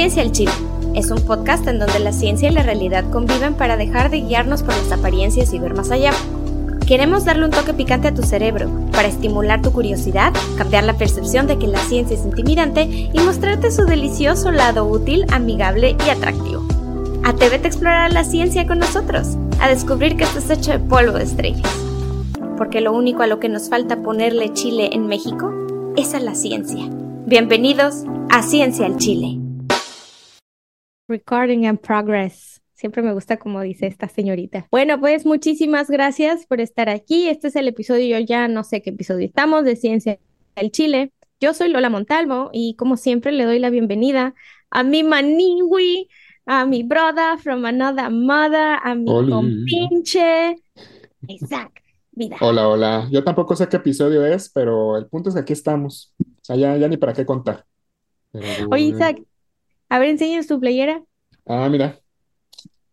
Ciencia 0.00 0.22
al 0.22 0.32
Chile. 0.32 0.52
Es 0.94 1.10
un 1.10 1.20
podcast 1.20 1.66
en 1.66 1.78
donde 1.78 1.98
la 1.98 2.12
ciencia 2.12 2.48
y 2.48 2.54
la 2.54 2.62
realidad 2.62 3.04
conviven 3.10 3.52
para 3.52 3.76
dejar 3.76 4.08
de 4.08 4.22
guiarnos 4.22 4.62
por 4.62 4.74
las 4.74 4.90
apariencias 4.92 5.52
y 5.52 5.58
ver 5.58 5.74
más 5.74 5.90
allá. 5.90 6.12
Queremos 6.86 7.26
darle 7.26 7.44
un 7.44 7.50
toque 7.50 7.74
picante 7.74 8.08
a 8.08 8.14
tu 8.14 8.22
cerebro, 8.22 8.70
para 8.92 9.08
estimular 9.08 9.60
tu 9.60 9.72
curiosidad, 9.72 10.32
cambiar 10.56 10.84
la 10.84 10.96
percepción 10.96 11.46
de 11.46 11.58
que 11.58 11.66
la 11.66 11.78
ciencia 11.80 12.16
es 12.16 12.24
intimidante 12.24 13.10
y 13.12 13.20
mostrarte 13.20 13.70
su 13.70 13.84
delicioso 13.84 14.50
lado 14.50 14.86
útil, 14.86 15.26
amigable 15.30 15.98
y 16.06 16.08
atractivo. 16.08 16.66
Atrévete 17.22 17.66
a 17.66 17.68
explorar 17.68 18.10
la 18.10 18.24
ciencia 18.24 18.66
con 18.66 18.78
nosotros, 18.78 19.36
a 19.60 19.68
descubrir 19.68 20.16
que 20.16 20.24
estás 20.24 20.48
hecho 20.48 20.70
de 20.70 20.78
polvo 20.78 21.18
de 21.18 21.24
estrellas. 21.24 21.70
Porque 22.56 22.80
lo 22.80 22.94
único 22.94 23.22
a 23.22 23.26
lo 23.26 23.38
que 23.38 23.50
nos 23.50 23.68
falta 23.68 24.02
ponerle 24.02 24.54
chile 24.54 24.88
en 24.94 25.08
México 25.08 25.52
es 25.94 26.14
a 26.14 26.20
la 26.20 26.34
ciencia. 26.34 26.88
Bienvenidos 27.26 28.04
a 28.30 28.42
Ciencia 28.42 28.86
al 28.86 28.96
Chile. 28.96 29.39
Recording 31.10 31.66
and 31.66 31.80
progress. 31.80 32.62
Siempre 32.74 33.02
me 33.02 33.12
gusta 33.12 33.36
como 33.36 33.60
dice 33.62 33.88
esta 33.88 34.08
señorita. 34.08 34.68
Bueno, 34.70 35.00
pues 35.00 35.26
muchísimas 35.26 35.90
gracias 35.90 36.46
por 36.46 36.60
estar 36.60 36.88
aquí. 36.88 37.28
Este 37.28 37.48
es 37.48 37.56
el 37.56 37.66
episodio, 37.66 38.16
yo 38.16 38.24
ya 38.24 38.46
no 38.46 38.62
sé 38.62 38.80
qué 38.80 38.90
episodio 38.90 39.26
estamos, 39.26 39.64
de 39.64 39.74
Ciencia 39.74 40.20
del 40.54 40.70
Chile. 40.70 41.12
Yo 41.40 41.52
soy 41.52 41.68
Lola 41.70 41.90
Montalvo 41.90 42.50
y 42.52 42.76
como 42.76 42.96
siempre 42.96 43.32
le 43.32 43.44
doy 43.44 43.58
la 43.58 43.70
bienvenida 43.70 44.36
a 44.70 44.84
mi 44.84 45.02
maniwi, 45.02 46.08
a 46.46 46.64
mi 46.64 46.84
brother 46.84 47.40
from 47.40 47.64
another 47.64 48.08
mother, 48.08 48.78
a 48.80 48.94
mi 48.94 49.06
compinche, 49.06 50.62
Isaac. 51.26 51.82
Vida. 52.12 52.36
Hola, 52.40 52.68
hola. 52.68 53.08
Yo 53.10 53.24
tampoco 53.24 53.56
sé 53.56 53.68
qué 53.68 53.78
episodio 53.78 54.24
es, 54.24 54.48
pero 54.48 54.96
el 54.96 55.06
punto 55.06 55.28
es 55.28 55.34
que 55.34 55.40
aquí 55.40 55.54
estamos. 55.54 56.14
O 56.20 56.44
sea, 56.44 56.54
ya, 56.54 56.76
ya 56.76 56.86
ni 56.86 56.96
para 56.96 57.14
qué 57.14 57.26
contar. 57.26 57.64
Oye, 58.70 58.84
Isaac, 58.84 59.20
a 59.90 59.98
ver, 59.98 60.08
enséñanos 60.08 60.46
tu 60.46 60.60
playera. 60.60 61.02
Ah, 61.46 61.68
mira. 61.68 62.00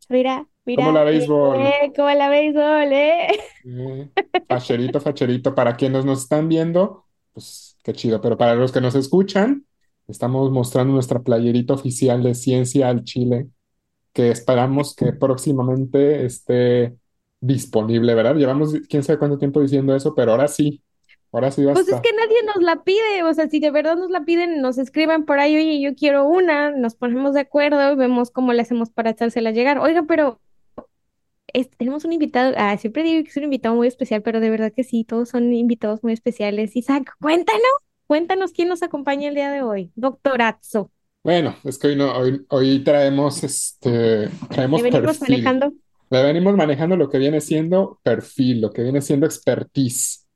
Mira, 0.10 0.48
mira. 0.66 0.84
Como 0.84 0.98
la 0.98 1.04
béisbol. 1.04 1.62
Eh, 1.62 1.94
como 1.96 2.10
la 2.10 2.28
béisbol, 2.28 2.92
¿eh? 2.92 3.28
eh 3.66 4.10
facherito, 4.50 5.00
facherito. 5.00 5.54
Para 5.54 5.76
quienes 5.76 6.06
nos 6.06 6.24
están 6.24 6.50
viendo, 6.50 7.06
pues 7.34 7.78
qué 7.84 7.94
chido. 7.94 8.20
Pero 8.20 8.36
para 8.36 8.56
los 8.56 8.72
que 8.72 8.82
nos 8.82 8.96
escuchan, 8.96 9.66
estamos 10.08 10.52
mostrando 10.52 10.94
nuestra 10.94 11.22
playerita 11.22 11.76
oficial 11.76 12.24
de 12.24 12.34
Ciencia 12.34 12.90
al 12.90 13.04
Chile, 13.04 13.48
que 14.12 14.32
esperamos 14.32 14.96
que 14.96 15.14
próximamente 15.14 16.26
esté 16.26 16.98
disponible, 17.40 18.16
¿verdad? 18.16 18.36
Llevamos 18.36 18.74
quién 18.90 19.04
sabe 19.04 19.20
cuánto 19.20 19.38
tiempo 19.38 19.62
diciendo 19.62 19.96
eso, 19.96 20.16
pero 20.16 20.32
ahora 20.32 20.48
sí, 20.48 20.82
Ahora 21.32 21.52
sí 21.52 21.64
Pues 21.64 21.88
es 21.88 22.02
que 22.02 22.14
nadie 22.14 22.38
nos 22.46 22.64
la 22.64 22.84
pide, 22.84 23.24
o 23.24 23.34
sea, 23.34 23.50
si 23.50 23.60
de 23.60 23.70
verdad 23.70 23.98
nos 23.98 24.10
la 24.10 24.24
piden, 24.24 24.62
nos 24.62 24.78
escriben 24.78 25.26
por 25.26 25.40
ahí, 25.40 25.56
oye, 25.56 25.82
yo 25.82 25.94
quiero 25.94 26.26
una, 26.26 26.72
nos 26.72 26.96
ponemos 26.96 27.34
de 27.34 27.42
acuerdo 27.42 27.92
y 27.92 27.96
vemos 27.96 28.32
cómo 28.32 28.54
le 28.54 28.62
hacemos 28.62 28.90
para 28.90 29.12
echársela 29.12 29.50
a 29.50 29.54
llegar. 29.54 29.78
Oiga, 29.80 30.04
pero 30.08 30.40
tenemos 31.78 32.06
un 32.06 32.14
invitado, 32.14 32.54
ah, 32.58 32.78
siempre 32.78 33.04
digo 33.04 33.24
que 33.24 33.30
es 33.30 33.38
un 33.38 33.44
invitado 33.44 33.76
muy 33.76 33.88
especial, 33.88 34.22
pero 34.22 34.40
de 34.40 34.50
verdad 34.50 34.72
que 34.76 34.84
sí, 34.84 35.04
todos 35.04 35.30
son 35.30 35.54
invitados 35.54 36.04
muy 36.04 36.14
especiales. 36.14 36.76
Isaac, 36.76 37.14
cuéntanos, 37.20 37.62
cuéntanos 38.06 38.52
quién 38.52 38.70
nos 38.70 38.84
acompaña 38.84 39.30
el 39.30 39.36
día 39.36 39.52
de 39.52 39.62
hoy, 39.62 39.92
doctorazo. 39.96 40.92
Bueno, 41.24 41.56
es 41.64 41.78
que 41.78 41.88
hoy 41.88 41.96
no, 41.96 42.18
hoy, 42.18 42.46
hoy 42.50 42.80
traemos 42.84 43.44
este, 43.44 44.30
traemos 44.50 44.82
venimos 44.82 45.20
manejando. 45.20 45.74
venimos 46.10 46.56
manejando 46.56 46.96
lo 46.96 47.10
que 47.10 47.18
viene 47.18 47.42
siendo 47.42 48.00
perfil, 48.02 48.62
lo 48.62 48.72
que 48.72 48.84
viene 48.84 49.02
siendo 49.02 49.26
expertise. 49.26 50.27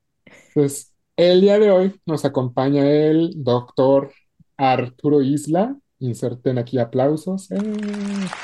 Entonces, 0.54 0.92
el 1.16 1.40
día 1.40 1.58
de 1.58 1.70
hoy 1.70 1.98
nos 2.04 2.26
acompaña 2.26 2.84
el 2.84 3.42
doctor 3.42 4.12
Arturo 4.58 5.22
Isla. 5.22 5.74
Inserten 5.98 6.58
aquí 6.58 6.78
aplausos. 6.78 7.50
Eh. 7.50 7.56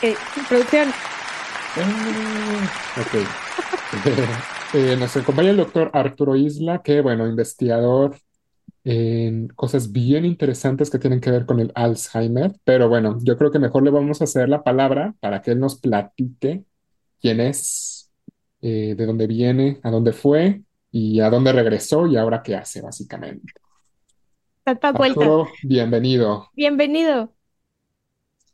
Eh, 0.03 0.15
producción. 0.49 0.89
Eh, 1.77 1.85
ok. 3.01 4.99
nos 4.99 5.17
acompaña 5.19 5.51
el 5.51 5.59
doctor 5.59 5.91
Arturo 5.93 6.35
Isla, 6.35 6.83
que, 6.83 7.03
bueno, 7.03 7.27
investigador 7.27 8.17
en 8.85 9.49
cosas 9.49 9.93
bien 9.93 10.25
interesantes 10.25 10.89
que 10.89 10.99
tienen 10.99 11.21
que 11.21 11.31
ver 11.31 11.45
con 11.45 11.61
el 11.61 11.73
Alzheimer. 11.75 12.55
Pero 12.65 12.89
bueno, 12.89 13.19
yo 13.23 13.37
creo 13.37 13.51
que 13.51 13.59
mejor 13.59 13.83
le 13.83 13.91
vamos 13.91 14.23
a 14.23 14.25
hacer 14.25 14.49
la 14.49 14.63
palabra 14.63 15.15
para 15.21 15.43
que 15.43 15.51
él 15.51 15.61
nos 15.61 15.79
platique 15.79 16.65
quién 17.21 17.41
es, 17.41 18.11
de 18.63 18.97
dónde 18.97 19.27
viene, 19.27 19.79
a 19.83 19.91
dónde 19.91 20.15
fue 20.15 20.63
y 20.91 21.21
a 21.21 21.31
dónde 21.31 21.53
regresó 21.53 22.07
y 22.07 22.17
ahora 22.17 22.43
qué 22.43 22.57
hace, 22.57 22.81
básicamente. 22.81 23.53
bienvenido. 25.63 26.51
Bienvenido. 26.55 27.35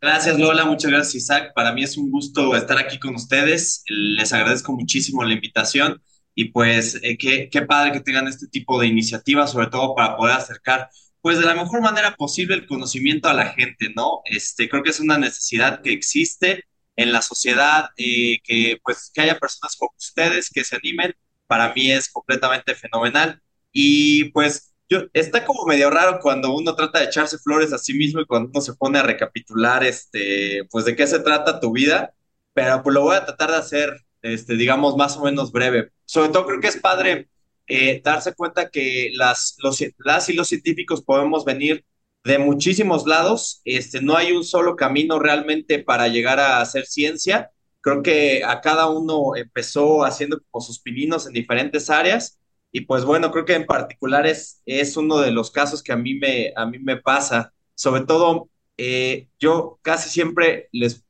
Gracias 0.00 0.38
Lola, 0.38 0.64
muchas 0.64 0.90
gracias 0.90 1.14
Isaac. 1.14 1.52
Para 1.54 1.72
mí 1.72 1.82
es 1.82 1.96
un 1.96 2.10
gusto 2.10 2.54
estar 2.54 2.78
aquí 2.78 2.98
con 2.98 3.14
ustedes. 3.14 3.82
Les 3.88 4.32
agradezco 4.32 4.72
muchísimo 4.72 5.24
la 5.24 5.32
invitación 5.32 6.02
y 6.34 6.46
pues 6.46 7.00
eh, 7.02 7.16
qué, 7.16 7.48
qué 7.50 7.62
padre 7.62 7.92
que 7.92 8.00
tengan 8.00 8.28
este 8.28 8.48
tipo 8.48 8.78
de 8.78 8.86
iniciativas, 8.86 9.52
sobre 9.52 9.68
todo 9.68 9.94
para 9.94 10.16
poder 10.16 10.36
acercar 10.36 10.90
pues 11.20 11.38
de 11.38 11.46
la 11.46 11.54
mejor 11.54 11.80
manera 11.80 12.14
posible 12.16 12.54
el 12.54 12.66
conocimiento 12.66 13.30
a 13.30 13.32
la 13.34 13.46
gente, 13.46 13.90
¿no? 13.96 14.20
Este, 14.26 14.68
creo 14.68 14.82
que 14.82 14.90
es 14.90 15.00
una 15.00 15.16
necesidad 15.16 15.80
que 15.80 15.90
existe 15.92 16.64
en 16.96 17.12
la 17.12 17.22
sociedad, 17.22 17.88
eh, 17.96 18.40
que 18.44 18.78
pues 18.84 19.10
que 19.12 19.22
haya 19.22 19.38
personas 19.38 19.74
como 19.76 19.92
ustedes 19.96 20.50
que 20.50 20.64
se 20.64 20.76
animen 20.76 21.14
para 21.54 21.72
mí 21.72 21.92
es 21.92 22.08
completamente 22.10 22.74
fenomenal. 22.74 23.40
Y 23.70 24.24
pues 24.32 24.74
yo, 24.88 25.02
está 25.12 25.44
como 25.44 25.64
medio 25.66 25.88
raro 25.88 26.18
cuando 26.20 26.52
uno 26.52 26.74
trata 26.74 26.98
de 26.98 27.04
echarse 27.04 27.38
flores 27.38 27.72
a 27.72 27.78
sí 27.78 27.94
mismo 27.94 28.20
y 28.20 28.26
cuando 28.26 28.50
uno 28.50 28.60
se 28.60 28.74
pone 28.74 28.98
a 28.98 29.04
recapitular, 29.04 29.84
este, 29.84 30.66
pues 30.68 30.84
de 30.84 30.96
qué 30.96 31.06
se 31.06 31.20
trata 31.20 31.60
tu 31.60 31.70
vida, 31.70 32.12
pero 32.54 32.82
pues 32.82 32.92
lo 32.92 33.02
voy 33.02 33.14
a 33.14 33.24
tratar 33.24 33.52
de 33.52 33.56
hacer, 33.58 34.00
este, 34.22 34.56
digamos, 34.56 34.96
más 34.96 35.16
o 35.16 35.22
menos 35.22 35.52
breve. 35.52 35.92
Sobre 36.06 36.30
todo 36.30 36.44
creo 36.44 36.60
que 36.60 36.66
es 36.68 36.76
padre 36.76 37.28
eh, 37.68 38.00
darse 38.02 38.34
cuenta 38.34 38.68
que 38.68 39.10
las, 39.14 39.54
los, 39.62 39.78
las 39.98 40.28
y 40.28 40.32
los 40.32 40.48
científicos 40.48 41.04
podemos 41.04 41.44
venir 41.44 41.84
de 42.24 42.38
muchísimos 42.38 43.06
lados, 43.06 43.60
este, 43.64 44.00
no 44.02 44.16
hay 44.16 44.32
un 44.32 44.42
solo 44.42 44.74
camino 44.74 45.20
realmente 45.20 45.78
para 45.78 46.08
llegar 46.08 46.40
a 46.40 46.60
hacer 46.60 46.86
ciencia, 46.86 47.52
Creo 47.84 48.02
que 48.02 48.42
a 48.44 48.62
cada 48.62 48.88
uno 48.88 49.36
empezó 49.36 50.04
haciendo 50.06 50.40
como 50.50 50.64
sus 50.64 50.80
pininos 50.80 51.26
en 51.26 51.34
diferentes 51.34 51.90
áreas 51.90 52.40
y 52.72 52.82
pues 52.82 53.04
bueno, 53.04 53.30
creo 53.30 53.44
que 53.44 53.54
en 53.54 53.66
particular 53.66 54.26
es, 54.26 54.62
es 54.64 54.96
uno 54.96 55.18
de 55.18 55.30
los 55.32 55.50
casos 55.50 55.82
que 55.82 55.92
a 55.92 55.96
mí 55.96 56.14
me, 56.14 56.52
a 56.56 56.64
mí 56.66 56.78
me 56.78 56.96
pasa. 56.96 57.52
Sobre 57.74 58.06
todo, 58.06 58.48
eh, 58.78 59.28
yo 59.38 59.78
casi 59.82 60.08
siempre 60.08 60.68
les, 60.72 61.04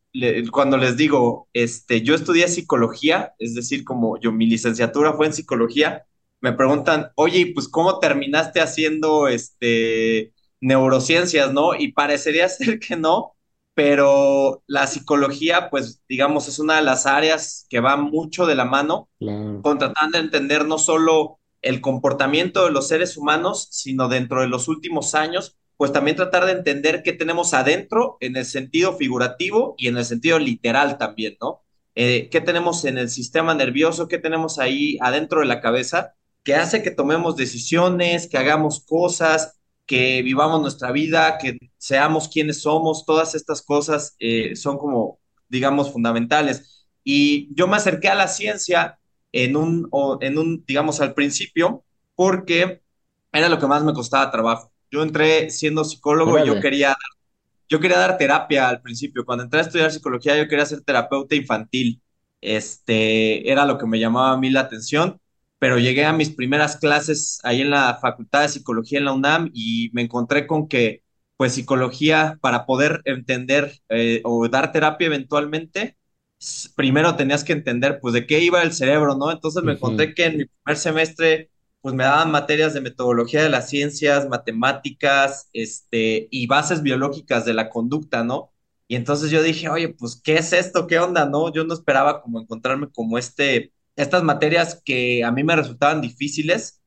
cuando 0.51 0.77
les 0.77 0.97
digo, 0.97 1.49
este, 1.53 2.03
yo 2.03 2.15
estudié 2.17 2.49
psicología, 2.49 3.35
es 3.39 3.55
decir, 3.55 3.85
como 3.85 4.21
yo 4.21 4.33
mi 4.33 4.47
licenciatura 4.47 5.13
fue 5.15 5.27
en 5.27 5.33
psicología, 5.33 6.05
me 6.41 6.53
preguntan, 6.53 7.13
oye, 7.15 7.53
pues 7.55 7.69
cómo 7.69 8.01
terminaste 8.01 8.61
haciendo 8.61 9.29
este 9.29 10.33
neurociencias, 10.61 11.53
¿no? 11.53 11.75
Y 11.75 11.93
parecería 11.93 12.49
ser 12.51 12.81
que 12.81 12.97
no, 12.97 13.34
pero 13.75 14.63
la 14.67 14.87
psicología, 14.87 15.69
pues 15.71 16.03
digamos, 16.09 16.49
es 16.49 16.59
una 16.59 16.77
de 16.77 16.83
las 16.83 17.07
áreas 17.07 17.67
que 17.69 17.81
va 17.81 17.97
mucho 17.97 18.47
de 18.47 18.55
la 18.55 18.65
mano, 18.65 19.09
con 19.19 19.79
tratando 19.79 20.19
de 20.19 20.25
entender 20.25 20.65
no 20.65 20.79
solo 20.79 21.39
el 21.61 21.81
comportamiento 21.81 22.65
de 22.65 22.71
los 22.71 22.89
seres 22.89 23.17
humanos, 23.17 23.69
sino 23.71 24.09
dentro 24.09 24.41
de 24.43 24.49
los 24.49 24.69
últimos 24.69 25.15
años, 25.15 25.57
pues 25.77 25.93
también 25.93 26.17
tratar 26.17 26.47
de 26.47 26.53
entender 26.53 27.03
qué 27.03 27.13
tenemos 27.13 27.53
adentro 27.53 28.17
en 28.21 28.37
el 28.37 28.45
sentido 28.45 28.97
figurativo 28.97 29.75
y 29.77 29.89
en 29.89 29.97
el 29.97 30.05
sentido 30.05 30.39
literal 30.39 30.99
también, 30.99 31.37
¿no? 31.41 31.63
Eh, 31.97 32.29
¿Qué 32.31 32.41
tenemos 32.41 32.85
en 32.85 32.99
el 32.99 33.09
sistema 33.09 33.55
nervioso? 33.55 34.09
¿Qué 34.09 34.19
tenemos 34.19 34.59
ahí 34.59 34.99
adentro 35.01 35.41
de 35.41 35.47
la 35.47 35.61
cabeza? 35.61 36.15
que 36.45 36.55
hace 36.55 36.83
que 36.83 36.91
tomemos 36.91 37.37
decisiones, 37.37 38.29
que 38.29 38.39
hagamos 38.39 38.85
cosas, 38.85 39.59
que 39.87 40.23
vivamos 40.23 40.61
nuestra 40.61 40.93
vida, 40.93 41.39
que 41.39 41.59
seamos 41.79 42.29
quienes 42.29 42.63
somos, 42.63 43.05
todas 43.05 43.35
estas 43.35 43.63
cosas 43.63 44.17
eh, 44.19 44.57
son 44.57 44.79
como, 44.79 45.19
digamos, 45.49 45.93
fundamentales. 45.93 46.87
Y 47.05 47.55
yo 47.55 47.67
me 47.69 47.77
acerqué 47.77 48.09
a 48.09 48.15
la 48.15 48.29
ciencia 48.29 48.99
en 49.33 49.57
un, 49.57 49.89
en 50.21 50.39
un, 50.39 50.65
digamos, 50.67 51.01
al 51.01 51.15
principio, 51.15 51.85
porque 52.15 52.83
era 53.33 53.49
lo 53.49 53.59
que 53.59 53.67
más 53.67 53.85
me 53.85 53.93
costaba 53.93 54.31
trabajo. 54.31 54.73
Yo 54.91 55.03
entré 55.03 55.51
siendo 55.51 55.85
psicólogo 55.85 56.39
y 56.39 56.47
yo 56.47 56.61
quería, 56.61 56.97
yo 57.69 57.81
quería 57.81 57.99
dar 57.99 58.17
terapia 58.17 58.69
al 58.69 58.81
principio. 58.81 59.25
Cuando 59.25 59.45
entré 59.45 59.61
a 59.61 59.63
estudiar 59.65 59.91
psicología, 59.91 60.37
yo 60.37 60.49
quería 60.49 60.67
ser 60.67 60.83
terapeuta 60.83 61.35
infantil. 61.35 62.01
Este, 62.41 63.51
era 63.51 63.67
lo 63.67 63.79
que 63.79 63.87
me 63.87 63.99
llamaba 63.99 64.33
a 64.33 64.37
mí 64.39 64.51
la 64.51 64.61
atención 64.61 65.21
pero 65.65 65.79
llegué 65.79 66.05
a 66.05 66.13
mis 66.13 66.29
primeras 66.29 66.77
clases 66.77 67.41
ahí 67.43 67.63
en 67.63 67.71
la 67.71 67.97
Facultad 67.99 68.43
de 68.43 68.51
Psicología 68.51 68.99
en 68.99 69.07
la 69.07 69.15
UNAM 69.15 69.51
y 69.55 69.89
me 69.95 70.03
encontré 70.03 70.47
con 70.47 70.69
que, 70.69 71.03
pues, 71.39 71.55
psicología, 71.55 72.37
para 72.43 72.67
poder 72.67 73.01
entender 73.07 73.73
eh, 73.89 74.21
o 74.25 74.47
dar 74.51 74.73
terapia 74.73 75.07
eventualmente, 75.07 75.97
primero 76.77 77.17
tenías 77.17 77.45
que 77.45 77.55
entender, 77.55 77.99
pues, 78.03 78.13
de 78.13 78.27
qué 78.27 78.41
iba 78.41 78.63
el 78.63 78.75
cerebro, 78.75 79.17
¿no? 79.17 79.33
Entonces 79.33 79.63
me 79.63 79.73
encontré 79.73 80.13
que 80.15 80.27
en 80.27 80.37
mi 80.37 80.45
primer 80.45 80.77
semestre, 80.77 81.51
pues, 81.81 81.95
me 81.95 82.05
daban 82.05 82.31
materias 82.31 82.75
de 82.75 82.83
metodología 82.83 83.43
de 83.43 83.49
las 83.49 83.71
ciencias, 83.71 84.29
matemáticas, 84.29 85.49
este, 85.55 86.29
y 86.31 86.47
bases 86.47 86.83
biológicas 86.83 87.47
de 87.47 87.55
la 87.55 87.71
conducta, 87.71 88.23
¿no? 88.23 88.53
Y 88.87 88.97
entonces 88.97 89.31
yo 89.31 89.43
dije, 89.43 89.71
oye, 89.71 89.89
pues, 89.95 90.21
¿qué 90.23 90.35
es 90.37 90.53
esto? 90.53 90.87
¿Qué 90.87 90.99
onda? 90.99 91.25
No, 91.25 91.51
yo 91.55 91.65
no 91.65 91.73
esperaba 91.73 92.21
como 92.21 92.39
encontrarme 92.39 92.91
como 92.93 93.17
este, 93.17 93.73
estas 93.97 94.23
materias 94.23 94.81
que 94.85 95.25
a 95.25 95.31
mí 95.33 95.45
me 95.45 95.57
resultaban 95.57 96.01
difíciles. 96.01 96.81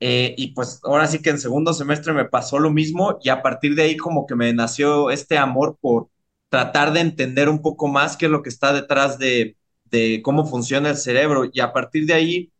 eh, 0.00 0.34
y 0.38 0.54
pues 0.54 0.80
ahora 0.84 1.06
sí 1.06 1.20
que 1.22 1.30
en 1.30 1.38
segundo 1.38 1.74
semestre 1.74 2.12
me 2.14 2.24
pasó 2.24 2.58
lo 2.58 2.70
mismo 2.70 3.18
y 3.22 3.28
a 3.28 3.42
partir 3.42 3.74
de 3.74 3.82
ahí 3.82 3.96
como 3.98 4.26
que 4.26 4.34
me 4.34 4.52
nació 4.54 5.10
este 5.10 5.36
amor 5.38 5.76
por 5.80 6.08
tratar 6.48 6.92
de 6.92 7.00
entender 7.00 7.48
un 7.50 7.60
poco 7.62 7.86
más 7.88 8.16
qué 8.16 8.26
es 8.26 8.32
lo 8.32 8.42
que 8.42 8.48
está 8.48 8.72
detrás 8.72 9.18
de, 9.18 9.56
de 9.84 10.20
cómo 10.24 10.46
funciona 10.46 10.88
el 10.90 10.96
cerebro. 10.96 11.44
Y 11.52 11.60
a 11.60 11.72
partir 11.72 12.06
de 12.06 12.14
ahí, 12.14 12.52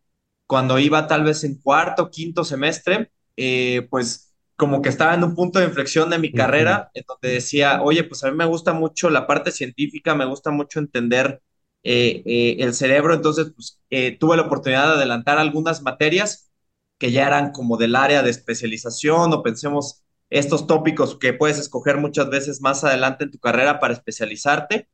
cuando 0.47 0.79
iba 0.79 1.07
tal 1.07 1.25
vez 1.25 1.45
en 1.45 1.57
cuarto, 1.61 2.11
quinto 2.11 2.45
semestre, 2.45 3.11
eh, 3.37 3.87
pues 3.91 4.35
como 4.57 4.83
que 4.83 4.89
estaba 4.91 5.15
en 5.15 5.25
un 5.25 5.35
punto 5.35 5.59
de 5.59 5.67
inflexión 5.67 6.11
de 6.11 6.19
mi 6.19 6.35
carrera, 6.35 6.91
en 6.95 7.05
donde 7.09 7.35
decía, 7.37 7.83
oye, 7.83 8.05
pues 8.05 8.25
a 8.25 8.31
mí 8.31 8.37
me 8.37 8.45
gusta 8.47 8.73
mucho 8.73 9.09
la 9.11 9.27
parte 9.27 9.53
científica, 9.53 10.15
me 10.15 10.27
gusta 10.27 10.51
mucho 10.51 10.79
entender 10.81 11.41
eh, 11.83 12.23
eh, 12.27 12.57
el 12.61 12.75
cerebro, 12.75 13.15
entonces 13.15 13.53
pues 13.55 13.81
eh, 13.91 14.17
tuve 14.19 14.37
la 14.37 14.43
oportunidad 14.45 14.89
de 14.89 14.95
adelantar 14.95 15.39
algunas 15.39 15.83
materias 15.83 16.51
que 16.99 17.13
ya 17.13 17.27
eran 17.27 17.53
como 17.53 17.77
del 17.79 17.97
área 17.97 18.23
de 18.23 18.31
especialización 18.31 19.33
o 19.33 19.43
pensemos 19.43 20.03
estos 20.29 20.67
tópicos 20.67 21.19
que 21.19 21.33
puedes 21.33 21.59
escoger 21.59 21.97
muchas 21.97 22.31
veces 22.31 22.61
más 22.61 22.85
adelante 22.85 23.25
en 23.25 23.31
tu 23.31 23.39
carrera 23.39 23.81
para 23.81 23.95
especializarte 23.95 24.89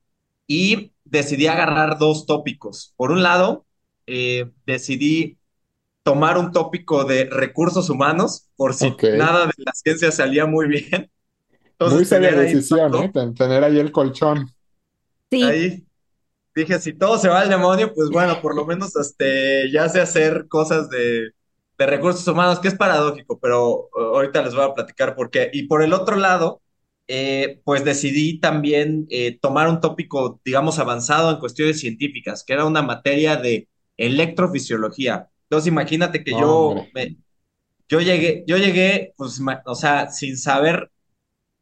y 0.46 0.92
decidí 1.04 1.46
agarrar 1.46 1.98
dos 1.98 2.26
tópicos. 2.26 2.94
Por 2.96 3.10
un 3.10 3.22
lado, 3.22 3.66
eh, 4.06 4.50
decidí 4.64 5.38
tomar 6.02 6.38
un 6.38 6.52
tópico 6.52 7.04
de 7.04 7.24
recursos 7.24 7.90
humanos, 7.90 8.48
por 8.56 8.74
si 8.74 8.94
nada 9.16 9.46
de 9.46 9.52
la 9.58 9.72
ciencia 9.72 10.12
salía 10.12 10.46
muy 10.46 10.68
bien. 10.68 11.10
Muy 11.50 11.60
Entonces, 11.72 12.12
un 12.12 12.22
decisión, 12.22 12.94
¿eh? 12.94 13.12
Tener 13.36 13.64
ahí 13.64 13.78
el 13.78 13.92
colchón. 13.92 14.48
Sí, 15.30 15.42
Ahí 15.42 15.85
dije, 16.60 16.80
si 16.80 16.92
todo 16.94 17.18
se 17.18 17.28
va 17.28 17.40
al 17.40 17.48
demonio, 17.48 17.92
pues 17.94 18.10
bueno, 18.10 18.40
por 18.40 18.54
lo 18.56 18.66
menos 18.66 18.96
este, 18.96 19.70
ya 19.70 19.88
sé 19.88 20.00
hacer 20.00 20.46
cosas 20.48 20.88
de, 20.90 21.30
de 21.78 21.86
recursos 21.86 22.26
humanos, 22.26 22.60
que 22.60 22.68
es 22.68 22.74
paradójico, 22.76 23.38
pero 23.40 23.88
uh, 23.94 24.00
ahorita 24.14 24.42
les 24.42 24.54
voy 24.54 24.64
a 24.64 24.74
platicar 24.74 25.14
por 25.14 25.30
qué. 25.30 25.50
Y 25.52 25.64
por 25.68 25.82
el 25.82 25.92
otro 25.92 26.16
lado, 26.16 26.62
eh, 27.08 27.60
pues 27.64 27.84
decidí 27.84 28.40
también 28.40 29.06
eh, 29.10 29.38
tomar 29.40 29.68
un 29.68 29.80
tópico, 29.80 30.40
digamos, 30.44 30.78
avanzado 30.78 31.30
en 31.30 31.38
cuestiones 31.38 31.80
científicas, 31.80 32.44
que 32.44 32.54
era 32.54 32.64
una 32.64 32.82
materia 32.82 33.36
de 33.36 33.68
electrofisiología. 33.96 35.28
Entonces, 35.44 35.68
imagínate 35.68 36.24
que 36.24 36.32
yo 36.32 36.74
me, 36.94 37.16
yo 37.88 38.00
llegué, 38.00 38.44
yo 38.46 38.56
llegué, 38.56 39.14
pues, 39.16 39.40
o 39.66 39.74
sea, 39.74 40.10
sin 40.10 40.36
saber 40.36 40.90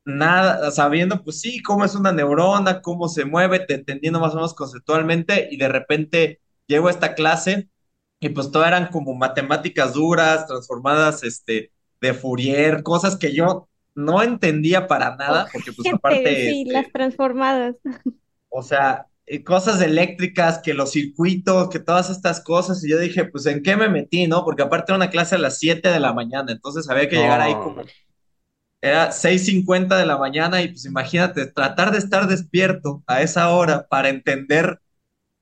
nada, 0.05 0.71
sabiendo, 0.71 1.23
pues 1.23 1.41
sí, 1.41 1.63
cómo 1.63 1.85
es 1.85 1.95
una 1.95 2.13
neurona, 2.13 2.83
cómo 2.83 3.09
se 3.09 3.25
mueve, 3.25 3.61
te 3.61 3.75
entendiendo 3.75 4.21
más 4.21 4.33
o 4.33 4.37
menos 4.37 4.55
conceptualmente, 4.55 5.49
y 5.51 5.57
de 5.57 5.69
repente 5.69 6.41
llego 6.67 6.89
a 6.89 6.91
esta 6.91 7.15
clase 7.15 7.69
y 8.21 8.31
pues 8.31 8.51
todo 8.51 8.65
eran 8.65 8.89
como 8.89 9.15
matemáticas 9.15 9.95
duras, 9.95 10.47
transformadas, 10.47 11.23
este, 11.25 11.73
de 12.01 12.15
Fourier, 12.15 12.83
cosas 12.83 13.17
que 13.17 13.35
yo 13.35 13.69
no 13.95 14.23
entendía 14.23 14.87
para 14.87 15.17
nada, 15.17 15.47
porque 15.53 15.73
pues 15.73 15.89
aparte, 15.95 16.51
sí, 16.51 16.65
las 16.67 16.87
este, 16.87 16.93
transformadas. 16.93 17.77
o 18.49 18.63
sea, 18.63 19.07
eh, 19.27 19.43
cosas 19.43 19.81
eléctricas, 19.81 20.59
que 20.59 20.75
los 20.75 20.93
circuitos, 20.93 21.71
que 21.71 21.79
todas 21.79 22.11
estas 22.11 22.43
cosas, 22.43 22.85
y 22.85 22.91
yo 22.91 22.99
dije, 22.99 23.25
pues, 23.25 23.47
¿en 23.47 23.63
qué 23.63 23.77
me 23.77 23.89
metí, 23.89 24.27
no? 24.27 24.45
Porque 24.45 24.63
aparte 24.63 24.93
era 24.93 24.97
una 24.97 25.11
clase 25.11 25.37
a 25.37 25.39
las 25.39 25.59
7 25.59 25.89
de 25.89 26.01
la 26.01 26.13
mañana, 26.13 26.53
entonces 26.53 26.89
había 26.91 27.09
que 27.09 27.17
llegar 27.17 27.41
ahí 27.41 27.55
como. 27.55 27.83
Era 28.85 29.13
seis 29.13 29.47
cincuenta 29.47 29.99
de 29.99 30.07
la 30.07 30.19
mañana 30.19 30.63
y 30.63 30.69
pues 30.69 30.85
imagínate, 30.85 31.47
tratar 31.47 31.91
de 31.93 31.99
estar 31.99 32.29
despierto 32.29 33.03
a 33.07 33.23
esa 33.23 33.51
hora 33.51 33.87
para 33.89 34.11
entender 34.11 34.81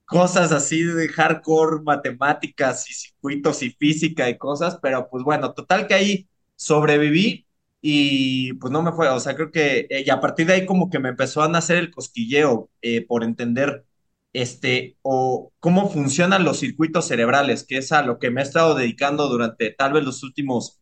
cosas 0.05 0.53
así 0.53 0.83
de 0.83 1.09
hardcore, 1.09 1.83
matemáticas 1.85 2.91
y 2.91 2.95
circuitos 2.95 3.63
y 3.63 3.71
física 3.71 4.29
y 4.31 4.39
cosas, 4.39 4.79
pero 4.83 5.09
pues 5.11 5.25
bueno, 5.25 5.55
total 5.55 5.87
que 5.87 5.95
ahí 5.95 6.29
sobreviví 6.57 7.47
y 7.81 8.55
pues 8.55 8.73
no 8.73 8.83
me 8.83 8.93
fue, 8.93 9.09
o 9.09 9.21
sea, 9.21 9.35
creo 9.37 9.51
que, 9.53 9.87
eh, 9.91 10.05
y 10.07 10.11
a 10.11 10.21
partir 10.21 10.47
de 10.47 10.55
ahí 10.55 10.67
como 10.67 10.91
que 10.91 10.99
me 11.01 11.09
empezó 11.11 11.43
a 11.43 11.49
nacer 11.49 11.79
el 11.79 11.91
cosquilleo 11.91 12.71
eh, 12.83 13.07
por 13.07 13.25
entender 13.25 13.87
este, 14.33 14.99
o 15.03 15.53
cómo 15.61 15.91
funcionan 15.91 16.45
los 16.45 16.61
circuitos 16.61 17.07
cerebrales, 17.09 17.65
que 17.65 17.79
es 17.79 17.93
a 17.93 18.03
lo 18.03 18.19
que 18.19 18.31
me 18.31 18.41
he 18.43 18.45
estado 18.45 18.75
dedicando 18.75 19.29
durante 19.29 19.71
tal 19.71 19.93
vez 19.95 20.05
los 20.05 20.23
últimos 20.23 20.82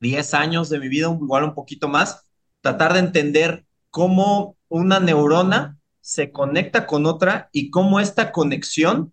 10 0.00 0.34
años 0.34 0.68
de 0.68 0.78
mi 0.78 0.88
vida, 0.88 1.08
igual 1.08 1.44
un 1.44 1.54
poquito 1.54 1.88
más, 1.88 2.24
tratar 2.60 2.92
de 2.92 3.00
entender 3.00 3.66
cómo 3.90 4.56
una 4.68 5.00
neurona 5.00 5.78
se 6.00 6.32
conecta 6.32 6.86
con 6.86 7.06
otra 7.06 7.48
y 7.52 7.70
cómo 7.70 8.00
esta 8.00 8.32
conexión 8.32 9.12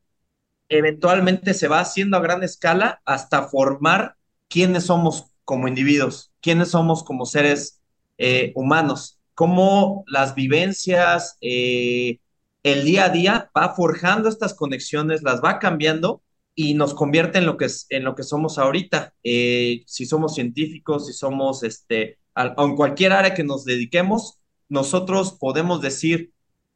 eventualmente 0.69 1.53
se 1.53 1.67
va 1.67 1.79
haciendo 1.79 2.17
a 2.17 2.21
gran 2.21 2.43
escala 2.43 3.01
hasta 3.05 3.47
formar 3.47 4.15
quiénes 4.47 4.85
somos 4.85 5.27
como 5.45 5.67
individuos, 5.67 6.31
quiénes 6.41 6.69
somos 6.69 7.03
como 7.03 7.25
seres 7.25 7.81
eh, 8.17 8.51
humanos, 8.55 9.19
cómo 9.35 10.03
las 10.07 10.35
vivencias, 10.35 11.37
eh, 11.41 12.19
el 12.63 12.85
día 12.85 13.05
a 13.05 13.09
día 13.09 13.51
va 13.57 13.75
forjando 13.75 14.29
estas 14.29 14.53
conexiones, 14.53 15.21
las 15.21 15.43
va 15.43 15.59
cambiando 15.59 16.22
y 16.55 16.73
nos 16.75 16.93
convierte 16.93 17.39
en 17.39 17.45
lo 17.45 17.57
que, 17.57 17.65
es, 17.65 17.85
en 17.89 18.03
lo 18.03 18.15
que 18.15 18.23
somos 18.23 18.57
ahorita. 18.57 19.13
Eh, 19.23 19.83
si 19.87 20.05
somos 20.05 20.35
científicos, 20.35 21.07
si 21.07 21.13
somos, 21.13 21.63
este, 21.63 22.19
en 22.35 22.75
cualquier 22.75 23.13
área 23.13 23.33
que 23.33 23.43
nos 23.43 23.65
dediquemos, 23.65 24.39
nosotros 24.69 25.37
podemos 25.39 25.81
decir 25.81 26.31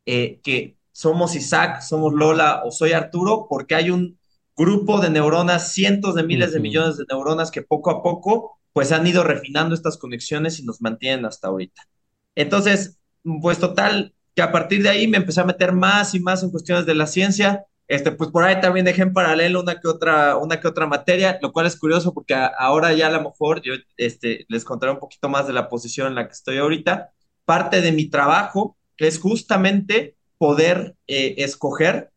eh, 0.05 0.39
que 0.43 0.77
somos 0.91 1.35
Isaac, 1.35 1.81
somos 1.81 2.13
Lola 2.13 2.63
o 2.65 2.71
soy 2.71 2.93
Arturo, 2.93 3.47
porque 3.49 3.75
hay 3.75 3.91
un 3.91 4.17
grupo 4.55 4.99
de 4.99 5.11
neuronas, 5.11 5.71
cientos 5.73 6.15
de 6.15 6.23
miles 6.23 6.51
de 6.51 6.59
millones 6.59 6.97
de 6.97 7.05
neuronas 7.09 7.51
que 7.51 7.61
poco 7.61 7.91
a 7.91 8.01
poco 8.01 8.57
pues 8.73 8.91
han 8.91 9.07
ido 9.07 9.23
refinando 9.23 9.73
estas 9.73 9.97
conexiones 9.97 10.59
y 10.59 10.63
nos 10.63 10.81
mantienen 10.81 11.25
hasta 11.25 11.47
ahorita. 11.47 11.87
Entonces, 12.35 12.99
pues 13.41 13.57
total, 13.57 14.13
que 14.35 14.43
a 14.43 14.51
partir 14.51 14.83
de 14.83 14.89
ahí 14.89 15.07
me 15.07 15.17
empecé 15.17 15.41
a 15.41 15.45
meter 15.45 15.71
más 15.73 16.13
y 16.13 16.19
más 16.19 16.43
en 16.43 16.51
cuestiones 16.51 16.85
de 16.85 16.93
la 16.93 17.07
ciencia. 17.07 17.65
Este, 17.87 18.11
pues 18.11 18.29
por 18.31 18.43
ahí 18.43 18.59
también 18.59 18.85
dejé 18.85 19.03
en 19.03 19.13
paralelo 19.13 19.61
una 19.61 19.79
que 19.79 19.87
otra, 19.87 20.35
una 20.37 20.59
que 20.59 20.67
otra 20.67 20.87
materia, 20.87 21.39
lo 21.41 21.53
cual 21.53 21.67
es 21.67 21.79
curioso 21.79 22.13
porque 22.13 22.33
a, 22.33 22.47
ahora 22.47 22.93
ya 22.93 23.07
a 23.07 23.11
lo 23.11 23.23
mejor 23.23 23.61
yo 23.61 23.73
este, 23.95 24.45
les 24.49 24.65
contaré 24.65 24.91
un 24.91 24.99
poquito 24.99 25.29
más 25.29 25.47
de 25.47 25.53
la 25.53 25.69
posición 25.69 26.07
en 26.07 26.15
la 26.15 26.27
que 26.27 26.33
estoy 26.33 26.57
ahorita. 26.57 27.11
Parte 27.45 27.81
de 27.81 27.93
mi 27.93 28.09
trabajo 28.09 28.77
es 28.97 29.19
justamente 29.19 30.17
poder 30.37 30.95
eh, 31.07 31.35
escoger 31.37 32.11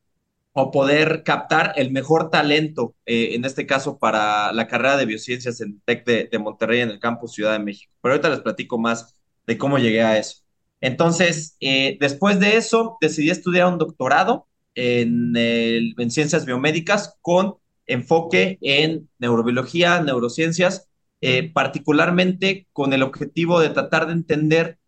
o 0.52 0.71
poder 0.73 1.23
captar 1.23 1.73
el 1.76 1.92
mejor 1.92 2.30
talento, 2.30 2.97
eh, 3.06 3.35
en 3.35 3.44
este 3.44 3.66
caso 3.66 3.99
para 3.99 4.52
la 4.52 4.66
carrera 4.66 4.97
de 4.97 5.06
biociencias 5.06 5.61
en 5.61 5.80
TEC 5.85 6.04
de, 6.04 6.28
de, 6.30 6.38
Monterrey 6.38 6.80
en 6.80 6.90
el 6.90 6.99
campus 6.99 7.35
Ciudad 7.35 7.52
de 7.52 7.61
México. 7.61 7.92
Pero 8.02 8.14
ahorita 8.14 8.30
les 8.30 8.40
platico 8.40 8.78
más 8.78 9.16
de 9.47 9.56
cómo 9.59 9.78
llegué 9.78 10.02
a 10.02 10.18
eso. 10.18 10.42
Entonces, 10.80 11.56
eh, 11.61 11.97
después 12.00 12.40
de 12.40 12.56
eso, 12.56 12.97
decidí 13.00 13.30
estudiar 13.30 13.68
un 13.68 13.78
doctorado 13.78 14.49
en, 14.74 15.36
el, 15.36 15.94
en 15.98 16.10
ciencias 16.10 16.46
biomédicas 16.46 17.16
con 17.20 17.56
enfoque 17.86 18.58
en 18.60 19.08
neurobiología, 19.18 20.00
neurociencias, 20.02 20.88
eh, 21.20 21.50
particularmente 21.52 22.66
con 22.72 22.92
el 22.92 23.02
objetivo 23.02 23.60
de 23.60 23.70
tratar 23.70 24.06
de 24.06 24.12
entender 24.12 24.78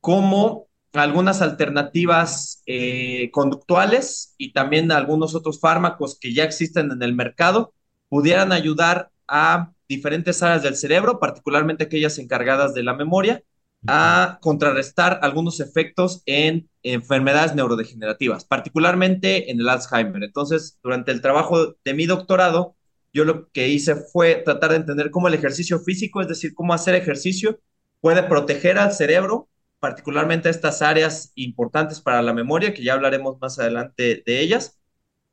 cómo 0.00 0.68
algunas 0.92 1.42
alternativas 1.42 2.62
eh, 2.66 3.30
conductuales 3.30 4.34
y 4.38 4.52
también 4.52 4.90
algunos 4.90 5.34
otros 5.34 5.60
fármacos 5.60 6.18
que 6.18 6.34
ya 6.34 6.44
existen 6.44 6.90
en 6.90 7.02
el 7.02 7.14
mercado 7.14 7.74
pudieran 8.08 8.52
ayudar 8.52 9.10
a 9.26 9.72
diferentes 9.88 10.42
áreas 10.42 10.62
del 10.62 10.76
cerebro, 10.76 11.18
particularmente 11.18 11.84
aquellas 11.84 12.18
encargadas 12.18 12.74
de 12.74 12.82
la 12.82 12.94
memoria. 12.94 13.42
A 13.86 14.38
contrarrestar 14.40 15.20
algunos 15.22 15.60
efectos 15.60 16.22
en 16.26 16.68
enfermedades 16.82 17.54
neurodegenerativas, 17.54 18.44
particularmente 18.44 19.50
en 19.50 19.60
el 19.60 19.68
Alzheimer. 19.68 20.22
Entonces, 20.22 20.78
durante 20.82 21.12
el 21.12 21.20
trabajo 21.20 21.76
de 21.84 21.94
mi 21.94 22.06
doctorado, 22.06 22.76
yo 23.12 23.24
lo 23.24 23.48
que 23.50 23.68
hice 23.68 23.94
fue 23.96 24.36
tratar 24.36 24.70
de 24.70 24.76
entender 24.76 25.10
cómo 25.10 25.28
el 25.28 25.34
ejercicio 25.34 25.78
físico, 25.80 26.20
es 26.20 26.28
decir, 26.28 26.54
cómo 26.54 26.74
hacer 26.74 26.94
ejercicio, 26.94 27.60
puede 28.00 28.22
proteger 28.22 28.78
al 28.78 28.92
cerebro 28.92 29.48
particularmente 29.80 30.50
estas 30.50 30.82
áreas 30.82 31.32
importantes 31.34 32.00
para 32.00 32.22
la 32.22 32.32
memoria, 32.32 32.74
que 32.74 32.82
ya 32.82 32.94
hablaremos 32.94 33.40
más 33.40 33.58
adelante 33.58 34.22
de 34.26 34.40
ellas, 34.40 34.78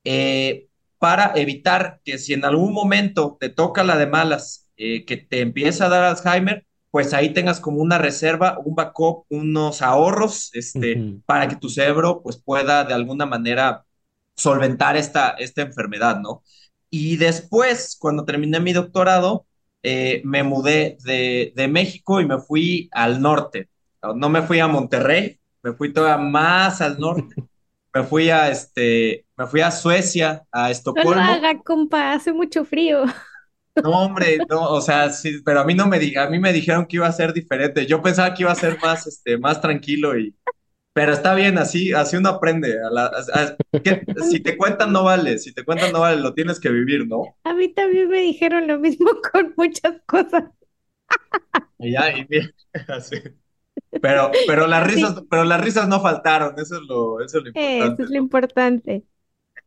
eh, 0.04 0.68
para 1.00 1.34
evitar 1.36 2.00
que 2.04 2.18
si 2.18 2.34
en 2.34 2.46
algún 2.46 2.74
momento 2.74 3.38
te 3.40 3.50
toca 3.50 3.84
la 3.84 3.98
de 3.98 4.08
malas, 4.08 4.70
eh, 4.78 5.06
que 5.06 5.18
te 5.18 5.42
empieza 5.42 5.86
a 5.86 5.90
dar 5.90 6.04
Alzheimer, 6.04 6.66
pues 6.96 7.14
ahí 7.14 7.34
tengas 7.34 7.60
como 7.60 7.82
una 7.82 7.98
reserva, 7.98 8.58
un 8.64 8.76
backup, 8.76 9.26
unos 9.30 9.82
ahorros, 9.82 10.50
este, 10.54 11.08
para 11.26 11.48
que 11.50 11.58
tu 11.58 11.70
cerebro 11.70 12.22
pues 12.24 12.38
pueda 12.38 12.86
de 12.86 12.94
alguna 12.94 13.26
manera 13.26 13.86
solventar 14.36 14.96
esta, 14.98 15.32
esta 15.32 15.62
enfermedad, 15.64 16.20
¿no? 16.22 16.44
Y 16.90 17.18
después, 17.18 17.98
cuando 18.00 18.24
terminé 18.26 18.60
mi 18.62 18.72
doctorado, 18.74 19.46
eh, 19.84 20.22
me 20.26 20.44
mudé 20.44 20.98
de, 21.04 21.52
de 21.56 21.68
México 21.68 22.22
y 22.22 22.26
me 22.26 22.40
fui 22.40 22.88
al 22.94 23.22
norte, 23.22 23.70
no 24.16 24.30
me 24.30 24.42
fui 24.44 24.60
a 24.60 24.68
Monterrey, 24.68 25.40
me 25.64 25.74
fui 25.74 25.92
todavía 25.94 26.24
más 26.26 26.82
al 26.82 27.00
norte. 27.00 27.36
Me 27.94 28.04
fui 28.04 28.30
a 28.30 28.50
este, 28.52 29.26
me 29.38 29.48
fui 29.48 29.62
a 29.62 29.72
Suecia, 29.72 30.46
a 30.52 30.70
No 30.96 31.04
lo 31.04 31.20
Estocolmo. 31.20 31.22
haga, 31.22 31.62
compa, 31.64 32.14
hace 32.14 32.34
mucho 32.34 32.66
frío. 32.66 33.06
No, 33.82 33.92
hombre, 33.92 34.46
no, 34.50 34.70
o 34.72 34.82
sea, 34.82 35.10
sí, 35.12 35.42
pero 35.46 35.60
a 35.60 35.66
mí 35.66 35.76
no 35.76 35.86
me 35.88 36.00
di- 36.00 36.16
a 36.16 36.30
mí 36.30 36.40
me 36.40 36.54
dijeron 36.54 36.86
que 36.88 36.96
iba 36.98 37.08
a 37.08 37.12
ser 37.12 37.34
diferente. 37.34 37.86
Yo 37.86 38.02
pensaba 38.02 38.34
que 38.34 38.44
iba 38.44 38.52
a 38.52 38.56
ser 38.56 38.80
más, 38.80 39.06
este, 39.06 39.38
más 39.38 39.62
tranquilo 39.62 40.18
y, 40.18 40.36
pero 40.94 41.14
está 41.14 41.36
bien, 41.36 41.58
así, 41.60 41.94
así 41.94 42.18
uno 42.18 42.30
aprende. 42.30 42.80
A 42.84 42.90
la- 42.92 43.08
a- 43.08 43.42
a- 43.44 43.60
que 43.84 44.08
si 44.24 44.42
te 44.42 44.58
cuentan 44.58 44.94
no 44.94 45.04
vale, 45.06 45.40
si 45.40 45.54
te 45.54 45.66
cuentan 45.66 45.92
no 45.94 46.02
vale, 46.02 46.22
lo 46.22 46.34
tienes 46.34 46.60
que 46.60 46.70
vivir, 46.72 47.08
¿no? 47.08 47.38
A 47.46 47.54
mí 47.54 47.70
también 47.74 48.10
me 48.10 48.20
dijeron 48.20 48.68
lo 48.68 48.78
mismo 48.78 49.10
con 49.32 49.54
muchas 49.58 50.02
cosas. 50.06 50.44
Y 51.78 51.92
ya, 51.94 52.12
y 52.18 52.24
bien, 52.26 52.52
así. 52.88 53.18
Pero, 54.00 54.44
pero 54.46 54.68
las 54.68 54.86
risas, 54.88 55.24
pero 55.30 55.46
las 55.46 55.62
risas 55.62 55.88
no 55.90 56.02
faltaron, 56.02 56.56
eso 56.60 56.78
es 56.78 56.84
lo, 56.84 57.22
eso 57.24 57.40
es 57.40 57.46
lo 57.46 57.52
Eso 57.54 58.04
importante, 58.04 58.04
es 58.04 58.10
lo 58.12 58.18
¿no? 58.18 58.20
importante. 58.20 59.06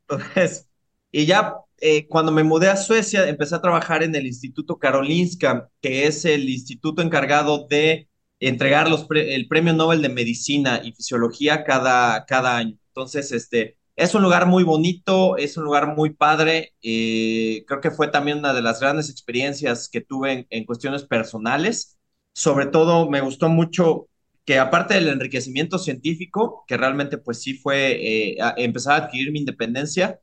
Entonces, 0.09 0.68
y 1.13 1.27
ya 1.27 1.55
eh, 1.81 2.07
cuando 2.09 2.33
me 2.33 2.45
mudé 2.45 2.69
a 2.69 2.77
Suecia, 2.77 3.29
empecé 3.29 3.55
a 3.55 3.61
trabajar 3.63 4.03
en 4.03 4.15
el 4.15 4.27
Instituto 4.27 4.79
Karolinska, 4.79 5.71
que 5.81 6.07
es 6.07 6.25
el 6.25 6.49
instituto 6.49 7.03
encargado 7.03 7.67
de 7.69 8.09
entregar 8.41 8.89
los 8.89 9.05
pre- 9.05 9.35
el 9.35 9.49
Premio 9.49 9.73
Nobel 9.75 10.03
de 10.03 10.09
Medicina 10.09 10.81
y 10.85 10.93
Fisiología 10.93 11.65
cada, 11.65 12.25
cada 12.27 12.57
año. 12.57 12.77
Entonces, 12.89 13.33
este, 13.33 13.77
es 13.97 14.15
un 14.15 14.23
lugar 14.23 14.47
muy 14.47 14.65
bonito, 14.65 15.37
es 15.37 15.57
un 15.57 15.65
lugar 15.65 15.95
muy 15.97 16.11
padre. 16.11 16.75
eh, 16.83 17.65
creo 17.67 17.81
que 17.81 17.91
fue 17.91 18.09
también 18.09 18.39
una 18.39 18.53
de 18.55 18.63
las 18.63 18.81
grandes 18.81 19.11
experiencias 19.11 19.89
que 19.89 20.01
tuve 20.01 20.33
en, 20.33 20.47
en 20.51 20.65
cuestiones 20.65 21.05
personales. 21.05 21.99
Sobre 22.35 22.67
todo, 22.67 23.09
me 23.11 23.21
gustó 23.21 23.49
mucho 23.49 24.09
que 24.45 24.59
aparte 24.59 24.95
del 24.95 25.09
enriquecimiento 25.09 25.79
científico, 25.79 26.65
que 26.67 26.77
realmente 26.77 27.19
pues 27.19 27.43
sí 27.43 27.55
fue 27.55 28.33
eh, 28.33 28.37
empezar 28.57 28.95
a 29.01 29.05
adquirir 29.07 29.33
mi 29.33 29.41
independencia, 29.41 30.21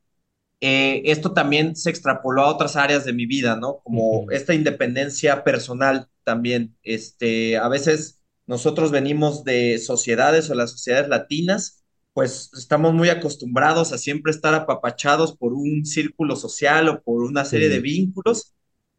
eh, 0.62 1.02
esto 1.06 1.34
también 1.34 1.76
se 1.76 1.90
extrapoló 1.90 2.44
a 2.44 2.48
otras 2.54 2.76
áreas 2.76 3.06
de 3.06 3.14
mi 3.14 3.26
vida, 3.26 3.56
¿no? 3.56 3.82
Como 3.84 4.30
esta 4.32 4.54
independencia 4.54 5.44
personal 5.44 6.08
también. 6.24 6.76
Este, 6.84 7.58
a 7.58 7.68
veces 7.68 8.22
nosotros 8.48 8.92
venimos 8.92 9.44
de 9.44 9.78
sociedades 9.80 10.50
o 10.50 10.56
las 10.56 10.72
sociedades 10.72 11.10
latinas, 11.10 11.84
pues 12.14 12.50
estamos 12.58 12.94
muy 12.94 13.10
acostumbrados 13.10 13.92
a 13.92 13.98
siempre 13.98 14.32
estar 14.32 14.54
apapachados 14.54 15.36
por 15.38 15.54
un 15.54 15.86
círculo 15.86 16.36
social 16.36 16.88
o 16.90 17.02
por 17.04 17.24
una 17.24 17.46
serie 17.46 17.70
de 17.70 17.80
vínculos 17.80 18.54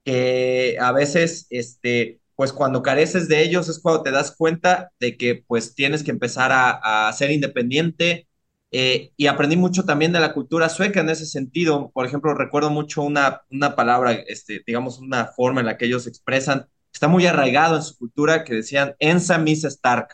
que 0.05 0.77
a 0.81 0.93
veces, 0.93 1.47
este, 1.51 2.21
pues 2.37 2.53
cuando 2.53 2.83
careces 2.83 3.29
de 3.29 3.43
ellos 3.43 3.69
es 3.69 3.79
cuando 3.81 4.03
te 4.03 4.11
das 4.11 4.35
cuenta 4.37 4.93
de 5.01 5.17
que 5.17 5.45
pues 5.47 5.75
tienes 5.75 6.03
que 6.05 6.11
empezar 6.13 6.53
a, 6.53 7.09
a 7.09 7.13
ser 7.13 7.31
independiente. 7.31 8.29
Eh, 8.79 9.13
y 9.17 9.27
aprendí 9.29 9.57
mucho 9.57 9.85
también 9.85 10.13
de 10.13 10.21
la 10.21 10.33
cultura 10.35 10.69
sueca 10.69 11.01
en 11.01 11.11
ese 11.11 11.27
sentido. 11.27 11.91
Por 11.93 12.07
ejemplo, 12.07 12.35
recuerdo 12.35 12.71
mucho 12.71 13.03
una, 13.03 13.43
una 13.51 13.75
palabra, 13.77 14.13
este, 14.13 14.63
digamos, 14.67 14.99
una 14.99 15.27
forma 15.27 15.61
en 15.61 15.67
la 15.67 15.77
que 15.79 15.87
ellos 15.87 16.07
expresan, 16.07 16.69
está 16.93 17.09
muy 17.09 17.27
arraigado 17.27 17.77
en 17.77 17.83
su 17.83 17.97
cultura, 17.99 18.45
que 18.45 18.55
decían, 18.55 18.95
Ensa 18.99 19.39
mis 19.39 19.65
stark, 19.65 20.09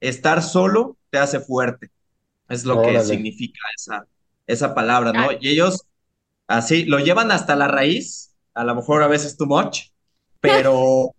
estar 0.00 0.42
solo 0.42 0.98
te 1.10 1.18
hace 1.18 1.40
fuerte, 1.40 1.90
es 2.48 2.64
lo 2.64 2.82
que 2.82 3.00
significa 3.00 3.60
esa, 3.76 4.06
esa 4.46 4.74
palabra, 4.74 5.12
¿no? 5.12 5.28
Ah, 5.28 5.38
Y 5.40 5.48
ellos 5.50 5.86
Así, 6.46 6.84
lo 6.84 6.98
llevan 7.00 7.30
hasta 7.32 7.56
la 7.56 7.68
raíz, 7.68 8.34
a 8.54 8.64
lo 8.64 8.74
mejor 8.74 9.02
a 9.02 9.08
veces 9.08 9.36
too 9.36 9.46
much, 9.46 9.88
pero, 10.40 11.12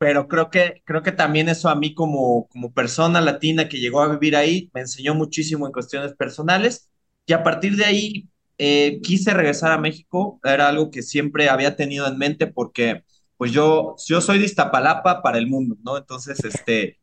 pero 0.00 0.28
creo 0.28 0.48
que, 0.48 0.82
creo 0.86 1.02
que 1.02 1.12
también 1.12 1.50
eso 1.50 1.68
a 1.68 1.74
mí 1.74 1.92
como, 1.92 2.48
como 2.48 2.72
persona 2.72 3.20
latina 3.20 3.68
que 3.68 3.80
llegó 3.80 4.00
a 4.00 4.08
vivir 4.08 4.34
ahí, 4.34 4.70
me 4.72 4.80
enseñó 4.80 5.14
muchísimo 5.14 5.66
en 5.66 5.72
cuestiones 5.72 6.14
personales 6.14 6.90
y 7.26 7.34
a 7.34 7.42
partir 7.42 7.76
de 7.76 7.84
ahí 7.84 8.28
eh, 8.56 8.98
quise 9.02 9.34
regresar 9.34 9.72
a 9.72 9.78
México, 9.78 10.40
era 10.42 10.68
algo 10.68 10.90
que 10.90 11.02
siempre 11.02 11.50
había 11.50 11.76
tenido 11.76 12.06
en 12.06 12.16
mente 12.16 12.46
porque 12.46 13.04
pues 13.36 13.52
yo, 13.52 13.94
yo 14.06 14.22
soy 14.22 14.38
de 14.38 14.46
Iztapalapa 14.46 15.20
para 15.20 15.36
el 15.36 15.46
mundo, 15.46 15.76
¿no? 15.84 15.98
Entonces, 15.98 16.42
este, 16.44 16.98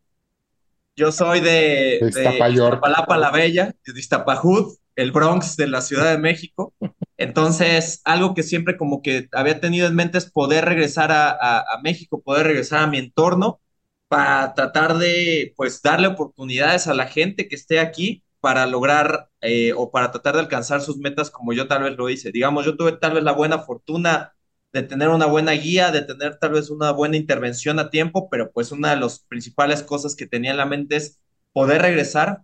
yo 0.95 1.11
soy 1.11 1.39
de, 1.39 1.99
De 2.01 2.09
de. 2.11 2.51
Iztapalapa 2.51 3.15
la 3.15 3.29
Bella, 3.29 3.75
de 3.85 3.99
Iztapajud, 3.99 4.75
el 4.95 5.11
Bronx 5.11 5.55
de 5.55 5.67
la 5.67 5.81
Ciudad 5.81 6.09
de 6.09 6.17
México. 6.17 6.73
Entonces, 7.17 8.01
algo 8.05 8.33
que 8.33 8.43
siempre 8.43 8.77
como 8.77 9.01
que 9.01 9.27
había 9.33 9.59
tenido 9.59 9.88
en 9.88 9.95
mente 9.95 10.17
es 10.17 10.31
poder 10.31 10.65
regresar 10.65 11.12
a, 11.12 11.65
México, 11.83 12.21
poder 12.21 12.47
regresar 12.47 12.83
a 12.83 12.88
mi 12.88 12.97
entorno 13.00 13.62
para 14.07 14.53
tratar 14.53 14.97
de, 14.97 15.53
pues, 15.57 15.81
darle 15.81 16.07
oportunidades 16.07 16.88
a 16.88 16.93
la 16.93 17.07
gente 17.07 17.47
que 17.47 17.55
esté 17.55 17.79
aquí 17.79 18.24
para 18.39 18.65
lograr 18.67 19.29
eh, 19.41 19.74
o 19.75 19.91
para 19.91 20.12
tratar 20.12 20.36
de 20.36 20.41
alcanzar 20.41 20.81
sus 20.81 20.97
metas 20.97 21.31
como 21.31 21.53
yo 21.53 21.67
tal 21.67 21.83
vez 21.83 21.97
lo 21.97 22.09
hice. 22.09 22.31
Digamos, 22.31 22.65
yo 22.65 22.77
tuve 22.77 22.93
tal 22.93 23.13
vez 23.13 23.24
la 23.24 23.33
buena 23.33 23.59
fortuna 23.59 24.33
de 24.74 24.83
tener 24.83 25.09
una 25.09 25.25
buena 25.25 25.53
guía, 25.53 25.91
de 25.91 26.03
tener 26.03 26.38
tal 26.38 26.51
vez 26.51 26.69
una 26.69 26.91
buena 26.91 27.17
intervención 27.17 27.79
a 27.79 27.89
tiempo, 27.89 28.29
pero 28.29 28.51
pues 28.51 28.71
una 28.71 28.91
de 28.91 28.97
las 28.97 29.19
principales 29.19 29.83
cosas 29.83 30.15
que 30.15 30.27
tenía 30.27 30.51
en 30.51 30.57
la 30.57 30.65
mente 30.65 30.97
es 30.97 31.19
poder 31.53 31.81
regresar 31.81 32.43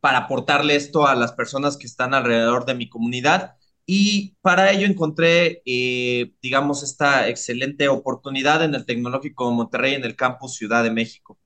para 0.00 0.18
aportarle 0.18 0.76
esto 0.76 1.06
a 1.06 1.14
las 1.14 1.32
personas 1.32 1.76
que 1.76 1.86
están 1.86 2.14
alrededor 2.14 2.66
de 2.66 2.74
mi 2.74 2.88
comunidad. 2.88 3.56
Y 3.86 4.36
para 4.40 4.72
ello 4.72 4.86
encontré, 4.86 5.62
eh, 5.64 6.32
digamos, 6.42 6.82
esta 6.82 7.28
excelente 7.28 7.88
oportunidad 7.88 8.64
en 8.64 8.74
el 8.74 8.84
Tecnológico 8.84 9.48
de 9.48 9.56
Monterrey, 9.56 9.94
en 9.94 10.04
el 10.04 10.16
campus 10.16 10.54
Ciudad 10.56 10.82
de 10.84 10.90
México, 10.90 11.38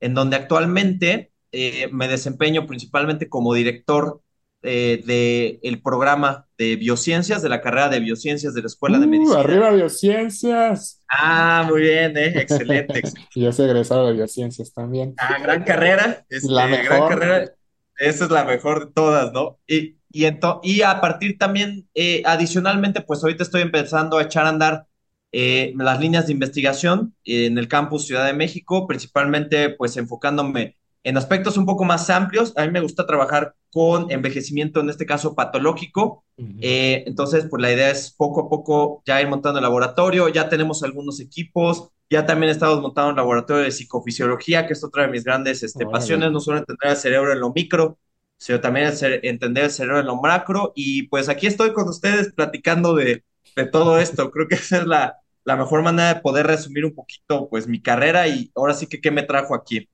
en 0.00 0.14
donde 0.14 0.36
actualmente 0.36 1.32
eh, 1.52 1.88
me 1.92 2.06
desempeño 2.08 2.66
principalmente 2.66 3.28
como 3.28 3.52
director 3.54 4.22
eh, 4.62 5.60
del 5.62 5.82
programa 5.82 6.46
de 6.56 6.76
biociencias, 6.76 7.42
de 7.42 7.48
la 7.48 7.60
carrera 7.60 7.88
de 7.88 8.00
biociencias 8.00 8.54
de 8.54 8.60
la 8.62 8.66
Escuela 8.68 8.98
de 8.98 9.06
Uh, 9.06 9.08
Medicina. 9.08 9.40
arriba 9.40 9.70
biociencias. 9.70 11.02
Ah, 11.08 11.64
muy 11.68 11.82
bien, 11.82 12.16
eh, 12.16 12.40
excelente, 12.40 12.98
excelente. 13.00 13.30
Y 13.34 13.42
yo 13.44 13.52
soy 13.52 13.66
egresado 13.66 14.06
de 14.06 14.12
biociencias 14.14 14.72
también. 14.72 15.14
Ah, 15.16 15.38
gran 15.42 15.64
carrera, 15.64 16.26
este, 16.28 16.52
La 16.52 16.66
gran 16.66 16.70
mejor. 16.70 17.08
carrera. 17.08 17.54
Esa 17.98 18.24
es 18.26 18.30
la 18.30 18.44
mejor 18.44 18.86
de 18.88 18.92
todas, 18.92 19.32
¿no? 19.32 19.58
Y, 19.66 19.97
y, 20.24 20.38
y 20.62 20.82
a 20.82 21.00
partir 21.00 21.38
también, 21.38 21.88
eh, 21.94 22.22
adicionalmente, 22.24 23.00
pues 23.00 23.22
ahorita 23.22 23.42
estoy 23.42 23.62
empezando 23.62 24.18
a 24.18 24.22
echar 24.22 24.46
a 24.46 24.50
andar 24.50 24.86
eh, 25.30 25.74
las 25.76 26.00
líneas 26.00 26.26
de 26.26 26.32
investigación 26.32 27.14
en 27.24 27.58
el 27.58 27.68
campus 27.68 28.06
Ciudad 28.06 28.26
de 28.26 28.32
México, 28.32 28.86
principalmente 28.86 29.70
pues 29.70 29.96
enfocándome 29.96 30.76
en 31.04 31.16
aspectos 31.16 31.56
un 31.56 31.66
poco 31.66 31.84
más 31.84 32.08
amplios. 32.10 32.52
A 32.56 32.64
mí 32.64 32.70
me 32.70 32.80
gusta 32.80 33.06
trabajar 33.06 33.54
con 33.70 34.10
envejecimiento, 34.10 34.80
en 34.80 34.90
este 34.90 35.06
caso 35.06 35.34
patológico. 35.34 36.24
Eh, 36.60 37.04
entonces, 37.06 37.46
pues 37.50 37.60
la 37.60 37.72
idea 37.72 37.90
es 37.90 38.10
poco 38.10 38.42
a 38.42 38.48
poco 38.48 39.02
ya 39.04 39.20
ir 39.20 39.28
montando 39.28 39.58
el 39.58 39.64
laboratorio, 39.64 40.28
ya 40.28 40.48
tenemos 40.48 40.82
algunos 40.82 41.20
equipos, 41.20 41.90
ya 42.10 42.24
también 42.24 42.50
estamos 42.50 42.80
montando 42.80 43.10
un 43.10 43.16
laboratorio 43.16 43.64
de 43.64 43.70
psicofisiología, 43.70 44.66
que 44.66 44.72
es 44.72 44.82
otra 44.82 45.02
de 45.02 45.10
mis 45.10 45.24
grandes 45.24 45.62
este, 45.62 45.84
pasiones, 45.84 46.32
no 46.32 46.40
solo 46.40 46.58
entender 46.58 46.90
el 46.90 46.96
cerebro 46.96 47.32
en 47.32 47.40
lo 47.40 47.52
micro, 47.52 47.98
sino 48.38 48.60
también 48.60 48.92
entender 49.24 49.64
el 49.66 49.70
cerebro 49.72 50.00
en 50.00 50.06
lo 50.06 50.16
macro. 50.16 50.72
Y 50.76 51.04
pues 51.08 51.28
aquí 51.28 51.46
estoy 51.48 51.74
con 51.74 51.88
ustedes 51.88 52.32
platicando 52.34 52.94
de, 52.96 53.24
de 53.56 53.66
todo 53.66 53.98
esto. 54.00 54.30
Creo 54.32 54.48
que 54.48 54.56
esa 54.56 54.78
es 54.78 54.86
la, 54.86 55.16
la 55.44 55.56
mejor 55.56 55.82
manera 55.82 56.14
de 56.14 56.20
poder 56.22 56.46
resumir 56.48 56.84
un 56.86 56.94
poquito 56.94 57.48
pues 57.50 57.68
mi 57.68 57.82
carrera 57.82 58.28
y 58.28 58.50
ahora 58.56 58.74
sí 58.74 58.86
que 58.88 59.00
qué 59.02 59.10
me 59.12 59.24
trajo 59.24 59.54
aquí. 59.54 59.88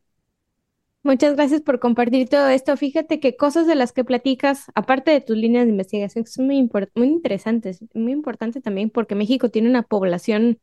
Muchas 1.03 1.35
gracias 1.37 1.61
por 1.61 1.81
compartir 1.81 2.29
todo 2.31 2.49
esto. 2.49 2.77
Fíjate 2.79 3.21
que 3.21 3.37
cosas 3.37 3.67
de 3.67 3.75
las 3.75 3.93
que 3.93 4.05
platicas, 4.05 4.65
aparte 4.75 5.11
de 5.11 5.21
tus 5.21 5.37
líneas 5.37 5.67
de 5.67 5.71
investigación, 5.71 6.27
son 6.27 6.47
muy, 6.47 6.71
muy 6.95 7.09
interesantes, 7.09 7.85
muy 7.95 8.13
importante 8.13 8.61
también 8.63 8.89
porque 8.91 9.15
México 9.15 9.51
tiene 9.51 9.69
una 9.69 9.83
población 9.83 10.59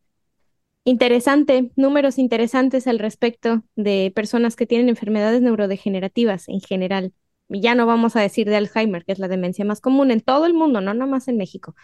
interesante, 0.86 1.72
números 1.76 2.20
interesantes 2.20 2.88
al 2.88 3.00
respecto 3.00 3.64
de 3.76 4.12
personas 4.16 4.56
que 4.56 4.68
tienen 4.68 4.90
enfermedades 4.90 5.42
neurodegenerativas 5.42 6.50
en 6.50 6.62
general. 6.62 7.14
Ya 7.52 7.76
no 7.76 7.86
vamos 7.86 8.16
a 8.16 8.22
decir 8.22 8.48
de 8.50 8.56
Alzheimer, 8.58 9.06
que 9.06 9.12
es 9.14 9.20
la 9.20 9.28
demencia 9.28 9.66
más 9.66 9.82
común 9.82 10.12
en 10.12 10.22
todo 10.22 10.46
el 10.46 10.54
mundo, 10.54 10.82
no 10.82 10.94
nada 10.94 11.10
más 11.10 11.28
en 11.28 11.38
México. 11.38 11.76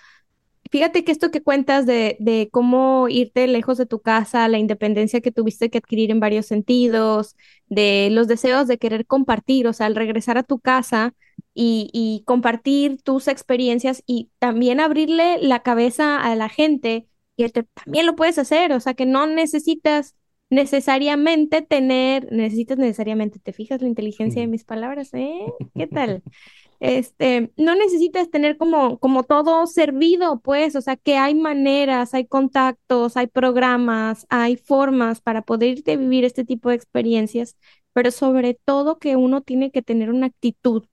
Fíjate 0.72 1.06
que 1.06 1.14
esto 1.14 1.32
que 1.32 1.44
cuentas 1.44 1.86
de, 1.86 2.18
de 2.20 2.50
cómo 2.52 3.08
irte 3.10 3.48
lejos 3.48 3.78
de 3.78 3.86
tu 3.86 4.02
casa, 4.02 4.48
la 4.50 4.58
independencia 4.60 5.22
que 5.22 5.32
tuviste 5.32 5.70
que 5.70 5.78
adquirir 5.78 6.12
en 6.12 6.20
varios 6.20 6.46
sentidos, 6.48 7.38
de 7.68 8.10
los 8.12 8.28
deseos 8.28 8.68
de 8.68 8.78
querer 8.78 9.06
compartir, 9.06 9.68
o 9.68 9.74
sea, 9.74 9.88
al 9.88 9.96
regresar 9.96 10.38
a 10.38 10.44
tu 10.44 10.60
casa 10.60 11.14
y, 11.54 11.90
y 11.94 12.24
compartir 12.26 13.02
tus 13.02 13.30
experiencias 13.30 14.04
y 14.06 14.30
también 14.40 14.82
abrirle 14.82 15.38
la 15.42 15.62
cabeza 15.64 16.20
a 16.22 16.36
la 16.36 16.50
gente, 16.50 17.08
que 17.38 17.48
te- 17.50 17.64
también 17.64 18.06
lo 18.06 18.16
puedes 18.18 18.38
hacer, 18.38 18.74
o 18.74 18.80
sea, 18.82 18.94
que 18.94 19.06
no 19.06 19.26
necesitas 19.28 20.16
necesariamente 20.50 21.62
tener, 21.62 22.32
necesitas 22.32 22.78
necesariamente, 22.78 23.40
¿te 23.40 23.54
fijas 23.54 23.82
la 23.82 23.88
inteligencia 23.88 24.42
de 24.42 24.48
mis 24.48 24.64
palabras, 24.64 25.14
eh? 25.14 25.42
¿Qué 25.76 25.88
tal? 25.88 26.24
este, 26.80 27.52
no 27.58 27.76
necesitas 27.76 28.30
tener 28.30 28.58
como, 28.58 29.00
como 29.00 29.24
todo 29.24 29.66
servido, 29.68 30.40
pues, 30.40 30.76
o 30.76 30.82
sea, 30.82 30.96
que 30.96 31.18
hay 31.18 31.36
maneras, 31.36 32.14
hay 32.14 32.26
contactos, 32.28 33.18
hay 33.18 33.28
programas, 33.28 34.26
hay 34.30 34.58
formas 34.58 35.22
para 35.22 35.42
poder 35.42 35.80
irte 35.80 35.98
vivir 35.98 36.24
este 36.26 36.46
tipo 36.46 36.70
de 36.70 36.76
experiencias, 36.76 37.58
pero 37.94 38.12
sobre 38.12 38.54
todo 38.54 39.00
que 39.00 39.16
uno 39.16 39.42
tiene 39.42 39.72
que 39.72 39.82
tener 39.82 40.12
una 40.12 40.28
actitud 40.28 40.86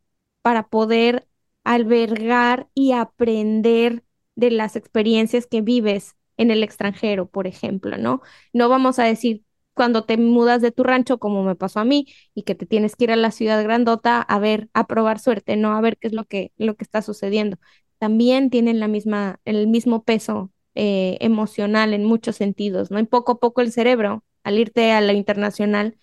para 0.42 0.68
poder 0.68 1.26
albergar 1.64 2.68
y 2.74 2.92
aprender 2.92 4.04
de 4.36 4.50
las 4.50 4.76
experiencias 4.76 5.46
que 5.46 5.60
vives 5.60 6.16
en 6.36 6.50
el 6.50 6.62
extranjero, 6.62 7.28
por 7.28 7.46
ejemplo, 7.46 7.96
¿no? 7.98 8.22
No 8.52 8.68
vamos 8.68 8.98
a 8.98 9.04
decir 9.04 9.42
cuando 9.74 10.04
te 10.04 10.16
mudas 10.16 10.62
de 10.62 10.70
tu 10.70 10.84
rancho, 10.84 11.18
como 11.18 11.42
me 11.44 11.56
pasó 11.56 11.80
a 11.80 11.84
mí, 11.84 12.06
y 12.34 12.42
que 12.42 12.54
te 12.54 12.66
tienes 12.66 12.96
que 12.96 13.04
ir 13.04 13.12
a 13.12 13.16
la 13.16 13.30
ciudad 13.32 13.62
grandota 13.62 14.20
a 14.22 14.38
ver, 14.38 14.68
a 14.72 14.86
probar 14.86 15.18
suerte, 15.18 15.56
no 15.56 15.72
a 15.76 15.80
ver 15.80 15.96
qué 15.98 16.08
es 16.08 16.12
lo 16.14 16.24
que, 16.24 16.52
lo 16.56 16.76
que 16.76 16.84
está 16.84 17.02
sucediendo. 17.02 17.58
También 17.98 18.50
tienen 18.50 18.80
la 18.80 18.88
misma, 18.88 19.40
el 19.44 19.66
mismo 19.68 20.04
peso 20.04 20.52
eh, 20.74 21.16
emocional 21.20 21.92
en 21.94 22.04
muchos 22.04 22.36
sentidos, 22.36 22.90
¿no? 22.90 22.98
Y 23.00 23.04
poco 23.06 23.32
a 23.32 23.40
poco 23.40 23.60
el 23.60 23.72
cerebro, 23.72 24.24
al 24.44 24.58
irte 24.58 24.92
a 24.92 25.00
lo 25.00 25.12
internacional, 25.12 25.96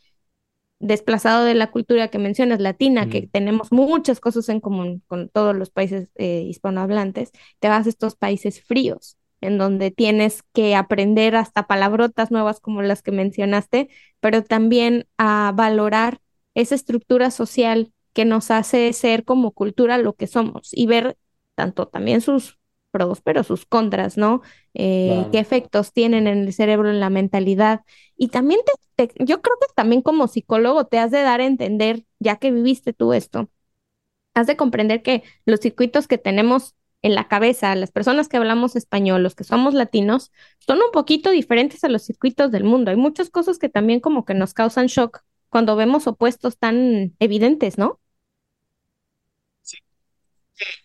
desplazado 0.79 1.45
de 1.45 1.55
la 1.55 1.71
cultura 1.71 2.09
que 2.09 2.17
mencionas, 2.19 2.59
latina, 2.59 3.07
que 3.07 3.27
tenemos 3.27 3.71
muchas 3.71 4.19
cosas 4.19 4.49
en 4.49 4.59
común 4.59 5.03
con 5.07 5.29
todos 5.29 5.55
los 5.55 5.69
países 5.69 6.09
eh, 6.15 6.43
hispanohablantes, 6.47 7.31
te 7.59 7.69
vas 7.69 7.85
a 7.85 7.89
estos 7.89 8.15
países 8.15 8.63
fríos, 8.63 9.17
en 9.41 9.57
donde 9.57 9.91
tienes 9.91 10.43
que 10.53 10.75
aprender 10.75 11.35
hasta 11.35 11.67
palabrotas 11.67 12.31
nuevas 12.31 12.59
como 12.59 12.81
las 12.81 13.01
que 13.01 13.11
mencionaste, 13.11 13.89
pero 14.19 14.43
también 14.43 15.07
a 15.17 15.51
valorar 15.55 16.21
esa 16.55 16.75
estructura 16.75 17.31
social 17.31 17.91
que 18.13 18.25
nos 18.25 18.51
hace 18.51 18.91
ser 18.93 19.23
como 19.25 19.51
cultura 19.51 19.97
lo 19.97 20.13
que 20.13 20.27
somos 20.27 20.69
y 20.73 20.85
ver 20.85 21.17
tanto 21.55 21.87
también 21.87 22.21
sus 22.21 22.59
pros, 22.91 23.21
pero 23.21 23.43
sus 23.43 23.65
contras, 23.65 24.17
¿no? 24.17 24.41
Eh, 24.73 25.25
qué 25.31 25.39
efectos 25.39 25.93
tienen 25.93 26.27
en 26.27 26.39
el 26.39 26.53
cerebro, 26.53 26.89
en 26.89 26.99
la 26.99 27.09
mentalidad. 27.09 27.81
Y 28.17 28.27
también 28.27 28.59
te, 28.95 29.09
yo 29.19 29.41
creo 29.41 29.55
que 29.59 29.67
también 29.75 30.01
como 30.01 30.27
psicólogo 30.27 30.85
te 30.85 30.99
has 30.99 31.11
de 31.11 31.21
dar 31.21 31.41
a 31.41 31.45
entender, 31.45 32.03
ya 32.19 32.35
que 32.37 32.51
viviste 32.51 32.93
tú 32.93 33.13
esto, 33.13 33.49
has 34.33 34.47
de 34.47 34.57
comprender 34.57 35.01
que 35.03 35.23
los 35.45 35.59
circuitos 35.61 36.07
que 36.07 36.17
tenemos 36.17 36.75
en 37.01 37.15
la 37.15 37.27
cabeza, 37.27 37.75
las 37.75 37.91
personas 37.91 38.27
que 38.27 38.37
hablamos 38.37 38.75
español, 38.75 39.23
los 39.23 39.35
que 39.35 39.43
somos 39.43 39.73
latinos, 39.73 40.31
son 40.59 40.77
un 40.77 40.91
poquito 40.91 41.31
diferentes 41.31 41.83
a 41.83 41.89
los 41.89 42.03
circuitos 42.03 42.51
del 42.51 42.63
mundo. 42.63 42.91
Hay 42.91 42.97
muchas 42.97 43.29
cosas 43.29 43.57
que 43.57 43.69
también 43.69 43.99
como 43.99 44.25
que 44.25 44.33
nos 44.33 44.53
causan 44.53 44.87
shock 44.87 45.23
cuando 45.49 45.75
vemos 45.75 46.07
opuestos 46.07 46.57
tan 46.57 47.15
evidentes, 47.19 47.77
¿no? 47.77 47.99
Sí. 49.61 49.77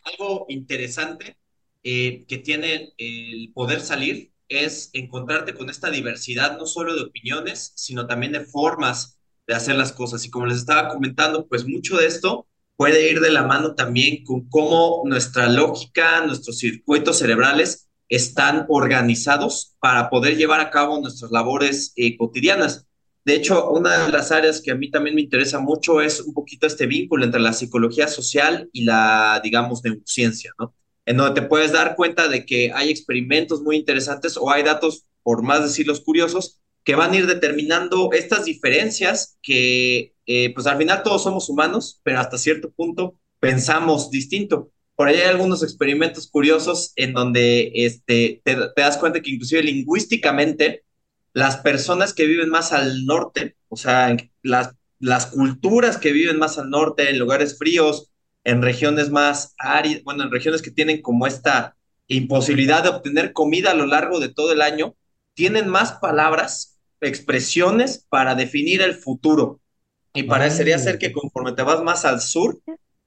Algo 0.05 0.47
interesante 0.49 1.37
eh, 1.83 2.25
que 2.27 2.39
tiene 2.39 2.95
el 2.97 3.53
poder 3.55 3.81
salir 3.81 4.33
es 4.49 4.91
encontrarte 4.93 5.55
con 5.55 5.71
esta 5.71 5.91
diversidad, 5.91 6.59
no 6.59 6.67
solo 6.67 6.95
de 6.95 7.03
opiniones, 7.03 7.73
sino 7.77 8.07
también 8.07 8.33
de 8.33 8.45
formas 8.45 9.21
de 9.47 9.55
hacer 9.55 9.77
las 9.77 9.93
cosas. 9.93 10.25
Y 10.25 10.31
como 10.31 10.47
les 10.47 10.59
estaba 10.59 10.89
comentando, 10.89 11.47
pues 11.47 11.67
mucho 11.67 11.97
de 11.97 12.07
esto 12.07 12.49
puede 12.77 13.11
ir 13.11 13.21
de 13.21 13.31
la 13.31 13.43
mano 13.43 13.75
también 13.75 14.25
con 14.25 14.49
cómo 14.49 15.03
nuestra 15.05 15.49
lógica, 15.49 16.25
nuestros 16.27 16.59
circuitos 16.59 17.19
cerebrales 17.19 17.89
están 18.09 18.67
organizados 18.69 19.77
para 19.81 20.11
poder 20.11 20.37
llevar 20.37 20.61
a 20.61 20.71
cabo 20.71 21.01
nuestras 21.01 21.31
labores 21.31 21.93
eh, 21.97 22.17
cotidianas. 22.17 22.87
De 23.25 23.35
hecho, 23.35 23.71
una 23.71 24.07
de 24.07 24.13
las 24.13 24.31
áreas 24.31 24.61
que 24.63 24.71
a 24.71 24.77
mí 24.77 24.91
también 24.91 25.17
me 25.17 25.23
interesa 25.23 25.59
mucho 25.59 26.01
es 26.01 26.21
un 26.21 26.33
poquito 26.33 26.67
este 26.67 26.87
vínculo 26.87 27.25
entre 27.25 27.41
la 27.41 27.53
psicología 27.53 28.07
social 28.07 28.69
y 28.73 28.85
la, 28.85 29.41
digamos, 29.43 29.83
neurociencia, 29.83 30.53
¿no? 30.61 30.75
En 31.05 31.17
donde 31.17 31.41
te 31.41 31.47
puedes 31.47 31.73
dar 31.73 31.97
cuenta 31.97 32.29
de 32.29 32.47
que 32.47 32.71
hay 32.73 32.91
experimentos 32.91 33.63
muy 33.63 33.77
interesantes 33.77 34.37
o 34.37 34.51
hay 34.51 34.63
datos, 34.63 35.07
por 35.25 35.43
más 35.43 35.63
decirlos 35.63 36.01
curiosos, 36.01 36.61
que 36.87 36.95
van 36.95 37.13
a 37.13 37.17
ir 37.17 37.27
determinando 37.27 38.13
estas 38.13 38.45
diferencias 38.45 39.37
que, 39.43 40.15
eh, 40.25 40.55
pues 40.55 40.69
al 40.69 40.79
final 40.79 41.03
todos 41.03 41.25
somos 41.25 41.49
humanos, 41.49 42.01
pero 42.05 42.21
hasta 42.21 42.39
cierto 42.39 42.71
punto 42.71 43.19
pensamos 43.41 44.09
distinto. 44.09 44.71
Por 44.95 45.09
ahí 45.09 45.17
hay 45.17 45.27
algunos 45.27 45.65
experimentos 45.65 46.29
curiosos 46.29 46.93
en 46.95 47.13
donde 47.13 47.73
este, 47.75 48.41
te, 48.45 48.57
das 48.77 48.99
cuenta 48.99 49.21
que 49.21 49.33
inclusive 49.33 49.65
lingüísticamente 49.65 50.85
las 51.33 51.57
personas 51.57 52.15
que 52.15 52.25
viven 52.25 52.51
más 52.51 52.73
al 52.73 53.05
norte, 53.05 53.57
o 53.69 53.77
sea, 53.77 54.17
las, 54.43 54.71
las 55.01 55.27
culturas 55.27 55.99
que 55.99 56.13
viven 56.13 56.39
más 56.39 56.57
al 56.57 56.71
norte, 56.71 57.11
en 57.11 57.19
lugares 57.19 57.59
fríos, 57.59 58.13
en 58.45 58.63
regiones 58.63 59.11
más 59.11 59.55
áridas, 59.59 60.05
bueno, 60.05 60.23
en 60.23 60.31
regiones 60.31 60.63
que 60.63 60.71
tienen 60.71 61.03
como 61.03 61.27
esta 61.27 61.77
imposibilidad 62.07 62.85
de 62.85 62.91
obtener 62.91 63.33
comida 63.33 63.73
a 63.73 63.75
lo 63.75 63.87
largo 63.87 64.21
de 64.21 64.29
todo 64.29 64.53
el 64.53 64.63
año, 64.63 64.95
tienen 65.35 65.69
más 65.69 65.95
palabras 65.95 66.75
expresiones 67.01 68.05
para 68.09 68.35
definir 68.35 68.83
el 68.83 68.95
futuro. 68.95 69.61
Y 70.15 70.23
parecería 70.25 70.79
ser 70.79 70.99
que 70.99 71.13
conforme 71.13 71.53
te 71.53 71.63
vas 71.63 71.83
más 71.83 72.05
al 72.05 72.21
sur, 72.21 72.59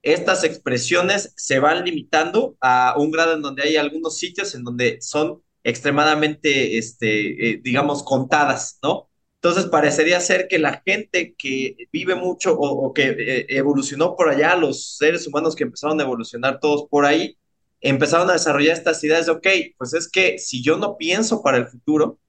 estas 0.01 0.43
expresiones 0.43 1.33
se 1.35 1.59
van 1.59 1.83
limitando 1.83 2.55
a 2.61 2.95
un 2.97 3.11
grado 3.11 3.33
en 3.33 3.41
donde 3.41 3.63
hay 3.63 3.77
algunos 3.77 4.17
sitios 4.17 4.55
en 4.55 4.63
donde 4.63 4.99
son 5.01 5.41
extremadamente, 5.63 6.77
este, 6.77 7.51
eh, 7.51 7.61
digamos, 7.63 8.03
contadas, 8.03 8.79
¿no? 8.81 9.09
Entonces 9.41 9.65
parecería 9.67 10.19
ser 10.19 10.47
que 10.47 10.59
la 10.59 10.81
gente 10.85 11.33
que 11.37 11.75
vive 11.93 12.15
mucho 12.15 12.55
o, 12.57 12.93
que 12.93 13.15
eh, 13.17 13.45
evolucionó 13.49 14.15
por 14.15 14.29
allá, 14.29 14.55
los 14.55 14.97
seres 14.97 15.25
humanos 15.27 15.55
que 15.55 15.63
empezaron 15.63 15.99
a 15.99 16.03
evolucionar 16.03 16.59
todos 16.59 16.87
por 16.89 17.05
ahí, 17.05 17.37
empezaron 17.81 18.29
a 18.29 18.33
desarrollar 18.33 18.73
estas 18.75 19.01
ideas 19.03 19.25
de, 19.25 19.31
ok, 19.31 19.47
pues 19.77 19.93
es 19.93 20.09
que 20.09 20.37
si 20.39 20.61
yo 20.61 20.77
no 20.77 20.97
pienso 20.97 21.41
para 21.41 21.57
el 21.57 21.67
futuro, 21.67 22.19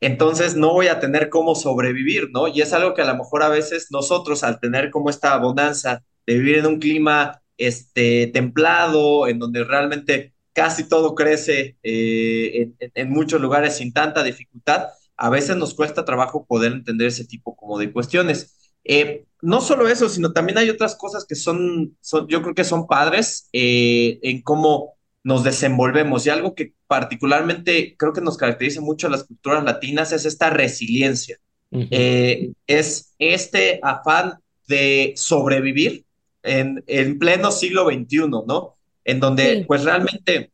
entonces 0.00 0.56
no 0.56 0.72
voy 0.72 0.88
a 0.88 0.98
tener 0.98 1.28
cómo 1.28 1.54
sobrevivir, 1.54 2.30
¿no? 2.32 2.48
Y 2.48 2.62
es 2.62 2.72
algo 2.72 2.94
que 2.94 3.02
a 3.02 3.06
lo 3.06 3.16
mejor 3.16 3.42
a 3.42 3.48
veces 3.48 3.88
nosotros 3.90 4.42
al 4.42 4.58
tener 4.58 4.90
como 4.90 5.10
esta 5.10 5.36
bonanza 5.36 6.02
de 6.26 6.38
vivir 6.38 6.58
en 6.58 6.66
un 6.66 6.78
clima 6.78 7.42
este, 7.58 8.28
templado, 8.28 9.28
en 9.28 9.38
donde 9.38 9.64
realmente 9.64 10.32
casi 10.52 10.88
todo 10.88 11.14
crece 11.14 11.76
eh, 11.82 12.70
en, 12.94 13.10
muchos 13.10 13.40
lugares 13.40 13.76
sin 13.76 13.92
tanta 13.92 14.22
dificultad, 14.22 14.88
a 15.16 15.28
veces 15.28 15.56
nos 15.56 15.74
cuesta 15.74 16.04
trabajo 16.04 16.46
poder 16.46 16.72
entender 16.72 17.08
ese 17.08 17.26
tipo 17.26 17.54
como 17.54 17.78
de 17.78 17.92
cuestiones. 17.92 18.72
Eh, 18.84 19.26
no 19.42 19.60
solo 19.60 19.88
eso, 19.88 20.08
sino 20.08 20.32
también 20.32 20.58
hay 20.58 20.70
otras 20.70 20.96
cosas 20.96 21.26
que 21.26 21.34
son, 21.34 21.96
yo 22.28 22.42
creo 22.42 22.54
que 22.54 22.64
son 22.64 22.86
padres 22.86 23.48
eh, 23.52 24.18
en 24.22 24.42
cómo 24.42 24.94
nos 25.22 25.44
desenvolvemos. 25.44 26.26
Y 26.26 26.30
algo 26.30 26.54
que 26.54 26.72
particularmente 26.86 27.94
creo 27.96 28.12
que 28.12 28.20
nos 28.20 28.36
caracteriza 28.36 28.80
mucho 28.80 29.06
a 29.06 29.10
las 29.10 29.24
culturas 29.24 29.64
latinas 29.64 30.12
es 30.12 30.24
esta 30.24 30.50
resiliencia. 30.50 31.38
Eh, 31.72 32.50
es 32.66 33.14
este 33.18 33.78
afán 33.82 34.40
de 34.66 35.12
sobrevivir 35.16 36.04
en, 36.42 36.82
en 36.86 37.18
pleno 37.18 37.52
siglo 37.52 37.86
XXI, 37.86 38.28
¿no? 38.46 38.76
En 39.04 39.20
donde 39.20 39.64
pues 39.66 39.84
realmente, 39.84 40.52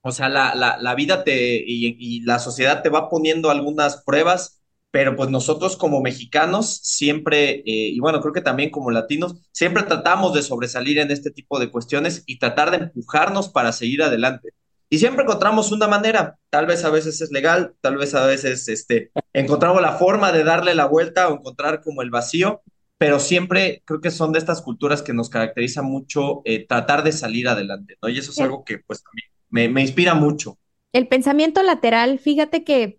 o 0.00 0.12
sea, 0.12 0.28
la, 0.28 0.54
la, 0.80 0.94
vida 0.94 1.24
te 1.24 1.56
y, 1.56 1.96
y, 1.98 2.20
la 2.22 2.38
sociedad 2.38 2.82
te 2.82 2.88
va 2.88 3.10
poniendo 3.10 3.50
algunas 3.50 4.02
pruebas 4.04 4.55
pero 4.96 5.14
pues 5.14 5.28
nosotros 5.28 5.76
como 5.76 6.00
mexicanos 6.00 6.80
siempre, 6.82 7.56
eh, 7.56 7.62
y 7.66 8.00
bueno, 8.00 8.22
creo 8.22 8.32
que 8.32 8.40
también 8.40 8.70
como 8.70 8.90
latinos, 8.90 9.34
siempre 9.52 9.82
tratamos 9.82 10.32
de 10.32 10.42
sobresalir 10.42 10.98
en 11.00 11.10
este 11.10 11.30
tipo 11.30 11.58
de 11.58 11.70
cuestiones 11.70 12.22
y 12.24 12.38
tratar 12.38 12.70
de 12.70 12.78
empujarnos 12.78 13.50
para 13.50 13.72
seguir 13.72 14.02
adelante. 14.02 14.54
Y 14.88 14.96
siempre 14.96 15.24
encontramos 15.24 15.70
una 15.70 15.86
manera, 15.86 16.38
tal 16.48 16.64
vez 16.64 16.82
a 16.82 16.88
veces 16.88 17.20
es 17.20 17.30
legal, 17.30 17.74
tal 17.82 17.98
vez 17.98 18.14
a 18.14 18.24
veces 18.24 18.68
este, 18.68 19.10
encontramos 19.34 19.82
la 19.82 19.98
forma 19.98 20.32
de 20.32 20.44
darle 20.44 20.74
la 20.74 20.86
vuelta 20.86 21.28
o 21.28 21.34
encontrar 21.34 21.82
como 21.82 22.00
el 22.00 22.08
vacío, 22.08 22.62
pero 22.96 23.20
siempre 23.20 23.82
creo 23.84 24.00
que 24.00 24.10
son 24.10 24.32
de 24.32 24.38
estas 24.38 24.62
culturas 24.62 25.02
que 25.02 25.12
nos 25.12 25.28
caracteriza 25.28 25.82
mucho 25.82 26.40
eh, 26.46 26.66
tratar 26.66 27.04
de 27.04 27.12
salir 27.12 27.48
adelante, 27.48 27.98
¿no? 28.00 28.08
Y 28.08 28.16
eso 28.16 28.30
es 28.30 28.40
algo 28.40 28.64
que 28.64 28.78
pues 28.78 29.02
también 29.02 29.28
me, 29.50 29.68
me 29.68 29.82
inspira 29.82 30.14
mucho. 30.14 30.56
El 30.94 31.06
pensamiento 31.06 31.62
lateral, 31.62 32.18
fíjate 32.18 32.64
que 32.64 32.98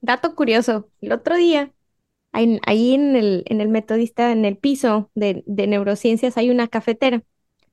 Dato 0.00 0.34
curioso, 0.34 0.88
el 1.00 1.12
otro 1.12 1.36
día, 1.36 1.72
ahí 2.32 2.94
en 2.94 3.16
el, 3.16 3.42
en 3.46 3.60
el 3.60 3.68
metodista, 3.68 4.32
en 4.32 4.44
el 4.44 4.56
piso 4.56 5.10
de, 5.14 5.42
neurociencias, 5.46 6.36
hay 6.36 6.50
una 6.50 6.68
cafetera 6.68 7.22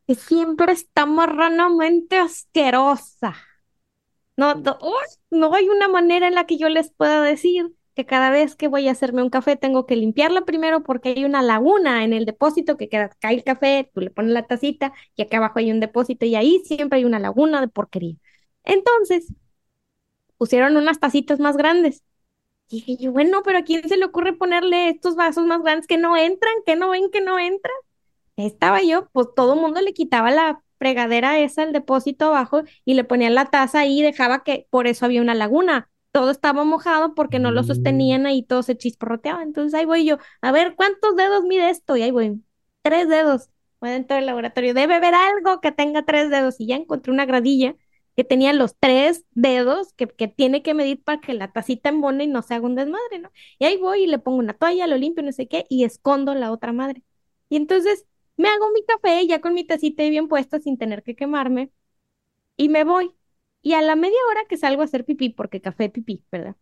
que 0.07 0.15
siempre 0.15 0.71
está 0.71 1.05
marranamente 1.05 2.17
asquerosa. 2.17 3.35
No, 4.37 4.55
no, 4.55 4.77
no 5.29 5.53
hay 5.53 5.69
una 5.69 5.87
manera 5.87 6.27
en 6.27 6.35
la 6.35 6.45
que 6.45 6.57
yo 6.57 6.69
les 6.69 6.91
pueda 6.91 7.21
decir 7.21 7.71
que 7.95 8.05
cada 8.05 8.29
vez 8.29 8.55
que 8.55 8.67
voy 8.67 8.87
a 8.87 8.91
hacerme 8.91 9.23
un 9.23 9.29
café 9.29 9.55
tengo 9.55 9.85
que 9.85 9.95
limpiarla 9.95 10.41
primero 10.41 10.83
porque 10.83 11.09
hay 11.09 11.23
una 11.23 11.41
laguna 11.41 12.03
en 12.03 12.11
el 12.11 12.25
depósito 12.25 12.75
que 12.75 12.89
queda, 12.89 13.09
cae 13.19 13.35
el 13.35 13.43
café, 13.43 13.89
tú 13.93 14.01
le 14.01 14.09
pones 14.09 14.33
la 14.33 14.45
tacita 14.45 14.93
y 15.15 15.21
acá 15.21 15.37
abajo 15.37 15.59
hay 15.59 15.71
un 15.71 15.79
depósito 15.79 16.25
y 16.25 16.35
ahí 16.35 16.61
siempre 16.65 16.99
hay 16.99 17.05
una 17.05 17.19
laguna 17.19 17.61
de 17.61 17.69
porquería. 17.69 18.15
Entonces, 18.65 19.33
pusieron 20.37 20.75
unas 20.75 20.99
tacitas 20.99 21.39
más 21.39 21.55
grandes 21.55 22.03
dije 22.69 22.97
yo, 22.97 23.11
bueno, 23.11 23.41
pero 23.43 23.59
¿a 23.59 23.63
quién 23.63 23.87
se 23.87 23.97
le 23.97 24.05
ocurre 24.05 24.33
ponerle 24.33 24.89
estos 24.89 25.15
vasos 25.15 25.45
más 25.45 25.61
grandes 25.61 25.87
que 25.87 25.97
no 25.97 26.17
entran, 26.17 26.53
que 26.65 26.75
no 26.75 26.89
ven 26.89 27.09
que 27.11 27.21
no 27.21 27.39
entran? 27.39 27.75
estaba 28.37 28.81
yo, 28.83 29.09
pues 29.11 29.27
todo 29.35 29.53
el 29.53 29.61
mundo 29.61 29.81
le 29.81 29.93
quitaba 29.93 30.31
la 30.31 30.61
fregadera 30.77 31.39
esa, 31.39 31.63
el 31.63 31.73
depósito 31.73 32.25
abajo, 32.27 32.63
y 32.83 32.95
le 32.95 33.03
ponían 33.03 33.35
la 33.35 33.45
taza 33.45 33.79
ahí 33.81 33.99
y 33.99 34.03
dejaba 34.03 34.43
que, 34.43 34.67
por 34.69 34.87
eso 34.87 35.05
había 35.05 35.21
una 35.21 35.35
laguna. 35.35 35.89
Todo 36.11 36.31
estaba 36.31 36.63
mojado 36.63 37.13
porque 37.15 37.39
no 37.39 37.51
lo 37.51 37.63
Mm. 37.63 37.65
sostenían 37.67 38.25
ahí, 38.25 38.43
todo 38.43 38.63
se 38.63 38.77
chisporroteaba. 38.77 39.43
Entonces 39.43 39.73
ahí 39.77 39.85
voy 39.85 40.05
yo, 40.05 40.17
a 40.41 40.51
ver, 40.51 40.75
¿cuántos 40.75 41.15
dedos 41.15 41.43
mide 41.43 41.69
esto? 41.69 41.95
Y 41.97 42.03
ahí 42.03 42.11
voy, 42.11 42.41
tres 42.81 43.07
dedos. 43.09 43.49
Voy 43.81 43.89
dentro 43.91 44.15
del 44.15 44.25
laboratorio, 44.25 44.73
debe 44.73 44.95
haber 44.95 45.13
algo 45.13 45.59
que 45.61 45.71
tenga 45.71 46.03
tres 46.05 46.29
dedos. 46.29 46.55
Y 46.59 46.67
ya 46.67 46.75
encontré 46.77 47.11
una 47.11 47.25
gradilla 47.25 47.75
que 48.15 48.23
tenía 48.23 48.53
los 48.53 48.75
tres 48.79 49.25
dedos 49.31 49.93
que, 49.93 50.07
que 50.07 50.27
tiene 50.27 50.63
que 50.63 50.73
medir 50.73 51.03
para 51.03 51.19
que 51.21 51.33
la 51.33 51.51
tacita 51.51 51.89
embone 51.89 52.25
y 52.25 52.27
no 52.27 52.41
se 52.41 52.53
haga 52.55 52.65
un 52.65 52.75
desmadre, 52.75 53.19
¿no? 53.19 53.31
Y 53.59 53.65
ahí 53.65 53.77
voy 53.77 54.03
y 54.03 54.07
le 54.07 54.19
pongo 54.19 54.39
una 54.39 54.53
toalla, 54.53 54.87
lo 54.87 54.97
limpio, 54.97 55.23
no 55.23 55.31
sé 55.31 55.47
qué, 55.47 55.65
y 55.69 55.83
escondo 55.83 56.33
la 56.35 56.51
otra 56.51 56.73
madre. 56.73 57.03
Y 57.49 57.57
entonces 57.57 58.05
me 58.37 58.49
hago 58.49 58.71
mi 58.73 58.83
café 58.85 59.25
ya 59.27 59.41
con 59.41 59.53
mi 59.53 59.63
tacita 59.65 60.03
bien 60.09 60.27
puesta 60.27 60.59
sin 60.59 60.77
tener 60.77 61.03
que 61.03 61.15
quemarme 61.15 61.71
y 62.57 62.69
me 62.69 62.83
voy. 62.83 63.11
Y 63.61 63.73
a 63.73 63.81
la 63.81 63.95
media 63.95 64.17
hora 64.31 64.41
que 64.49 64.57
salgo 64.57 64.81
a 64.81 64.85
hacer 64.85 65.05
pipí, 65.05 65.29
porque 65.29 65.61
café 65.61 65.89
pipí, 65.89 66.23
¿verdad? 66.31 66.55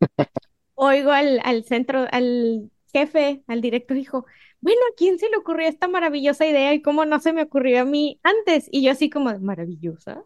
Oigo 0.74 1.10
al, 1.12 1.40
al 1.44 1.64
centro, 1.64 2.06
al 2.10 2.70
jefe, 2.92 3.42
al 3.46 3.60
director, 3.60 3.96
dijo, 3.96 4.26
bueno, 4.60 4.80
¿a 4.92 4.94
quién 4.96 5.18
se 5.18 5.28
le 5.28 5.36
ocurrió 5.36 5.68
esta 5.68 5.88
maravillosa 5.88 6.46
idea 6.46 6.74
y 6.74 6.82
cómo 6.82 7.04
no 7.04 7.20
se 7.20 7.32
me 7.32 7.42
ocurrió 7.42 7.82
a 7.82 7.84
mí 7.84 8.20
antes? 8.22 8.68
Y 8.72 8.82
yo 8.84 8.92
así 8.92 9.10
como, 9.10 9.38
maravillosa, 9.40 10.24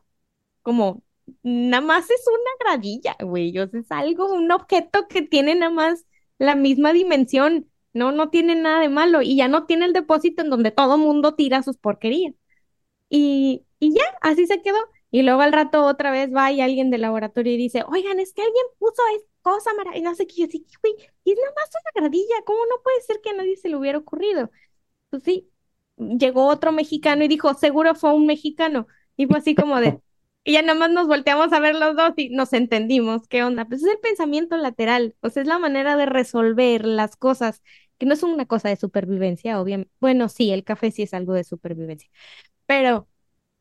como, 0.68 1.02
nada 1.42 1.81
más 1.81 2.11
es 2.11 2.22
una 2.28 2.50
gradilla, 2.61 3.16
güey, 3.20 3.59
o 3.59 3.62
es 3.64 3.90
algo, 3.90 4.31
un 4.35 4.50
objeto 4.52 5.09
que 5.09 5.22
tiene 5.22 5.54
nada 5.54 5.72
más 5.72 6.04
la 6.38 6.54
misma 6.57 6.92
dimensión, 6.92 7.70
no, 7.94 8.12
no 8.12 8.28
tiene 8.28 8.54
nada 8.54 8.81
de 8.81 8.90
malo 8.90 9.22
y 9.22 9.37
ya 9.37 9.48
no 9.48 9.64
tiene 9.64 9.87
el 9.87 9.94
depósito 9.94 10.42
en 10.42 10.50
donde 10.50 10.70
todo 10.70 10.98
mundo 10.98 11.35
tira 11.35 11.62
sus 11.62 11.78
porquerías. 11.78 12.35
Y, 13.09 13.64
y 13.78 13.94
ya, 13.94 14.02
así 14.20 14.46
se 14.46 14.61
quedó. 14.62 14.76
Y 15.11 15.22
luego 15.22 15.40
al 15.40 15.54
rato 15.54 15.87
otra 15.87 16.11
vez 16.11 16.31
va 16.35 16.52
y 16.52 16.61
alguien 16.61 16.90
del 16.90 17.00
laboratorio 17.02 17.54
y 17.54 17.57
dice, 17.57 17.83
oigan, 17.88 18.20
es 18.20 18.35
que 18.35 18.42
alguien 18.42 18.66
puso 18.78 19.00
esta 19.16 19.31
cosa 19.40 19.70
maravillosa, 19.74 19.98
y 20.00 20.02
no 20.02 20.14
sé 20.14 20.26
qué, 20.26 20.35
yo 20.42 20.46
así, 20.48 20.66
güey, 20.83 20.94
es 21.24 21.38
nada 21.38 21.54
más 21.57 21.70
una 21.70 22.02
gradilla, 22.02 22.37
¿cómo 22.44 22.61
no 22.66 22.83
puede 22.83 23.00
ser 23.02 23.20
que 23.22 23.31
a 23.31 23.35
nadie 23.35 23.57
se 23.57 23.70
le 23.70 23.76
hubiera 23.76 23.96
ocurrido? 23.98 24.50
Pues 25.11 25.22
sí, 25.24 25.50
llegó 25.96 26.46
otro 26.48 26.72
mexicano 26.72 27.24
y 27.24 27.28
dijo, 27.28 27.54
seguro 27.54 27.94
fue 27.94 28.12
un 28.12 28.26
mexicano. 28.26 28.87
Y 29.16 29.26
fue 29.26 29.38
así 29.38 29.54
como 29.54 29.81
de, 29.81 30.00
y 30.48 30.54
ya 30.54 30.62
nada 30.62 30.78
más 30.78 30.90
nos 30.90 31.06
volteamos 31.08 31.52
a 31.52 31.61
ver 31.61 31.74
los 31.76 31.94
dos 31.96 32.12
y 32.16 32.30
nos 32.30 32.52
entendimos, 32.54 33.28
¿qué 33.28 33.44
onda? 33.44 33.66
Pues 33.66 33.82
es 33.82 33.90
el 33.90 33.98
pensamiento 34.00 34.56
lateral, 34.56 35.14
o 35.20 35.30
sea, 35.30 35.42
es 35.42 35.48
la 35.48 35.58
manera 35.58 35.96
de 35.96 36.06
resolver 36.06 36.84
las 36.87 37.16
cosas, 37.16 37.62
que 37.98 38.06
no 38.06 38.14
es 38.14 38.22
una 38.22 38.46
cosa 38.46 38.68
de 38.70 38.76
supervivencia, 38.76 39.61
obviamente. 39.61 39.92
Bueno, 40.00 40.28
sí, 40.28 40.50
el 40.52 40.64
café 40.64 40.90
sí 40.90 41.02
es 41.02 41.14
algo 41.14 41.34
de 41.34 41.44
supervivencia, 41.44 42.11
pero 42.66 43.08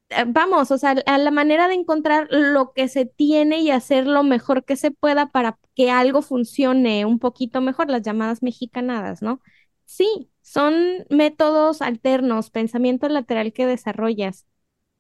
eh, 0.10 0.26
vamos, 0.28 0.72
o 0.72 0.78
sea, 0.78 0.92
a 1.08 1.18
la 1.18 1.32
manera 1.32 1.68
de 1.68 1.76
encontrar 1.76 2.28
lo 2.32 2.74
que 2.74 2.88
se 2.90 3.06
tiene 3.06 3.60
y 3.62 3.72
hacer 3.72 4.08
lo 4.08 4.24
mejor 4.24 4.66
que 4.66 4.76
se 4.78 4.92
pueda 4.92 5.30
para 5.32 5.60
que 5.76 5.92
algo 5.92 6.22
funcione 6.22 7.06
un 7.06 7.20
poquito 7.20 7.62
mejor, 7.62 7.90
las 7.90 8.04
llamadas 8.04 8.44
mexicanadas, 8.44 9.22
¿no? 9.22 9.42
Sí, 9.86 10.30
son 10.42 11.06
métodos 11.10 11.82
alternos, 11.82 12.50
pensamiento 12.52 13.10
lateral 13.10 13.54
que 13.54 13.66
desarrollas. 13.68 14.46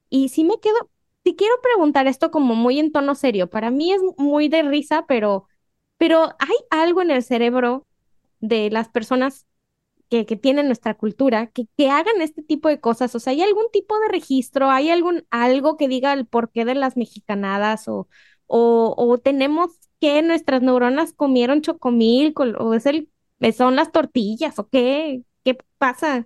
Y 0.10 0.30
sí 0.30 0.43
me 0.43 0.60
quedo, 0.60 0.76
te 1.28 1.36
quiero 1.36 1.56
preguntar 1.62 2.08
esto 2.08 2.32
como 2.32 2.56
muy 2.56 2.80
en 2.80 2.94
tono 2.94 3.13
serio. 3.13 3.50
Para 3.50 3.70
mí 3.70 3.92
es 3.92 4.02
muy 4.18 4.48
de 4.48 4.63
risa, 4.63 5.06
pero, 5.10 5.46
pero 5.98 6.24
hay 6.40 6.56
algo 6.70 7.02
en 7.02 7.12
el 7.12 7.22
cerebro 7.22 7.86
de 8.40 8.70
las 8.72 8.88
personas 8.88 9.46
que, 10.10 10.26
que 10.26 10.38
tienen 10.38 10.68
nuestra 10.68 10.94
cultura, 10.94 11.48
que, 11.48 11.68
que 11.78 11.90
hagan 11.90 12.22
este 12.22 12.44
tipo 12.44 12.70
de 12.70 12.80
cosas. 12.80 13.13
O 13.13 13.20
sea, 13.20 13.34
¿hay 13.34 13.42
algún 13.42 13.66
tipo 13.74 14.00
de 14.00 14.08
registro? 14.08 14.70
¿Hay 14.70 14.90
algún 14.90 15.26
algo 15.30 15.76
que 15.76 15.90
diga 15.90 16.13
el 16.13 16.26
porqué 16.26 16.63
de 16.63 16.76
las 16.76 16.96
mexicanadas? 16.96 17.90
¿O, 17.90 18.08
o, 18.48 19.18
tenemos 19.18 19.72
que 20.00 20.22
nuestras 20.22 20.62
neuronas 20.62 21.12
comieron 21.12 21.62
chocomil? 21.62 22.34
¿O 22.58 22.74
es 22.74 22.86
el, 22.86 23.10
son 23.54 23.76
las 23.76 23.92
tortillas? 23.92 24.60
¿O 24.60 24.70
qué? 24.70 25.24
¿Qué 25.44 25.58
pasa? 25.78 26.26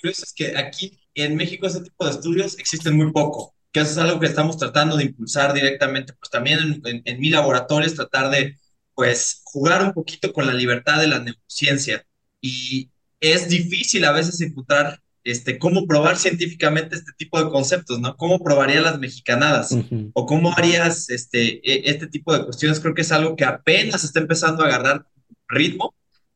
curioso 0.00 0.24
es 0.24 0.32
que 0.32 0.56
aquí 0.56 0.98
en 1.14 1.36
México 1.36 1.66
ese 1.66 1.80
tipo 1.80 2.04
de 2.04 2.12
estudios 2.12 2.58
existen 2.58 2.96
muy 2.96 3.12
poco, 3.12 3.54
que 3.72 3.80
eso 3.80 3.92
es 3.92 3.98
algo 3.98 4.20
que 4.20 4.26
estamos 4.26 4.56
tratando 4.56 4.96
de 4.96 5.04
impulsar 5.04 5.52
directamente, 5.52 6.12
pues 6.14 6.30
también 6.30 6.58
en, 6.60 6.82
en, 6.84 7.02
en 7.04 7.20
mi 7.20 7.30
laboratorio 7.30 7.86
es 7.86 7.94
tratar 7.94 8.30
de, 8.30 8.56
pues, 8.94 9.42
jugar 9.44 9.82
un 9.84 9.92
poquito 9.92 10.32
con 10.32 10.46
la 10.46 10.54
libertad 10.54 11.00
de 11.00 11.08
la 11.08 11.18
neurociencia. 11.18 12.04
Y 12.40 12.90
es 13.20 13.48
difícil 13.48 14.04
a 14.04 14.12
veces 14.12 14.40
encontrar, 14.40 15.00
este, 15.24 15.58
cómo 15.58 15.86
probar 15.86 16.16
científicamente 16.16 16.96
este 16.96 17.12
tipo 17.18 17.42
de 17.42 17.50
conceptos, 17.50 18.00
¿no? 18.00 18.16
¿Cómo 18.16 18.42
probarías 18.42 18.82
las 18.82 18.98
mexicanadas? 18.98 19.72
Ujú. 19.72 20.10
¿O 20.14 20.24
cómo 20.24 20.54
harías 20.56 21.10
este, 21.10 21.60
e- 21.68 21.90
este 21.90 22.06
tipo 22.06 22.32
de 22.32 22.44
cuestiones? 22.44 22.80
Creo 22.80 22.94
que 22.94 23.02
es 23.02 23.12
algo 23.12 23.36
que 23.36 23.44
apenas 23.44 24.04
está 24.04 24.20
empezando 24.20 24.62
a 24.62 24.66
agarrar 24.66 25.06
ritmo, 25.48 25.94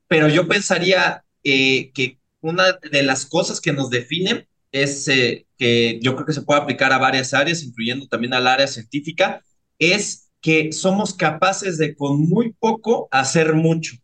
pero 0.09 0.29
yo 0.29 0.47
pensaría 0.47 1.25
eh, 1.45 1.91
que 1.93 2.19
una 2.41 2.79
de 2.91 3.03
las 3.03 3.25
cosas 3.25 3.61
que 3.61 3.73
nos 3.73 3.89
definen 3.89 4.47
es 4.73 5.07
eh, 5.09 5.47
que 5.59 6.01
yo 6.03 6.15
creo 6.15 6.27
que 6.27 6.33
se 6.33 6.43
puede 6.43 6.61
aplicar 6.61 6.93
a 6.93 6.99
varias 6.99 7.35
áreas, 7.35 7.63
incluyendo 7.63 8.07
también 8.09 8.35
al 8.35 8.47
área 8.47 8.67
científica, 8.67 9.43
es 9.79 10.31
que 10.41 10.73
somos 10.73 11.15
capaces 11.15 11.79
de 11.79 11.95
con 11.95 12.21
muy 12.29 12.53
poco 12.55 13.09
hacer 13.11 13.55
mucho. 13.55 13.97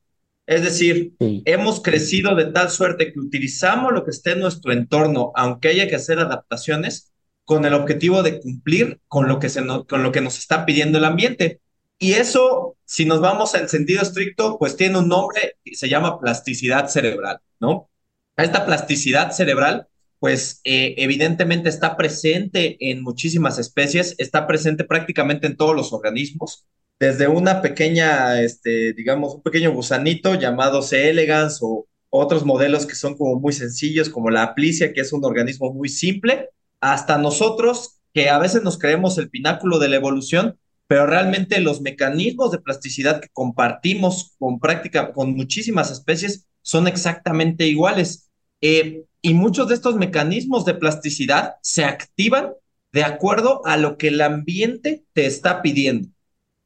Es 0.46 0.62
decir, 0.62 1.12
Sí. 1.20 1.42
hemos 1.44 1.80
crecido 1.82 2.34
de 2.34 2.46
tal 2.46 2.70
suerte 2.70 3.12
que 3.12 3.20
utilizamos 3.20 3.92
lo 3.92 4.04
que 4.04 4.10
esté 4.10 4.32
en 4.32 4.40
nuestro 4.40 4.72
entorno, 4.72 5.32
aunque 5.34 5.68
haya 5.68 5.88
que 5.88 5.96
hacer 5.96 6.18
adaptaciones, 6.18 7.12
con 7.44 7.64
el 7.64 7.74
objetivo 7.74 8.22
de 8.22 8.40
cumplir 8.40 9.00
con 9.08 9.26
lo 9.28 9.38
que, 9.38 9.48
se 9.48 9.62
no- 9.62 9.86
con 9.86 10.02
lo 10.02 10.12
que 10.12 10.20
nos 10.20 10.38
está 10.38 10.66
pidiendo 10.66 10.98
el 10.98 11.04
ambiente. 11.04 11.60
Y 11.98 12.12
eso, 12.12 12.76
si 12.84 13.04
nos 13.06 13.20
vamos 13.20 13.54
al 13.54 13.68
sentido 13.68 14.02
estricto, 14.02 14.58
pues 14.58 14.76
tiene 14.76 14.98
un 14.98 15.08
nombre 15.08 15.56
y 15.64 15.74
se 15.74 15.88
llama 15.88 16.20
plasticidad 16.20 16.88
cerebral, 16.88 17.40
¿no? 17.58 17.88
Esta 18.36 18.64
plasticidad 18.66 19.32
cerebral, 19.32 19.88
pues 20.18 20.60
eh, 20.64 20.94
evidentemente 20.98 21.68
está 21.68 21.96
presente 21.96 22.76
en 22.80 23.02
muchísimas 23.02 23.58
especies, 23.58 24.14
está 24.18 24.46
presente 24.46 24.84
prácticamente 24.84 25.46
en 25.46 25.56
todos 25.56 25.76
los 25.76 25.92
organismos, 25.92 26.66
desde 26.98 27.28
una 27.28 27.62
pequeña, 27.62 28.40
este, 28.40 28.92
digamos, 28.92 29.36
un 29.36 29.42
pequeño 29.42 29.72
gusanito 29.72 30.34
llamado 30.34 30.82
C. 30.82 31.10
elegans 31.10 31.60
o 31.62 31.86
otros 32.10 32.44
modelos 32.44 32.86
que 32.86 32.94
son 32.94 33.16
como 33.16 33.38
muy 33.38 33.52
sencillos, 33.52 34.08
como 34.08 34.30
la 34.30 34.42
aplicia, 34.42 34.92
que 34.92 35.00
es 35.00 35.12
un 35.12 35.24
organismo 35.24 35.72
muy 35.72 35.88
simple, 35.88 36.48
hasta 36.80 37.18
nosotros, 37.18 38.00
que 38.12 38.30
a 38.30 38.38
veces 38.38 38.62
nos 38.62 38.78
creemos 38.78 39.18
el 39.18 39.30
pináculo 39.30 39.78
de 39.78 39.88
la 39.88 39.96
evolución, 39.96 40.58
pero 40.86 41.06
realmente 41.06 41.60
los 41.60 41.80
mecanismos 41.82 42.50
de 42.50 42.60
plasticidad 42.60 43.20
que 43.20 43.28
compartimos 43.32 44.34
con 44.38 44.58
práctica, 44.58 45.12
con 45.12 45.34
muchísimas 45.34 45.90
especies, 45.90 46.46
son 46.62 46.88
exactamente 46.88 47.66
iguales. 47.66 48.27
Eh, 48.60 49.04
y 49.22 49.34
muchos 49.34 49.68
de 49.68 49.74
estos 49.74 49.96
mecanismos 49.96 50.64
de 50.64 50.74
plasticidad 50.74 51.54
se 51.62 51.84
activan 51.84 52.52
de 52.92 53.04
acuerdo 53.04 53.64
a 53.66 53.76
lo 53.76 53.98
que 53.98 54.08
el 54.08 54.20
ambiente 54.20 55.04
te 55.12 55.26
está 55.26 55.62
pidiendo. 55.62 56.08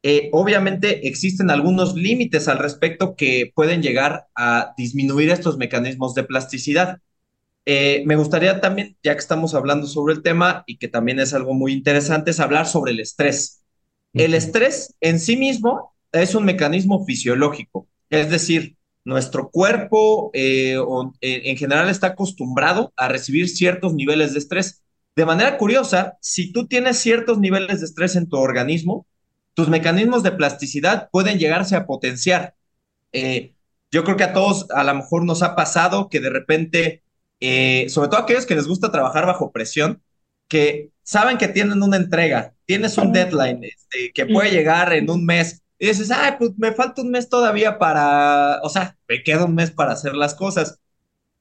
Eh, 0.04 0.30
obviamente 0.32 1.06
existen 1.06 1.50
algunos 1.50 1.94
límites 1.94 2.48
al 2.48 2.58
respecto 2.58 3.14
que 3.14 3.52
pueden 3.54 3.82
llegar 3.82 4.26
a 4.34 4.74
disminuir 4.76 5.30
estos 5.30 5.58
mecanismos 5.58 6.14
de 6.14 6.24
plasticidad. 6.24 6.98
Eh, 7.64 8.02
me 8.06 8.16
gustaría 8.16 8.60
también, 8.60 8.96
ya 9.02 9.14
que 9.14 9.20
estamos 9.20 9.54
hablando 9.54 9.86
sobre 9.86 10.14
el 10.14 10.22
tema 10.22 10.64
y 10.66 10.78
que 10.78 10.88
también 10.88 11.20
es 11.20 11.34
algo 11.34 11.54
muy 11.54 11.72
interesante, 11.72 12.32
es 12.32 12.40
hablar 12.40 12.66
sobre 12.66 12.92
el 12.92 13.00
estrés. 13.00 13.62
El 14.14 14.34
estrés 14.34 14.94
en 15.00 15.20
sí 15.20 15.36
mismo 15.36 15.94
es 16.10 16.34
un 16.34 16.44
mecanismo 16.44 17.04
fisiológico, 17.06 17.88
es 18.10 18.28
decir, 18.28 18.76
nuestro 19.04 19.50
cuerpo 19.50 20.30
eh, 20.32 20.76
o, 20.78 21.12
eh, 21.20 21.42
en 21.46 21.56
general 21.56 21.88
está 21.88 22.08
acostumbrado 22.08 22.92
a 22.96 23.08
recibir 23.08 23.48
ciertos 23.48 23.94
niveles 23.94 24.32
de 24.32 24.38
estrés. 24.38 24.82
De 25.16 25.26
manera 25.26 25.58
curiosa, 25.58 26.16
si 26.20 26.52
tú 26.52 26.66
tienes 26.66 26.98
ciertos 26.98 27.38
niveles 27.38 27.80
de 27.80 27.86
estrés 27.86 28.16
en 28.16 28.28
tu 28.28 28.36
organismo, 28.36 29.06
tus 29.54 29.68
mecanismos 29.68 30.22
de 30.22 30.32
plasticidad 30.32 31.10
pueden 31.10 31.38
llegarse 31.38 31.76
a 31.76 31.86
potenciar. 31.86 32.54
Eh, 33.12 33.54
yo 33.90 34.04
creo 34.04 34.16
que 34.16 34.24
a 34.24 34.32
todos 34.32 34.66
a 34.70 34.84
lo 34.84 34.94
mejor 34.94 35.24
nos 35.24 35.42
ha 35.42 35.54
pasado 35.54 36.08
que 36.08 36.20
de 36.20 36.30
repente, 36.30 37.02
eh, 37.40 37.86
sobre 37.90 38.08
todo 38.08 38.20
a 38.20 38.22
aquellos 38.22 38.46
que 38.46 38.54
les 38.54 38.66
gusta 38.66 38.90
trabajar 38.90 39.26
bajo 39.26 39.52
presión, 39.52 40.02
que 40.48 40.90
saben 41.02 41.38
que 41.38 41.48
tienen 41.48 41.82
una 41.82 41.96
entrega, 41.98 42.54
tienes 42.64 42.96
un 42.96 43.12
deadline 43.12 43.64
este, 43.64 44.12
que 44.14 44.26
puede 44.26 44.50
llegar 44.50 44.92
en 44.92 45.10
un 45.10 45.24
mes 45.24 45.61
y 45.82 45.88
dices, 45.88 46.10
ay, 46.12 46.34
pues 46.38 46.52
me 46.58 46.72
falta 46.72 47.02
un 47.02 47.10
mes 47.10 47.28
todavía 47.28 47.78
para, 47.78 48.60
o 48.62 48.68
sea, 48.70 48.96
me 49.08 49.22
queda 49.24 49.46
un 49.46 49.54
mes 49.56 49.70
para 49.72 49.92
hacer 49.92 50.14
las 50.14 50.34
cosas. 50.34 50.80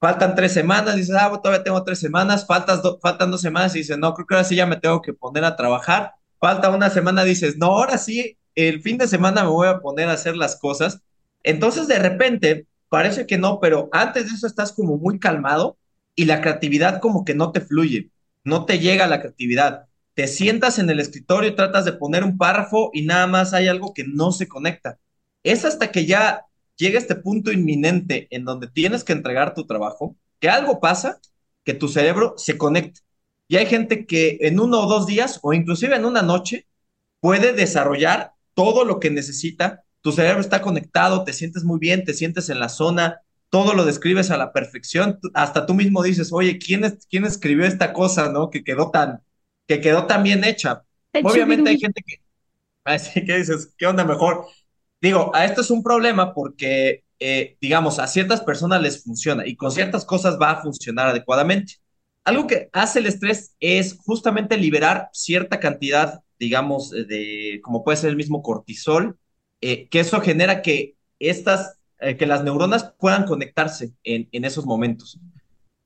Faltan 0.00 0.34
tres 0.34 0.52
semanas, 0.52 0.96
dices, 0.96 1.14
ah, 1.18 1.30
todavía 1.42 1.62
tengo 1.64 1.84
tres 1.84 2.00
semanas, 2.00 2.46
faltas 2.46 2.82
do- 2.82 2.98
faltan 3.00 3.30
dos 3.30 3.40
semanas 3.40 3.74
y 3.76 3.78
dices, 3.80 3.98
no, 3.98 4.14
creo 4.14 4.26
que 4.26 4.34
ahora 4.34 4.44
sí 4.44 4.56
ya 4.56 4.66
me 4.66 4.76
tengo 4.78 5.00
que 5.02 5.12
poner 5.14 5.44
a 5.44 5.56
trabajar. 5.56 6.12
Falta 6.40 6.70
una 6.70 6.90
semana, 6.90 7.24
dices, 7.24 7.56
no, 7.58 7.66
ahora 7.66 7.98
sí, 7.98 8.38
el 8.56 8.82
fin 8.82 8.98
de 8.98 9.08
semana 9.08 9.44
me 9.44 9.50
voy 9.50 9.68
a 9.68 9.78
poner 9.80 10.08
a 10.08 10.12
hacer 10.14 10.36
las 10.36 10.56
cosas. 10.56 11.00
Entonces, 11.44 11.86
de 11.88 11.98
repente, 12.00 12.66
parece 12.88 13.26
que 13.26 13.38
no, 13.38 13.60
pero 13.60 13.88
antes 13.92 14.28
de 14.28 14.34
eso 14.36 14.46
estás 14.48 14.72
como 14.72 14.98
muy 14.98 15.18
calmado 15.20 15.78
y 16.16 16.24
la 16.26 16.40
creatividad 16.40 17.00
como 17.00 17.24
que 17.24 17.34
no 17.34 17.52
te 17.52 17.60
fluye, 17.60 18.10
no 18.44 18.64
te 18.66 18.78
llega 18.80 19.06
la 19.06 19.20
creatividad. 19.20 19.86
Te 20.14 20.26
sientas 20.28 20.78
en 20.78 20.90
el 20.90 21.00
escritorio 21.00 21.54
tratas 21.54 21.84
de 21.84 21.94
poner 21.94 22.24
un 22.24 22.36
párrafo 22.36 22.90
y 22.92 23.02
nada 23.04 23.26
más 23.26 23.54
hay 23.54 23.68
algo 23.68 23.94
que 23.94 24.04
no 24.06 24.32
se 24.32 24.48
conecta. 24.48 24.98
Es 25.42 25.64
hasta 25.64 25.90
que 25.90 26.06
ya 26.06 26.46
llega 26.76 26.98
este 26.98 27.14
punto 27.16 27.52
inminente 27.52 28.28
en 28.30 28.44
donde 28.44 28.68
tienes 28.68 29.04
que 29.04 29.12
entregar 29.12 29.54
tu 29.54 29.66
trabajo, 29.66 30.16
que 30.40 30.48
algo 30.50 30.80
pasa, 30.80 31.20
que 31.64 31.74
tu 31.74 31.88
cerebro 31.88 32.34
se 32.36 32.58
conecta. 32.58 33.00
Y 33.48 33.56
hay 33.56 33.66
gente 33.66 34.06
que 34.06 34.38
en 34.42 34.60
uno 34.60 34.80
o 34.80 34.86
dos 34.86 35.06
días 35.06 35.38
o 35.42 35.52
inclusive 35.52 35.96
en 35.96 36.04
una 36.04 36.22
noche 36.22 36.66
puede 37.20 37.52
desarrollar 37.52 38.32
todo 38.54 38.84
lo 38.84 39.00
que 39.00 39.10
necesita. 39.10 39.84
Tu 40.00 40.12
cerebro 40.12 40.40
está 40.40 40.62
conectado, 40.62 41.24
te 41.24 41.32
sientes 41.32 41.64
muy 41.64 41.78
bien, 41.78 42.04
te 42.04 42.14
sientes 42.14 42.50
en 42.50 42.60
la 42.60 42.68
zona, 42.68 43.20
todo 43.50 43.74
lo 43.74 43.84
describes 43.84 44.30
a 44.30 44.36
la 44.36 44.52
perfección. 44.52 45.20
Hasta 45.34 45.66
tú 45.66 45.74
mismo 45.74 46.02
dices, 46.02 46.32
oye, 46.32 46.58
¿quién, 46.58 46.84
es, 46.84 47.06
quién 47.08 47.24
escribió 47.24 47.64
esta 47.66 47.92
cosa, 47.92 48.30
no? 48.30 48.50
Que 48.50 48.64
quedó 48.64 48.90
tan, 48.90 49.22
que 49.66 49.80
quedó 49.80 50.06
tan 50.06 50.22
bien 50.22 50.44
hecha. 50.44 50.82
Obviamente 51.22 51.70
hay 51.70 51.78
gente 51.78 52.02
que, 52.06 52.16
así 52.84 53.24
que 53.24 53.38
dices, 53.38 53.74
¿qué 53.76 53.86
onda 53.86 54.04
mejor? 54.04 54.46
Digo, 55.00 55.34
a 55.34 55.44
esto 55.44 55.60
es 55.60 55.70
un 55.70 55.82
problema 55.82 56.34
porque, 56.34 57.04
eh, 57.18 57.56
digamos, 57.60 57.98
a 57.98 58.06
ciertas 58.06 58.40
personas 58.40 58.82
les 58.82 59.02
funciona 59.02 59.46
y 59.46 59.56
con 59.56 59.72
ciertas 59.72 60.04
cosas 60.04 60.38
va 60.40 60.52
a 60.52 60.62
funcionar 60.62 61.08
adecuadamente. 61.08 61.74
Algo 62.24 62.46
que 62.46 62.68
hace 62.72 63.00
el 63.00 63.06
estrés 63.06 63.54
es 63.58 63.98
justamente 64.04 64.56
liberar 64.56 65.08
cierta 65.12 65.58
cantidad, 65.58 66.22
digamos, 66.38 66.90
de, 66.90 67.60
como 67.62 67.82
puede 67.82 67.96
ser 67.96 68.10
el 68.10 68.16
mismo 68.16 68.42
cortisol, 68.42 69.18
eh, 69.60 69.88
que 69.88 70.00
eso 70.00 70.20
genera 70.20 70.62
que 70.62 70.94
estas, 71.18 71.78
eh, 71.98 72.16
que 72.16 72.26
las 72.26 72.44
neuronas 72.44 72.94
puedan 72.98 73.24
conectarse 73.24 73.92
en, 74.04 74.28
en 74.30 74.44
esos 74.44 74.66
momentos. 74.66 75.18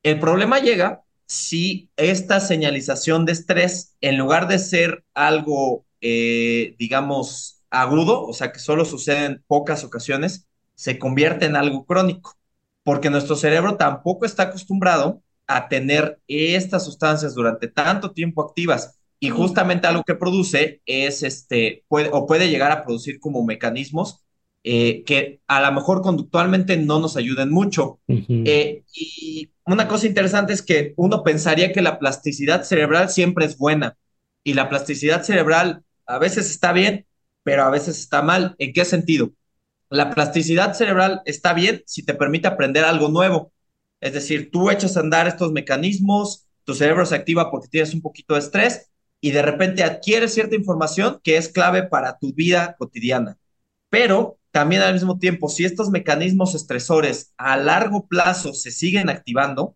El 0.03 0.19
problema 0.19 0.59
llega 0.59 1.03
si 1.27 1.91
esta 1.97 2.39
señalización 2.39 3.25
de 3.25 3.33
estrés, 3.33 3.95
en 4.01 4.17
lugar 4.17 4.47
de 4.47 4.59
ser 4.59 5.03
algo, 5.13 5.85
eh, 6.01 6.75
digamos, 6.79 7.63
agudo, 7.69 8.25
o 8.25 8.33
sea, 8.33 8.51
que 8.51 8.59
solo 8.59 8.85
sucede 8.85 9.25
en 9.25 9.43
pocas 9.47 9.83
ocasiones, 9.83 10.47
se 10.75 10.99
convierte 10.99 11.45
en 11.45 11.55
algo 11.55 11.85
crónico, 11.85 12.35
porque 12.83 13.09
nuestro 13.09 13.35
cerebro 13.35 13.77
tampoco 13.77 14.25
está 14.25 14.43
acostumbrado 14.43 15.21
a 15.47 15.67
tener 15.69 16.21
estas 16.27 16.85
sustancias 16.85 17.33
durante 17.35 17.67
tanto 17.67 18.11
tiempo 18.11 18.41
activas. 18.43 18.99
Y 19.19 19.29
justamente 19.29 19.87
algo 19.87 20.03
que 20.03 20.15
produce 20.15 20.81
es 20.85 21.23
este, 21.23 21.83
puede, 21.87 22.09
o 22.13 22.27
puede 22.27 22.49
llegar 22.49 22.71
a 22.71 22.83
producir 22.83 23.19
como 23.19 23.43
mecanismos 23.43 24.23
eh, 24.69 25.05
que 25.05 25.39
a 25.47 25.61
lo 25.61 25.71
mejor 25.71 26.01
conductualmente 26.01 26.75
no 26.75 26.99
nos 26.99 27.15
ayuden 27.15 27.49
mucho. 27.49 28.01
eh, 28.09 28.83
y 28.93 29.49
una 29.65 29.87
cosa 29.87 30.07
interesante 30.07 30.51
es 30.51 30.61
que 30.61 30.93
uno 30.97 31.23
pensaría 31.23 31.71
que 31.71 31.81
la 31.81 31.99
plasticidad 31.99 32.63
cerebral 32.63 33.09
siempre 33.09 33.45
es 33.45 33.57
buena 33.57 33.95
y 34.43 34.55
la 34.55 34.67
plasticidad 34.67 35.23
cerebral 35.23 35.83
a 36.05 36.19
veces 36.19 36.49
está 36.49 36.73
bien, 36.73 37.05
pero 37.43 37.63
a 37.63 37.69
veces 37.69 37.97
está 37.97 38.21
mal. 38.21 38.55
¿En 38.59 38.73
qué 38.73 38.83
sentido? 38.83 39.31
La 39.89 40.13
plasticidad 40.13 40.73
cerebral 40.73 41.21
está 41.23 41.53
bien 41.53 41.83
si 41.85 42.03
te 42.03 42.13
permite 42.13 42.49
aprender 42.49 42.83
algo 42.83 43.07
nuevo. 43.07 43.53
Es 44.01 44.11
decir, 44.11 44.51
tú 44.51 44.69
echas 44.69 44.97
a 44.97 44.99
andar 44.99 45.29
estos 45.29 45.53
mecanismos, 45.53 46.45
tu 46.65 46.73
cerebro 46.73 47.05
se 47.05 47.15
activa 47.15 47.51
porque 47.51 47.69
tienes 47.69 47.93
un 47.93 48.01
poquito 48.01 48.33
de 48.33 48.41
estrés 48.41 48.89
y 49.21 49.31
de 49.31 49.43
repente 49.43 49.83
adquieres 49.83 50.33
cierta 50.33 50.55
información 50.55 51.21
que 51.23 51.37
es 51.37 51.47
clave 51.47 51.83
para 51.83 52.17
tu 52.19 52.33
vida 52.33 52.75
cotidiana. 52.77 53.37
Pero 53.89 54.36
también 54.51 54.81
al 54.81 54.93
mismo 54.93 55.19
tiempo, 55.19 55.49
si 55.49 55.65
estos 55.65 55.89
mecanismos 55.89 56.55
estresores 56.55 57.33
a 57.37 57.57
largo 57.57 58.07
plazo 58.07 58.53
se 58.53 58.71
siguen 58.71 59.09
activando, 59.09 59.75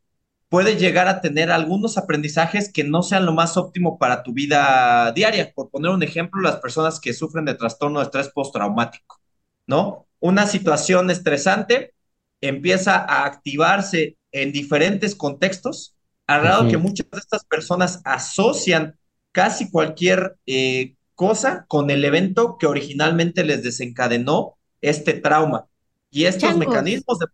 puede 0.49 0.75
llegar 0.75 1.07
a 1.07 1.21
tener 1.21 1.49
algunos 1.49 1.97
aprendizajes 1.97 2.71
que 2.71 2.83
no 2.83 3.03
sean 3.03 3.25
lo 3.25 3.33
más 3.33 3.55
óptimo 3.55 3.97
para 3.97 4.21
tu 4.21 4.33
vida 4.33 5.11
diaria. 5.13 5.53
Por 5.53 5.69
poner 5.69 5.91
un 5.91 6.03
ejemplo, 6.03 6.41
las 6.41 6.57
personas 6.57 6.99
que 6.99 7.13
sufren 7.13 7.45
de 7.45 7.53
trastorno 7.53 7.99
de 7.99 8.05
estrés 8.05 8.29
postraumático, 8.29 9.21
¿no? 9.65 10.07
Una 10.19 10.45
situación 10.47 11.09
estresante 11.09 11.93
empieza 12.41 12.97
a 12.97 13.25
activarse 13.25 14.17
en 14.31 14.51
diferentes 14.51 15.15
contextos, 15.15 15.95
al 16.27 16.43
uh 16.43 16.47
-huh. 16.47 16.69
que 16.69 16.77
muchas 16.77 17.09
de 17.09 17.19
estas 17.19 17.45
personas 17.45 18.01
asocian 18.03 18.97
casi 19.31 19.69
cualquier 19.71 20.37
eh, 20.45 20.95
cosa 21.15 21.65
con 21.67 21.89
el 21.91 22.03
evento 22.03 22.57
que 22.57 22.67
originalmente 22.67 23.43
les 23.43 23.63
desencadenó 23.63 24.57
este 24.81 25.13
trauma. 25.13 25.67
Y 26.09 26.25
estos 26.25 26.53
Changos. 26.53 26.67
mecanismos 26.67 27.19
de... 27.19 27.27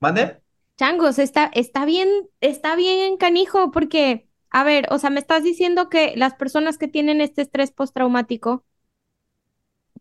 ¿Mande? 0.00 0.40
Changos, 0.76 1.18
está, 1.18 1.50
está 1.54 1.84
bien, 1.84 2.08
está 2.40 2.76
bien 2.76 3.16
canijo, 3.16 3.70
porque, 3.70 4.28
a 4.50 4.64
ver, 4.64 4.86
o 4.90 4.98
sea, 4.98 5.10
me 5.10 5.20
estás 5.20 5.42
diciendo 5.44 5.88
que 5.88 6.14
las 6.16 6.34
personas 6.34 6.78
que 6.78 6.88
tienen 6.88 7.20
este 7.20 7.42
estrés 7.42 7.70
postraumático, 7.70 8.64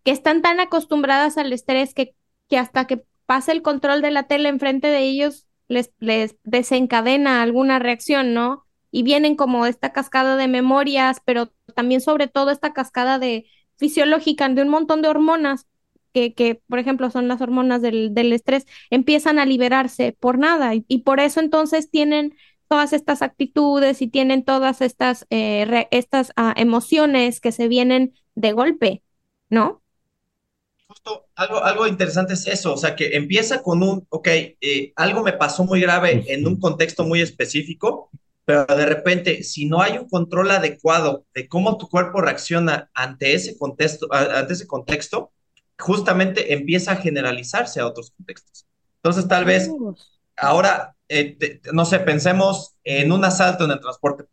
que 0.03 0.11
están 0.11 0.41
tan 0.41 0.59
acostumbradas 0.59 1.37
al 1.37 1.53
estrés 1.53 1.93
que, 1.93 2.15
que 2.49 2.57
hasta 2.57 2.87
que 2.87 3.05
pasa 3.25 3.51
el 3.51 3.61
control 3.61 4.01
de 4.01 4.11
la 4.11 4.23
tele 4.23 4.49
enfrente 4.49 4.87
de 4.87 4.99
ellos, 4.99 5.47
les, 5.67 5.91
les 5.99 6.35
desencadena 6.43 7.41
alguna 7.41 7.79
reacción, 7.79 8.33
¿no? 8.33 8.65
Y 8.91 9.03
vienen 9.03 9.35
como 9.35 9.65
esta 9.65 9.93
cascada 9.93 10.35
de 10.37 10.47
memorias, 10.47 11.21
pero 11.25 11.51
también 11.75 12.01
sobre 12.01 12.27
todo 12.27 12.51
esta 12.51 12.73
cascada 12.73 13.19
de 13.19 13.45
fisiológica 13.77 14.49
de 14.49 14.61
un 14.61 14.69
montón 14.69 15.01
de 15.01 15.07
hormonas 15.07 15.67
que, 16.13 16.33
que, 16.33 16.61
por 16.67 16.79
ejemplo, 16.79 17.09
son 17.09 17.27
las 17.27 17.41
hormonas 17.41 17.81
del, 17.81 18.13
del, 18.13 18.31
estrés, 18.33 18.65
empiezan 18.89 19.39
a 19.39 19.45
liberarse 19.45 20.15
por 20.19 20.37
nada 20.37 20.75
y, 20.75 20.85
y, 20.87 20.99
por 20.99 21.19
eso 21.19 21.39
entonces 21.39 21.89
tienen 21.89 22.35
todas 22.67 22.93
estas 22.93 23.21
actitudes 23.21 24.01
y 24.01 24.07
tienen 24.07 24.43
todas 24.43 24.81
estas, 24.81 25.27
eh, 25.29 25.65
re, 25.67 25.87
estas 25.91 26.29
uh, 26.29 26.53
emociones 26.55 27.39
que 27.39 27.51
se 27.51 27.67
vienen 27.67 28.13
de 28.35 28.51
golpe, 28.51 29.03
¿no? 29.49 29.83
Justo 30.87 31.27
algo, 31.35 31.63
algo 31.63 31.87
interesante 31.87 32.33
es 32.33 32.47
eso, 32.47 32.73
o 32.73 32.77
sea, 32.77 32.95
que 32.95 33.15
empieza 33.15 33.61
con 33.61 33.83
un, 33.83 34.07
ok, 34.09 34.27
eh, 34.27 34.93
algo 34.95 35.23
me 35.23 35.33
pasó 35.33 35.65
muy 35.65 35.81
grave 35.81 36.23
en 36.27 36.47
un 36.47 36.59
contexto 36.59 37.03
muy 37.03 37.21
específico, 37.21 38.09
pero 38.45 38.65
de 38.65 38.85
repente, 38.85 39.43
si 39.43 39.65
no 39.65 39.81
hay 39.81 39.97
un 39.97 40.09
control 40.09 40.51
adecuado 40.51 41.25
de 41.33 41.47
cómo 41.47 41.77
tu 41.77 41.87
cuerpo 41.87 42.21
reacciona 42.21 42.89
ante 42.93 43.33
ese 43.33 43.57
contexto, 43.57 44.07
ante 44.11 44.53
ese 44.53 44.67
contexto, 44.67 45.31
justamente 45.79 46.53
empieza 46.53 46.93
a 46.93 46.95
generalizarse 46.97 47.79
a 47.79 47.87
otros 47.87 48.11
contextos. 48.11 48.65
Entonces, 48.97 49.27
tal 49.27 49.45
vez 49.45 49.69
ahora, 50.37 50.95
eh, 51.07 51.35
te, 51.37 51.61
no 51.73 51.85
sé, 51.85 51.99
pensemos 51.99 52.75
en 52.83 53.11
un 53.11 53.23
asalto 53.25 53.65
en 53.65 53.71
el 53.71 53.79
transporte. 53.79 54.25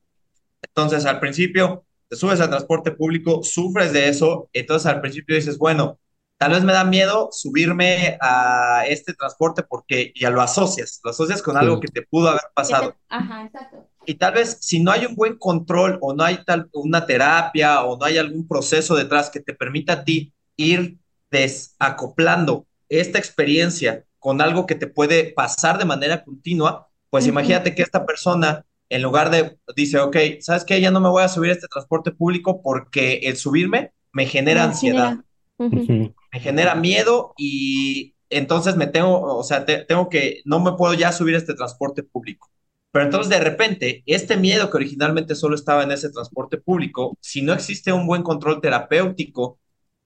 Entonces, 0.62 1.06
al 1.06 1.20
principio, 1.20 1.84
te 2.08 2.16
subes 2.16 2.40
al 2.40 2.50
transporte 2.50 2.90
público, 2.90 3.42
sufres 3.42 3.92
de 3.92 4.08
eso, 4.08 4.48
entonces 4.52 4.86
al 4.86 5.00
principio 5.00 5.36
dices, 5.36 5.58
bueno, 5.58 5.98
tal 6.38 6.52
vez 6.52 6.64
me 6.64 6.72
da 6.72 6.84
miedo 6.84 7.28
subirme 7.30 8.18
a 8.20 8.84
este 8.88 9.14
transporte 9.14 9.62
porque 9.62 10.12
ya 10.18 10.30
lo 10.30 10.40
asocias, 10.40 11.00
lo 11.04 11.10
asocias 11.10 11.42
con 11.42 11.54
sí. 11.54 11.60
algo 11.60 11.78
que 11.80 11.88
te 11.88 12.02
pudo 12.02 12.30
haber 12.30 12.42
pasado. 12.54 12.96
Ajá, 13.08 13.44
exacto. 13.44 13.86
Y 14.06 14.14
tal 14.14 14.34
vez 14.34 14.58
si 14.60 14.80
no 14.80 14.90
hay 14.90 15.06
un 15.06 15.14
buen 15.14 15.36
control 15.36 15.98
o 16.00 16.14
no 16.14 16.24
hay 16.24 16.42
tal 16.44 16.68
una 16.72 17.06
terapia 17.06 17.84
o 17.84 17.96
no 17.96 18.04
hay 18.04 18.18
algún 18.18 18.48
proceso 18.48 18.96
detrás 18.96 19.30
que 19.30 19.40
te 19.40 19.54
permita 19.54 19.92
a 19.92 20.04
ti 20.04 20.32
ir 20.56 20.98
desacoplando 21.30 22.66
esta 22.88 23.18
experiencia 23.18 24.04
con 24.18 24.40
algo 24.40 24.66
que 24.66 24.74
te 24.74 24.86
puede 24.86 25.32
pasar 25.32 25.78
de 25.78 25.84
manera 25.84 26.24
continua, 26.24 26.88
pues 27.08 27.24
uh 27.24 27.28
-huh. 27.28 27.30
imagínate 27.30 27.74
que 27.74 27.82
esta 27.82 28.04
persona, 28.04 28.64
en 28.88 29.02
lugar 29.02 29.30
de, 29.30 29.58
dice, 29.74 29.98
ok, 29.98 30.16
¿sabes 30.40 30.64
qué? 30.64 30.80
Ya 30.80 30.90
no 30.90 31.00
me 31.00 31.08
voy 31.08 31.22
a 31.22 31.28
subir 31.28 31.50
a 31.50 31.54
este 31.54 31.68
transporte 31.68 32.10
público 32.10 32.60
porque 32.62 33.20
el 33.24 33.36
subirme 33.36 33.92
me 34.12 34.26
genera 34.26 34.64
ansiedad, 34.64 35.18
uh 35.58 35.64
-huh. 35.64 36.14
me 36.32 36.40
genera 36.40 36.74
miedo 36.74 37.32
y 37.38 38.14
entonces 38.28 38.76
me 38.76 38.86
tengo, 38.86 39.20
o 39.22 39.42
sea, 39.42 39.64
te, 39.64 39.84
tengo 39.84 40.08
que, 40.08 40.42
no 40.44 40.60
me 40.60 40.72
puedo 40.72 40.94
ya 40.94 41.12
subir 41.12 41.34
a 41.34 41.38
este 41.38 41.54
transporte 41.54 42.02
público. 42.02 42.50
Pero 42.92 43.04
entonces 43.04 43.30
de 43.30 43.40
repente, 43.40 44.02
este 44.06 44.36
miedo 44.36 44.68
que 44.68 44.76
originalmente 44.76 45.34
solo 45.34 45.54
estaba 45.54 45.84
en 45.84 45.92
ese 45.92 46.10
transporte 46.10 46.58
público, 46.58 47.16
si 47.20 47.42
no 47.42 47.52
existe 47.52 47.92
un 47.92 48.06
buen 48.06 48.22
control 48.22 48.60
terapéutico, 48.60 49.58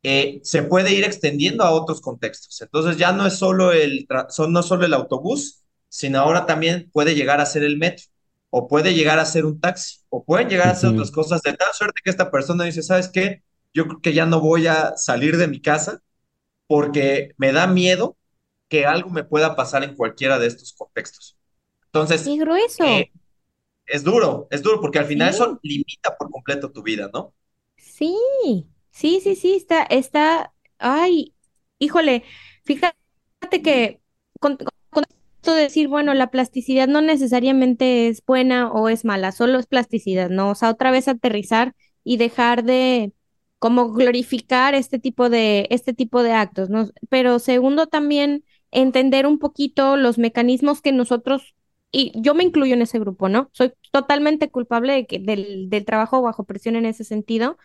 eh, 0.05 0.41
se 0.45 0.63
puede 0.63 0.93
ir 0.93 1.03
extendiendo 1.03 1.65
a 1.65 1.71
otros 1.71 2.03
contextos. 2.03 2.61
Entonces 2.61 2.99
ya 2.99 3.13
no 3.13 3.27
es 3.27 3.39
solo 3.39 3.73
el, 3.73 4.07
son, 4.29 4.53
no 4.53 4.63
solo 4.63 4.85
el 4.85 4.93
autobús, 4.93 5.65
sino 5.89 6.21
ahora 6.21 6.45
también 6.45 6.91
puede 6.93 7.15
llegar 7.15 7.41
a 7.41 7.47
ser 7.47 7.65
el 7.65 7.79
metro, 7.79 8.05
o 8.51 8.69
puede 8.69 8.93
llegar 8.95 9.19
a 9.19 9.25
ser 9.25 9.47
un 9.47 9.61
taxi, 9.61 10.01
o 10.11 10.23
pueden 10.23 10.49
llegar 10.51 10.69
a 10.69 10.75
ser 10.75 10.91
uh 10.91 10.93
-huh. 10.93 10.97
otras 10.97 11.11
cosas 11.11 11.41
de 11.43 11.55
tal 11.55 11.73
suerte 11.73 12.03
que 12.05 12.11
esta 12.11 12.31
persona 12.31 12.65
dice, 12.65 12.83
¿sabes 12.83 13.09
qué? 13.09 13.43
Yo 13.73 13.87
creo 13.87 14.01
que 14.03 14.13
ya 14.13 14.27
no 14.27 14.41
voy 14.41 14.67
a 14.67 14.95
salir 14.97 15.39
de 15.39 15.49
mi 15.49 15.61
casa 15.61 16.03
porque 16.67 17.33
me 17.39 17.53
da 17.53 17.67
miedo 17.67 18.17
que 18.69 18.85
algo 18.85 19.09
me 19.09 19.25
pueda 19.25 19.57
pasar 19.57 19.85
en 19.85 19.97
cualquiera 19.97 20.39
de 20.39 20.49
estos 20.49 20.75
contextos. 20.75 21.39
Entonces, 21.87 22.25
¡Qué 22.25 22.37
grueso! 22.37 22.85
Eh, 22.85 23.11
es 23.87 24.05
duro, 24.05 24.49
es 24.51 24.63
duro, 24.63 24.81
porque 24.81 24.99
al 24.99 25.07
final 25.07 25.33
sí. 25.33 25.37
eso 25.37 25.59
limita 25.63 26.17
por 26.19 26.31
completo 26.31 26.71
tu 26.71 26.83
vida, 26.83 27.11
¿no? 27.13 27.33
Sí, 27.77 28.17
Sí, 28.95 29.21
sí, 29.23 29.35
sí, 29.37 29.55
está, 29.57 29.83
está, 29.85 30.55
ay, 30.79 31.35
híjole, 31.79 32.25
fíjate 32.65 32.97
que 33.63 34.01
con, 34.41 34.59
justo 34.93 35.55
decir, 35.55 35.89
bueno, 35.89 36.15
la 36.15 36.31
plasticidad 36.31 36.87
no 36.89 37.01
necesariamente 37.03 38.09
es 38.09 38.25
buena 38.25 38.71
o 38.73 38.89
es 38.89 39.05
mala, 39.05 39.33
solo 39.33 39.59
es 39.59 39.67
plasticidad, 39.67 40.31
¿no? 40.31 40.51
O 40.51 40.55
sea, 40.55 40.71
otra 40.71 40.91
vez 40.93 41.09
aterrizar 41.09 41.75
y 42.05 42.17
dejar 42.19 42.65
de 42.65 43.13
como 43.59 43.93
glorificar 43.93 44.75
este 44.75 44.99
tipo 45.01 45.29
de, 45.31 45.67
este 45.71 45.93
tipo 45.95 46.23
de 46.23 46.33
actos, 46.33 46.71
¿no? 46.71 46.91
Pero 47.09 47.39
segundo, 47.41 47.87
también 47.89 48.45
entender 48.71 49.27
un 49.27 49.39
poquito 49.41 49.97
los 49.97 50.19
mecanismos 50.19 50.83
que 50.83 50.93
nosotros, 50.93 51.55
y 51.93 52.13
yo 52.21 52.35
me 52.35 52.45
incluyo 52.45 52.75
en 52.75 52.83
ese 52.83 52.99
grupo, 53.01 53.29
¿no? 53.29 53.51
Soy 53.53 53.73
totalmente 53.93 54.51
culpable 54.51 54.93
de 54.95 55.07
que, 55.07 55.19
del, 55.19 55.69
del 55.71 55.85
trabajo 55.85 56.23
bajo 56.23 56.45
presión 56.45 56.77
en 56.77 56.87
ese 56.87 57.05
sentido, 57.05 57.57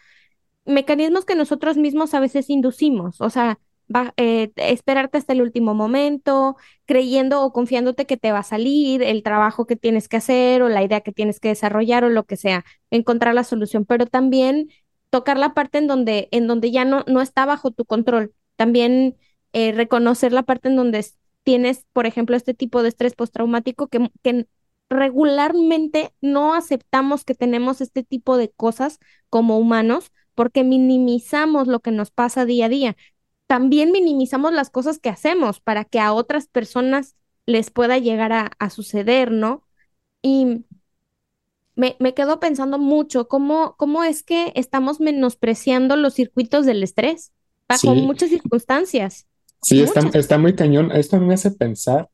mecanismos 0.69 1.25
que 1.25 1.35
nosotros 1.35 1.77
mismos 1.77 2.13
a 2.13 2.19
veces 2.19 2.49
inducimos, 2.49 3.21
o 3.21 3.29
sea, 3.29 3.59
va, 3.93 4.13
eh, 4.17 4.51
esperarte 4.55 5.17
hasta 5.17 5.33
el 5.33 5.41
último 5.41 5.73
momento, 5.73 6.57
creyendo 6.85 7.43
o 7.43 7.51
confiándote 7.53 8.05
que 8.05 8.17
te 8.17 8.31
va 8.31 8.39
a 8.39 8.43
salir 8.43 9.03
el 9.03 9.23
trabajo 9.23 9.65
que 9.65 9.75
tienes 9.75 10.07
que 10.07 10.17
hacer 10.17 10.61
o 10.61 10.69
la 10.69 10.83
idea 10.83 11.01
que 11.01 11.11
tienes 11.11 11.39
que 11.39 11.49
desarrollar 11.49 12.03
o 12.03 12.09
lo 12.09 12.25
que 12.25 12.37
sea, 12.37 12.65
encontrar 12.91 13.33
la 13.35 13.43
solución, 13.43 13.85
pero 13.85 14.05
también 14.05 14.69
tocar 15.09 15.37
la 15.37 15.53
parte 15.53 15.79
en 15.79 15.87
donde, 15.87 16.29
en 16.31 16.47
donde 16.47 16.71
ya 16.71 16.85
no, 16.85 17.03
no 17.07 17.21
está 17.21 17.45
bajo 17.45 17.71
tu 17.71 17.85
control, 17.85 18.33
también 18.55 19.17
eh, 19.53 19.71
reconocer 19.71 20.33
la 20.33 20.43
parte 20.43 20.69
en 20.69 20.75
donde 20.75 21.05
tienes, 21.43 21.85
por 21.93 22.05
ejemplo, 22.05 22.35
este 22.35 22.53
tipo 22.53 22.83
de 22.83 22.89
estrés 22.89 23.15
postraumático 23.15 23.87
que, 23.87 24.11
que 24.21 24.47
regularmente 24.89 26.13
no 26.21 26.53
aceptamos 26.53 27.23
que 27.23 27.35
tenemos 27.35 27.81
este 27.81 28.03
tipo 28.03 28.37
de 28.37 28.51
cosas 28.51 28.99
como 29.29 29.57
humanos 29.57 30.11
porque 30.39 30.63
minimizamos 30.63 31.67
lo 31.67 31.81
que 31.81 31.91
nos 31.91 32.11
pasa 32.11 32.45
día 32.45 32.67
a 32.67 32.69
día 32.69 32.95
también 33.45 33.91
minimizamos 33.91 34.53
las 34.53 34.69
cosas 34.69 34.97
que 34.97 35.09
hacemos 35.09 35.59
para 35.59 35.83
que 35.83 35.99
a 35.99 36.13
otras 36.13 36.47
personas 36.47 37.17
les 37.45 37.71
pueda 37.71 37.97
llegar 37.97 38.31
a, 38.31 38.69
suceder, 38.69 39.31
¿no? 39.31 39.67
Y 40.21 40.63
me, 41.75 41.97
me, 41.99 42.13
quedo 42.13 42.39
pensando 42.39 42.77
mucho 42.77 43.27
cómo, 43.27 43.75
cómo 43.77 44.05
es 44.05 44.23
que 44.23 44.53
estamos 44.55 45.01
menospreciando 45.01 45.97
los 45.97 46.13
circuitos 46.13 46.65
del 46.65 46.83
estrés 46.83 47.33
bajo 47.67 47.93
muchas 47.95 48.29
circunstancias. 48.29 49.27
Sí, 49.61 49.81
está, 49.81 50.07
está, 50.13 50.37
muy 50.37 50.55
cañón. 50.55 50.93
Esto 50.93 51.19
me 51.19 51.33
hace 51.33 51.51
pensar 51.51 52.07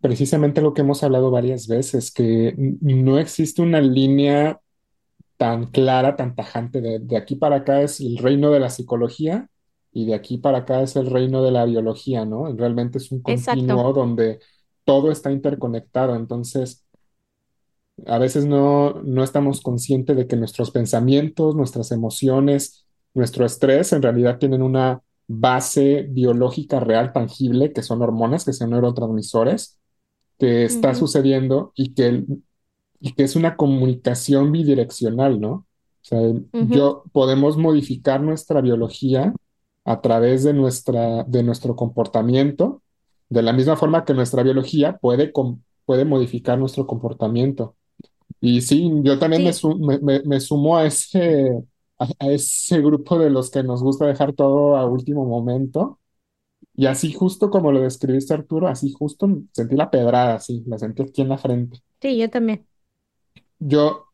precisamente 0.00 0.62
lo 0.62 0.74
que 0.74 0.80
hemos 0.80 1.04
hablado 1.04 1.30
varias 1.30 1.68
veces, 1.68 2.10
que 2.10 2.56
no 2.56 3.20
existe 3.20 3.62
una 3.62 3.80
línea 3.80 4.60
tan 5.36 5.66
clara, 5.66 6.16
tan 6.16 6.34
tajante 6.34 6.80
de, 6.80 6.98
de 6.98 7.16
aquí 7.16 7.36
para 7.36 7.56
acá 7.56 7.82
es 7.82 8.00
el 8.00 8.18
reino 8.18 8.50
de 8.50 8.60
la 8.60 8.70
psicología 8.70 9.48
y 9.92 10.06
de 10.06 10.14
aquí 10.14 10.38
para 10.38 10.58
acá 10.58 10.82
es 10.82 10.96
el 10.96 11.06
reino 11.10 11.42
de 11.42 11.50
la 11.50 11.64
biología, 11.64 12.24
¿no? 12.24 12.52
Realmente 12.54 12.98
es 12.98 13.10
un 13.12 13.22
continuo 13.22 13.92
donde 13.92 14.40
todo 14.84 15.10
está 15.10 15.32
interconectado, 15.32 16.14
entonces 16.14 16.86
a 18.06 18.18
veces 18.18 18.46
no, 18.46 19.00
no 19.02 19.24
estamos 19.24 19.60
conscientes 19.62 20.16
de 20.16 20.26
que 20.26 20.36
nuestros 20.36 20.70
pensamientos, 20.70 21.54
nuestras 21.54 21.92
emociones, 21.92 22.86
nuestro 23.14 23.46
estrés 23.46 23.92
en 23.92 24.02
realidad 24.02 24.38
tienen 24.38 24.62
una 24.62 25.02
base 25.26 26.06
biológica 26.10 26.78
real, 26.78 27.12
tangible, 27.12 27.72
que 27.72 27.82
son 27.82 28.02
hormonas, 28.02 28.44
que 28.44 28.52
son 28.52 28.70
neurotransmisores, 28.70 29.78
que 30.38 30.64
está 30.64 30.94
sucediendo 30.94 31.72
y 31.74 31.94
que, 31.94 32.24
y 33.00 33.12
que 33.12 33.24
es 33.24 33.36
una 33.36 33.56
comunicación 33.56 34.52
bidireccional, 34.52 35.40
¿no? 35.40 35.50
O 35.50 36.08
sea, 36.08 36.20
yo 36.52 37.02
podemos 37.12 37.56
modificar 37.56 38.20
nuestra 38.20 38.60
biología 38.60 39.34
a 39.84 40.00
través 40.00 40.44
de, 40.44 40.52
nuestra, 40.52 41.24
de 41.24 41.42
nuestro 41.42 41.74
comportamiento, 41.74 42.82
de 43.28 43.42
la 43.42 43.52
misma 43.52 43.76
forma 43.76 44.04
que 44.04 44.14
nuestra 44.14 44.44
biología 44.44 44.98
puede, 44.98 45.32
puede 45.84 46.04
modificar 46.04 46.58
nuestro 46.58 46.86
comportamiento. 46.86 47.74
Y 48.40 48.60
sí, 48.60 48.88
yo 49.02 49.18
también 49.18 49.42
me, 49.42 50.20
me, 50.24 50.40
sumo 50.40 50.76
a 50.76 50.86
ese, 50.86 51.50
a, 51.98 52.08
ese 52.28 52.80
grupo 52.80 53.18
de 53.18 53.30
los 53.30 53.50
que 53.50 53.62
nos 53.62 53.82
gusta 53.82 54.06
dejar 54.06 54.32
todo 54.32 54.76
a 54.76 54.86
último 54.86 55.24
momento. 55.24 55.98
Y 56.74 56.86
así 56.86 57.12
justo 57.12 57.50
como 57.50 57.72
lo 57.72 57.80
describiste, 57.80 58.34
Arturo, 58.34 58.68
así 58.68 58.92
justo 58.92 59.28
sentí 59.52 59.74
la 59.74 59.90
pedrada, 59.90 60.38
sí, 60.38 60.62
la 60.66 60.78
sentí 60.78 61.02
aquí 61.02 61.22
en 61.22 61.30
la 61.30 61.38
frente. 61.38 61.80
Sí, 62.00 62.16
yo 62.16 62.30
también. 62.30 62.66
Yo, 63.58 64.06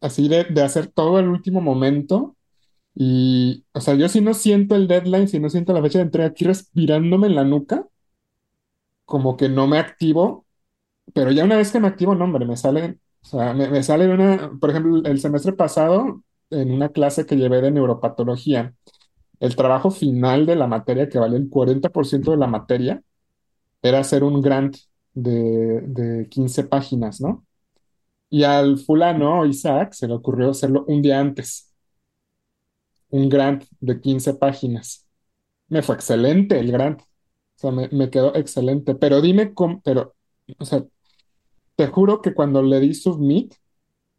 así 0.00 0.28
de, 0.28 0.44
de 0.44 0.62
hacer 0.62 0.88
todo 0.88 1.18
al 1.18 1.28
último 1.28 1.60
momento, 1.60 2.36
y, 2.94 3.66
o 3.72 3.80
sea, 3.80 3.94
yo 3.96 4.08
si 4.08 4.20
no 4.22 4.34
siento 4.34 4.76
el 4.76 4.88
deadline, 4.88 5.28
si 5.28 5.40
no 5.40 5.50
siento 5.50 5.72
la 5.74 5.82
fecha 5.82 5.98
de 6.00 6.04
entrega 6.06 6.28
aquí 6.30 6.44
respirándome 6.44 7.28
en 7.28 7.36
la 7.36 7.44
nuca, 7.44 7.88
como 9.04 9.36
que 9.36 9.48
no 9.48 9.66
me 9.66 9.78
activo, 9.78 10.46
pero 11.14 11.32
ya 11.32 11.44
una 11.44 11.56
vez 11.58 11.72
que 11.72 11.80
me 11.80 11.88
activo, 11.88 12.16
no, 12.16 12.24
hombre, 12.26 12.46
me 12.46 12.56
sale, 12.58 12.98
o 13.22 13.26
sea, 13.26 13.54
me, 13.54 13.82
sale 13.84 14.08
una, 14.12 14.52
por 14.60 14.70
ejemplo, 14.70 15.02
el 15.04 15.20
semestre 15.20 15.54
pasado, 15.54 16.22
en 16.50 16.72
una 16.72 16.90
clase 16.90 17.26
que 17.26 17.36
llevé 17.36 17.62
de 17.62 17.72
neuropatología, 17.72 18.74
el 19.40 19.56
trabajo 19.56 19.92
final 19.92 20.46
de 20.46 20.56
la 20.56 20.68
materia, 20.68 21.08
que 21.10 21.20
vale 21.20 21.38
el 21.38 21.50
40% 21.50 22.32
de 22.32 22.38
la 22.38 22.48
materia, 22.48 23.02
era 23.82 24.00
hacer 24.00 24.24
un 24.24 24.42
grant 24.42 24.76
de, 25.14 25.82
de 25.82 26.28
15 26.30 26.64
páginas, 26.64 27.22
¿no? 27.22 27.45
Y 28.28 28.42
al 28.42 28.78
fulano, 28.78 29.46
Isaac, 29.46 29.92
se 29.92 30.08
le 30.08 30.14
ocurrió 30.14 30.50
hacerlo 30.50 30.84
un 30.88 31.00
día 31.02 31.20
antes 31.20 31.66
un 33.10 33.28
grant 33.28 33.64
de 33.80 34.00
15 34.00 34.34
páginas. 34.34 35.06
Me 35.68 35.82
fue 35.82 35.94
excelente 35.94 36.58
el 36.58 36.72
grant. 36.72 37.00
O 37.00 37.58
sea, 37.58 37.70
me, 37.70 38.10
quedó 38.10 38.34
excelente. 38.34 38.94
Pero 38.94 39.20
dime 39.20 39.54
cómo, 39.54 39.80
pero, 39.82 40.14
o 40.58 40.64
sea, 40.64 40.84
te 41.74 41.86
juro 41.86 42.20
que 42.20 42.34
cuando 42.34 42.62
le 42.62 42.80
di 42.80 42.94
submit, 42.94 43.54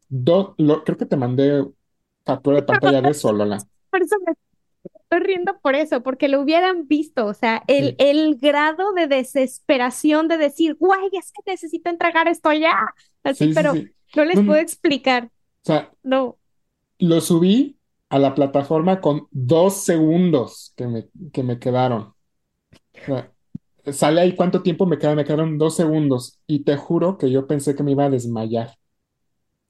do, 0.08 0.54
lo, 0.58 0.84
creo 0.84 0.98
que 0.98 1.06
te 1.06 1.16
mandé 1.16 1.64
captura 2.24 2.56
de 2.56 2.62
pantalla 2.62 3.00
de 3.00 3.10
eso, 3.10 3.32
Lola. 3.32 3.58
Por 3.90 4.02
eso 4.02 4.16
me 4.26 4.32
estoy 4.82 5.20
riendo 5.20 5.58
por 5.60 5.74
eso, 5.74 6.02
porque 6.02 6.28
lo 6.28 6.40
hubieran 6.40 6.86
visto, 6.86 7.26
o 7.26 7.32
sea, 7.32 7.62
el, 7.66 7.94
el 7.98 8.36
grado 8.36 8.92
de 8.92 9.06
desesperación 9.06 10.28
de 10.28 10.36
decir, 10.36 10.76
guay, 10.78 11.08
es 11.12 11.32
que 11.32 11.50
necesito 11.50 11.88
entregar 11.88 12.28
esto 12.28 12.52
ya. 12.52 12.76
Así, 13.22 13.52
pero 13.54 13.72
no 14.14 14.24
les 14.24 14.36
puedo 14.36 14.56
explicar. 14.56 15.26
O 15.26 15.64
sea, 15.64 15.92
no. 16.02 16.38
Lo 16.98 17.20
subí 17.20 17.78
a 18.08 18.18
la 18.18 18.34
plataforma 18.34 19.00
con 19.00 19.28
dos 19.30 19.84
segundos 19.84 20.72
que 20.76 20.86
me, 20.86 21.08
que 21.32 21.42
me 21.42 21.58
quedaron. 21.58 22.14
sale 23.92 24.20
ahí 24.20 24.34
cuánto 24.34 24.62
tiempo 24.62 24.86
me 24.86 24.98
quedaron, 24.98 25.16
me 25.16 25.24
quedaron 25.24 25.58
dos 25.58 25.76
segundos 25.76 26.40
y 26.46 26.60
te 26.64 26.76
juro 26.76 27.18
que 27.18 27.30
yo 27.30 27.46
pensé 27.46 27.74
que 27.74 27.82
me 27.82 27.92
iba 27.92 28.04
a 28.04 28.10
desmayar. 28.10 28.76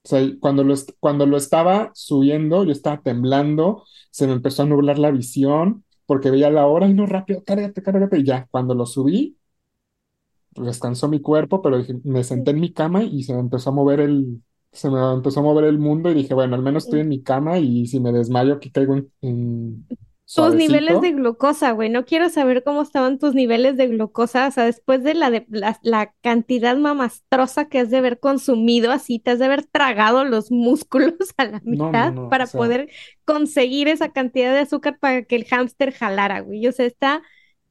O 0.03 0.07
sea, 0.09 0.21
cuando 0.39 0.63
lo, 0.63 0.73
cuando 0.99 1.25
lo 1.25 1.37
estaba 1.37 1.91
subiendo, 1.93 2.63
yo 2.63 2.71
estaba 2.71 3.01
temblando, 3.01 3.83
se 4.11 4.27
me 4.27 4.33
empezó 4.33 4.63
a 4.63 4.65
nublar 4.65 4.97
la 4.97 5.11
visión 5.11 5.83
porque 6.05 6.31
veía 6.31 6.49
la 6.49 6.65
hora 6.65 6.87
y 6.87 6.93
no 6.93 7.05
rápido, 7.05 7.43
cárgate, 7.43 7.83
cárgate. 7.83 8.17
Y 8.19 8.23
ya, 8.23 8.47
cuando 8.49 8.73
lo 8.73 8.85
subí, 8.85 9.37
descansó 10.55 11.07
mi 11.07 11.21
cuerpo, 11.21 11.61
pero 11.61 11.83
me 12.03 12.23
senté 12.23 12.51
en 12.51 12.59
mi 12.59 12.73
cama 12.73 13.03
y 13.03 13.23
se 13.23 13.33
me 13.33 13.39
empezó 13.39 13.69
a 13.69 13.73
mover 13.73 13.99
el, 13.99 14.41
se 14.71 14.89
me 14.89 14.99
empezó 15.13 15.39
a 15.39 15.43
mover 15.43 15.65
el 15.65 15.79
mundo 15.79 16.11
y 16.11 16.13
dije, 16.13 16.33
bueno, 16.33 16.55
al 16.55 16.61
menos 16.61 16.85
estoy 16.85 17.01
en 17.01 17.09
mi 17.09 17.21
cama 17.21 17.59
y 17.59 17.87
si 17.87 17.99
me 17.99 18.11
desmayo 18.11 18.53
aquí 18.53 18.71
caigo 18.71 18.95
en, 19.21 19.85
tus 20.35 20.53
niveles 20.53 21.01
de 21.01 21.11
glucosa, 21.11 21.71
güey. 21.71 21.89
No 21.89 22.05
quiero 22.05 22.29
saber 22.29 22.63
cómo 22.63 22.83
estaban 22.83 23.17
tus 23.17 23.33
niveles 23.33 23.77
de 23.77 23.87
glucosa. 23.87 24.47
O 24.47 24.51
sea, 24.51 24.65
después 24.65 25.03
de 25.03 25.15
la, 25.15 25.31
de, 25.31 25.47
la, 25.81 26.13
cantidad 26.21 26.77
mamastrosa 26.77 27.67
que 27.67 27.79
has 27.79 27.89
de 27.89 27.97
haber 27.97 28.19
consumido, 28.19 28.91
así 28.91 29.17
te 29.17 29.31
has 29.31 29.39
de 29.39 29.45
haber 29.45 29.65
tragado 29.65 30.25
los 30.25 30.51
músculos 30.51 31.15
a 31.37 31.45
la 31.45 31.61
mitad 31.63 32.13
para 32.29 32.45
poder 32.45 32.89
conseguir 33.25 33.87
esa 33.87 34.09
cantidad 34.09 34.53
de 34.53 34.59
azúcar 34.59 34.99
para 34.99 35.23
que 35.23 35.35
el 35.35 35.45
hámster 35.45 35.93
jalara, 35.93 36.41
güey. 36.41 36.67
O 36.67 36.71
sea, 36.71 36.85
está, 36.85 37.23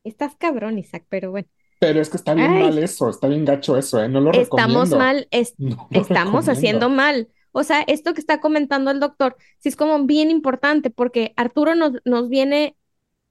estás 0.02 0.34
cabrón, 0.34 0.78
Isaac, 0.78 1.06
pero 1.08 1.30
bueno. 1.30 1.48
Pero 1.80 2.00
es 2.00 2.10
que 2.10 2.16
está 2.16 2.34
bien 2.34 2.60
mal 2.60 2.78
eso, 2.78 3.08
está 3.08 3.28
bien 3.28 3.44
gacho 3.44 3.76
eso, 3.76 4.02
¿eh? 4.02 4.08
No 4.08 4.20
lo 4.20 4.32
estamos 4.32 4.90
mal, 4.90 5.28
estamos 5.90 6.48
haciendo 6.48 6.88
mal. 6.88 7.28
O 7.52 7.62
sea, 7.64 7.82
esto 7.82 8.14
que 8.14 8.20
está 8.20 8.40
comentando 8.40 8.90
el 8.90 9.00
doctor, 9.00 9.36
sí 9.58 9.68
es 9.68 9.76
como 9.76 10.04
bien 10.04 10.30
importante 10.30 10.90
porque 10.90 11.32
Arturo 11.36 11.74
nos, 11.74 11.92
nos 12.04 12.28
viene 12.28 12.76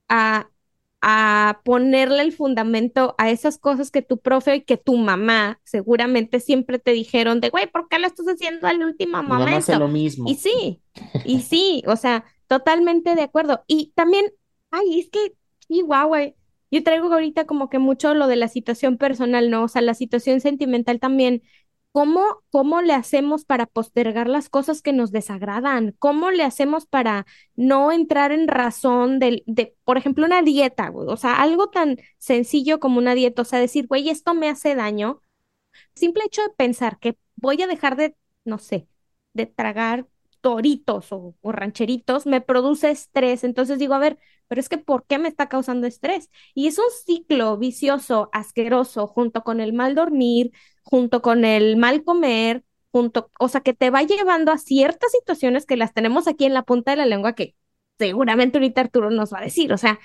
a, 0.08 0.48
a 1.00 1.60
ponerle 1.64 2.22
el 2.22 2.32
fundamento 2.32 3.14
a 3.18 3.30
esas 3.30 3.58
cosas 3.58 3.90
que 3.90 4.02
tu 4.02 4.18
profe 4.18 4.56
y 4.56 4.60
que 4.62 4.76
tu 4.76 4.96
mamá 4.96 5.60
seguramente 5.64 6.40
siempre 6.40 6.78
te 6.78 6.92
dijeron 6.92 7.40
de, 7.40 7.50
güey, 7.50 7.66
¿por 7.70 7.88
qué 7.88 7.98
lo 7.98 8.06
estás 8.06 8.26
haciendo 8.26 8.66
al 8.66 8.82
último 8.82 9.22
momento? 9.22 9.56
Hace 9.56 9.76
lo 9.76 9.88
mismo. 9.88 10.28
Y 10.28 10.34
sí, 10.34 10.82
y 11.24 11.42
sí, 11.42 11.82
o 11.86 11.96
sea, 11.96 12.24
totalmente 12.48 13.14
de 13.14 13.22
acuerdo. 13.22 13.62
Y 13.66 13.92
también, 13.94 14.26
ay, 14.70 15.00
es 15.00 15.10
que, 15.10 15.34
sí, 15.68 15.82
guau, 15.82 16.08
güey, 16.08 16.34
yo 16.70 16.82
traigo 16.82 17.12
ahorita 17.12 17.46
como 17.46 17.68
que 17.70 17.78
mucho 17.78 18.14
lo 18.14 18.26
de 18.26 18.36
la 18.36 18.48
situación 18.48 18.98
personal, 18.98 19.50
¿no? 19.50 19.64
O 19.64 19.68
sea, 19.68 19.82
la 19.82 19.94
situación 19.94 20.40
sentimental 20.40 21.00
también 21.00 21.42
¿Cómo, 21.92 22.22
¿Cómo 22.50 22.82
le 22.82 22.92
hacemos 22.92 23.44
para 23.44 23.66
postergar 23.66 24.28
las 24.28 24.48
cosas 24.48 24.82
que 24.82 24.92
nos 24.92 25.10
desagradan? 25.10 25.96
¿Cómo 25.98 26.30
le 26.30 26.44
hacemos 26.44 26.86
para 26.86 27.26
no 27.56 27.90
entrar 27.92 28.30
en 28.30 28.46
razón 28.46 29.18
de, 29.18 29.42
de 29.46 29.74
por 29.84 29.96
ejemplo, 29.98 30.24
una 30.26 30.42
dieta, 30.42 30.92
O 30.94 31.16
sea, 31.16 31.42
algo 31.42 31.70
tan 31.70 31.96
sencillo 32.18 32.78
como 32.78 32.98
una 32.98 33.14
dieta, 33.14 33.42
o 33.42 33.44
sea, 33.44 33.58
decir, 33.58 33.86
güey, 33.88 34.10
esto 34.10 34.34
me 34.34 34.48
hace 34.48 34.74
daño. 34.76 35.22
Simple 35.94 36.24
hecho 36.26 36.42
de 36.42 36.50
pensar 36.50 36.98
que 36.98 37.16
voy 37.36 37.62
a 37.62 37.66
dejar 37.66 37.96
de, 37.96 38.14
no 38.44 38.58
sé, 38.58 38.88
de 39.34 39.46
tragar 39.46 40.06
toritos 40.40 41.08
o, 41.12 41.34
rancheritos, 41.42 42.26
me 42.26 42.40
produce 42.40 42.90
estrés. 42.90 43.44
Entonces 43.44 43.78
digo, 43.78 43.94
a 43.94 43.98
ver, 43.98 44.18
pero 44.48 44.60
es 44.60 44.68
que 44.68 44.78
¿por 44.78 45.04
qué 45.06 45.18
me 45.18 45.28
está 45.28 45.48
causando 45.48 45.86
estrés? 45.86 46.30
Y 46.54 46.66
es 46.68 46.78
un 46.78 46.90
ciclo 47.04 47.56
vicioso, 47.58 48.30
asqueroso, 48.32 49.06
junto 49.06 49.42
con 49.42 49.60
el 49.60 49.72
mal 49.72 49.94
dormir, 49.94 50.52
junto 50.82 51.22
con 51.22 51.44
el 51.44 51.76
mal 51.76 52.04
comer, 52.04 52.64
junto, 52.90 53.30
o 53.38 53.48
sea, 53.48 53.60
que 53.62 53.74
te 53.74 53.90
va 53.90 54.02
llevando 54.02 54.52
a 54.52 54.58
ciertas 54.58 55.12
situaciones 55.12 55.66
que 55.66 55.76
las 55.76 55.92
tenemos 55.94 56.28
aquí 56.28 56.44
en 56.46 56.54
la 56.54 56.62
punta 56.64 56.92
de 56.92 56.96
la 56.98 57.06
lengua 57.06 57.34
que 57.34 57.54
seguramente 57.98 58.58
ahorita 58.58 58.80
Arturo 58.82 59.10
nos 59.10 59.32
va 59.32 59.38
a 59.40 59.42
decir. 59.42 59.72
O 59.72 59.78
sea, 59.78 59.98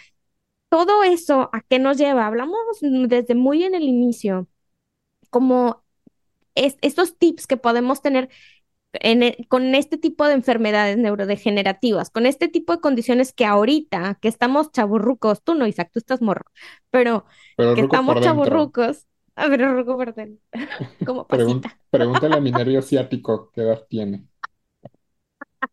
todo 0.69 1.03
eso, 1.03 1.49
¿a 1.53 1.61
qué 1.61 1.79
nos 1.79 1.97
lleva? 1.97 2.27
Hablamos 2.27 2.57
desde 2.81 3.35
muy 3.35 3.63
en 3.63 3.75
el 3.75 3.83
inicio, 3.83 4.47
como 5.29 5.83
estos 6.55 7.17
tips 7.17 7.47
que 7.47 7.57
podemos 7.57 8.01
tener 8.01 8.29
e, 8.93 9.45
con 9.47 9.75
este 9.75 9.97
tipo 9.97 10.25
de 10.27 10.33
enfermedades 10.33 10.97
neurodegenerativas, 10.97 12.09
con 12.09 12.25
este 12.25 12.47
tipo 12.47 12.73
de 12.73 12.81
condiciones 12.81 13.33
que 13.33 13.45
ahorita, 13.45 14.17
que 14.21 14.27
estamos 14.27 14.71
chaburrucos, 14.71 15.43
tú 15.43 15.55
no, 15.55 15.67
Isaac, 15.67 15.89
tú 15.91 15.99
estás 15.99 16.21
morro, 16.21 16.45
pero, 16.91 17.25
que 17.57 17.81
estamos 17.81 18.21
chaburrucos, 18.21 19.07
a 19.35 19.47
ver, 19.47 19.61
ruco 19.61 19.97
por 19.97 20.13
como 21.05 21.27
pasita. 21.27 21.77
pregúntale 21.89 22.35
a 22.35 22.39
mi 22.39 22.51
nervio 22.51 22.81
ciático 22.81 23.51
qué 23.53 23.61
edad 23.61 23.83
tiene. 23.89 24.25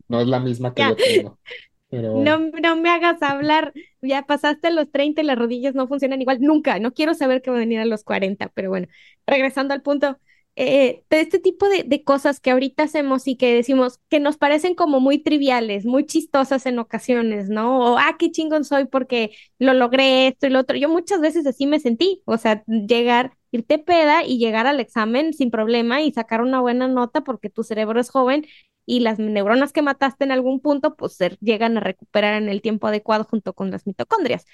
No 0.09 0.21
es 0.21 0.29
la 0.29 0.41
misma 0.41 0.73
que 0.73 0.83
yo 0.83 0.97
tengo. 0.97 1.39
No, 1.93 2.39
no 2.39 2.77
me 2.77 2.89
hagas 2.89 3.21
hablar, 3.21 3.73
ya 4.01 4.25
pasaste 4.25 4.71
los 4.71 4.93
30 4.93 5.23
y 5.23 5.25
las 5.25 5.37
rodillas 5.37 5.75
no 5.75 5.89
funcionan 5.89 6.21
igual, 6.21 6.41
nunca, 6.41 6.79
no 6.79 6.93
quiero 6.93 7.15
saber 7.15 7.43
qué 7.43 7.51
va 7.51 7.57
a 7.57 7.59
venir 7.59 7.81
a 7.81 7.85
los 7.85 8.05
40, 8.05 8.49
pero 8.55 8.71
bueno, 8.71 8.87
regresando 9.27 9.75
al 9.75 9.83
punto, 9.83 10.17
eh, 10.57 11.05
de 11.09 11.21
este 11.21 11.39
tipo 11.39 11.69
de, 11.69 12.05
cosas 12.05 12.41
que 12.41 12.51
ahorita 12.51 12.83
hacemos 12.83 13.27
y 13.27 13.37
que 13.37 13.55
decimos 13.55 14.01
que 14.09 14.21
nos 14.21 14.37
parecen 14.37 14.75
como 14.75 15.01
muy 15.01 15.19
triviales, 15.19 15.87
muy 15.87 16.05
chistosas 16.07 16.67
en 16.67 16.79
ocasiones, 16.79 17.49
¿no? 17.49 17.95
O, 17.95 17.99
ah, 17.99 18.17
qué 18.19 18.31
chingón 18.31 18.65
soy 18.65 18.87
porque 18.87 19.31
lo 19.59 19.73
logré 19.75 20.27
esto 20.29 20.47
y 20.47 20.51
lo 20.51 20.61
otro. 20.61 20.77
Yo 20.77 20.89
muchas 20.89 21.21
veces 21.21 21.47
así 21.47 21.67
me 21.67 21.81
sentí, 21.81 22.23
o 22.27 22.37
sea, 22.37 22.65
llegar, 22.67 23.37
irte 23.53 23.79
peda 23.79 24.25
y 24.25 24.39
llegar 24.39 24.67
al 24.67 24.81
examen 24.81 25.33
sin 25.33 25.51
problema 25.51 26.03
y 26.03 26.13
sacar 26.13 26.43
una 26.43 26.61
buena 26.61 26.89
nota 26.89 27.23
porque 27.23 27.51
tu 27.51 27.63
cerebro 27.63 28.01
es 28.01 28.11
joven 28.11 28.47
y 28.87 29.01
las 29.01 29.19
neuronas 29.19 29.73
que 29.73 29.83
mataste 29.83 30.25
en 30.25 30.33
algún 30.33 30.61
punto, 30.61 30.97
pues 30.97 31.17
llegan 31.41 31.77
a 31.77 31.81
recuperar 31.81 32.35
en 32.43 32.49
el 32.49 32.61
tiempo 32.61 32.89
adecuado 32.89 33.25
junto 33.25 33.53
con 33.55 33.71
las 33.71 33.87
mitocondrias. 33.87 34.45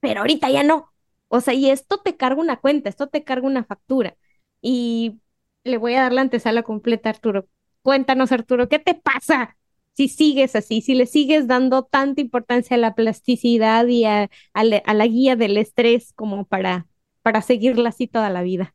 Pero 0.00 0.20
ahorita 0.20 0.50
ya 0.50 0.62
no. 0.64 0.92
O 1.28 1.40
sea, 1.40 1.54
y 1.54 1.70
esto 1.70 1.98
te 1.98 2.16
carga 2.16 2.40
una 2.40 2.56
cuenta, 2.60 2.88
esto 2.88 3.08
te 3.08 3.24
carga 3.24 3.46
una 3.46 3.64
factura. 3.64 4.16
Y 4.60 5.20
le 5.64 5.78
voy 5.78 5.94
a 5.94 6.02
dar 6.02 6.12
la 6.12 6.22
antesala 6.22 6.62
completa, 6.62 7.10
Arturo. 7.10 7.48
Cuéntanos, 7.82 8.32
Arturo, 8.32 8.68
¿qué 8.68 8.78
te 8.78 8.94
pasa 8.94 9.56
si 9.94 10.08
sigues 10.08 10.56
así, 10.56 10.80
si 10.80 10.94
le 10.94 11.06
sigues 11.06 11.46
dando 11.46 11.84
tanta 11.84 12.20
importancia 12.20 12.76
a 12.76 12.80
la 12.80 12.94
plasticidad 12.94 13.86
y 13.86 14.04
a, 14.04 14.30
la, 14.54 15.06
guía 15.06 15.36
del 15.36 15.56
estrés 15.56 16.12
como 16.14 16.46
para, 16.46 16.86
para 17.22 17.42
seguirla 17.42 17.90
así 17.90 18.06
toda 18.06 18.30
la 18.30 18.42
vida? 18.42 18.74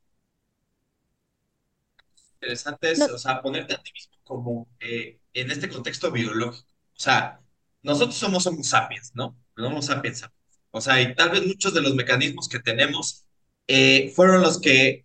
Interesante 2.36 2.92
es, 2.92 3.02
o 3.02 3.18
sea, 3.18 3.42
ponerte 3.42 3.74
a 3.74 3.82
ti 3.82 3.92
mismo 3.94 4.16
como 4.24 4.68
eh, 4.80 5.20
en 5.34 5.52
este 5.52 5.70
contexto 5.70 6.12
biológico. 6.12 6.68
O 6.96 7.00
sea, 7.00 7.40
nosotros 7.82 8.16
somos 8.16 8.46
Homo 8.46 8.64
sapiens, 8.64 9.12
¿no? 9.16 9.38
Homo 9.58 9.82
sapiens. 9.82 10.26
O 10.72 10.82
sea, 10.82 11.02
y 11.02 11.16
tal 11.16 11.30
vez 11.30 11.46
muchos 11.46 11.74
de 11.74 11.82
los 11.82 11.96
mecanismos 11.96 12.50
que 12.50 12.60
tenemos 12.60 13.26
eh, 13.68 14.12
fueron 14.16 14.42
los 14.42 14.60
que 14.60 15.05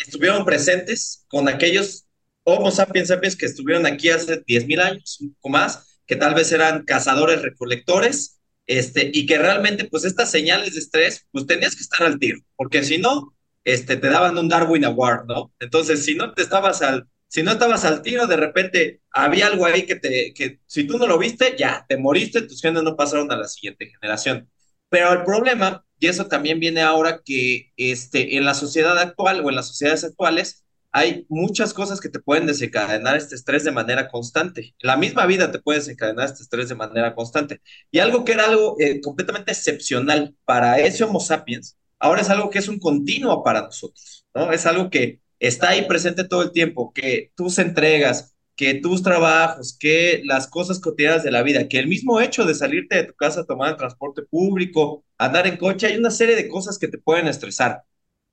estuvieron 0.00 0.44
presentes 0.44 1.24
con 1.28 1.48
aquellos 1.48 2.06
Homo 2.48 2.70
sapiens 2.70 3.08
sapiens 3.08 3.34
que 3.34 3.46
estuvieron 3.46 3.86
aquí 3.86 4.08
hace 4.08 4.44
10.000 4.44 4.80
años, 4.80 5.18
un 5.20 5.34
poco 5.34 5.48
más, 5.48 6.00
que 6.06 6.14
tal 6.14 6.34
vez 6.34 6.52
eran 6.52 6.84
cazadores 6.84 7.42
recolectores, 7.42 8.40
este, 8.68 9.10
y 9.12 9.26
que 9.26 9.38
realmente, 9.38 9.86
pues 9.86 10.04
estas 10.04 10.30
señales 10.30 10.74
de 10.74 10.80
estrés, 10.80 11.26
pues 11.32 11.46
tenías 11.46 11.74
que 11.74 11.82
estar 11.82 12.06
al 12.06 12.20
tiro, 12.20 12.38
porque 12.54 12.84
si 12.84 12.98
no, 12.98 13.34
este, 13.64 13.96
te 13.96 14.08
daban 14.08 14.38
un 14.38 14.48
Darwin 14.48 14.84
Award, 14.84 15.26
¿no? 15.26 15.52
Entonces, 15.58 16.04
si 16.04 16.14
no 16.14 16.32
te 16.34 16.42
estabas 16.42 16.82
al, 16.82 17.08
si 17.28 17.42
no 17.42 17.52
estabas 17.52 17.84
al 17.84 18.02
tiro, 18.02 18.26
de 18.26 18.36
repente 18.36 19.00
había 19.10 19.48
algo 19.48 19.66
ahí 19.66 19.84
que 19.84 19.96
te, 19.96 20.32
que 20.34 20.60
si 20.66 20.84
tú 20.84 20.98
no 20.98 21.06
lo 21.06 21.18
viste, 21.18 21.56
ya, 21.58 21.84
te 21.88 21.96
moriste, 21.96 22.42
tus 22.42 22.62
genes 22.62 22.84
no 22.84 22.96
pasaron 22.96 23.30
a 23.32 23.36
la 23.36 23.48
siguiente 23.48 23.86
generación. 23.86 24.48
Pero 24.88 25.12
el 25.12 25.24
problema 25.24 25.84
y 25.98 26.06
eso 26.08 26.26
también 26.26 26.60
viene 26.60 26.82
ahora 26.82 27.20
que 27.24 27.72
este, 27.76 28.36
en 28.36 28.44
la 28.44 28.54
sociedad 28.54 28.98
actual 28.98 29.44
o 29.44 29.48
en 29.48 29.56
las 29.56 29.68
sociedades 29.68 30.04
actuales 30.04 30.64
hay 30.92 31.26
muchas 31.28 31.74
cosas 31.74 32.00
que 32.00 32.08
te 32.08 32.20
pueden 32.20 32.46
desencadenar 32.46 33.16
este 33.16 33.34
estrés 33.34 33.64
de 33.64 33.70
manera 33.70 34.08
constante. 34.08 34.74
La 34.80 34.96
misma 34.96 35.26
vida 35.26 35.52
te 35.52 35.58
puede 35.58 35.80
desencadenar 35.80 36.26
este 36.26 36.42
estrés 36.42 36.70
de 36.70 36.74
manera 36.74 37.14
constante. 37.14 37.60
Y 37.90 37.98
algo 37.98 38.24
que 38.24 38.32
era 38.32 38.46
algo 38.46 38.76
eh, 38.80 39.00
completamente 39.02 39.52
excepcional 39.52 40.34
para 40.46 40.78
ese 40.78 41.04
Homo 41.04 41.20
sapiens, 41.20 41.76
ahora 41.98 42.22
es 42.22 42.30
algo 42.30 42.48
que 42.48 42.60
es 42.60 42.68
un 42.68 42.78
continuo 42.78 43.42
para 43.44 43.62
nosotros, 43.62 44.26
¿no? 44.34 44.50
Es 44.52 44.64
algo 44.64 44.88
que 44.88 45.20
está 45.38 45.70
ahí 45.70 45.86
presente 45.86 46.24
todo 46.24 46.42
el 46.42 46.52
tiempo, 46.52 46.92
que 46.94 47.30
tus 47.34 47.58
entregas, 47.58 48.34
que 48.56 48.74
tus 48.74 49.02
trabajos, 49.02 49.76
que 49.78 50.22
las 50.24 50.48
cosas 50.48 50.80
cotidianas 50.80 51.22
de 51.22 51.30
la 51.30 51.42
vida, 51.42 51.68
que 51.68 51.78
el 51.78 51.88
mismo 51.88 52.20
hecho 52.20 52.44
de 52.44 52.54
salirte 52.54 52.96
de 52.96 53.04
tu 53.04 53.14
casa 53.14 53.44
tomar 53.44 53.70
el 53.70 53.76
transporte 53.76 54.22
público, 54.22 55.04
andar 55.18 55.46
en 55.46 55.56
coche, 55.58 55.86
hay 55.86 55.96
una 55.96 56.10
serie 56.10 56.36
de 56.36 56.48
cosas 56.48 56.78
que 56.78 56.88
te 56.88 56.98
pueden 56.98 57.28
estresar. 57.28 57.82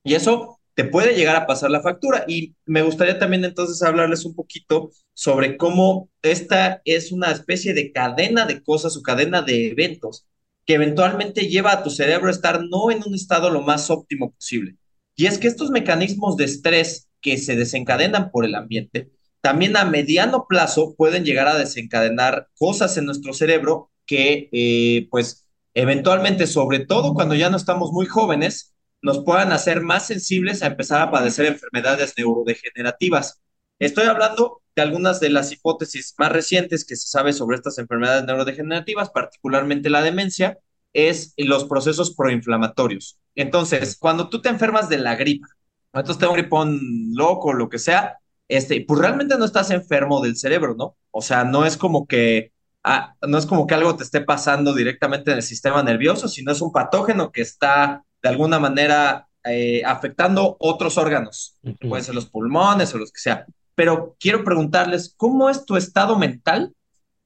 Y 0.03 0.15
eso 0.15 0.59
te 0.75 0.85
puede 0.85 1.15
llegar 1.15 1.35
a 1.35 1.45
pasar 1.47 1.71
la 1.71 1.81
factura. 1.81 2.25
Y 2.27 2.55
me 2.65 2.81
gustaría 2.81 3.19
también 3.19 3.45
entonces 3.45 3.81
hablarles 3.83 4.25
un 4.25 4.35
poquito 4.35 4.91
sobre 5.13 5.57
cómo 5.57 6.09
esta 6.21 6.81
es 6.85 7.11
una 7.11 7.31
especie 7.31 7.73
de 7.73 7.91
cadena 7.91 8.45
de 8.45 8.63
cosas 8.63 8.97
o 8.97 9.01
cadena 9.03 9.41
de 9.41 9.69
eventos 9.69 10.25
que 10.65 10.75
eventualmente 10.75 11.47
lleva 11.49 11.73
a 11.73 11.83
tu 11.83 11.89
cerebro 11.89 12.27
a 12.27 12.31
estar 12.31 12.63
no 12.63 12.89
en 12.91 13.03
un 13.05 13.15
estado 13.15 13.49
lo 13.49 13.61
más 13.61 13.89
óptimo 13.89 14.31
posible. 14.31 14.77
Y 15.15 15.25
es 15.27 15.37
que 15.37 15.47
estos 15.47 15.69
mecanismos 15.69 16.37
de 16.37 16.45
estrés 16.45 17.09
que 17.21 17.37
se 17.37 17.55
desencadenan 17.55 18.31
por 18.31 18.45
el 18.45 18.55
ambiente, 18.55 19.11
también 19.43 19.75
a 19.75 19.83
mediano 19.83 20.45
plazo 20.47 20.95
pueden 20.95 21.25
llegar 21.25 21.49
a 21.49 21.57
desencadenar 21.57 22.47
cosas 22.57 22.95
en 22.95 23.05
nuestro 23.05 23.33
cerebro 23.33 23.91
que, 24.05 24.47
eh, 24.53 25.09
pues, 25.11 25.49
eventualmente, 25.73 26.47
sobre 26.47 26.79
todo 26.79 27.13
cuando 27.13 27.35
ya 27.35 27.49
no 27.49 27.57
estamos 27.57 27.91
muy 27.91 28.05
jóvenes, 28.05 28.73
nos 29.01 29.25
puedan 29.25 29.51
hacer 29.51 29.81
más 29.81 30.07
sensibles 30.07 30.63
a 30.63 30.67
empezar 30.67 31.01
a 31.01 31.11
padecer 31.11 31.45
enfermedades 31.45 32.13
neurodegenerativas. 32.17 33.41
Estoy 33.79 34.05
hablando 34.05 34.61
de 34.77 34.81
algunas 34.81 35.19
de 35.19 35.29
las 35.29 35.51
hipótesis 35.51 36.15
más 36.17 36.31
recientes 36.31 36.85
que 36.85 36.95
se 36.95 37.09
sabe 37.09 37.33
sobre 37.33 37.57
estas 37.57 37.77
enfermedades 37.79 38.23
neurodegenerativas, 38.23 39.09
particularmente 39.09 39.89
la 39.89 40.01
demencia, 40.01 40.57
es 40.93 41.33
los 41.35 41.65
procesos 41.65 42.15
proinflamatorios. 42.15 43.19
Entonces, 43.35 43.97
cuando 43.99 44.29
tú 44.29 44.41
te 44.41 44.47
enfermas 44.47 44.87
de 44.87 44.99
la 44.99 45.17
gripa, 45.17 45.49
entonces 45.91 46.17
te 46.17 46.27
un 46.27 46.33
gripón 46.35 46.79
loco, 47.13 47.51
lo 47.51 47.67
que 47.67 47.77
sea, 47.77 48.19
este, 48.47 48.83
pues 48.87 48.99
realmente 48.99 49.37
no 49.37 49.45
estás 49.45 49.71
enfermo 49.71 50.21
del 50.21 50.37
cerebro, 50.37 50.75
¿no? 50.77 50.95
O 51.11 51.21
sea, 51.21 51.43
no 51.43 51.65
es 51.65 51.77
como 51.77 52.07
que, 52.07 52.51
ah, 52.83 53.15
no 53.27 53.37
es 53.37 53.45
como 53.45 53.67
que 53.67 53.75
algo 53.75 53.95
te 53.95 54.03
esté 54.03 54.21
pasando 54.21 54.73
directamente 54.73 55.31
en 55.31 55.37
el 55.37 55.43
sistema 55.43 55.83
nervioso, 55.83 56.27
sino 56.27 56.51
es 56.51 56.61
un 56.61 56.71
patógeno 56.71 57.31
que 57.31 57.41
está 57.41 58.03
de 58.21 58.29
alguna 58.29 58.59
manera 58.59 59.27
eh, 59.45 59.83
afectando 59.85 60.55
otros 60.59 60.97
órganos, 60.97 61.57
pueden 61.81 62.03
ser 62.03 62.15
los 62.15 62.27
pulmones 62.27 62.93
o 62.93 62.97
los 62.97 63.11
que 63.11 63.19
sea. 63.19 63.45
Pero 63.75 64.15
quiero 64.19 64.43
preguntarles, 64.43 65.13
¿cómo 65.17 65.49
es 65.49 65.65
tu 65.65 65.75
estado 65.75 66.17
mental 66.17 66.73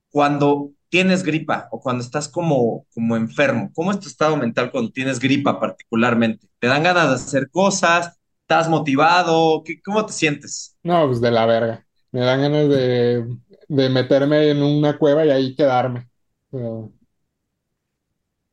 cuando 0.10 0.72
tienes 0.90 1.24
gripa 1.24 1.68
o 1.72 1.80
cuando 1.80 2.04
estás 2.04 2.28
como, 2.28 2.86
como 2.94 3.16
enfermo? 3.16 3.70
¿Cómo 3.76 3.92
es 3.92 4.00
tu 4.00 4.08
estado 4.08 4.38
mental 4.38 4.72
cuando 4.72 4.92
tienes 4.92 5.20
gripa 5.20 5.60
particularmente? 5.60 6.48
¿Te 6.60 6.68
dan 6.68 6.84
ganas 6.84 7.10
de 7.10 7.16
hacer 7.16 7.50
cosas? 7.52 8.18
¿Estás 8.42 8.70
motivado? 8.70 9.62
¿Qué, 9.66 9.82
¿Cómo 9.82 10.06
te 10.06 10.14
sientes? 10.14 10.77
No, 10.88 11.06
pues 11.08 11.20
de 11.20 11.32
la 11.32 11.46
verga. 11.46 11.86
Me 12.12 12.22
dan 12.22 12.42
ganas 12.42 12.70
de, 12.70 13.26
meterme 13.68 14.52
en 14.52 14.64
una 14.64 14.98
cueva 14.98 15.26
y 15.26 15.30
ahí 15.30 15.54
quedarme. 15.54 16.08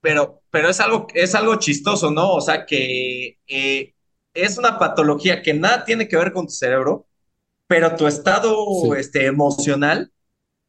Pero, 0.00 0.42
pero, 0.50 0.68
es 0.68 0.80
algo, 0.80 1.06
es 1.14 1.36
algo 1.36 1.54
chistoso, 1.60 2.10
¿no? 2.10 2.32
O 2.32 2.40
sea, 2.40 2.66
que 2.66 3.38
eh, 3.46 3.94
es 4.34 4.58
una 4.58 4.80
patología 4.80 5.42
que 5.42 5.54
nada 5.54 5.84
tiene 5.84 6.08
que 6.08 6.16
ver 6.16 6.32
con 6.32 6.46
tu 6.46 6.52
cerebro, 6.52 7.06
pero 7.68 7.94
tu 7.94 8.08
estado 8.08 8.96
este, 8.96 9.26
emocional, 9.26 10.10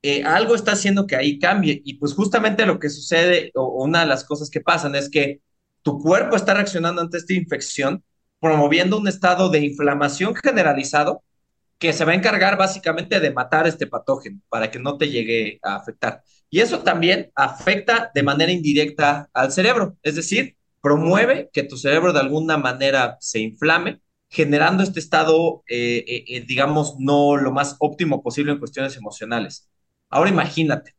eh, 0.04 0.24
algo 0.24 0.54
está 0.54 0.74
haciendo 0.74 1.08
que 1.08 1.16
ahí 1.16 1.40
cambie. 1.40 1.82
Y 1.84 1.96
pues 1.96 2.14
justamente 2.14 2.68
lo 2.68 2.78
que 2.78 2.92
sucede, 2.92 3.52
o 3.56 3.84
una 3.84 4.02
de 4.02 4.06
las 4.06 4.24
cosas 4.24 4.52
que 4.52 4.62
pasan 4.62 4.94
es 4.94 5.10
que 5.10 5.42
tu 5.82 5.98
cuerpo 6.00 6.36
está 6.36 6.54
reaccionando 6.54 7.02
ante 7.02 7.18
esta 7.18 7.34
infección 7.34 8.04
promoviendo 8.40 9.00
un 9.00 9.08
estado 9.08 9.50
de 9.50 9.66
inflamación 9.66 10.36
generalizado 10.36 11.24
que 11.78 11.94
se 11.94 12.06
va 12.06 12.14
a 12.14 12.16
encargar 12.16 12.58
básicamente 12.58 13.20
de 13.20 13.32
matar 13.32 13.68
este 13.68 13.88
patógeno 13.88 14.40
para 14.50 14.72
que 14.72 14.80
no 14.80 14.98
te 14.98 15.10
llegue 15.10 15.60
a 15.64 15.76
afectar. 15.76 16.24
Y 16.50 16.60
eso 16.62 16.80
también 16.80 17.32
afecta 17.36 18.12
de 18.14 18.24
manera 18.24 18.52
indirecta 18.52 19.30
al 19.34 19.52
cerebro, 19.52 19.98
es 20.04 20.16
decir, 20.16 20.56
promueve 20.82 21.50
que 21.52 21.64
tu 21.64 21.78
cerebro 21.78 22.14
de 22.14 22.20
alguna 22.20 22.58
manera 22.58 23.18
se 23.20 23.40
inflame, 23.40 24.02
generando 24.30 24.84
este 24.84 25.00
estado, 25.00 25.64
eh, 25.68 26.04
eh, 26.08 26.26
eh, 26.28 26.46
digamos, 26.48 26.96
no 27.00 27.38
lo 27.38 27.52
más 27.52 27.76
óptimo 27.80 28.22
posible 28.22 28.52
en 28.52 28.60
cuestiones 28.60 28.96
emocionales. 28.96 29.70
Ahora 30.10 30.30
imagínate, 30.30 30.96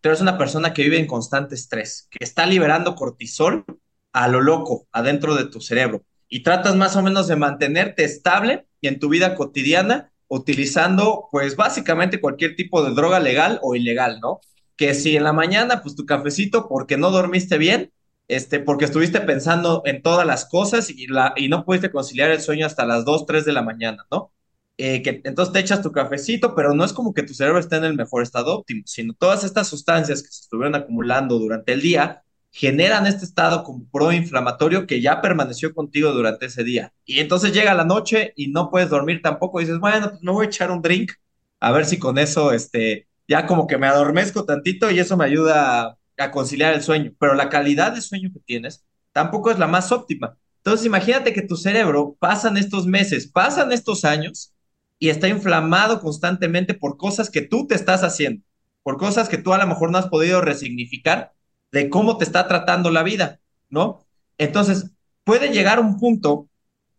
tú 0.00 0.08
eres 0.08 0.20
una 0.20 0.38
persona 0.38 0.72
que 0.72 0.82
vive 0.82 0.98
en 0.98 1.06
constante 1.06 1.54
estrés, 1.54 2.08
que 2.10 2.24
está 2.24 2.46
liberando 2.46 2.94
cortisol 2.94 3.64
a 4.12 4.28
lo 4.28 4.40
loco 4.40 4.88
adentro 4.92 5.34
de 5.34 5.46
tu 5.46 5.60
cerebro 5.60 6.02
y 6.28 6.42
tratas 6.42 6.76
más 6.76 6.96
o 6.96 7.02
menos 7.02 7.28
de 7.28 7.36
mantenerte 7.36 8.04
estable 8.04 8.66
y 8.80 8.88
en 8.88 8.98
tu 8.98 9.08
vida 9.08 9.34
cotidiana 9.34 10.12
utilizando 10.28 11.28
pues 11.32 11.56
básicamente 11.56 12.20
cualquier 12.20 12.56
tipo 12.56 12.82
de 12.84 12.94
droga 12.94 13.20
legal 13.20 13.58
o 13.62 13.74
ilegal, 13.74 14.20
¿no? 14.20 14.40
Que 14.76 14.94
si 14.94 15.16
en 15.16 15.24
la 15.24 15.32
mañana 15.32 15.82
pues 15.82 15.96
tu 15.96 16.06
cafecito 16.06 16.68
porque 16.68 16.96
no 16.96 17.10
dormiste 17.10 17.58
bien, 17.58 17.92
este, 18.28 18.60
porque 18.60 18.84
estuviste 18.84 19.20
pensando 19.20 19.82
en 19.84 20.02
todas 20.02 20.26
las 20.26 20.46
cosas 20.46 20.88
y, 20.90 21.08
la, 21.08 21.34
y 21.36 21.48
no 21.48 21.64
pudiste 21.64 21.90
conciliar 21.90 22.30
el 22.30 22.40
sueño 22.40 22.64
hasta 22.64 22.86
las 22.86 23.04
2, 23.04 23.26
3 23.26 23.44
de 23.44 23.52
la 23.52 23.62
mañana, 23.62 24.06
¿no? 24.10 24.32
Eh, 24.78 25.02
que 25.02 25.20
entonces 25.24 25.52
te 25.52 25.58
echas 25.60 25.82
tu 25.82 25.92
cafecito, 25.92 26.54
pero 26.54 26.72
no 26.74 26.84
es 26.84 26.92
como 26.94 27.12
que 27.12 27.22
tu 27.22 27.34
cerebro 27.34 27.58
esté 27.58 27.76
en 27.76 27.84
el 27.84 27.96
mejor 27.96 28.22
estado 28.22 28.56
óptimo, 28.56 28.82
sino 28.86 29.12
todas 29.14 29.44
estas 29.44 29.68
sustancias 29.68 30.22
que 30.22 30.30
se 30.30 30.42
estuvieron 30.42 30.74
acumulando 30.74 31.38
durante 31.38 31.72
el 31.72 31.82
día 31.82 32.22
generan 32.52 33.06
este 33.06 33.24
estado 33.24 33.64
proinflamatorio 33.92 34.86
que 34.86 35.00
ya 35.00 35.20
permaneció 35.20 35.74
contigo 35.74 36.12
durante 36.12 36.46
ese 36.46 36.64
día. 36.64 36.92
Y 37.04 37.20
entonces 37.20 37.52
llega 37.52 37.74
la 37.74 37.84
noche 37.84 38.32
y 38.36 38.48
no 38.48 38.70
puedes 38.70 38.90
dormir 38.90 39.22
tampoco. 39.22 39.60
Y 39.60 39.64
dices, 39.64 39.78
bueno, 39.78 40.10
pues 40.10 40.22
me 40.22 40.32
voy 40.32 40.46
a 40.46 40.48
echar 40.48 40.70
un 40.70 40.82
drink, 40.82 41.12
a 41.60 41.72
ver 41.72 41.86
si 41.86 41.98
con 41.98 42.18
eso, 42.18 42.52
este, 42.52 43.08
ya 43.28 43.46
como 43.46 43.66
que 43.66 43.78
me 43.78 43.86
adormezco 43.86 44.44
tantito 44.44 44.90
y 44.90 44.98
eso 44.98 45.16
me 45.16 45.24
ayuda 45.24 45.82
a, 45.82 45.98
a 46.18 46.30
conciliar 46.30 46.74
el 46.74 46.82
sueño. 46.82 47.12
Pero 47.18 47.34
la 47.34 47.48
calidad 47.48 47.92
de 47.92 48.00
sueño 48.00 48.30
que 48.32 48.40
tienes 48.40 48.84
tampoco 49.12 49.50
es 49.50 49.58
la 49.58 49.66
más 49.66 49.92
óptima. 49.92 50.36
Entonces 50.58 50.86
imagínate 50.86 51.32
que 51.32 51.42
tu 51.42 51.56
cerebro 51.56 52.16
pasan 52.18 52.56
estos 52.56 52.86
meses, 52.86 53.26
pasan 53.26 53.72
estos 53.72 54.04
años 54.04 54.52
y 54.98 55.08
está 55.08 55.28
inflamado 55.28 56.00
constantemente 56.00 56.74
por 56.74 56.98
cosas 56.98 57.30
que 57.30 57.40
tú 57.40 57.66
te 57.66 57.74
estás 57.74 58.04
haciendo, 58.04 58.44
por 58.82 58.98
cosas 58.98 59.28
que 59.28 59.38
tú 59.38 59.54
a 59.54 59.58
lo 59.58 59.66
mejor 59.66 59.90
no 59.90 59.98
has 59.98 60.08
podido 60.08 60.42
resignificar 60.42 61.32
de 61.72 61.88
cómo 61.88 62.18
te 62.18 62.24
está 62.24 62.48
tratando 62.48 62.90
la 62.90 63.02
vida, 63.02 63.40
¿no? 63.68 64.06
Entonces, 64.38 64.90
puede 65.24 65.50
llegar 65.52 65.80
un 65.80 65.98
punto 65.98 66.48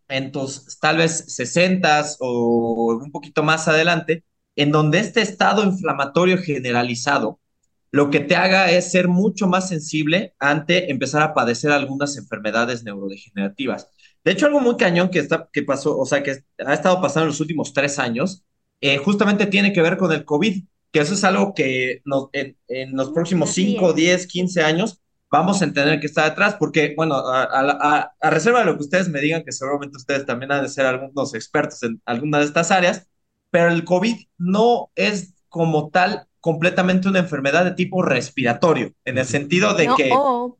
en 0.07 0.31
tus 0.31 0.79
tal 0.79 0.97
vez 0.97 1.25
60 1.33 2.05
o 2.19 2.99
un 3.01 3.11
poquito 3.11 3.43
más 3.43 3.67
adelante, 3.67 4.23
en 4.55 4.71
donde 4.71 4.99
este 4.99 5.21
estado 5.21 5.63
inflamatorio 5.63 6.37
generalizado 6.37 7.39
lo 7.91 8.09
que 8.09 8.21
te 8.21 8.35
haga 8.35 8.71
es 8.71 8.91
ser 8.91 9.07
mucho 9.07 9.47
más 9.47 9.67
sensible 9.67 10.33
ante 10.39 10.91
empezar 10.91 11.21
a 11.21 11.33
padecer 11.33 11.71
algunas 11.71 12.17
enfermedades 12.17 12.83
neurodegenerativas. 12.83 13.89
De 14.23 14.31
hecho, 14.31 14.45
algo 14.45 14.61
muy 14.61 14.77
cañón 14.77 15.09
que, 15.09 15.19
está, 15.19 15.49
que 15.51 15.63
pasó, 15.63 15.97
o 15.97 16.05
sea, 16.05 16.23
que 16.23 16.43
ha 16.65 16.73
estado 16.73 17.01
pasando 17.01 17.23
en 17.23 17.29
los 17.29 17.41
últimos 17.41 17.73
tres 17.73 17.99
años, 17.99 18.43
eh, 18.79 18.97
justamente 18.97 19.45
tiene 19.45 19.73
que 19.73 19.81
ver 19.81 19.97
con 19.97 20.11
el 20.11 20.25
COVID 20.25 20.63
que 20.91 20.99
eso 20.99 21.13
es 21.13 21.23
algo 21.23 21.53
que 21.53 22.01
en, 22.33 22.95
los 22.95 23.11
próximos 23.11 23.51
5, 23.51 23.93
10, 23.93 24.27
15 24.27 24.61
años 24.61 25.01
vamos 25.29 25.61
a 25.61 25.71
tener 25.71 25.99
que 26.01 26.07
estar 26.07 26.29
detrás, 26.29 26.55
porque, 26.55 26.93
bueno, 26.95 27.15
a, 27.15 28.13
reserva 28.21 28.59
de 28.59 28.65
lo 28.65 28.75
que 28.75 28.83
ustedes 28.83 29.07
me 29.07 29.21
digan, 29.21 29.43
que 29.43 29.53
seguramente 29.53 29.97
ustedes 29.97 30.25
también 30.25 30.51
han 30.51 30.63
de 30.63 30.69
ser 30.69 30.85
algunos 30.85 31.33
expertos 31.33 31.81
en 31.83 32.01
alguna 32.05 32.39
de 32.39 32.45
estas 32.45 32.69
áreas, 32.71 33.07
pero 33.49 33.69
el 33.69 33.85
COVID 33.85 34.17
no 34.37 34.91
es 34.95 35.33
como 35.47 35.89
tal 35.89 36.27
completamente 36.41 37.07
una 37.07 37.19
enfermedad 37.19 37.63
de 37.63 37.71
tipo 37.71 38.01
respiratorio, 38.01 38.93
en 39.05 39.17
el 39.17 39.25
sentido 39.25 39.73
de 39.73 39.87
que, 39.95 40.09
o 40.13 40.57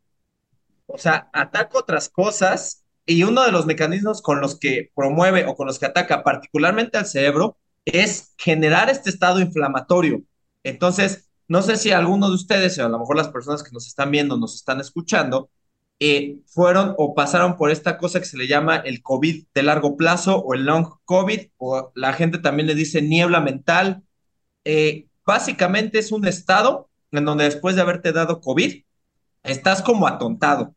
sea, 0.98 1.30
ataca 1.34 1.80
otras 1.80 2.08
cosas 2.08 2.86
y 3.06 3.24
uno 3.24 3.44
de 3.44 3.52
los 3.52 3.66
mecanismos 3.66 4.22
con 4.22 4.40
los 4.40 4.58
que 4.58 4.92
promueve 4.96 5.46
o 5.46 5.56
con 5.56 5.68
los 5.68 5.80
que 5.80 5.88
ataca 5.88 6.24
particularmente 6.24 6.98
al 6.98 7.08
cerebro 7.08 7.58
es 7.86 8.34
generar 8.38 8.90
este 8.90 9.10
estado 9.10 9.40
inflamatorio. 9.40 10.24
Entonces, 10.64 11.30
no 11.48 11.62
sé 11.62 11.78
si 11.78 11.92
alguno 11.92 12.30
de 12.30 12.36
ustedes, 12.36 12.78
o 12.80 12.86
a 12.86 12.90
lo 12.90 13.00
mejor 13.00 13.18
las 13.18 13.30
personas 13.30 13.64
que 13.64 13.72
nos 13.72 13.88
están 13.88 14.12
viendo, 14.12 14.38
nos 14.38 14.56
están 14.56 14.80
escuchando, 14.80 15.50
eh, 16.00 16.40
fueron 16.48 16.96
o 16.98 17.14
pasaron 17.14 17.58
por 17.58 17.70
esta 17.70 17.98
cosa 17.98 18.20
que 18.20 18.26
se 18.26 18.38
le 18.38 18.48
llama 18.48 18.78
el 18.78 19.04
COVID 19.04 19.46
de 19.54 19.64
largo 19.64 19.98
plazo 19.98 20.38
o 20.40 20.54
el 20.56 20.66
long 20.66 20.88
COVID, 21.06 21.42
o 21.58 21.92
la 21.96 22.14
gente 22.14 22.40
también 22.40 22.68
le 22.68 22.76
dice 22.76 23.02
niebla 23.02 23.40
mental. 23.40 24.04
Eh, 24.66 25.08
básicamente 25.26 26.00
es 26.00 26.12
un 26.12 26.26
estado 26.28 26.90
en 27.12 27.26
donde 27.26 27.44
después 27.46 27.76
de 27.76 27.82
haberte 27.82 28.12
dado 28.14 28.42
COVID, 28.42 28.84
estás 29.44 29.82
como 29.82 30.08
atontado. 30.08 30.76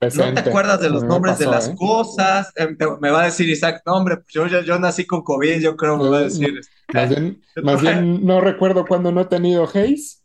No 0.00 0.34
te 0.34 0.40
acuerdas 0.40 0.80
de 0.80 0.90
los 0.90 1.04
nombres 1.04 1.38
de 1.38 1.46
las 1.46 1.68
¿eh? 1.68 1.74
cosas. 1.76 2.52
Eh, 2.56 2.76
me 3.00 3.10
va 3.10 3.22
a 3.22 3.24
decir 3.26 3.48
Isaac, 3.48 3.82
no, 3.86 3.94
hombre, 3.94 4.16
pues 4.16 4.28
yo, 4.32 4.46
yo, 4.46 4.78
nací 4.78 5.06
con 5.06 5.22
COVID, 5.22 5.60
yo 5.60 5.76
creo 5.76 5.96
me 5.96 6.08
va 6.08 6.18
a 6.18 6.22
decir. 6.22 6.60
Más 6.92 7.08
bien, 7.08 7.42
más 7.62 7.80
bien 7.80 8.26
no 8.26 8.40
recuerdo 8.40 8.84
cuando 8.84 9.12
no 9.12 9.22
he 9.22 9.26
tenido 9.26 9.64
Haze. 9.64 10.18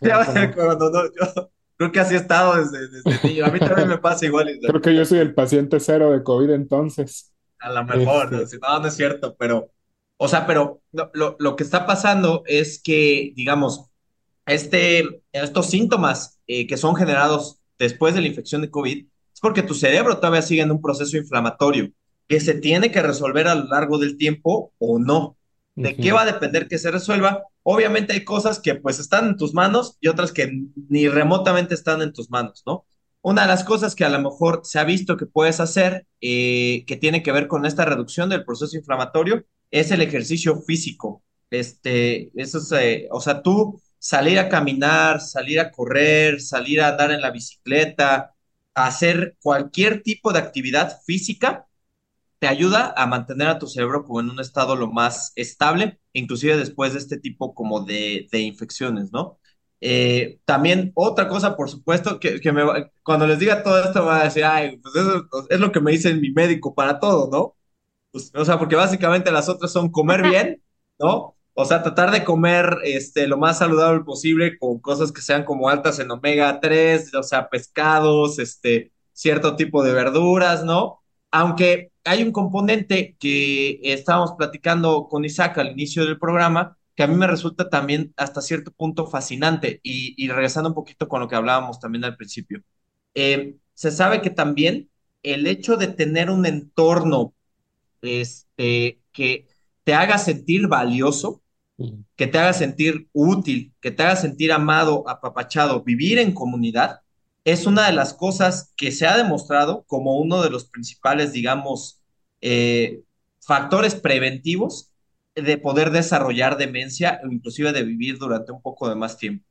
Ya, 0.00 0.52
cuando 0.54 0.90
no, 0.90 1.04
yo 1.06 1.50
creo 1.76 1.92
que 1.92 2.00
así 2.00 2.14
he 2.14 2.18
estado 2.18 2.56
desde, 2.56 2.88
desde 2.88 3.28
niño. 3.28 3.46
A 3.46 3.50
mí 3.50 3.58
también 3.58 3.88
me 3.88 3.98
pasa 3.98 4.26
igual. 4.26 4.48
Creo 4.60 4.80
que 4.80 4.94
yo 4.94 5.04
soy 5.04 5.18
el 5.18 5.34
paciente 5.34 5.80
cero 5.80 6.12
de 6.12 6.22
COVID 6.22 6.50
entonces. 6.50 7.32
A 7.58 7.72
lo 7.72 7.84
mejor, 7.84 8.32
este 8.34 8.58
no, 8.58 8.78
no, 8.78 8.86
es 8.86 8.94
cierto, 8.94 9.34
pero, 9.38 9.72
o 10.18 10.28
sea, 10.28 10.46
pero 10.46 10.82
lo, 10.92 11.36
lo, 11.38 11.56
que 11.56 11.64
está 11.64 11.86
pasando 11.86 12.42
es 12.46 12.80
que, 12.80 13.32
digamos, 13.34 13.88
este, 14.44 15.22
estos 15.32 15.66
síntomas 15.66 16.38
eh, 16.46 16.66
que 16.66 16.76
son 16.76 16.94
generados 16.94 17.60
después 17.78 18.14
de 18.14 18.20
la 18.20 18.28
infección 18.28 18.60
de 18.60 18.70
COVID 18.70 19.06
es 19.36 19.40
porque 19.42 19.62
tu 19.62 19.74
cerebro 19.74 20.16
todavía 20.16 20.40
sigue 20.40 20.62
en 20.62 20.70
un 20.70 20.80
proceso 20.80 21.18
inflamatorio 21.18 21.90
que 22.26 22.40
se 22.40 22.54
tiene 22.54 22.90
que 22.90 23.02
resolver 23.02 23.46
a 23.48 23.54
lo 23.54 23.66
largo 23.66 23.98
del 23.98 24.16
tiempo 24.16 24.72
o 24.78 24.98
no. 24.98 25.36
¿De 25.74 25.94
qué 25.94 26.10
va 26.10 26.22
a 26.22 26.32
depender 26.32 26.68
que 26.68 26.78
se 26.78 26.90
resuelva? 26.90 27.42
Obviamente 27.62 28.14
hay 28.14 28.24
cosas 28.24 28.60
que 28.60 28.76
pues 28.76 28.98
están 28.98 29.26
en 29.26 29.36
tus 29.36 29.52
manos 29.52 29.98
y 30.00 30.08
otras 30.08 30.32
que 30.32 30.50
ni 30.88 31.06
remotamente 31.06 31.74
están 31.74 32.00
en 32.00 32.14
tus 32.14 32.30
manos, 32.30 32.62
¿no? 32.64 32.86
Una 33.20 33.42
de 33.42 33.48
las 33.48 33.62
cosas 33.62 33.94
que 33.94 34.06
a 34.06 34.08
lo 34.08 34.22
mejor 34.22 34.62
se 34.64 34.78
ha 34.78 34.84
visto 34.84 35.18
que 35.18 35.26
puedes 35.26 35.60
hacer, 35.60 36.06
eh, 36.22 36.84
que 36.86 36.96
tiene 36.96 37.22
que 37.22 37.30
ver 37.30 37.46
con 37.46 37.66
esta 37.66 37.84
reducción 37.84 38.30
del 38.30 38.46
proceso 38.46 38.74
inflamatorio, 38.74 39.44
es 39.70 39.90
el 39.90 40.00
ejercicio 40.00 40.62
físico. 40.62 41.22
Este, 41.50 42.30
eso 42.40 42.56
es, 42.56 42.72
eh, 42.72 43.08
o 43.10 43.20
sea, 43.20 43.42
tú 43.42 43.82
salir 43.98 44.38
a 44.38 44.48
caminar, 44.48 45.20
salir 45.20 45.60
a 45.60 45.70
correr, 45.70 46.40
salir 46.40 46.80
a 46.80 46.88
andar 46.88 47.10
en 47.10 47.20
la 47.20 47.30
bicicleta, 47.30 48.35
hacer 48.76 49.36
cualquier 49.42 50.02
tipo 50.02 50.32
de 50.32 50.38
actividad 50.38 51.00
física 51.04 51.66
te 52.38 52.46
ayuda 52.46 52.92
a 52.96 53.06
mantener 53.06 53.48
a 53.48 53.58
tu 53.58 53.66
cerebro 53.66 54.04
como 54.04 54.20
en 54.20 54.30
un 54.30 54.40
estado 54.40 54.76
lo 54.76 54.88
más 54.92 55.32
estable, 55.36 55.98
inclusive 56.12 56.56
después 56.56 56.92
de 56.92 56.98
este 57.00 57.18
tipo 57.18 57.54
como 57.54 57.84
de, 57.84 58.28
infecciones, 58.32 59.12
¿no? 59.12 59.38
Eh, 59.80 60.40
también 60.44 60.92
otra 60.94 61.28
cosa, 61.28 61.56
por 61.56 61.70
supuesto, 61.70 62.20
que, 62.20 62.40
me 62.52 62.62
cuando 63.02 63.26
les 63.26 63.38
diga 63.38 63.62
todo 63.62 63.82
esto 63.82 64.04
va 64.04 64.20
a 64.20 64.24
decir, 64.24 64.44
ay, 64.44 64.78
pues 64.78 64.94
eso 64.96 65.28
es 65.50 65.60
lo 65.60 65.72
que 65.72 65.80
me 65.80 65.92
dice 65.92 66.14
mi 66.14 66.30
médico 66.32 66.74
para 66.74 67.00
todo, 67.00 67.30
¿no? 67.30 67.56
Pues, 68.12 68.32
o 68.34 68.44
sea, 68.44 68.58
porque 68.58 68.76
básicamente 68.76 69.30
las 69.32 69.48
otras 69.48 69.72
son 69.72 69.90
comer 69.90 70.22
bien, 70.22 70.62
¿no? 70.98 71.35
O 71.58 71.64
sea, 71.64 71.82
tratar 71.82 72.10
de 72.10 72.22
comer 72.22 72.78
este, 72.84 73.26
lo 73.26 73.38
más 73.38 73.58
saludable 73.58 74.04
posible 74.04 74.58
con 74.58 74.78
cosas 74.78 75.10
que 75.10 75.22
sean 75.22 75.44
como 75.44 75.70
altas 75.70 75.98
en 75.98 76.10
omega 76.10 76.60
3, 76.60 77.14
o 77.14 77.22
sea, 77.22 77.48
pescados, 77.48 78.38
este, 78.38 78.92
cierto 79.14 79.56
tipo 79.56 79.82
de 79.82 79.94
verduras, 79.94 80.64
¿no? 80.64 81.00
Aunque 81.30 81.92
hay 82.04 82.22
un 82.22 82.32
componente 82.32 83.16
que 83.18 83.80
estábamos 83.82 84.34
platicando 84.36 85.08
con 85.08 85.24
Isaac 85.24 85.56
al 85.56 85.72
inicio 85.72 86.04
del 86.04 86.18
programa, 86.18 86.76
que 86.94 87.02
a 87.04 87.06
mí 87.06 87.14
me 87.16 87.26
resulta 87.26 87.70
también 87.70 88.12
hasta 88.18 88.42
cierto 88.42 88.70
punto 88.72 89.06
fascinante, 89.06 89.80
y, 89.82 90.28
regresando 90.28 90.68
un 90.70 90.74
poquito 90.74 91.08
con 91.08 91.20
lo 91.20 91.28
que 91.28 91.36
hablábamos 91.36 91.80
también 91.80 92.04
al 92.04 92.16
principio. 92.16 92.62
Eh, 93.14 93.56
se 93.72 93.90
sabe 93.90 94.20
que 94.20 94.30
también 94.30 94.90
el 95.22 95.46
hecho 95.46 95.76
de 95.78 95.88
tener 95.88 96.30
un 96.30 96.44
entorno 96.44 97.34
este, 98.02 99.00
que 99.12 99.48
te 99.84 99.94
haga 99.94 100.18
sentir 100.18 100.68
valioso, 100.68 101.42
que 102.16 102.26
te 102.26 102.38
haga 102.38 102.52
sentir 102.52 103.08
útil, 103.12 103.72
que 103.80 103.90
te 103.90 104.02
haga 104.02 104.16
sentir 104.16 104.52
amado, 104.52 105.08
apapachado, 105.08 105.82
vivir 105.82 106.18
en 106.18 106.32
comunidad, 106.32 107.00
es 107.44 107.66
una 107.66 107.86
de 107.86 107.92
las 107.92 108.14
cosas 108.14 108.72
que 108.76 108.90
se 108.90 109.06
ha 109.06 109.16
demostrado 109.16 109.84
como 109.86 110.18
uno 110.18 110.42
de 110.42 110.50
los 110.50 110.64
principales, 110.64 111.32
digamos, 111.32 112.00
eh, 112.40 113.02
factores 113.40 113.94
preventivos 113.94 114.90
de 115.34 115.58
poder 115.58 115.90
desarrollar 115.90 116.56
demencia 116.56 117.20
o 117.22 117.30
inclusive 117.30 117.72
de 117.72 117.84
vivir 117.84 118.18
durante 118.18 118.52
un 118.52 118.62
poco 118.62 118.88
de 118.88 118.96
más 118.96 119.18
tiempo. 119.18 119.44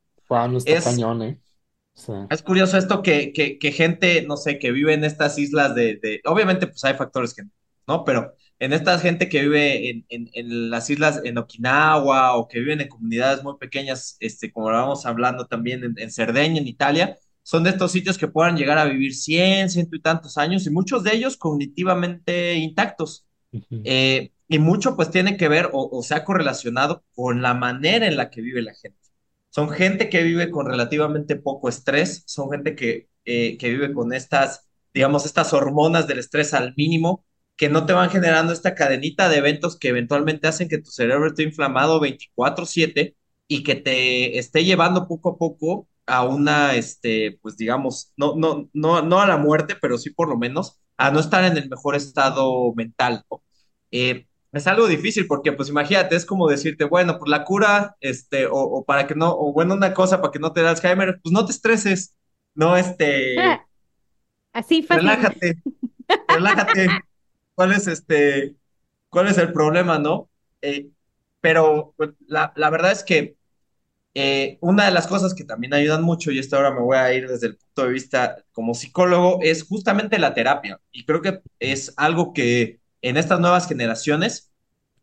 es, 0.64 0.84
cañón, 0.84 1.22
¿eh? 1.22 1.40
Es 2.28 2.42
curioso 2.42 2.76
esto 2.76 3.02
que, 3.02 3.32
que, 3.32 3.72
gente, 3.72 4.22
no 4.26 4.36
sé, 4.36 4.58
que 4.58 4.72
vive 4.72 4.92
en 4.92 5.04
estas 5.04 5.38
islas 5.38 5.74
de, 5.74 5.96
de, 5.96 6.20
obviamente 6.26 6.66
pues 6.66 6.84
hay 6.84 6.94
factores 6.94 7.32
que 7.32 7.44
no, 7.86 8.04
pero 8.04 8.34
en 8.58 8.72
esta 8.72 8.98
gente 8.98 9.28
que 9.28 9.42
vive 9.42 9.90
en, 9.90 10.06
en, 10.08 10.30
en, 10.34 10.70
las 10.70 10.88
islas, 10.90 11.20
en 11.24 11.38
Okinawa 11.38 12.36
o 12.36 12.48
que 12.48 12.60
viven 12.60 12.80
en 12.80 12.88
comunidades 12.88 13.42
muy 13.44 13.56
pequeñas, 13.58 14.16
este, 14.20 14.52
como 14.52 14.70
lo 14.70 14.76
vamos 14.78 15.06
hablando 15.06 15.46
también 15.46 15.84
en, 15.84 15.94
en 15.98 16.10
Cerdeña, 16.10 16.60
en 16.60 16.66
Italia, 16.68 17.16
son 17.42 17.64
de 17.64 17.70
estos 17.70 17.92
sitios 17.92 18.18
que 18.18 18.28
puedan 18.28 18.56
llegar 18.56 18.78
a 18.78 18.86
vivir 18.86 19.14
100, 19.14 19.70
ciento 19.70 19.96
y 19.96 20.00
tantos 20.02 20.36
años 20.38 20.66
y 20.66 20.70
muchos 20.70 21.04
de 21.04 21.14
ellos 21.14 21.36
cognitivamente 21.36 22.54
intactos. 22.56 23.26
eh, 23.84 24.32
y 24.48 24.58
mucho 24.58 24.96
pues 24.96 25.10
tiene 25.10 25.36
que 25.36 25.48
ver 25.48 25.70
o, 25.72 25.88
o 25.92 26.02
se 26.02 26.14
ha 26.14 26.24
correlacionado 26.24 27.04
con 27.14 27.42
la 27.42 27.54
manera 27.54 28.06
en 28.06 28.16
la 28.16 28.30
que 28.30 28.40
vive 28.42 28.62
la 28.62 28.74
gente. 28.74 28.98
Son 29.50 29.70
gente 29.70 30.08
que 30.10 30.22
vive 30.22 30.50
con 30.50 30.66
relativamente 30.66 31.36
poco 31.36 31.68
estrés, 31.68 32.22
son 32.26 32.50
gente 32.50 32.76
que, 32.76 33.08
eh, 33.24 33.56
que 33.58 33.70
vive 33.70 33.92
con 33.92 34.12
estas, 34.12 34.68
digamos, 34.94 35.24
estas 35.26 35.52
hormonas 35.54 36.06
del 36.06 36.18
estrés 36.18 36.54
al 36.54 36.74
mínimo, 36.76 37.24
que 37.56 37.68
no 37.68 37.86
te 37.86 37.92
van 37.92 38.10
generando 38.10 38.52
esta 38.52 38.74
cadenita 38.74 39.28
de 39.28 39.38
eventos 39.38 39.78
que 39.78 39.88
eventualmente 39.88 40.48
hacen 40.48 40.68
que 40.68 40.78
tu 40.78 40.90
cerebro 40.90 41.28
esté 41.28 41.42
inflamado 41.42 42.00
24/7 42.00 43.16
y 43.48 43.62
que 43.62 43.76
te 43.76 44.38
esté 44.38 44.64
llevando 44.64 45.08
poco 45.08 45.30
a 45.30 45.38
poco 45.38 45.88
a 46.06 46.24
una, 46.24 46.74
este, 46.74 47.38
pues 47.42 47.56
digamos, 47.56 48.12
no, 48.16 48.34
no, 48.36 48.68
no, 48.72 49.02
no 49.02 49.20
a 49.20 49.26
la 49.26 49.38
muerte, 49.38 49.76
pero 49.80 49.98
sí 49.98 50.10
por 50.10 50.28
lo 50.28 50.36
menos 50.36 50.80
a 50.96 51.10
no 51.10 51.20
estar 51.20 51.44
en 51.44 51.56
el 51.56 51.68
mejor 51.68 51.96
estado 51.96 52.72
mental. 52.74 53.24
Eh, 53.90 54.26
es 54.52 54.66
algo 54.66 54.86
difícil 54.86 55.26
porque, 55.26 55.52
pues 55.52 55.68
imagínate, 55.68 56.16
es 56.16 56.24
como 56.24 56.48
decirte, 56.48 56.84
bueno, 56.84 57.18
pues 57.18 57.28
la 57.30 57.44
cura, 57.44 57.96
este, 58.00 58.46
o, 58.46 58.52
o, 58.54 58.84
para 58.84 59.06
que 59.06 59.14
no, 59.14 59.32
o 59.32 59.52
bueno, 59.52 59.74
una 59.74 59.92
cosa 59.94 60.20
para 60.20 60.32
que 60.32 60.38
no 60.38 60.52
te 60.52 60.62
dé 60.62 60.68
Alzheimer, 60.68 61.20
pues 61.22 61.32
no 61.32 61.44
te 61.44 61.52
estreses, 61.52 62.16
no, 62.54 62.76
este... 62.76 63.38
Ah, 63.38 63.66
así 64.52 64.82
fácil. 64.82 65.08
Relájate, 65.08 65.58
relájate. 66.28 66.88
¿Cuál 67.56 67.72
es 67.72 67.88
este, 67.88 68.54
cuál 69.08 69.26
es 69.26 69.38
el 69.38 69.52
problema, 69.52 69.98
no? 69.98 70.30
Eh, 70.62 70.90
pero 71.40 71.94
pues, 71.96 72.10
la, 72.28 72.52
la, 72.54 72.70
verdad 72.70 72.92
es 72.92 73.02
que 73.02 73.36
eh, 74.14 74.58
una 74.60 74.84
de 74.86 74.92
las 74.92 75.06
cosas 75.06 75.34
que 75.34 75.44
también 75.44 75.74
ayudan 75.74 76.02
mucho, 76.02 76.30
y 76.30 76.38
esto 76.38 76.56
ahora 76.56 76.70
me 76.70 76.80
voy 76.80 76.96
a 76.96 77.12
ir 77.12 77.28
desde 77.28 77.48
el 77.48 77.56
punto 77.56 77.84
de 77.84 77.92
vista 77.92 78.44
como 78.52 78.74
psicólogo, 78.74 79.40
es 79.42 79.64
justamente 79.64 80.18
la 80.18 80.34
terapia. 80.34 80.80
Y 80.92 81.04
creo 81.04 81.22
que 81.22 81.40
es 81.58 81.92
algo 81.96 82.32
que 82.32 82.80
en 83.02 83.16
estas 83.16 83.40
nuevas 83.40 83.66
generaciones 83.66 84.52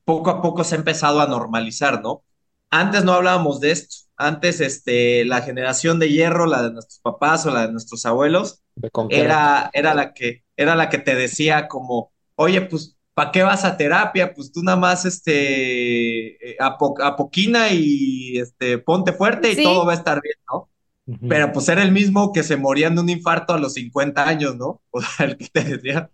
poco 0.05 0.29
a 0.29 0.41
poco 0.41 0.63
se 0.63 0.75
ha 0.75 0.77
empezado 0.77 1.21
a 1.21 1.27
normalizar, 1.27 2.01
¿no? 2.01 2.23
Antes 2.69 3.03
no 3.03 3.13
hablábamos 3.13 3.59
de 3.59 3.71
esto. 3.71 4.07
Antes, 4.15 4.61
este, 4.61 5.25
la 5.25 5.41
generación 5.41 5.99
de 5.99 6.09
hierro, 6.09 6.45
la 6.45 6.63
de 6.63 6.71
nuestros 6.71 6.99
papás 6.99 7.45
o 7.45 7.51
la 7.51 7.67
de 7.67 7.71
nuestros 7.71 8.05
abuelos, 8.05 8.63
era, 9.09 9.69
era, 9.73 9.93
la 9.93 10.13
que, 10.13 10.43
era 10.55 10.75
la 10.75 10.89
que 10.89 10.99
te 10.99 11.15
decía 11.15 11.67
como, 11.67 12.12
oye, 12.35 12.61
pues, 12.61 12.97
¿para 13.13 13.31
qué 13.31 13.43
vas 13.43 13.65
a 13.65 13.77
terapia? 13.77 14.33
Pues 14.33 14.51
tú 14.51 14.61
nada 14.63 14.77
más, 14.77 15.05
este, 15.05 16.37
apoquina 16.59 17.69
y, 17.71 18.37
este, 18.37 18.77
ponte 18.77 19.13
fuerte 19.13 19.51
y 19.51 19.55
¿Sí? 19.55 19.63
todo 19.63 19.85
va 19.85 19.93
a 19.93 19.95
estar 19.95 20.21
bien, 20.21 20.35
¿no? 20.51 20.69
Uh 21.05 21.13
-huh. 21.15 21.29
Pero 21.29 21.51
pues 21.51 21.67
era 21.67 21.83
el 21.83 21.91
mismo 21.91 22.31
que 22.31 22.43
se 22.43 22.55
morían 22.55 22.95
de 22.95 23.01
un 23.01 23.09
infarto 23.09 23.53
a 23.53 23.59
los 23.59 23.73
50 23.73 24.27
años, 24.27 24.55
¿no? 24.55 24.81
O 24.91 25.01
sea, 25.01 25.25
el 25.25 25.37
que 25.37 25.47
te 25.47 25.63
decía, 25.63 26.09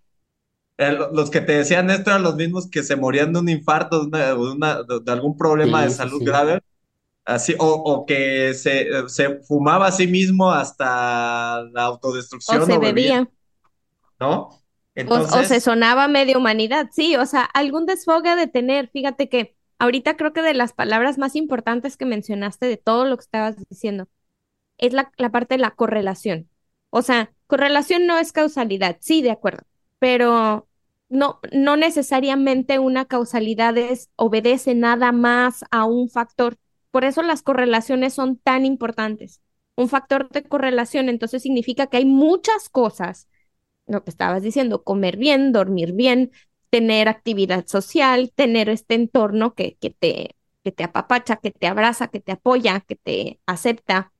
los 1.12 1.30
que 1.30 1.40
te 1.40 1.52
decían 1.52 1.90
esto 1.90 2.10
eran 2.10 2.22
los 2.22 2.36
mismos 2.36 2.68
que 2.68 2.82
se 2.82 2.96
morían 2.96 3.32
de 3.32 3.40
un 3.40 3.48
infarto, 3.48 4.00
de, 4.00 4.06
una, 4.06 4.26
de, 4.26 4.34
una, 4.34 4.82
de 4.82 5.12
algún 5.12 5.36
problema 5.36 5.82
sí, 5.82 5.88
de 5.88 5.94
salud 5.94 6.18
sí. 6.18 6.24
grave, 6.24 6.60
así, 7.24 7.54
o, 7.58 7.66
o 7.66 8.06
que 8.06 8.54
se, 8.54 9.08
se, 9.08 9.40
fumaba 9.40 9.86
a 9.88 9.92
sí 9.92 10.06
mismo 10.06 10.50
hasta 10.50 11.62
la 11.72 11.82
autodestrucción. 11.82 12.62
O 12.62 12.66
se 12.66 12.78
bebía. 12.78 12.92
bebía. 12.92 13.30
¿No? 14.18 14.59
Entonces... 14.94 15.34
O, 15.34 15.40
o, 15.40 15.44
se 15.44 15.60
sonaba 15.60 16.08
media 16.08 16.38
humanidad, 16.38 16.88
sí, 16.92 17.16
o 17.16 17.26
sea, 17.26 17.42
algún 17.42 17.86
desfogue 17.86 18.34
de 18.36 18.46
tener, 18.46 18.88
fíjate 18.88 19.28
que 19.28 19.56
ahorita 19.78 20.16
creo 20.16 20.32
que 20.32 20.42
de 20.42 20.54
las 20.54 20.72
palabras 20.72 21.18
más 21.18 21.36
importantes 21.36 21.96
que 21.96 22.06
mencionaste 22.06 22.66
de 22.66 22.76
todo 22.76 23.04
lo 23.04 23.16
que 23.16 23.22
estabas 23.22 23.56
diciendo, 23.68 24.08
es 24.78 24.92
la, 24.92 25.12
la 25.16 25.30
parte 25.30 25.54
de 25.54 25.60
la 25.60 25.72
correlación. 25.72 26.48
O 26.90 27.02
sea, 27.02 27.32
correlación 27.46 28.06
no 28.06 28.18
es 28.18 28.32
causalidad, 28.32 28.96
sí, 29.00 29.22
de 29.22 29.30
acuerdo, 29.30 29.62
pero 29.98 30.68
no, 31.10 31.40
no 31.52 31.76
necesariamente 31.76 32.78
una 32.78 33.04
causalidad 33.04 33.76
es, 33.76 34.10
obedece 34.16 34.74
nada 34.74 35.12
más 35.12 35.64
a 35.70 35.84
un 35.84 36.08
factor. 36.08 36.56
Por 36.90 37.04
eso 37.04 37.22
las 37.22 37.42
correlaciones 37.42 38.14
son 38.14 38.36
tan 38.36 38.64
importantes. 38.64 39.40
Un 39.76 39.88
factor 39.88 40.28
de 40.30 40.44
correlación 40.44 41.08
entonces 41.08 41.42
significa 41.42 41.86
que 41.88 41.98
hay 41.98 42.04
muchas 42.04 42.68
cosas, 42.68 43.28
lo 43.92 44.04
que 44.04 44.10
estabas 44.10 44.42
diciendo, 44.42 44.82
comer 44.84 45.16
bien, 45.16 45.52
dormir 45.52 45.92
bien, 45.92 46.32
tener 46.70 47.08
actividad 47.08 47.66
social, 47.66 48.32
tener 48.34 48.68
este 48.68 48.94
entorno 48.94 49.54
que, 49.54 49.76
que, 49.80 49.90
te, 49.90 50.36
que 50.64 50.72
te 50.72 50.84
apapacha, 50.84 51.36
que 51.36 51.50
te 51.50 51.66
abraza, 51.66 52.08
que 52.08 52.20
te 52.20 52.32
apoya, 52.32 52.80
que 52.80 52.96
te 52.96 53.40
acepta. 53.46 54.12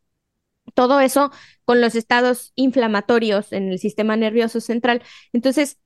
Todo 0.74 1.00
eso 1.00 1.32
con 1.64 1.80
los 1.80 1.94
estados 1.96 2.52
inflamatorios 2.54 3.52
en 3.52 3.70
el 3.70 3.78
sistema 3.78 4.16
nervioso 4.16 4.60
central. 4.60 5.02
Entonces, 5.32 5.78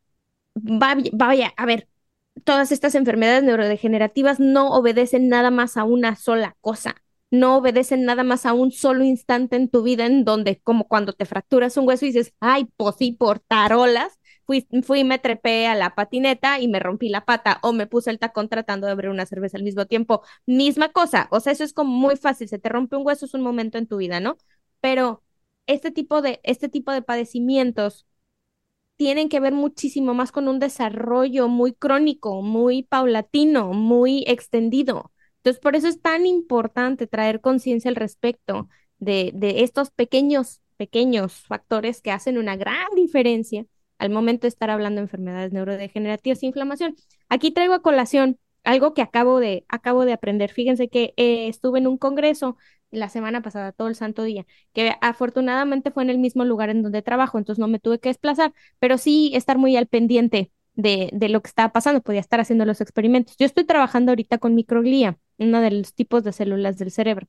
vaya, 0.54 1.52
a 1.56 1.66
ver, 1.66 1.88
todas 2.44 2.72
estas 2.72 2.94
enfermedades 2.94 3.44
neurodegenerativas 3.44 4.40
no 4.40 4.70
obedecen 4.70 5.28
nada 5.28 5.50
más 5.50 5.76
a 5.76 5.84
una 5.84 6.16
sola 6.16 6.56
cosa, 6.60 6.96
no 7.38 7.56
obedecen 7.58 8.04
nada 8.04 8.22
más 8.24 8.46
a 8.46 8.52
un 8.54 8.70
solo 8.72 9.04
instante 9.04 9.56
en 9.56 9.68
tu 9.68 9.82
vida 9.82 10.06
en 10.06 10.24
donde, 10.24 10.60
como 10.62 10.86
cuando 10.88 11.12
te 11.12 11.24
fracturas 11.26 11.76
un 11.76 11.86
hueso 11.88 12.04
y 12.06 12.08
dices, 12.08 12.34
ay, 12.40 12.66
pues 12.76 12.96
sí, 12.98 13.12
por 13.12 13.40
tarolas, 13.40 14.18
fui, 14.46 14.66
fui 14.82 15.04
me 15.04 15.18
trepé 15.18 15.66
a 15.66 15.74
la 15.74 15.94
patineta 15.94 16.58
y 16.60 16.68
me 16.68 16.80
rompí 16.80 17.08
la 17.08 17.24
pata 17.24 17.58
o 17.62 17.72
me 17.72 17.86
puse 17.86 18.10
el 18.10 18.18
tacón 18.18 18.48
tratando 18.48 18.86
de 18.86 18.92
abrir 18.92 19.10
una 19.10 19.26
cerveza 19.26 19.56
al 19.56 19.62
mismo 19.64 19.86
tiempo. 19.86 20.22
Misma 20.46 20.90
cosa, 20.90 21.28
o 21.30 21.40
sea, 21.40 21.52
eso 21.52 21.64
es 21.64 21.72
como 21.72 21.90
muy 21.92 22.16
fácil, 22.16 22.48
se 22.48 22.58
te 22.58 22.68
rompe 22.68 22.96
un 22.96 23.06
hueso, 23.06 23.26
es 23.26 23.34
un 23.34 23.42
momento 23.42 23.78
en 23.78 23.86
tu 23.86 23.96
vida, 23.98 24.20
¿no? 24.20 24.36
Pero 24.80 25.22
este 25.66 25.90
tipo 25.90 26.22
de, 26.22 26.40
este 26.44 26.68
tipo 26.68 26.92
de 26.92 27.02
padecimientos 27.02 28.06
tienen 28.96 29.28
que 29.28 29.40
ver 29.40 29.52
muchísimo 29.54 30.14
más 30.14 30.32
con 30.32 30.48
un 30.48 30.58
desarrollo 30.60 31.48
muy 31.48 31.72
crónico, 31.74 32.42
muy 32.42 32.84
paulatino, 32.84 33.72
muy 33.72 34.24
extendido. 34.26 35.12
Entonces, 35.44 35.60
por 35.60 35.76
eso 35.76 35.88
es 35.88 36.00
tan 36.00 36.24
importante 36.24 37.06
traer 37.06 37.42
conciencia 37.42 37.90
al 37.90 37.96
respecto 37.96 38.68
de, 38.98 39.30
de, 39.34 39.62
estos 39.62 39.90
pequeños, 39.90 40.62
pequeños 40.78 41.34
factores 41.34 42.00
que 42.00 42.10
hacen 42.12 42.38
una 42.38 42.56
gran 42.56 42.86
diferencia 42.96 43.66
al 43.98 44.08
momento 44.08 44.42
de 44.42 44.48
estar 44.48 44.70
hablando 44.70 45.00
de 45.00 45.04
enfermedades 45.04 45.52
neurodegenerativas 45.52 46.42
e 46.42 46.46
inflamación. 46.46 46.96
Aquí 47.28 47.50
traigo 47.50 47.74
a 47.74 47.82
colación 47.82 48.38
algo 48.64 48.94
que 48.94 49.02
acabo 49.02 49.38
de, 49.38 49.66
acabo 49.68 50.06
de 50.06 50.14
aprender. 50.14 50.50
Fíjense 50.50 50.88
que 50.88 51.12
eh, 51.18 51.48
estuve 51.48 51.78
en 51.78 51.88
un 51.88 51.98
congreso 51.98 52.56
la 52.90 53.10
semana 53.10 53.42
pasada, 53.42 53.72
todo 53.72 53.88
el 53.88 53.96
santo 53.96 54.22
día, 54.22 54.46
que 54.72 54.94
afortunadamente 55.02 55.90
fue 55.90 56.04
en 56.04 56.10
el 56.10 56.18
mismo 56.18 56.44
lugar 56.46 56.70
en 56.70 56.82
donde 56.82 57.02
trabajo, 57.02 57.36
entonces 57.38 57.60
no 57.60 57.68
me 57.68 57.80
tuve 57.80 57.98
que 57.98 58.08
desplazar, 58.08 58.54
pero 58.78 58.96
sí 58.98 59.32
estar 59.34 59.58
muy 59.58 59.76
al 59.76 59.88
pendiente 59.88 60.52
de, 60.74 61.10
de 61.12 61.28
lo 61.28 61.42
que 61.42 61.48
estaba 61.48 61.72
pasando, 61.72 62.02
podía 62.02 62.20
estar 62.20 62.40
haciendo 62.40 62.64
los 62.64 62.80
experimentos. 62.80 63.36
Yo 63.38 63.46
estoy 63.46 63.64
trabajando 63.64 64.12
ahorita 64.12 64.38
con 64.38 64.54
microglía, 64.54 65.18
uno 65.38 65.60
de 65.60 65.70
los 65.70 65.94
tipos 65.94 66.24
de 66.24 66.32
células 66.32 66.78
del 66.78 66.90
cerebro. 66.90 67.28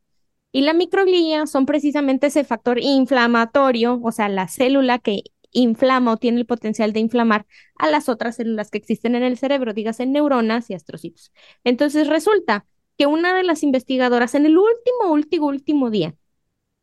Y 0.52 0.62
la 0.62 0.74
microglía 0.74 1.48
son 1.48 1.66
precisamente 1.66 2.28
ese 2.28 2.44
factor 2.46 2.80
inflamatorio, 2.80 4.00
o 4.02 4.12
sea, 4.12 4.30
la 4.30 4.48
célula 4.48 5.00
que 5.00 5.24
inflama 5.52 6.14
o 6.14 6.18
tiene 6.18 6.40
el 6.40 6.46
potencial 6.46 6.94
de 6.94 7.00
inflamar 7.02 7.46
a 7.78 7.90
las 7.90 8.10
otras 8.10 8.38
células 8.38 8.72
que 8.72 8.78
existen 8.78 9.16
en 9.16 9.24
el 9.24 9.38
cerebro, 9.38 9.74
dígase 9.74 10.06
neuronas 10.06 10.70
y 10.70 10.74
astrocitos. 10.74 11.32
Entonces 11.64 12.08
resulta 12.08 12.66
que 12.98 13.06
una 13.06 13.36
de 13.36 13.44
las 13.44 13.64
investigadoras 13.64 14.36
en 14.36 14.46
el 14.46 14.58
último, 14.58 15.12
último, 15.12 15.48
último 15.48 15.90
día 15.90 16.16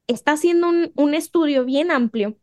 está 0.06 0.32
haciendo 0.32 0.68
un, 0.68 0.92
un 0.96 1.14
estudio 1.14 1.64
bien 1.64 1.90
amplio 1.90 2.38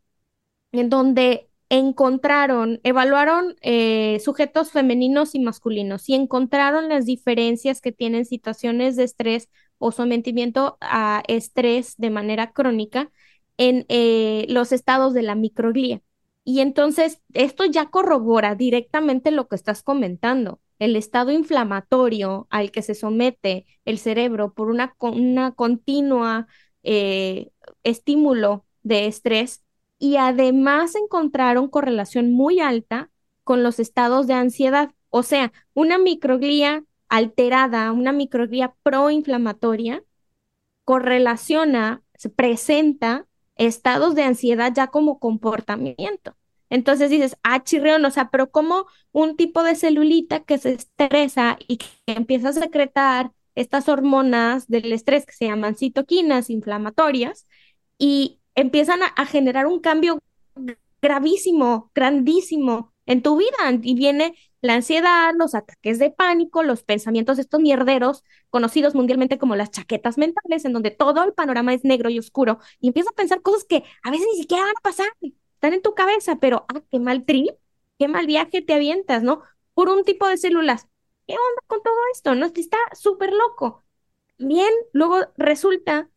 en 0.72 0.90
donde 0.90 1.49
encontraron, 1.70 2.80
evaluaron 2.82 3.56
eh, 3.62 4.20
sujetos 4.24 4.72
femeninos 4.72 5.34
y 5.34 5.40
masculinos 5.40 6.08
y 6.08 6.14
encontraron 6.14 6.88
las 6.88 7.06
diferencias 7.06 7.80
que 7.80 7.92
tienen 7.92 8.26
situaciones 8.26 8.96
de 8.96 9.04
estrés 9.04 9.48
o 9.78 9.92
sometimiento 9.92 10.76
a 10.80 11.22
estrés 11.28 11.96
de 11.96 12.10
manera 12.10 12.52
crónica 12.52 13.10
en 13.56 13.86
eh, 13.88 14.46
los 14.48 14.72
estados 14.72 15.14
de 15.14 15.22
la 15.22 15.34
microglía. 15.36 16.02
Y 16.44 16.60
entonces 16.60 17.22
esto 17.34 17.64
ya 17.66 17.90
corrobora 17.90 18.54
directamente 18.56 19.30
lo 19.30 19.48
que 19.48 19.56
estás 19.56 19.82
comentando 19.82 20.60
el 20.80 20.96
estado 20.96 21.30
inflamatorio 21.30 22.48
al 22.50 22.72
que 22.72 22.82
se 22.82 22.94
somete 22.94 23.66
el 23.84 23.98
cerebro 23.98 24.54
por 24.54 24.70
una, 24.70 24.96
una 24.98 25.52
continua 25.52 26.48
eh, 26.82 27.50
estímulo 27.84 28.66
de 28.82 29.06
estrés 29.06 29.62
y 30.00 30.16
además 30.16 30.96
encontraron 30.96 31.68
correlación 31.68 32.32
muy 32.32 32.58
alta 32.60 33.10
con 33.44 33.62
los 33.62 33.78
estados 33.78 34.26
de 34.26 34.34
ansiedad. 34.34 34.92
O 35.10 35.22
sea, 35.22 35.52
una 35.74 35.98
microglía 35.98 36.84
alterada, 37.08 37.92
una 37.92 38.12
microglía 38.12 38.74
proinflamatoria, 38.82 40.02
correlaciona, 40.84 42.02
se 42.14 42.30
presenta 42.30 43.26
estados 43.56 44.14
de 44.14 44.22
ansiedad 44.22 44.72
ya 44.74 44.88
como 44.88 45.18
comportamiento. 45.20 46.34
Entonces 46.70 47.10
dices, 47.10 47.36
ah, 47.42 47.62
chirrión, 47.62 48.04
o 48.04 48.10
sea, 48.10 48.30
pero 48.30 48.50
como 48.50 48.86
un 49.12 49.36
tipo 49.36 49.62
de 49.62 49.74
celulita 49.74 50.40
que 50.40 50.56
se 50.58 50.72
estresa 50.74 51.58
y 51.68 51.76
que 51.78 51.86
empieza 52.06 52.50
a 52.50 52.52
secretar 52.54 53.32
estas 53.54 53.88
hormonas 53.88 54.68
del 54.68 54.92
estrés 54.92 55.26
que 55.26 55.32
se 55.34 55.46
llaman 55.46 55.76
citoquinas 55.76 56.48
inflamatorias 56.48 57.46
y 57.98 58.39
empiezan 58.60 59.00
a, 59.02 59.26
generar 59.26 59.66
un 59.66 59.80
cambio 59.80 60.18
gravísimo, 61.00 61.90
grandísimo 61.94 62.92
en 63.06 63.22
tu 63.22 63.36
vida 63.36 63.56
y 63.82 63.94
viene 63.94 64.34
la 64.60 64.74
ansiedad, 64.74 65.32
los 65.36 65.54
ataques 65.54 65.98
de 65.98 66.10
pánico, 66.10 66.62
los 66.62 66.82
pensamientos 66.82 67.38
estos 67.38 67.60
mierderos 67.60 68.22
conocidos 68.50 68.94
mundialmente 68.94 69.38
como 69.38 69.56
las 69.56 69.70
chaquetas 69.70 70.18
mentales, 70.18 70.64
en 70.64 70.74
donde 70.74 70.90
todo 70.90 71.24
el 71.24 71.32
panorama 71.32 71.72
es 71.72 71.84
negro 71.84 72.10
y 72.10 72.18
oscuro 72.18 72.58
y 72.80 72.88
empiezas 72.88 73.12
a 73.12 73.16
pensar 73.16 73.42
cosas 73.42 73.64
que 73.64 73.84
a 74.02 74.10
veces 74.10 74.26
ni 74.32 74.40
siquiera 74.40 74.64
van 74.64 74.76
a 74.76 74.82
pasar, 74.82 75.08
están 75.20 75.72
en 75.72 75.82
tu 75.82 75.94
cabeza, 75.94 76.36
pero 76.40 76.66
ah, 76.68 76.82
qué 76.90 76.98
mal 77.00 77.24
trip, 77.24 77.54
qué 77.98 78.08
mal 78.08 78.26
viaje 78.26 78.62
te 78.62 78.74
avientas, 78.74 79.22
¿no? 79.22 79.42
Por 79.74 79.88
un 79.88 80.04
tipo 80.04 80.26
de 80.26 80.36
células. 80.36 80.86
¿Qué 81.26 81.34
onda 81.34 81.62
con 81.66 81.82
todo 81.82 81.94
esto? 82.12 82.34
¿No? 82.34 82.46
Está 82.46 82.78
súper 82.92 83.32
loco. 83.32 83.84
Bien, 84.38 84.70
luego 84.92 85.18
resulta 85.36 86.10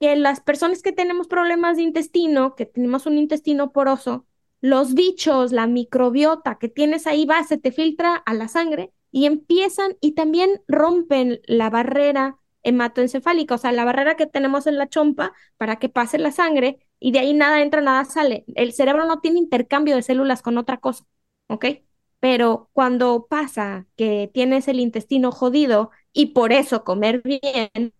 que 0.00 0.16
las 0.16 0.40
personas 0.40 0.82
que 0.82 0.92
tenemos 0.92 1.28
problemas 1.28 1.76
de 1.76 1.82
intestino, 1.84 2.54
que 2.54 2.66
tenemos 2.66 3.06
un 3.06 3.18
intestino 3.18 3.72
poroso, 3.72 4.26
los 4.60 4.94
bichos, 4.94 5.52
la 5.52 5.66
microbiota 5.66 6.58
que 6.58 6.68
tienes 6.68 7.06
ahí 7.06 7.24
va, 7.26 7.44
se 7.44 7.58
te 7.58 7.72
filtra 7.72 8.14
a 8.14 8.34
la 8.34 8.48
sangre 8.48 8.92
y 9.10 9.26
empiezan 9.26 9.96
y 10.00 10.12
también 10.12 10.62
rompen 10.68 11.40
la 11.46 11.70
barrera 11.70 12.38
hematoencefálica, 12.62 13.54
o 13.54 13.58
sea, 13.58 13.72
la 13.72 13.84
barrera 13.84 14.16
que 14.16 14.26
tenemos 14.26 14.66
en 14.66 14.76
la 14.78 14.88
chompa 14.88 15.32
para 15.56 15.76
que 15.78 15.88
pase 15.88 16.18
la 16.18 16.32
sangre 16.32 16.78
y 16.98 17.12
de 17.12 17.20
ahí 17.20 17.32
nada 17.34 17.62
entra, 17.62 17.80
nada 17.80 18.04
sale. 18.04 18.44
El 18.54 18.72
cerebro 18.72 19.04
no 19.06 19.20
tiene 19.20 19.38
intercambio 19.38 19.94
de 19.94 20.02
células 20.02 20.42
con 20.42 20.58
otra 20.58 20.78
cosa, 20.78 21.04
¿ok? 21.48 21.66
Pero 22.20 22.70
cuando 22.72 23.26
pasa 23.28 23.86
que 23.96 24.30
tienes 24.32 24.68
el 24.68 24.80
intestino 24.80 25.30
jodido 25.32 25.90
y 26.12 26.26
por 26.26 26.52
eso 26.52 26.82
comer 26.84 27.22
bien, 27.22 27.92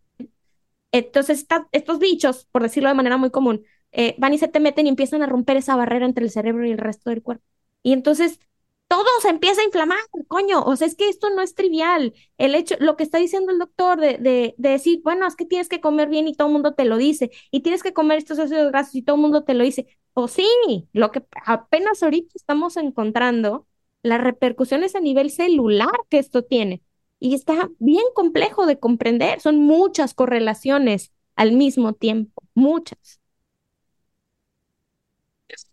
entonces 0.93 1.47
estos 1.73 1.99
bichos, 1.99 2.47
por 2.53 2.63
decirlo 2.63 2.89
de 2.89 2.95
manera 2.95 3.17
muy 3.17 3.31
común, 3.31 3.65
eh, 3.93 4.15
van 4.19 4.35
y 4.35 4.39
se 4.39 4.49
te 4.49 4.61
meten 4.61 4.87
y 4.87 4.91
empiezan 4.91 5.23
a 5.23 5.27
romper 5.27 5.57
esa 5.57 5.77
barrera 5.77 6.07
entre 6.07 6.25
el 6.25 6.31
cerebro 6.31 6.67
y 6.67 6.73
el 6.73 6.79
resto 6.79 7.11
del 7.11 7.23
cuerpo. 7.23 7.45
Y 7.83 7.93
entonces 7.93 8.41
todo 8.89 9.07
se 9.21 9.29
empieza 9.31 9.61
a 9.63 9.65
inflamar, 9.65 9.99
coño. 10.29 10.63
O 10.63 10.77
sea, 10.77 10.87
es 10.87 10.95
que 10.97 11.09
esto 11.09 11.31
no 11.31 11.43
es 11.43 11.55
trivial. 11.55 12.15
El 12.39 12.55
hecho, 12.55 12.77
lo 12.79 12.97
que 12.97 13.03
está 13.05 13.19
diciendo 13.19 13.53
el 13.53 13.59
doctor 13.59 14.01
de, 14.01 14.19
de, 14.19 14.55
decir, 14.57 15.01
bueno, 15.03 15.27
es 15.27 15.37
que 15.37 15.45
tienes 15.45 15.69
que 15.69 15.81
comer 15.81 16.09
bien 16.09 16.29
y 16.29 16.35
todo 16.35 16.49
el 16.49 16.53
mundo 16.53 16.75
te 16.75 16.85
lo 16.85 16.97
dice, 16.97 17.31
y 17.51 17.61
tienes 17.61 17.83
que 17.83 17.93
comer 17.93 18.19
estos 18.19 18.39
ácidos 18.39 18.71
grasos 18.71 18.95
y 18.95 19.03
todo 19.03 19.17
el 19.17 19.23
mundo 19.23 19.45
te 19.45 19.55
lo 19.55 19.65
dice. 19.65 19.87
O 20.15 20.29
sí, 20.29 20.47
lo 20.93 21.11
que 21.13 21.25
apenas 21.45 22.03
ahorita 22.03 22.33
estamos 22.35 22.77
encontrando, 22.77 23.67
las 24.03 24.21
repercusiones 24.21 24.95
a 24.95 25.01
nivel 25.01 25.31
celular 25.31 25.91
que 26.09 26.19
esto 26.19 26.45
tiene. 26.45 26.83
Y 27.19 27.35
está 27.35 27.71
bien 27.79 28.05
complejo 28.15 28.67
de 28.67 28.79
comprender. 28.79 29.41
Son 29.41 29.59
muchas 29.59 30.15
correlaciones 30.15 31.13
al 31.37 31.53
mismo 31.53 31.93
tiempo, 31.95 32.43
muchas 32.55 33.21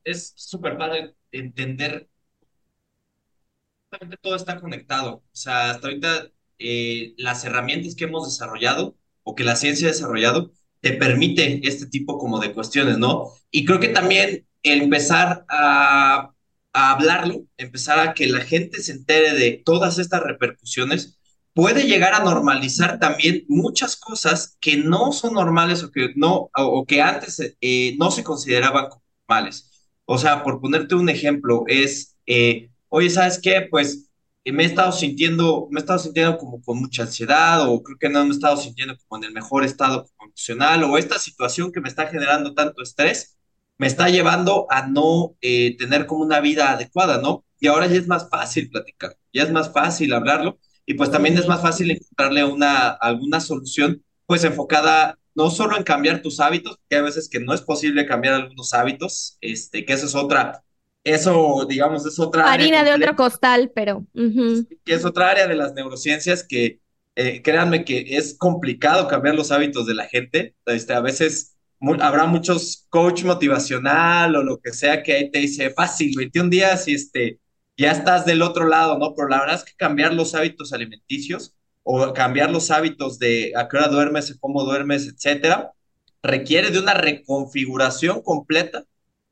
es 0.04 0.34
súper 0.36 0.78
padre 0.78 1.16
entender 1.32 2.10
todo 4.22 4.36
está 4.36 4.60
conectado. 4.60 5.18
O 5.18 5.24
sea, 5.36 5.72
hasta 5.72 5.88
ahorita 5.88 6.32
eh, 6.60 7.14
las 7.18 7.44
herramientas 7.46 7.96
que 7.96 8.06
hemos 8.06 8.28
desarrollado 8.28 8.98
o 9.24 9.36
que 9.36 9.44
la 9.44 9.56
ciencia 9.56 9.88
ha 9.88 9.92
desarrollado 9.92 10.52
te 10.82 10.94
permite 10.94 11.66
este 11.68 11.88
tipo 11.88 12.18
como 12.18 12.40
de 12.40 12.54
cuestiones, 12.54 12.98
¿no? 12.98 13.32
Y 13.52 13.66
creo 13.66 13.80
que 13.80 13.90
también 13.90 14.48
empezar 14.64 15.46
a, 15.50 16.34
a 16.74 16.92
hablarlo, 16.92 17.46
empezar 17.58 18.00
a 18.00 18.14
que 18.14 18.28
la 18.28 18.42
gente 18.42 18.82
se 18.82 18.92
entere 18.94 19.34
de 19.34 19.62
todas 19.66 19.98
estas 20.00 20.24
repercusiones, 20.24 21.20
puede 21.54 21.84
llegar 21.84 22.14
a 22.14 22.24
normalizar 22.24 23.00
también 23.00 23.46
muchas 23.48 23.96
cosas 23.96 24.58
que 24.60 24.78
no 24.78 25.12
son 25.12 25.34
normales 25.34 25.84
o 25.84 25.92
que 25.92 26.10
no 26.16 26.50
o, 26.56 26.86
que 26.86 27.02
antes 27.02 27.56
eh, 27.62 27.96
no 28.00 28.12
se 28.12 28.24
consideraban 28.24 28.88
normales. 29.28 29.70
O 30.06 30.18
sea, 30.18 30.44
por 30.44 30.60
ponerte 30.62 30.96
un 30.96 31.10
ejemplo, 31.10 31.64
es, 31.68 32.18
eh, 32.26 32.70
oye, 32.90 33.10
¿sabes 33.10 33.40
qué? 33.42 33.68
Pues 33.70 34.10
eh, 34.44 34.52
me 34.52 34.64
he 34.64 34.66
estado 34.66 34.92
sintiendo, 34.92 35.68
me 35.72 35.80
he 35.80 35.82
estado 35.82 36.00
sintiendo 36.00 36.38
como 36.38 36.62
con 36.62 36.80
mucha 36.80 37.04
ansiedad 37.04 37.68
o 37.70 37.82
creo 37.84 37.98
que 38.00 38.10
no 38.10 38.24
me 38.24 38.30
he 38.30 38.34
estado 38.34 38.58
sintiendo 38.58 38.96
como 39.08 39.24
en 39.24 39.30
el 39.30 39.34
mejor 39.34 39.64
estado 39.64 40.08
emocional 40.20 40.84
o 40.84 40.98
esta 40.98 41.20
situación 41.20 41.72
que 41.72 41.82
me 41.82 41.90
está 41.90 42.08
generando 42.08 42.54
tanto 42.54 42.82
estrés 42.82 43.38
me 43.78 43.88
está 43.88 44.10
llevando 44.10 44.68
a 44.70 44.88
no 44.88 45.36
eh, 45.42 45.76
tener 45.78 46.06
como 46.06 46.24
una 46.24 46.40
vida 46.40 46.72
adecuada, 46.72 47.20
¿no? 47.22 47.46
Y 47.60 47.68
ahora 47.68 47.88
ya 47.88 47.98
es 47.98 48.08
más 48.08 48.30
fácil 48.30 48.70
platicar, 48.70 49.18
ya 49.34 49.44
es 49.44 49.52
más 49.52 49.72
fácil 49.74 50.14
hablarlo 50.14 50.60
y 50.86 50.94
pues 50.96 51.12
también 51.12 51.38
es 51.38 51.48
más 51.48 51.62
fácil 51.62 51.92
encontrarle 51.92 52.44
una, 52.44 52.90
alguna 52.90 53.40
solución 53.40 54.04
pues 54.26 54.44
enfocada 54.44 55.18
no 55.36 55.50
solo 55.50 55.78
en 55.78 55.84
cambiar 55.84 56.22
tus 56.22 56.40
hábitos, 56.40 56.78
que 56.90 56.98
hay 56.98 57.02
veces 57.02 57.28
que 57.28 57.40
no 57.40 57.54
es 57.54 57.62
posible 57.62 58.06
cambiar 58.06 58.36
algunos 58.36 58.74
hábitos, 58.74 59.38
este, 59.42 59.86
que 59.86 59.94
eso 59.94 60.06
es 60.06 60.16
otra, 60.16 60.64
eso, 61.04 61.66
digamos, 61.68 62.06
es 62.06 62.20
otra 62.20 62.52
Harina 62.52 62.84
de 62.84 62.94
otro 62.94 63.16
costal, 63.16 63.72
pero... 63.74 64.06
Que 64.86 64.94
es 64.94 65.04
otra 65.04 65.32
área 65.32 65.48
de 65.48 65.56
las 65.56 65.74
neurociencias 65.74 66.46
que, 66.48 66.80
eh, 67.16 67.42
créanme 67.42 67.84
que 67.84 68.18
es 68.18 68.38
complicado 68.38 69.08
cambiar 69.08 69.36
los 69.36 69.52
hábitos 69.52 69.86
de 69.86 69.96
la 69.96 70.08
gente. 70.08 70.56
Este, 70.66 70.94
a 70.94 71.02
veces 71.02 71.56
habrá 72.00 72.26
muchos 72.26 72.86
coach 72.90 73.24
motivacional 73.24 74.36
o 74.36 74.44
lo 74.44 74.60
que 74.60 74.72
sea 74.72 75.04
que 75.04 75.14
ahí 75.14 75.32
te 75.32 75.40
dice 75.40 75.72
fácil, 75.72 76.14
21 76.16 76.50
días 76.50 76.88
y 76.88 76.94
este, 76.94 77.40
ya 77.78 77.92
estás 77.92 78.26
del 78.26 78.42
otro 78.42 78.68
lado, 78.68 78.98
¿no? 78.98 79.14
Pero 79.16 79.30
la 79.30 79.40
verdad 79.40 79.56
es 79.56 79.64
que 79.64 79.74
cambiar 79.76 80.14
los 80.14 80.36
hábitos 80.36 80.74
alimenticios 80.74 81.56
o 81.84 82.14
cambiar 82.14 82.52
los 82.52 82.72
hábitos 82.72 83.20
de 83.20 83.54
a 83.56 83.68
qué 83.68 83.78
hora 83.78 83.88
duermes, 83.88 84.38
cómo 84.40 84.64
duermes, 84.64 85.08
etcétera, 85.08 85.74
requiere 86.22 86.72
de 86.72 86.80
una 86.80 86.94
reconfiguración 86.94 88.22
completa 88.22 88.86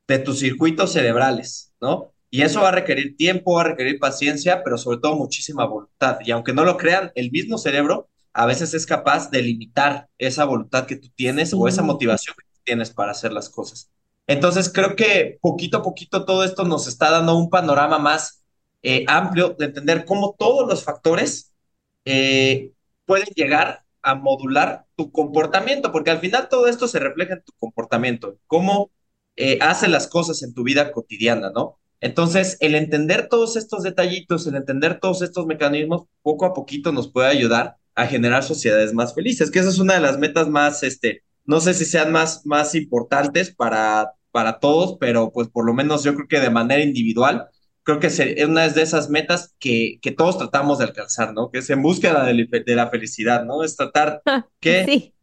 de 0.07 0.19
tus 0.19 0.39
circuitos 0.39 0.91
cerebrales, 0.93 1.73
¿no? 1.81 2.13
Y 2.29 2.43
eso 2.43 2.61
va 2.61 2.69
a 2.69 2.71
requerir 2.71 3.17
tiempo, 3.17 3.55
va 3.55 3.61
a 3.61 3.63
requerir 3.65 3.99
paciencia, 3.99 4.63
pero 4.63 4.77
sobre 4.77 4.99
todo 4.99 5.15
muchísima 5.15 5.65
voluntad. 5.65 6.19
Y 6.25 6.31
aunque 6.31 6.53
no 6.53 6.63
lo 6.65 6.77
crean, 6.77 7.11
el 7.15 7.29
mismo 7.31 7.57
cerebro 7.57 8.09
a 8.33 8.45
veces 8.45 8.73
es 8.73 8.85
capaz 8.85 9.29
de 9.29 9.41
limitar 9.41 10.07
esa 10.17 10.45
voluntad 10.45 10.85
que 10.85 10.95
tú 10.95 11.09
tienes 11.15 11.53
o 11.53 11.67
esa 11.67 11.81
motivación 11.83 12.35
que 12.37 12.45
tienes 12.63 12.91
para 12.91 13.11
hacer 13.11 13.33
las 13.33 13.49
cosas. 13.49 13.91
Entonces 14.27 14.71
creo 14.71 14.95
que 14.95 15.39
poquito 15.41 15.77
a 15.77 15.83
poquito 15.83 16.25
todo 16.25 16.43
esto 16.43 16.63
nos 16.63 16.87
está 16.87 17.11
dando 17.11 17.35
un 17.37 17.49
panorama 17.49 17.99
más 17.99 18.43
eh, 18.83 19.05
amplio 19.07 19.55
de 19.57 19.65
entender 19.65 20.05
cómo 20.05 20.35
todos 20.37 20.67
los 20.67 20.83
factores 20.83 21.53
eh, 22.05 22.71
pueden 23.05 23.27
llegar 23.35 23.83
a 24.01 24.15
modular 24.15 24.85
tu 24.95 25.11
comportamiento, 25.11 25.91
porque 25.91 26.11
al 26.11 26.19
final 26.19 26.49
todo 26.49 26.67
esto 26.67 26.87
se 26.87 26.99
refleja 26.99 27.35
en 27.35 27.43
tu 27.43 27.53
comportamiento, 27.59 28.37
cómo 28.47 28.91
eh, 29.35 29.59
hace 29.61 29.87
las 29.87 30.07
cosas 30.07 30.41
en 30.43 30.53
tu 30.53 30.63
vida 30.63 30.91
cotidiana, 30.91 31.51
¿no? 31.51 31.77
Entonces, 31.99 32.57
el 32.61 32.73
entender 32.75 33.27
todos 33.29 33.55
estos 33.55 33.83
detallitos, 33.83 34.47
el 34.47 34.55
entender 34.55 34.99
todos 34.99 35.21
estos 35.21 35.45
mecanismos, 35.45 36.07
poco 36.23 36.45
a 36.45 36.53
poquito 36.53 36.91
nos 36.91 37.11
puede 37.11 37.27
ayudar 37.27 37.77
a 37.93 38.07
generar 38.07 38.43
sociedades 38.43 38.93
más 38.93 39.13
felices, 39.13 39.51
que 39.51 39.59
esa 39.59 39.69
es 39.69 39.77
una 39.79 39.93
de 39.93 39.99
las 40.01 40.17
metas 40.17 40.47
más, 40.49 40.81
este, 40.83 41.23
no 41.45 41.59
sé 41.59 41.73
si 41.73 41.85
sean 41.85 42.11
más, 42.11 42.45
más 42.45 42.75
importantes 42.75 43.53
para, 43.53 44.13
para 44.31 44.59
todos, 44.59 44.97
pero 44.99 45.31
pues 45.31 45.47
por 45.49 45.65
lo 45.65 45.73
menos 45.73 46.03
yo 46.03 46.15
creo 46.15 46.27
que 46.27 46.39
de 46.39 46.49
manera 46.49 46.83
individual 46.83 47.49
creo 47.83 47.99
que 47.99 48.07
es 48.07 48.19
una 48.45 48.67
de 48.67 48.81
esas 48.81 49.09
metas 49.09 49.55
que, 49.59 49.99
que 50.01 50.11
todos 50.11 50.37
tratamos 50.37 50.77
de 50.77 50.85
alcanzar, 50.85 51.33
¿no? 51.33 51.49
Que 51.49 51.59
es 51.59 51.69
en 51.69 51.81
búsqueda 51.81 52.23
de, 52.25 52.63
de 52.65 52.75
la 52.75 52.89
felicidad, 52.89 53.45
¿no? 53.45 53.63
Es 53.63 53.75
tratar 53.75 54.21
que, 54.59 55.13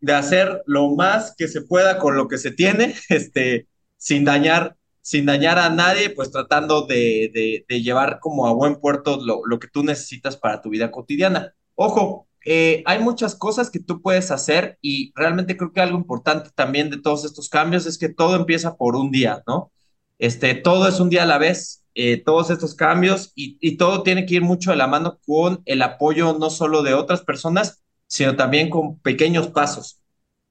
de, 0.00 0.12
hacer 0.12 0.62
lo 0.66 0.94
más 0.94 1.34
que 1.36 1.48
se 1.48 1.62
pueda 1.62 1.98
con 1.98 2.16
lo 2.16 2.28
que 2.28 2.38
se 2.38 2.50
tiene, 2.50 2.94
este, 3.08 3.68
sin 3.96 4.24
dañar, 4.24 4.76
sin 5.00 5.26
dañar 5.26 5.58
a 5.58 5.70
nadie, 5.70 6.10
pues 6.10 6.30
tratando 6.30 6.86
de, 6.86 7.30
de, 7.34 7.66
de 7.68 7.82
llevar 7.82 8.18
como 8.20 8.46
a 8.46 8.52
buen 8.52 8.76
puerto 8.76 9.20
lo, 9.22 9.44
lo, 9.44 9.58
que 9.58 9.68
tú 9.68 9.84
necesitas 9.84 10.36
para 10.36 10.62
tu 10.62 10.70
vida 10.70 10.90
cotidiana. 10.90 11.54
Ojo, 11.74 12.26
eh, 12.44 12.82
hay 12.86 12.98
muchas 13.00 13.34
cosas 13.34 13.70
que 13.70 13.80
tú 13.80 14.02
puedes 14.02 14.30
hacer 14.30 14.78
y 14.82 15.12
realmente 15.14 15.56
creo 15.56 15.72
que 15.72 15.80
algo 15.80 15.96
importante 15.96 16.50
también 16.54 16.90
de 16.90 17.00
todos 17.00 17.24
estos 17.24 17.48
cambios 17.48 17.86
es 17.86 17.96
que 17.98 18.08
todo 18.08 18.36
empieza 18.36 18.76
por 18.76 18.96
un 18.96 19.10
día, 19.10 19.42
¿no? 19.46 19.72
Este, 20.18 20.54
todo 20.54 20.86
es 20.86 21.00
un 21.00 21.10
día 21.10 21.22
a 21.24 21.26
la 21.26 21.38
vez, 21.38 21.84
eh, 21.94 22.22
todos 22.22 22.50
estos 22.50 22.74
cambios 22.74 23.32
y, 23.34 23.76
todo 23.76 24.02
tiene 24.02 24.26
que 24.26 24.34
ir 24.34 24.42
mucho 24.42 24.70
de 24.70 24.76
la 24.76 24.86
mano 24.86 25.18
con 25.26 25.62
el 25.64 25.82
apoyo 25.82 26.36
no 26.38 26.50
solo 26.50 26.82
de 26.82 26.94
otras 26.94 27.22
personas, 27.22 27.82
sino 28.06 28.36
también 28.36 28.68
con 28.70 28.98
pequeños 28.98 29.48
pasos. 29.48 30.00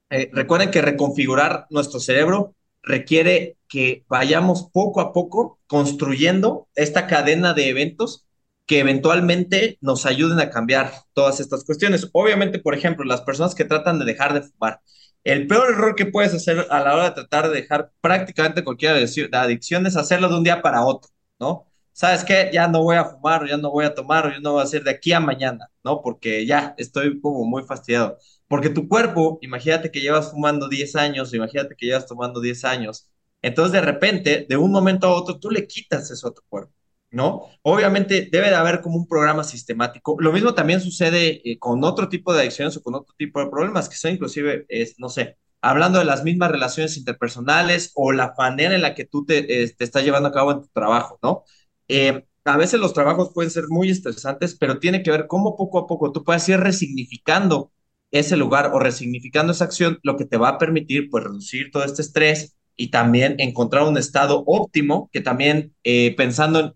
Eh, 0.09 0.29
recuerden 0.33 0.71
que 0.71 0.81
reconfigurar 0.81 1.67
nuestro 1.69 1.99
cerebro 1.99 2.55
requiere 2.81 3.57
que 3.67 4.03
vayamos 4.07 4.69
poco 4.71 4.99
a 4.99 5.13
poco 5.13 5.59
construyendo 5.67 6.67
esta 6.75 7.07
cadena 7.07 7.53
de 7.53 7.69
eventos 7.69 8.25
que 8.65 8.79
eventualmente 8.79 9.77
nos 9.81 10.05
ayuden 10.05 10.39
a 10.39 10.49
cambiar 10.49 10.91
todas 11.13 11.39
estas 11.39 11.63
cuestiones. 11.65 12.09
Obviamente, 12.13 12.59
por 12.59 12.75
ejemplo, 12.75 13.05
las 13.05 13.21
personas 13.21 13.55
que 13.55 13.65
tratan 13.65 13.99
de 13.99 14.05
dejar 14.05 14.33
de 14.33 14.41
fumar 14.43 14.81
El 15.23 15.47
peor 15.47 15.71
error 15.71 15.95
que 15.95 16.05
puedes 16.05 16.33
hacer 16.33 16.67
a 16.69 16.79
la 16.81 16.93
hora 16.93 17.03
de 17.05 17.11
tratar 17.11 17.49
de 17.49 17.55
dejar 17.61 17.91
prácticamente 18.01 18.63
cualquier 18.63 18.93
adicción 19.33 19.85
es 19.87 19.95
hacerlo 19.95 20.27
de 20.29 20.35
un 20.37 20.43
día 20.43 20.61
para 20.61 20.83
otro, 20.85 21.09
¿no? 21.39 21.65
¿Sabes 21.93 22.23
qué? 22.23 22.49
Ya 22.51 22.67
no 22.67 22.81
voy 22.83 22.95
a 22.97 23.05
fumar, 23.05 23.47
ya 23.47 23.57
no 23.57 23.71
voy 23.71 23.85
a 23.85 23.93
tomar, 23.93 24.33
ya 24.33 24.39
no 24.39 24.53
voy 24.53 24.61
a 24.61 24.63
hacer 24.63 24.83
de 24.83 24.91
aquí 24.91 25.13
a 25.13 25.19
mañana, 25.19 25.69
¿no? 25.83 26.01
Porque 26.01 26.45
ya 26.45 26.73
estoy 26.77 27.19
como 27.21 27.45
muy 27.45 27.63
fastidiado. 27.63 28.17
Porque 28.47 28.69
tu 28.69 28.87
cuerpo, 28.87 29.37
imagínate 29.41 29.91
que 29.91 30.01
llevas 30.01 30.31
fumando 30.31 30.67
10 30.67 30.95
años, 30.95 31.33
imagínate 31.33 31.75
que 31.75 31.85
llevas 31.85 32.07
tomando 32.07 32.41
10 32.41 32.65
años, 32.65 33.09
entonces 33.41 33.73
de 33.73 33.81
repente, 33.81 34.45
de 34.49 34.57
un 34.57 34.71
momento 34.71 35.07
a 35.07 35.13
otro, 35.13 35.39
tú 35.39 35.49
le 35.51 35.67
quitas 35.67 36.09
eso 36.11 36.27
a 36.29 36.33
tu 36.33 36.41
cuerpo. 36.49 36.73
¿No? 37.13 37.43
Obviamente 37.61 38.29
debe 38.31 38.49
de 38.49 38.55
haber 38.55 38.81
como 38.81 38.97
un 38.97 39.07
programa 39.07 39.43
sistemático. 39.43 40.17
Lo 40.19 40.33
mismo 40.33 40.53
también 40.53 40.81
sucede 40.81 41.41
eh, 41.49 41.59
con 41.59 41.83
otro 41.83 42.09
tipo 42.09 42.33
de 42.33 42.41
adicciones 42.41 42.75
o 42.77 42.83
con 42.83 42.95
otro 42.95 43.13
tipo 43.17 43.39
de 43.39 43.49
problemas, 43.49 43.89
que 43.89 43.95
son 43.95 44.11
inclusive, 44.11 44.65
no 44.97 45.09
sé, 45.09 45.37
hablando 45.61 45.99
de 45.99 46.05
las 46.05 46.23
mismas 46.23 46.51
relaciones 46.51 46.97
interpersonales 46.97 47.91
o 47.95 48.11
la 48.11 48.33
manera 48.37 48.75
en 48.75 48.81
la 48.81 48.95
que 48.95 49.05
tú 49.05 49.25
te, 49.25 49.43
te 49.43 49.83
estás 49.83 50.03
llevando 50.03 50.29
a 50.29 50.31
cabo 50.33 50.51
en 50.51 50.61
tu 50.61 50.67
trabajo, 50.73 51.19
¿no? 51.23 51.43
Eh, 51.87 52.25
a 52.45 52.57
veces 52.57 52.79
los 52.79 52.93
trabajos 52.93 53.31
pueden 53.33 53.51
ser 53.51 53.65
muy 53.69 53.89
estresantes, 53.89 54.55
pero 54.55 54.79
tiene 54.79 55.03
que 55.03 55.11
ver 55.11 55.27
cómo 55.27 55.55
poco 55.55 55.79
a 55.79 55.87
poco 55.87 56.11
tú 56.11 56.23
puedes 56.23 56.47
ir 56.49 56.59
resignificando 56.59 57.71
ese 58.11 58.37
lugar 58.37 58.71
o 58.73 58.79
resignificando 58.79 59.53
esa 59.53 59.65
acción, 59.65 59.99
lo 60.03 60.17
que 60.17 60.25
te 60.25 60.37
va 60.37 60.49
a 60.49 60.57
permitir 60.57 61.09
pues 61.09 61.23
reducir 61.23 61.71
todo 61.71 61.83
este 61.83 62.01
estrés 62.01 62.57
y 62.75 62.89
también 62.91 63.35
encontrar 63.39 63.83
un 63.83 63.97
estado 63.97 64.43
óptimo, 64.45 65.09
que 65.13 65.21
también 65.21 65.75
eh, 65.83 66.13
pensando 66.15 66.59
en 66.59 66.73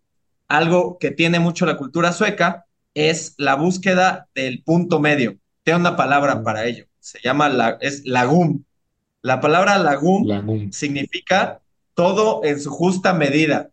algo 0.48 0.98
que 1.00 1.12
tiene 1.12 1.40
mucho 1.40 1.66
la 1.66 1.78
cultura 1.78 2.12
sueca 2.12 2.66
es 2.94 3.36
la 3.38 3.56
búsqueda 3.56 4.28
del 4.34 4.64
punto 4.64 5.00
medio. 5.00 5.38
Tiene 5.64 5.80
una 5.82 5.96
palabra 5.96 6.36
mm. 6.36 6.44
para 6.44 6.66
ello. 6.66 6.86
Se 7.00 7.20
llama 7.24 7.50
la, 7.50 7.78
es 7.82 8.06
lagum. 8.06 8.64
La 9.22 9.40
palabra 9.40 9.78
lagum, 9.78 10.72
significa 10.72 11.62
todo 11.94 12.44
en 12.44 12.60
su 12.60 12.70
justa 12.70 13.14
medida. 13.14 13.70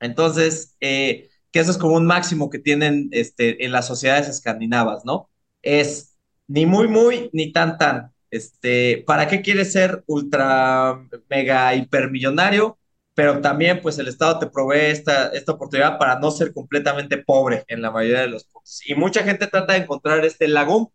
Entonces, 0.00 0.76
eh, 0.80 1.30
que 1.50 1.60
eso 1.60 1.70
es 1.70 1.78
como 1.78 1.96
un 1.96 2.06
máximo 2.06 2.50
que 2.50 2.58
tienen 2.58 3.08
este, 3.12 3.64
en 3.64 3.72
las 3.72 3.86
sociedades 3.86 4.28
escandinavas, 4.28 5.04
¿no? 5.04 5.30
Es 5.62 6.16
ni 6.46 6.66
muy, 6.66 6.88
muy, 6.88 7.30
ni 7.32 7.52
tan, 7.52 7.78
tan. 7.78 8.12
Este, 8.30 9.04
¿Para 9.06 9.28
qué 9.28 9.40
quieres 9.42 9.72
ser 9.72 10.02
ultra, 10.06 11.00
mega, 11.30 11.74
hipermillonario? 11.74 12.78
Pero 13.14 13.40
también 13.40 13.80
pues 13.82 13.98
el 13.98 14.08
Estado 14.08 14.38
te 14.40 14.46
provee 14.48 14.90
esta, 14.90 15.28
esta 15.28 15.52
oportunidad 15.52 15.98
para 15.98 16.18
no 16.18 16.30
ser 16.30 16.52
completamente 16.52 17.18
pobre 17.18 17.64
en 17.68 17.82
la 17.82 17.90
mayoría 17.90 18.22
de 18.22 18.28
los 18.28 18.44
puntos. 18.44 18.80
Y 18.86 18.94
mucha 18.94 19.22
gente 19.24 19.46
trata 19.46 19.74
de 19.74 19.80
encontrar 19.80 20.24
este 20.24 20.48
lagón, 20.48 20.88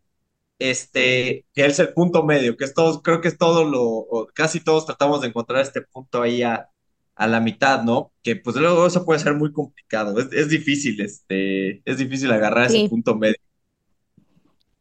este, 0.58 1.46
que 1.54 1.66
es 1.66 1.78
el 1.78 1.92
punto 1.94 2.24
medio, 2.24 2.56
que 2.56 2.64
es 2.64 2.74
todo, 2.74 3.02
creo 3.02 3.20
que 3.20 3.28
es 3.28 3.38
todo 3.38 3.64
lo, 3.64 4.28
casi 4.34 4.60
todos 4.62 4.86
tratamos 4.86 5.20
de 5.22 5.28
encontrar 5.28 5.62
este 5.62 5.82
punto 5.82 6.22
ahí 6.22 6.42
a, 6.42 6.68
a 7.14 7.26
la 7.28 7.40
mitad, 7.40 7.82
¿no? 7.84 8.12
Que 8.22 8.36
pues 8.36 8.56
luego 8.56 8.86
eso 8.86 9.04
puede 9.06 9.20
ser 9.20 9.34
muy 9.34 9.52
complicado, 9.52 10.18
es, 10.20 10.28
es 10.32 10.48
difícil, 10.50 11.00
este, 11.00 11.82
es 11.90 11.98
difícil 11.98 12.30
agarrar 12.32 12.66
ese 12.66 12.80
punto 12.80 13.16
medio. 13.16 13.36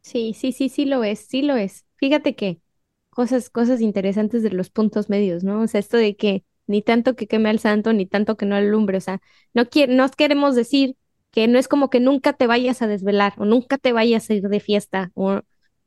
Sí, 0.02 0.34
sí, 0.38 0.52
sí, 0.52 0.70
sí 0.70 0.86
lo 0.86 1.04
es, 1.04 1.20
sí 1.20 1.42
lo 1.42 1.56
es. 1.56 1.86
Fíjate 1.98 2.36
que 2.36 2.62
cosas, 3.10 3.50
cosas 3.50 3.82
interesantes 3.82 4.44
de 4.44 4.52
los 4.52 4.70
puntos 4.70 5.10
medios, 5.10 5.44
¿no? 5.44 5.62
O 5.62 5.68
sea, 5.68 5.80
esto 5.80 5.98
de 5.98 6.16
que 6.16 6.46
ni 6.70 6.82
tanto 6.84 7.16
que 7.16 7.28
queme 7.28 7.50
al 7.50 7.60
santo, 7.60 7.94
ni 7.94 8.06
tanto 8.06 8.38
que 8.38 8.46
no 8.46 8.56
alumbre. 8.56 8.98
O 8.98 9.02
sea, 9.02 9.22
no, 9.54 9.66
no 9.90 10.10
queremos 10.12 10.56
decir 10.56 10.96
que 11.32 11.48
no 11.48 11.60
es 11.60 11.68
como 11.68 11.90
que 11.90 12.00
nunca 12.00 12.34
te 12.34 12.48
vayas 12.48 12.82
a 12.82 12.88
desvelar 12.88 13.34
o 13.38 13.46
nunca 13.46 13.78
te 13.78 13.94
vayas 13.94 14.30
a 14.30 14.34
ir 14.36 14.44
de 14.50 14.60
fiesta 14.62 15.12
o, 15.16 15.42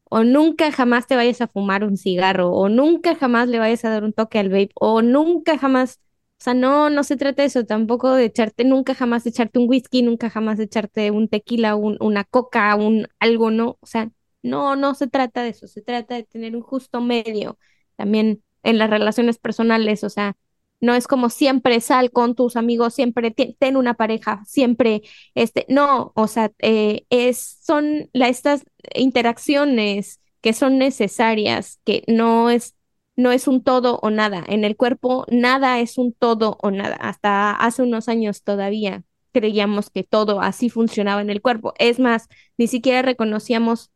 o 0.05 0.25
nunca 0.25 0.71
jamás 0.73 1.07
te 1.07 1.17
vayas 1.17 1.41
a 1.41 1.49
fumar 1.49 1.85
un 1.85 1.97
cigarro 1.97 2.51
o 2.53 2.69
nunca 2.69 3.15
jamás 3.15 3.49
le 3.49 3.59
vayas 3.59 3.85
a 3.85 3.91
dar 3.91 4.05
un 4.05 4.13
toque 4.13 4.39
al 4.39 4.49
vape 4.51 4.71
o 4.75 5.03
nunca 5.03 5.59
jamás, 5.59 6.01
o 6.41 6.45
sea, 6.45 6.55
no, 6.55 6.91
no 6.91 7.05
se 7.05 7.17
trata 7.17 7.43
de 7.43 7.47
eso, 7.49 7.65
tampoco 7.65 8.13
de 8.15 8.25
echarte, 8.27 8.65
nunca 8.65 8.95
jamás 8.95 9.27
echarte 9.27 9.59
un 9.59 9.69
whisky, 9.69 10.03
nunca 10.03 10.29
jamás 10.31 10.59
echarte 10.61 11.11
un 11.11 11.29
tequila, 11.29 11.77
un, 11.77 11.97
una 12.01 12.25
coca, 12.25 12.75
un 12.77 13.07
algo, 13.21 13.51
no, 13.51 13.79
o 13.81 13.87
sea, 13.87 14.11
no, 14.43 14.77
no 14.77 14.95
se 14.95 15.07
trata 15.09 15.43
de 15.43 15.51
eso, 15.51 15.67
se 15.69 15.83
trata 15.83 16.15
de 16.17 16.25
tener 16.25 16.57
un 16.57 16.63
justo 16.63 17.01
medio 17.01 17.59
también 17.97 18.43
en 18.65 18.79
las 18.79 18.91
relaciones 18.91 19.39
personales, 19.39 20.05
o 20.05 20.11
sea, 20.11 20.37
no 20.83 20.95
es 20.95 21.07
como 21.07 21.31
siempre 21.31 21.81
sal 21.81 22.11
con 22.13 22.35
tus 22.35 22.57
amigos, 22.57 22.95
siempre 22.95 23.31
ten 23.31 23.77
una 23.79 23.95
pareja, 23.95 24.43
siempre, 24.47 25.03
este, 25.35 25.65
no, 25.69 26.13
o 26.17 26.27
sea, 26.29 26.53
eh, 26.59 27.07
es, 27.09 27.59
son 27.65 28.11
estas 28.13 28.65
interacciones 28.95 30.21
que 30.43 30.53
son 30.53 30.79
necesarias, 30.79 31.81
que 31.85 32.05
no 32.09 32.51
es, 32.51 32.75
no 33.17 33.33
es 33.33 33.47
un 33.49 33.63
todo 33.63 33.99
o 34.03 34.11
nada. 34.11 34.45
En 34.49 34.65
el 34.65 34.77
cuerpo 34.77 35.25
nada 35.31 35.81
es 35.81 35.99
un 35.99 36.13
todo 36.13 36.59
o 36.63 36.71
nada. 36.71 36.97
Hasta 36.97 37.53
hace 37.53 37.83
unos 37.83 38.09
años 38.09 38.43
todavía 38.43 39.05
creíamos 39.33 39.91
que 39.91 40.03
todo 40.05 40.41
así 40.41 40.69
funcionaba 40.71 41.23
en 41.23 41.31
el 41.31 41.43
cuerpo. 41.43 41.75
Es 41.79 41.99
más, 42.01 42.29
ni 42.59 42.67
siquiera 42.67 43.03
reconocíamos 43.03 43.91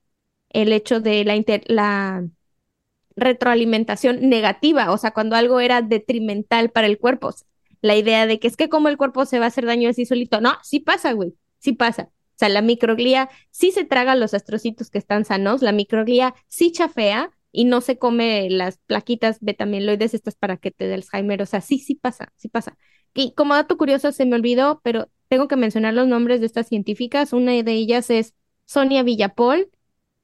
el 0.50 0.72
hecho 0.72 1.00
de 1.00 1.24
la, 1.24 1.34
la 1.66 2.28
retroalimentación 3.16 4.28
negativa, 4.28 4.92
o 4.92 4.98
sea, 4.98 5.12
cuando 5.12 5.36
algo 5.36 5.60
era 5.60 5.82
detrimental 5.82 6.70
para 6.70 6.86
el 6.86 6.98
cuerpo. 6.98 7.30
La 7.82 7.96
idea 7.96 8.26
de 8.26 8.38
que 8.38 8.48
es 8.48 8.56
que 8.56 8.68
como 8.68 8.88
el 8.88 8.96
cuerpo 8.96 9.24
se 9.26 9.38
va 9.38 9.46
a 9.46 9.48
hacer 9.48 9.66
daño 9.66 9.88
así 9.88 10.06
solito, 10.06 10.40
no, 10.40 10.54
sí 10.62 10.80
pasa, 10.80 11.12
güey, 11.12 11.34
sí 11.58 11.72
pasa. 11.72 12.10
O 12.36 12.38
sea, 12.38 12.48
la 12.50 12.60
microglía 12.62 13.30
sí 13.50 13.70
se 13.70 13.84
traga 13.84 14.14
los 14.14 14.34
astrocitos 14.34 14.90
que 14.90 14.98
están 14.98 15.24
sanos, 15.24 15.62
la 15.62 15.72
microglía 15.72 16.34
sí 16.48 16.70
chafea 16.70 17.30
y 17.50 17.64
no 17.64 17.80
se 17.80 17.98
come 17.98 18.50
las 18.50 18.76
plaquitas 18.86 19.38
betamiloides 19.40 20.12
estas 20.12 20.36
para 20.36 20.58
que 20.58 20.70
te 20.70 20.86
dé 20.86 20.94
Alzheimer. 20.94 21.40
O 21.40 21.46
sea, 21.46 21.62
sí, 21.62 21.78
sí 21.78 21.94
pasa, 21.94 22.32
sí 22.36 22.48
pasa. 22.48 22.76
Y 23.14 23.32
como 23.32 23.54
dato 23.54 23.78
curioso, 23.78 24.12
se 24.12 24.26
me 24.26 24.36
olvidó, 24.36 24.82
pero 24.84 25.08
tengo 25.28 25.48
que 25.48 25.56
mencionar 25.56 25.94
los 25.94 26.06
nombres 26.06 26.40
de 26.40 26.46
estas 26.46 26.68
científicas. 26.68 27.32
Una 27.32 27.52
de 27.52 27.72
ellas 27.72 28.10
es 28.10 28.34
Sonia 28.66 29.02
Villapol 29.02 29.70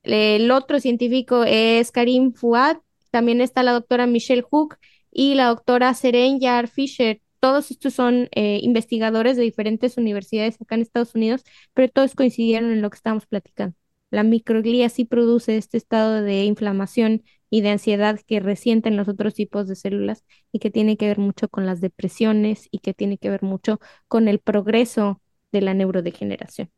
el 0.03 0.51
otro 0.51 0.81
científico 0.81 1.45
es 1.45 1.93
Karim 1.93 2.33
Fuad, 2.33 2.79
también 3.11 3.41
está 3.41 3.63
la 3.63 3.73
doctora 3.73 4.07
Michelle 4.07 4.43
Hook 4.43 4.79
y 5.11 5.35
la 5.35 5.49
doctora 5.49 5.95
Seren 5.95 6.41
Yar 6.41 6.69
Fisher. 6.69 7.21
Todos 7.41 7.71
estos 7.71 7.95
son 7.95 8.29
eh, 8.33 8.61
investigadores 8.63 9.37
de 9.37 9.43
diferentes 9.43 9.97
universidades 9.97 10.61
acá 10.61 10.77
en 10.77 10.83
Estados 10.83 11.15
Unidos, 11.15 11.45
pero 11.75 11.89
todos 11.89 12.15
coincidieron 12.15 12.73
en 12.73 12.83
lo 12.83 12.91
que 12.91 12.97
estamos 12.97 13.27
platicando. 13.27 13.77
La 14.11 14.23
microglía 14.23 14.89
sí 14.89 15.05
produce 15.05 15.57
este 15.57 15.77
estado 15.77 16.23
de 16.23 16.45
inflamación 16.45 17.23
y 17.51 17.61
de 17.61 17.71
ansiedad 17.71 18.19
que 18.27 18.41
resienten 18.41 18.97
los 18.97 19.09
otros 19.09 19.35
tipos 19.35 19.69
de 19.69 19.77
células 19.77 20.25
y 20.53 20.59
que 20.59 20.71
tiene 20.71 20.97
que 20.97 21.07
ver 21.07 21.19
mucho 21.19 21.49
con 21.49 21.67
las 21.67 21.81
depresiones 21.81 22.69
y 22.71 22.79
que 22.79 22.95
tiene 22.95 23.19
que 23.19 23.31
ver 23.31 23.43
mucho 23.43 23.81
con 24.09 24.29
el 24.29 24.39
progreso 24.39 25.21
de 25.53 25.61
la 25.61 25.75
neurodegeneración. 25.75 26.71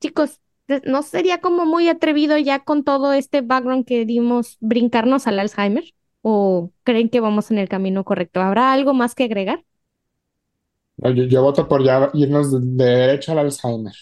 Chicos, 0.00 0.40
¿No 0.84 1.02
sería 1.02 1.40
como 1.40 1.66
muy 1.66 1.88
atrevido 1.88 2.38
ya 2.38 2.64
con 2.64 2.84
todo 2.84 3.12
este 3.12 3.42
background 3.42 3.84
que 3.84 4.06
dimos 4.06 4.56
brincarnos 4.60 5.26
al 5.26 5.38
Alzheimer? 5.38 5.84
¿O 6.22 6.70
creen 6.84 7.10
que 7.10 7.20
vamos 7.20 7.50
en 7.50 7.58
el 7.58 7.68
camino 7.68 8.02
correcto? 8.04 8.40
¿Habrá 8.40 8.72
algo 8.72 8.94
más 8.94 9.14
que 9.14 9.24
agregar? 9.24 9.62
Yo, 10.96 11.42
voto 11.42 11.68
por 11.68 11.84
ya 11.84 12.10
irnos 12.14 12.50
de, 12.52 12.84
derecho 12.84 13.32
al 13.32 13.40
Alzheimer. 13.40 13.92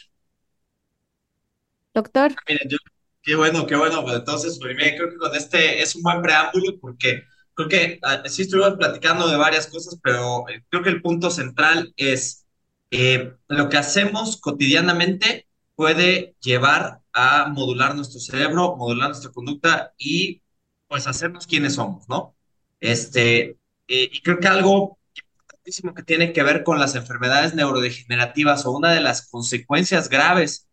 Doctor. 1.95 2.33
Ah, 2.49 2.53
yo, 2.69 2.79
qué 3.23 3.35
bueno, 3.35 3.67
qué 3.67 3.75
bueno. 3.75 4.03
Pues 4.03 4.17
entonces, 4.17 4.59
primero 4.59 4.97
creo 4.99 5.11
que 5.11 5.17
con 5.17 5.35
este 5.35 5.83
es 5.83 5.97
un 5.97 6.03
buen 6.03 6.23
preámbulo 6.23 6.79
porque 6.81 7.25
creo 7.55 7.69
que 7.69 7.99
ah, 8.03 8.23
sí 8.27 8.43
estuvimos 8.43 8.75
platicando 8.75 9.27
de 9.27 9.37
varias 9.37 9.67
cosas, 9.67 9.99
pero 10.01 10.49
eh, 10.49 10.63
creo 10.69 10.85
que 10.85 10.91
el 10.91 11.03
punto 11.03 11.29
central 11.29 11.93
es 11.97 12.47
eh, 12.93 13.33
lo 13.49 13.69
que 13.69 13.79
hacemos 13.79 14.41
cotidianamente 14.41 15.49
puede 15.75 16.37
llevar 16.41 17.01
a 17.13 17.49
modular 17.49 17.95
nuestro 17.95 18.21
cerebro, 18.21 18.77
modular 18.77 19.09
nuestra 19.09 19.33
conducta 19.33 19.93
y 19.99 20.43
pues 20.89 21.07
hacernos 21.07 21.47
quienes 21.47 21.75
somos, 21.75 22.09
¿no? 22.09 22.37
Este, 22.81 23.59
eh, 23.89 24.11
y 24.13 24.21
creo 24.23 24.39
que 24.39 24.49
algo 24.49 24.99
importantísimo 25.17 25.95
que 25.95 26.03
tiene 26.03 26.33
que 26.33 26.43
ver 26.43 26.65
con 26.65 26.79
las 26.79 26.95
enfermedades 26.95 27.55
neurodegenerativas 27.55 28.67
o 28.67 28.73
una 28.73 28.93
de 28.93 29.01
las 29.01 29.29
consecuencias 29.29 30.09
graves 30.09 30.69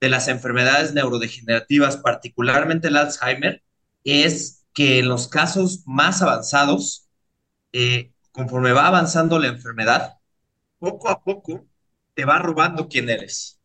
de 0.00 0.08
las 0.10 0.28
enfermedades 0.28 0.92
neurodegenerativas, 0.94 1.96
particularmente 1.96 2.88
el 2.88 2.96
Alzheimer, 2.96 3.62
es 4.04 4.66
que 4.74 4.98
en 4.98 5.08
los 5.08 5.28
casos 5.28 5.82
más 5.86 6.20
avanzados, 6.22 7.08
eh, 7.72 8.12
conforme 8.32 8.72
va 8.72 8.86
avanzando 8.88 9.38
la 9.38 9.48
enfermedad, 9.48 10.18
poco 10.78 11.08
a 11.08 11.22
poco 11.22 11.66
te 12.14 12.24
va 12.24 12.38
robando 12.38 12.88
quién 12.88 13.08
eres. 13.10 13.60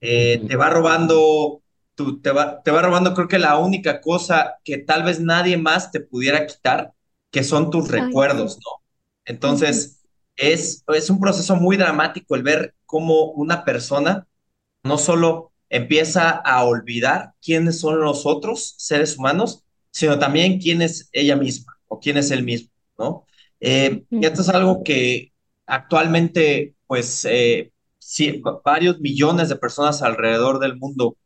Eh, 0.00 0.44
te 0.48 0.56
va 0.56 0.70
robando, 0.70 1.62
tu, 1.94 2.20
te, 2.20 2.30
va, 2.30 2.62
te 2.62 2.70
va 2.70 2.82
robando 2.82 3.14
creo 3.14 3.28
que 3.28 3.38
la 3.38 3.58
única 3.58 4.00
cosa 4.00 4.54
que 4.64 4.78
tal 4.78 5.02
vez 5.04 5.20
nadie 5.20 5.56
más 5.58 5.90
te 5.90 6.00
pudiera 6.00 6.46
quitar, 6.46 6.92
que 7.30 7.42
son 7.44 7.70
tus 7.70 7.88
recuerdos, 7.88 8.58
¿no? 8.58 8.84
Entonces, 9.24 10.00
es, 10.36 10.84
es 10.88 11.10
un 11.10 11.20
proceso 11.20 11.56
muy 11.56 11.76
dramático 11.76 12.34
el 12.36 12.42
ver 12.44 12.74
cómo 12.86 13.32
una 13.32 13.64
persona 13.64 14.26
no 14.82 14.98
solo 14.98 15.52
empieza 15.70 16.30
a 16.30 16.64
olvidar 16.64 17.34
quiénes 17.42 17.80
son 17.80 18.00
los 18.00 18.26
otros 18.26 18.74
seres 18.78 19.16
humanos, 19.18 19.64
sino 19.90 20.18
también 20.18 20.58
quién 20.60 20.82
es 20.82 21.08
ella 21.12 21.36
misma 21.36 21.78
o 21.88 21.98
quién 22.00 22.16
es 22.18 22.30
él 22.30 22.42
mismo, 22.44 22.70
¿no? 22.98 23.26
Eh, 23.60 24.04
y 24.18 24.26
esto 24.26 24.42
es 24.42 24.48
algo 24.48 24.82
que 24.82 25.32
actualmente, 25.66 26.74
pues, 26.86 27.24
eh, 27.26 27.72
sí, 28.08 28.42
varios 28.64 29.00
millones 29.00 29.50
de 29.50 29.56
personas 29.56 30.00
alrededor 30.00 30.60
del 30.60 30.78
mundo 30.78 31.18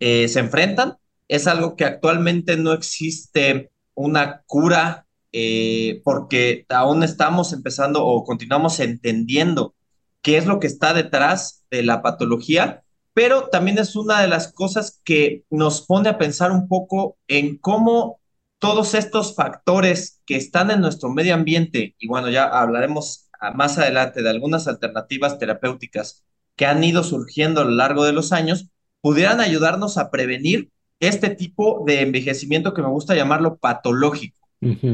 eh, 0.00 0.26
se 0.26 0.40
enfrentan. 0.40 0.96
Es 1.28 1.46
algo 1.46 1.76
que 1.76 1.84
actualmente 1.84 2.56
no 2.56 2.72
existe 2.72 3.70
una 3.94 4.42
cura 4.46 5.06
eh, 5.30 6.00
porque 6.02 6.66
aún 6.68 7.04
estamos 7.04 7.52
empezando 7.52 8.04
o 8.04 8.24
continuamos 8.24 8.80
entendiendo 8.80 9.76
qué 10.22 10.36
es 10.36 10.46
lo 10.46 10.58
que 10.58 10.66
está 10.66 10.92
detrás 10.92 11.64
de 11.70 11.84
la 11.84 12.02
patología, 12.02 12.82
pero 13.12 13.48
también 13.48 13.78
es 13.78 13.94
una 13.94 14.20
de 14.20 14.26
las 14.28 14.52
cosas 14.52 15.00
que 15.04 15.44
nos 15.50 15.86
pone 15.86 16.08
a 16.08 16.18
pensar 16.18 16.50
un 16.50 16.66
poco 16.66 17.16
en 17.28 17.58
cómo 17.58 18.18
todos 18.58 18.94
estos 18.94 19.36
factores 19.36 20.20
que 20.26 20.34
están 20.34 20.72
en 20.72 20.80
nuestro 20.80 21.10
medio 21.10 21.34
ambiente, 21.34 21.94
y 21.98 22.08
bueno, 22.08 22.28
ya 22.28 22.44
hablaremos 22.46 23.23
más 23.52 23.78
adelante 23.78 24.22
de 24.22 24.30
algunas 24.30 24.68
alternativas 24.68 25.38
terapéuticas 25.38 26.24
que 26.56 26.66
han 26.66 26.82
ido 26.84 27.02
surgiendo 27.02 27.60
a 27.60 27.64
lo 27.64 27.72
largo 27.72 28.04
de 28.04 28.12
los 28.12 28.32
años, 28.32 28.70
pudieran 29.00 29.40
ayudarnos 29.40 29.98
a 29.98 30.10
prevenir 30.10 30.70
este 31.00 31.30
tipo 31.30 31.82
de 31.86 32.00
envejecimiento 32.00 32.72
que 32.72 32.82
me 32.82 32.88
gusta 32.88 33.14
llamarlo 33.14 33.56
patológico. 33.56 34.38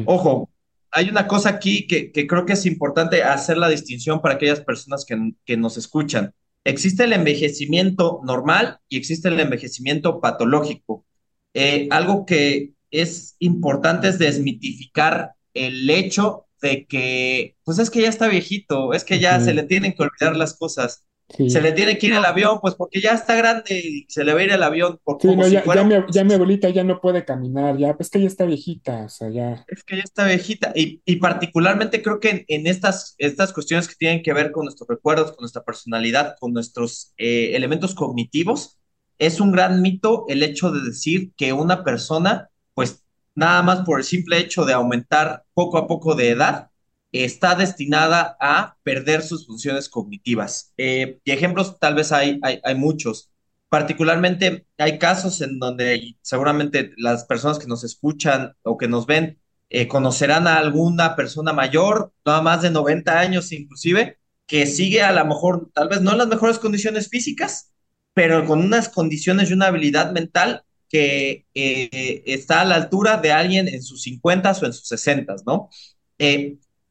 Ojo, 0.07 0.51
hay 0.91 1.09
una 1.09 1.29
cosa 1.29 1.51
aquí 1.51 1.87
que, 1.87 2.11
creo 2.13 2.45
que 2.45 2.55
es 2.55 2.67
importante 2.67 3.23
hacer 3.23 3.57
la 3.57 3.69
distinción 3.69 4.21
para 4.21 4.35
aquellas 4.35 4.61
personas 4.61 5.07
que, 5.07 5.57
nos 5.57 5.77
escuchan. 5.77 6.35
Existe 6.65 7.05
el 7.05 7.13
envejecimiento 7.13 8.21
normal 8.25 8.79
y 8.89 8.97
existe 8.97 9.29
el 9.29 9.41
envejecimiento 9.41 10.21
patológico. 10.21 11.07
Eh, 11.55 11.89
algo 11.91 12.27
que 12.27 12.73
es 12.91 13.37
importante 13.39 14.09
es 14.09 14.19
desmitificar 14.19 15.33
el 15.55 15.89
hecho 15.89 16.47
de 16.61 16.87
que, 16.87 17.57
pues 17.65 17.79
es 17.79 17.91
que 17.91 18.03
ya 18.03 18.09
está 18.09 18.29
viejito, 18.29 18.93
es 18.93 19.05
que 19.05 19.19
ya 19.19 19.41
se 19.41 19.55
le 19.55 19.63
tienen 19.63 19.95
que 19.95 20.03
olvidar 20.03 20.37
las 20.37 20.57
cosas. 20.57 21.07
Se 21.49 21.61
le 21.61 21.73
tiene 21.73 21.97
que 21.97 22.09
ir 22.09 22.15
al 22.15 22.25
avión, 22.25 22.59
pues 22.61 22.75
porque 22.75 23.01
ya 23.01 23.13
está 23.13 23.37
grande 23.37 23.79
y 23.79 24.07
se 24.09 24.25
le 24.25 24.35
va 24.35 24.41
a 24.41 24.43
ir 24.43 24.51
el 24.51 24.63
avión. 24.63 24.99
Por 25.05 25.19
sí, 25.21 25.29
no, 25.29 25.47
ya, 25.47 25.63
ya, 25.65 25.85
mi, 25.85 25.95
ya, 26.11 26.25
mi, 26.25 26.35
abuelita 26.35 26.69
ya 26.71 26.83
no 26.83 27.01
puede 27.01 27.25
caminar, 27.25 27.79
ya, 27.79 27.97
pues 27.97 28.11
que 28.11 28.21
ya 28.21 28.27
está 28.27 28.45
viejita, 28.45 29.05
o 29.05 29.09
sea, 29.09 29.31
ya. 29.31 29.65
Es 29.69 29.85
que 29.85 29.97
ya 29.97 30.03
está 30.03 30.27
viejita. 30.27 30.73
Y, 30.75 31.01
y 31.05 31.17
particularmente 31.17 32.03
creo 32.03 32.19
que 32.19 32.45
en, 32.49 32.67
estas, 32.67 33.15
estas 33.19 33.53
cuestiones 33.53 33.87
que 33.87 33.95
tienen 33.95 34.23
que 34.23 34.33
ver 34.33 34.51
con 34.51 34.65
nuestros 34.65 34.89
recuerdos, 34.89 35.31
con 35.31 35.43
nuestra 35.43 35.63
personalidad, 35.63 36.35
con 36.41 36.53
nuestros 36.53 37.15
eh, 37.17 37.53
elementos 37.55 37.95
cognitivos, 37.95 38.79
es 39.19 39.41
un 39.41 39.53
gran 39.53 39.83
mito 39.83 40.25
el 40.29 40.43
hecho 40.43 40.73
de 40.73 40.83
decir 40.83 41.33
que 41.37 41.53
una 41.53 41.85
persona, 41.85 42.51
pues 42.75 43.05
nada 43.41 43.63
más 43.63 43.81
por 43.87 43.99
el 43.99 44.05
simple 44.05 44.39
hecho 44.39 44.67
de 44.67 44.75
aumentar 44.75 45.45
poco 45.55 45.79
a 45.79 45.87
poco 45.87 46.15
de 46.15 46.29
edad, 46.29 46.71
está 47.11 47.55
destinada 47.55 48.37
a 48.39 48.77
perder 48.83 49.23
sus 49.23 49.47
funciones 49.47 49.89
cognitivas. 49.89 50.75
Eh, 50.77 51.21
y 51.25 51.31
ejemplos 51.33 51.79
tal 51.81 51.95
vez 51.95 52.13
hay, 52.13 52.39
hay, 52.43 52.75
muchos. 52.75 53.31
Particularmente 53.71 54.67
hay 54.77 54.99
casos 54.99 55.41
en 55.41 55.59
donde 55.59 56.17
seguramente 56.21 56.93
las 56.99 57.25
personas 57.25 57.59
que 57.59 57.67
nos 57.67 57.83
escuchan 57.83 58.55
o 58.63 58.77
que 58.77 58.89
nos 58.89 59.07
ven 59.07 59.41
eh, 59.71 59.89
conocerán 59.89 60.47
a 60.47 60.59
alguna 60.59 61.17
persona 61.17 61.55
mayor, 61.55 62.13
no 62.27 62.43
más 62.43 62.61
de 62.61 62.71
90 62.71 63.19
años 63.19 63.53
inclusive, 63.53 64.19
que 64.47 64.67
sigue 64.67 65.03
a 65.03 65.13
lo 65.13 65.25
mejor, 65.25 65.71
tal 65.73 65.89
vez 65.89 66.03
no 66.03 66.13
en 66.13 66.19
las 66.19 66.29
mejores 66.29 66.59
condiciones 66.59 67.09
físicas, 67.09 67.73
pero 68.13 68.45
con 68.45 68.61
unas 68.61 68.91
condiciones 68.91 69.49
y 69.49 69.55
una 69.55 69.69
habilidad 69.69 70.13
mental 70.13 70.65
que 70.91 71.47
eh, 71.55 72.23
está 72.27 72.61
a 72.61 72.65
la 72.67 72.75
altura 72.75 73.17
de 73.17 73.33
alguien 73.33 73.69
en 73.69 73.83
sus 73.83 74.03
50 74.03 74.53
o 74.53 74.67
en 74.67 74.73
sus 74.75 74.89
60, 74.89 75.37
¿no? 75.47 75.71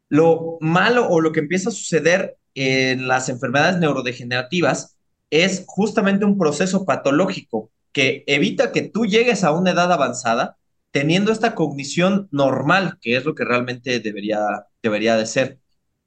Lo 0.10 0.58
malo 0.60 1.08
o 1.08 1.22
lo 1.22 1.32
que 1.32 1.42
empieza 1.42 1.70
a 1.70 1.72
suceder 1.72 2.38
en 2.56 3.08
las 3.08 3.30
enfermedades 3.30 3.80
neurodegenerativas 3.80 4.98
es 5.30 5.64
justamente 5.68 6.26
un 6.26 6.38
proceso 6.38 6.86
patológico 6.86 7.72
que 7.92 8.24
evita 8.28 8.72
que 8.72 8.82
tú 8.82 9.06
llegues 9.06 9.44
a 9.44 9.52
una 9.52 9.72
edad 9.72 9.92
avanzada 9.92 10.58
teniendo 10.92 11.32
esta 11.32 11.54
cognición 11.54 12.28
normal, 12.32 12.98
que 13.02 13.16
es 13.16 13.26
lo 13.26 13.36
que 13.36 13.46
realmente 13.46 14.00
debería, 14.00 14.66
debería 14.82 15.16
de 15.16 15.28
ser. 15.28 15.60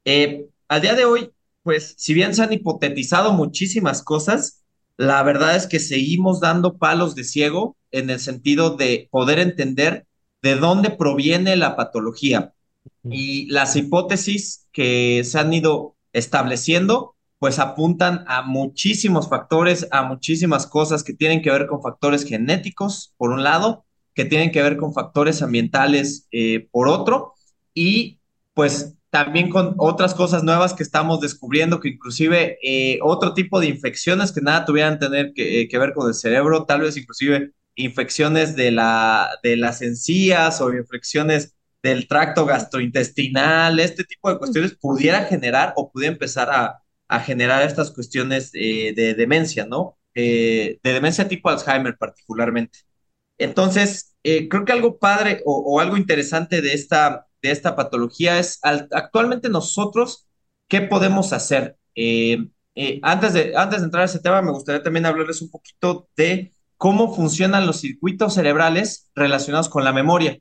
Eh, 0.03 0.47
al 0.67 0.81
día 0.81 0.95
de 0.95 1.05
hoy, 1.05 1.31
pues 1.61 1.95
si 1.97 2.13
bien 2.13 2.35
se 2.35 2.43
han 2.43 2.51
hipotetizado 2.51 3.31
muchísimas 3.31 4.03
cosas, 4.03 4.62
la 4.97 5.23
verdad 5.23 5.55
es 5.55 5.67
que 5.67 5.79
seguimos 5.79 6.39
dando 6.39 6.77
palos 6.77 7.15
de 7.15 7.23
ciego 7.23 7.77
en 7.91 8.09
el 8.09 8.19
sentido 8.19 8.75
de 8.75 9.07
poder 9.11 9.39
entender 9.39 10.05
de 10.41 10.55
dónde 10.55 10.91
proviene 10.91 11.55
la 11.55 11.75
patología. 11.75 12.53
Y 13.09 13.47
las 13.51 13.75
hipótesis 13.75 14.67
que 14.71 15.23
se 15.23 15.39
han 15.39 15.53
ido 15.53 15.95
estableciendo, 16.11 17.15
pues 17.39 17.59
apuntan 17.59 18.23
a 18.27 18.41
muchísimos 18.41 19.29
factores, 19.29 19.87
a 19.91 20.03
muchísimas 20.03 20.67
cosas 20.67 21.03
que 21.03 21.13
tienen 21.13 21.41
que 21.41 21.51
ver 21.51 21.67
con 21.67 21.81
factores 21.81 22.23
genéticos, 22.25 23.13
por 23.17 23.31
un 23.31 23.43
lado, 23.43 23.85
que 24.13 24.25
tienen 24.25 24.51
que 24.51 24.61
ver 24.61 24.77
con 24.77 24.93
factores 24.93 25.41
ambientales, 25.41 26.27
eh, 26.31 26.67
por 26.71 26.87
otro, 26.87 27.33
y 27.73 28.19
pues 28.53 28.95
también 29.13 29.51
con 29.51 29.75
otras 29.77 30.15
cosas 30.15 30.43
nuevas 30.43 30.73
que 30.73 30.81
estamos 30.81 31.21
descubriendo, 31.21 31.79
que 31.79 31.89
inclusive 31.89 32.57
eh, 32.63 32.97
otro 33.03 33.35
tipo 33.35 33.59
de 33.59 33.67
infecciones 33.67 34.31
que 34.31 34.41
nada 34.41 34.65
tuvieran 34.65 34.97
tener 34.97 35.33
que, 35.35 35.61
eh, 35.61 35.67
que, 35.67 35.77
ver 35.77 35.93
con 35.93 36.07
el 36.07 36.15
cerebro, 36.15 36.65
tal 36.65 36.81
vez 36.81 36.97
inclusive 36.97 37.51
infecciones 37.75 38.55
de, 38.55 38.71
la, 38.71 39.29
de 39.43 39.55
las 39.55 39.83
encías 39.83 40.59
o 40.61 40.73
infecciones 40.73 41.55
del 41.83 42.07
tracto 42.07 42.47
gastrointestinal, 42.47 43.79
este 43.79 44.03
tipo 44.03 44.31
de 44.31 44.39
cuestiones 44.39 44.75
pudiera 44.81 45.25
generar 45.25 45.73
o 45.75 45.91
pudiera 45.91 46.13
empezar 46.13 46.49
a, 46.51 46.79
generar 47.19 47.61
estas 47.61 47.91
cuestiones 47.91 48.49
eh, 48.55 48.93
de 48.95 49.13
demencia, 49.13 49.67
¿no? 49.67 49.99
De 50.15 50.79
demencia 50.81 51.27
tipo 51.27 51.49
Alzheimer 51.49 51.95
particularmente. 51.99 52.79
Entonces, 53.37 54.15
creo 54.23 54.65
que 54.65 54.71
algo 54.71 54.97
padre 54.97 55.43
o, 55.45 55.79
algo 55.79 55.97
interesante 55.97 56.63
de 56.63 56.73
esta, 56.73 57.27
de 57.43 57.51
esta 57.51 57.75
patología 57.75 58.39
es 58.39 58.59
actualmente 58.63 59.49
nosotros, 59.49 60.25
¿qué 60.67 60.81
podemos 60.81 61.33
hacer? 61.33 61.77
antes, 63.03 63.33
de, 63.33 63.53
antes 63.55 63.79
de 63.81 63.85
entrar 63.85 64.01
a 64.01 64.05
ese 64.05 64.19
tema, 64.19 64.41
me 64.41 64.51
gustaría 64.51 64.81
también 64.81 65.05
hablarles 65.05 65.43
un 65.43 65.51
poquito 65.51 66.07
de 66.15 66.51
cómo 66.77 67.13
funcionan 67.13 67.67
los 67.67 67.81
circuitos 67.81 68.33
cerebrales 68.33 69.11
relacionados 69.13 69.69
con 69.69 69.83
la 69.83 69.93
memoria. 69.93 70.39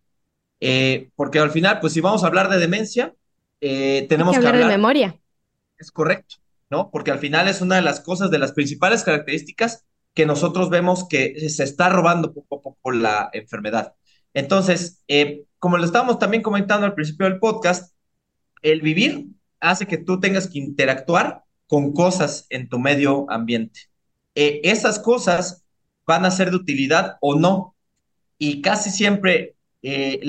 Eh, 0.61 1.11
porque 1.17 1.41
al 1.41 1.51
final, 1.51 1.81
pues 1.81 1.93
si 1.93 2.01
vamos 2.01 2.23
a 2.23 2.29
hablar 2.29 2.49
de 2.49 2.59
demencia, 2.59 3.15
eh, 3.61 4.07
tenemos 4.09 4.33
que, 4.33 4.39
hablar, 4.39 4.57
de 4.57 4.65
memoria. 4.67 5.21
Es 5.77 5.91
correcto, 5.91 6.37
¿no? 6.71 6.91
Porque 6.91 7.11
al 7.11 7.19
final 7.19 7.49
es 7.49 7.61
una 7.61 7.77
de 7.77 7.83
las 7.83 8.01
cosas, 8.01 8.31
de 8.31 8.39
las 8.39 8.53
principales 8.53 9.03
características 9.03 9.85
que 10.15 10.27
nosotros 10.27 10.71
vemos 10.71 11.07
que 11.09 11.49
se 11.49 11.65
está 11.65 11.89
robando 11.89 12.33
poco 12.33 12.59
a 12.59 12.63
poco 12.63 12.93
la 12.93 13.31
enfermedad. 13.33 13.95
Entonces, 14.35 15.03
eh, 15.09 15.45
como 15.59 15.79
lo 15.79 15.85
estábamos 15.85 16.19
también 16.19 16.43
comentando 16.43 16.87
al 16.87 16.95
principio 16.95 17.29
del 17.29 17.39
podcast, 17.39 17.95
el 18.63 18.81
vivir 18.81 19.27
hace 19.61 19.87
que 19.87 19.99
tú 19.99 20.21
tengas 20.21 20.49
que 20.49 20.59
interactuar 20.59 21.43
con 21.67 21.93
cosas 21.93 22.47
en 22.51 22.69
tu 22.69 22.79
medio 22.79 23.31
ambiente. 23.31 23.81
esas 24.35 24.99
cosas 24.99 25.63
van 26.07 26.25
a 26.25 26.31
ser 26.31 26.51
de 26.51 26.57
utilidad 26.57 27.17
o 27.21 27.35
no. 27.35 27.75
Y 28.39 28.61
casi 28.61 28.91
siempre 28.91 29.57
eh, 29.83 30.21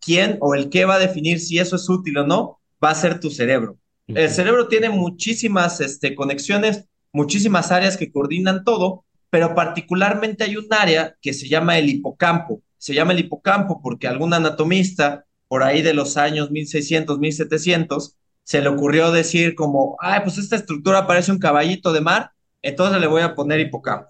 quién 0.00 0.38
o 0.40 0.54
el 0.54 0.70
qué 0.70 0.84
va 0.84 0.94
a 0.94 0.98
definir 0.98 1.40
si 1.40 1.58
eso 1.58 1.76
es 1.76 1.88
útil 1.88 2.18
o 2.18 2.26
no, 2.26 2.60
va 2.82 2.90
a 2.90 2.94
ser 2.94 3.20
tu 3.20 3.30
cerebro. 3.30 3.78
El 4.06 4.28
cerebro 4.30 4.66
tiene 4.66 4.88
muchísimas 4.88 5.80
este, 5.80 6.16
conexiones, 6.16 6.84
muchísimas 7.12 7.70
áreas 7.70 7.96
que 7.96 8.10
coordinan 8.10 8.64
todo, 8.64 9.04
pero 9.30 9.54
particularmente 9.54 10.42
hay 10.42 10.56
un 10.56 10.66
área 10.70 11.16
que 11.22 11.32
se 11.32 11.48
llama 11.48 11.78
el 11.78 11.88
hipocampo. 11.88 12.60
Se 12.80 12.94
llama 12.94 13.12
el 13.12 13.18
hipocampo 13.18 13.82
porque 13.82 14.08
algún 14.08 14.32
anatomista 14.32 15.26
por 15.48 15.62
ahí 15.62 15.82
de 15.82 15.92
los 15.92 16.16
años 16.16 16.50
1600, 16.50 17.18
1700 17.18 18.16
se 18.42 18.62
le 18.62 18.68
ocurrió 18.68 19.12
decir 19.12 19.54
como, 19.54 19.96
ay, 20.00 20.20
pues 20.24 20.38
esta 20.38 20.56
estructura 20.56 21.06
parece 21.06 21.30
un 21.30 21.38
caballito 21.38 21.92
de 21.92 22.00
mar, 22.00 22.32
entonces 22.62 23.00
le 23.00 23.06
voy 23.06 23.22
a 23.22 23.34
poner 23.34 23.60
hipocampo. 23.60 24.08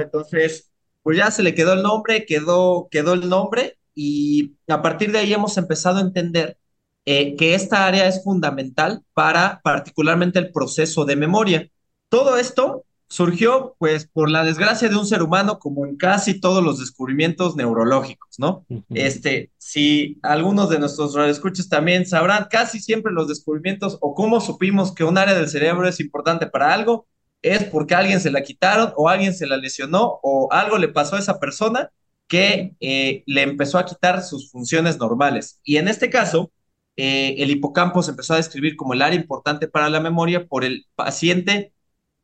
Entonces, 0.00 0.70
pues 1.02 1.18
ya 1.18 1.30
se 1.30 1.42
le 1.42 1.54
quedó 1.54 1.74
el 1.74 1.82
nombre, 1.82 2.24
quedó, 2.24 2.88
quedó 2.90 3.12
el 3.12 3.28
nombre 3.28 3.78
y 3.94 4.56
a 4.66 4.80
partir 4.80 5.12
de 5.12 5.18
ahí 5.18 5.34
hemos 5.34 5.58
empezado 5.58 5.98
a 5.98 6.02
entender 6.02 6.56
eh, 7.04 7.36
que 7.36 7.54
esta 7.54 7.86
área 7.86 8.08
es 8.08 8.24
fundamental 8.24 9.02
para 9.12 9.60
particularmente 9.62 10.38
el 10.38 10.50
proceso 10.50 11.04
de 11.04 11.16
memoria. 11.16 11.68
Todo 12.08 12.38
esto 12.38 12.85
surgió 13.08 13.76
pues 13.78 14.06
por 14.06 14.30
la 14.30 14.44
desgracia 14.44 14.88
de 14.88 14.96
un 14.96 15.06
ser 15.06 15.22
humano 15.22 15.58
como 15.58 15.86
en 15.86 15.96
casi 15.96 16.40
todos 16.40 16.62
los 16.62 16.78
descubrimientos 16.78 17.56
neurológicos, 17.56 18.38
¿no? 18.38 18.66
Este, 18.90 19.52
si 19.58 20.18
algunos 20.22 20.70
de 20.70 20.78
nuestros 20.78 21.14
radioescuchos 21.14 21.68
también 21.68 22.06
sabrán, 22.06 22.48
casi 22.50 22.80
siempre 22.80 23.12
los 23.12 23.28
descubrimientos 23.28 23.98
o 24.00 24.14
cómo 24.14 24.40
supimos 24.40 24.92
que 24.92 25.04
un 25.04 25.18
área 25.18 25.34
del 25.34 25.48
cerebro 25.48 25.88
es 25.88 26.00
importante 26.00 26.46
para 26.46 26.72
algo 26.72 27.06
es 27.42 27.64
porque 27.64 27.94
alguien 27.94 28.20
se 28.20 28.30
la 28.30 28.42
quitaron 28.42 28.92
o 28.96 29.08
alguien 29.08 29.34
se 29.34 29.46
la 29.46 29.56
lesionó 29.56 30.18
o 30.22 30.48
algo 30.50 30.78
le 30.78 30.88
pasó 30.88 31.16
a 31.16 31.20
esa 31.20 31.38
persona 31.38 31.90
que 32.26 32.74
eh, 32.80 33.22
le 33.26 33.42
empezó 33.42 33.78
a 33.78 33.84
quitar 33.86 34.22
sus 34.22 34.50
funciones 34.50 34.98
normales. 34.98 35.60
Y 35.62 35.76
en 35.76 35.86
este 35.88 36.10
caso, 36.10 36.50
eh, 36.96 37.36
el 37.38 37.50
hipocampo 37.50 38.02
se 38.02 38.10
empezó 38.10 38.34
a 38.34 38.38
describir 38.38 38.76
como 38.76 38.94
el 38.94 39.02
área 39.02 39.18
importante 39.18 39.68
para 39.68 39.88
la 39.90 40.00
memoria 40.00 40.46
por 40.46 40.64
el 40.64 40.86
paciente 40.96 41.72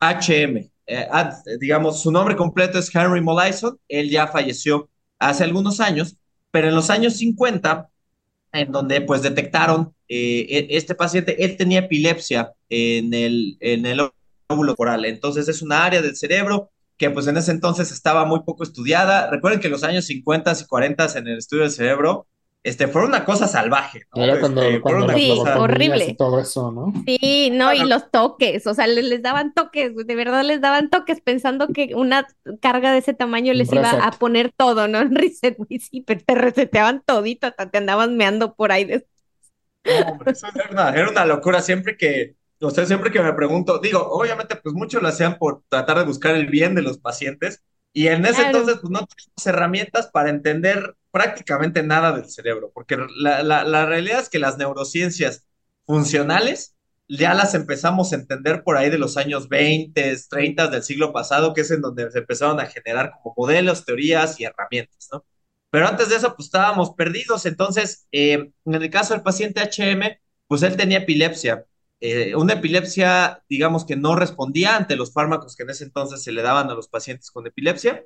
HM. 0.01 0.72
Eh, 0.93 1.09
digamos, 1.59 2.03
su 2.03 2.12
nombre 2.12 2.36
completo 2.36 2.78
es 2.78 2.95
Henry 2.95 3.20
Molaison. 3.20 3.78
Él 3.88 4.11
ya 4.11 4.26
falleció 4.26 4.88
hace 5.18 5.45
algunos 5.45 5.80
años, 5.80 6.16
pero 6.51 6.68
en 6.68 6.74
los 6.74 6.90
años 6.90 7.16
50, 7.16 7.88
en 8.53 8.72
donde 8.72 9.01
pues 9.01 9.22
detectaron 9.22 9.95
e, 10.09 10.66
este 10.70 10.95
paciente, 10.95 11.43
él 11.45 11.57
tenía 11.57 11.80
epilepsia 11.80 12.53
en 12.68 13.14
el, 13.14 13.57
en 13.61 13.86
el 13.86 14.01
óvulo 14.49 14.76
coral. 14.76 15.05
Entonces 15.05 15.49
es 15.49 15.62
una 15.62 15.84
área 15.84 16.03
del 16.03 16.16
cerebro 16.16 16.70
que 16.99 17.11
pues 17.11 17.26
en 17.26 17.36
ese 17.36 17.51
entonces 17.53 17.90
estaba 17.90 18.24
muy 18.24 18.40
poco 18.40 18.62
estudiada. 18.62 19.30
Recuerden 19.30 19.61
que 19.61 19.68
los 19.68 19.84
años 19.84 20.05
50 20.07 20.53
y 20.61 20.66
40 20.66 21.18
en 21.18 21.28
el 21.28 21.38
estudio 21.38 21.62
del 21.62 21.72
cerebro 21.72 22.26
este, 22.65 22.87
fue 22.87 23.05
una 23.05 23.25
cosa 23.25 23.49
salvaje. 23.49 24.07
¿no? 24.15 24.23
Era 24.23 24.39
cuando, 24.39 24.63
este, 24.63 25.15
sí, 25.15 25.33
horrible. 25.57 26.07
Y 26.07 26.15
todo 26.15 26.39
eso, 26.39 26.71
¿no? 26.71 26.93
Sí, 27.05 27.51
no, 27.51 27.73
y 27.73 27.81
los 27.81 28.11
toques, 28.11 28.67
o 28.67 28.75
sea, 28.75 28.87
les, 28.87 29.21
daban 29.21 29.53
toques, 29.53 29.95
de 29.97 30.15
verdad 30.15 30.45
les 30.45 30.61
daban 30.61 30.89
toques 30.89 31.21
pensando 31.21 31.69
que 31.69 31.95
una 31.97 32.27
carga 32.61 32.93
de 32.93 32.99
ese 32.99 33.15
tamaño 33.15 33.53
les 33.53 33.73
iba 33.73 33.91
a 33.91 34.11
poner 34.13 34.53
todo, 34.57 34.87
¿no? 34.87 35.03
Reset, 35.11 35.57
sí, 35.81 36.03
pero 36.07 36.21
te 36.25 36.35
reseteaban 36.35 37.03
todito, 37.05 37.49
hasta 37.49 37.69
te 37.69 37.79
andaban 37.79 38.17
meando 38.17 38.55
por 38.55 38.71
ahí. 38.71 38.87
No, 38.87 40.13
hombre, 40.13 40.31
eso 40.31 40.47
era 40.55 40.69
una, 40.71 40.91
era 40.91 41.11
una 41.11 41.25
locura 41.25 41.61
siempre 41.61 41.97
que, 41.97 42.37
o 42.61 42.71
sea, 42.71 42.87
siempre 42.87 43.11
que 43.11 43.21
me 43.21 43.33
pregunto, 43.33 43.81
digo, 43.81 44.07
obviamente, 44.09 44.55
pues 44.55 44.73
muchos 44.73 45.03
lo 45.03 45.09
hacían 45.09 45.37
por 45.37 45.63
tratar 45.69 45.99
de 45.99 46.05
buscar 46.05 46.37
el 46.37 46.47
bien 46.47 46.77
de 46.77 46.83
los 46.83 46.99
pacientes, 46.99 47.65
y 47.93 48.09
en 48.09 48.24
ese 48.24 48.43
entonces, 48.43 48.78
pues 48.80 48.90
no 48.90 49.07
teníamos 49.07 49.47
herramientas 49.47 50.09
para 50.09 50.30
entender 50.30 50.97
prácticamente 51.11 51.82
nada 51.82 52.12
del 52.12 52.28
cerebro, 52.30 52.70
porque 52.72 52.97
la, 53.16 53.43
la, 53.43 53.64
la, 53.64 53.86
realidad 53.86 54.20
es 54.20 54.30
que 54.30 54.38
las 54.38 54.57
neurociencias 54.57 55.47
funcionales 55.86 56.74
ya 57.09 57.34
las 57.34 57.55
empezamos 57.55 58.12
a 58.12 58.16
entender 58.16 58.62
por 58.62 58.76
ahí 58.76 58.88
de 58.88 58.99
los 58.99 59.16
años 59.18 59.49
20, 59.49 60.16
30 60.30 60.68
del 60.68 60.82
siglo 60.82 61.12
pasado, 61.12 61.53
que 61.53 61.62
es 61.62 61.70
en 61.70 61.82
donde 61.82 62.11
se 62.11 62.20
empezaron 62.20 62.61
a 62.61 62.66
generar 62.66 63.12
como 63.12 63.34
modelos, 63.36 63.84
teorías 63.84 64.40
y 64.40 64.45
herramientas, 64.45 65.09
¿no? 65.12 65.24
Pero 65.70 65.88
antes 65.88 66.11
de 66.11 66.16
eso, 66.16 66.34
pues 66.36 66.47
estábamos 66.47 66.93
perdidos. 66.95 67.47
Entonces, 67.47 68.07
eh, 68.12 68.53
en 68.64 68.74
el 68.74 68.90
caso 68.90 69.14
del 69.14 69.22
paciente 69.22 69.61
HM, 69.62 70.18
pues 70.47 70.62
él 70.62 70.76
tenía 70.76 70.99
epilepsia 70.99 71.66
eh, 72.05 72.34
una 72.34 72.55
epilepsia, 72.55 73.44
digamos 73.48 73.84
que 73.84 73.94
no 73.94 74.16
respondía 74.16 74.74
ante 74.74 74.96
los 74.96 75.12
fármacos 75.12 75.55
que 75.55 75.62
en 75.62 75.70
ese 75.70 75.84
entonces 75.84 76.20
se 76.20 76.32
le 76.32 76.42
daban 76.42 76.68
a 76.68 76.74
los 76.74 76.88
pacientes 76.88 77.30
con 77.30 77.46
epilepsia 77.46 78.05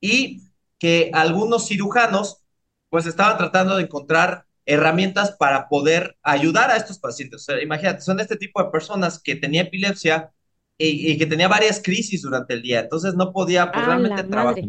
y 0.00 0.42
que 0.78 1.10
algunos 1.12 1.66
cirujanos 1.66 2.44
pues 2.88 3.04
estaban 3.04 3.36
tratando 3.38 3.76
de 3.76 3.82
encontrar 3.82 4.46
herramientas 4.64 5.32
para 5.32 5.68
poder 5.68 6.16
ayudar 6.22 6.70
a 6.70 6.76
estos 6.76 7.00
pacientes. 7.00 7.40
O 7.40 7.44
sea, 7.44 7.60
imagínate, 7.60 8.02
son 8.02 8.20
este 8.20 8.36
tipo 8.36 8.62
de 8.62 8.70
personas 8.70 9.20
que 9.20 9.34
tenía 9.34 9.62
epilepsia 9.62 10.30
y, 10.78 11.18
que 11.18 11.26
tenía 11.26 11.48
varias 11.48 11.82
crisis 11.82 12.22
durante 12.22 12.54
el 12.54 12.62
día, 12.62 12.78
entonces 12.78 13.14
no 13.14 13.32
podía 13.32 13.72
pues, 13.72 13.84
realmente 13.84 14.22
trabajar, 14.22 14.62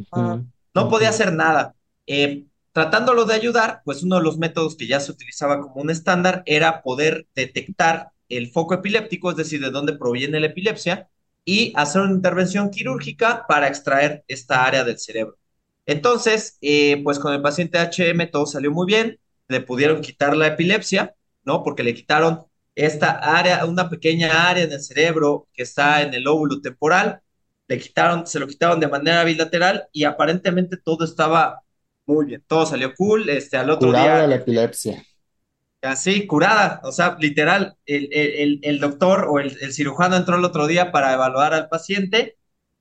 no 0.74 0.89
podía 0.89 1.09
hacer 1.09 1.32
nada. 1.32 1.76
Eh, 2.07 2.45
tratándolo 2.71 3.26
de 3.26 3.36
ayudar, 3.36 3.84
pues 3.86 4.01
uno 4.01 4.15
de 4.15 4.24
los 4.24 4.39
métodos 4.39 4.76
que 4.76 4.88
ya 4.88 4.99
se 4.99 5.11
utilizaba 5.11 5.61
como 5.61 5.76
un 5.76 5.91
estándar 5.91 6.41
era 6.47 6.82
poder 6.82 7.28
detectar 7.36 8.13
el 8.38 8.52
foco 8.52 8.76
epiléptico, 8.76 9.32
es 9.32 9.38
decir, 9.38 9.62
de 9.62 9.72
dónde 9.72 9.98
proviene 9.98 10.40
la 10.40 10.48
epilepsia, 10.48 11.10
y 11.46 11.74
hacer 11.76 12.02
una 12.02 12.14
intervención 12.14 12.70
quirúrgica 12.70 13.46
para 13.48 13.68
extraer 13.68 14.24
esta 14.28 14.66
área 14.66 14.84
del 14.84 15.00
cerebro. 15.00 15.38
Entonces, 15.86 16.58
eh, 16.62 17.02
pues 17.04 17.20
con 17.20 17.34
el 17.34 17.42
paciente 17.42 17.78
HM 17.80 18.32
todo 18.32 18.46
salió 18.46 18.72
muy 18.72 18.86
bien, 18.86 19.20
le 19.48 19.62
pudieron 19.62 20.02
quitar 20.02 20.36
la 20.38 20.48
epilepsia, 20.48 21.16
¿no? 21.44 21.64
Porque 21.64 21.84
le 21.84 21.94
quitaron 21.94 22.46
esta 22.76 23.12
área, 23.12 23.66
una 23.66 23.90
pequeña 23.90 24.50
área 24.50 24.64
en 24.64 24.72
el 24.72 24.82
cerebro 24.82 25.48
que 25.54 25.64
está 25.64 26.02
en 26.02 26.14
el 26.14 26.28
óvulo 26.28 26.62
temporal, 26.62 27.22
le 27.68 27.80
quitaron, 27.80 28.26
se 28.26 28.40
lo 28.40 28.48
quitaron 28.48 28.80
de 28.80 28.88
manera 28.88 29.24
bilateral 29.24 29.88
y 29.92 30.06
aparentemente 30.06 30.78
todo 30.78 31.06
estaba 31.06 31.62
muy 32.06 32.26
bien, 32.26 32.44
todo 32.48 32.66
salió 32.66 32.94
cool, 32.96 33.30
este, 33.30 33.58
al 33.58 33.70
otro 33.70 33.92
día... 33.92 34.28
la 34.28 34.36
epilepsia. 34.36 35.04
Así, 35.84 36.28
curada, 36.28 36.80
o 36.86 36.94
sea, 36.94 37.18
literal, 37.20 37.78
el, 37.86 38.80
doctor 38.80 39.28
o 39.30 39.40
el, 39.40 39.74
cirujano 39.74 40.16
entró 40.16 40.38
el 40.38 40.46
otro 40.46 40.66
día 40.66 40.94
para 40.94 41.12
evaluar 41.14 41.54
al 41.54 41.68
paciente, 41.68 42.38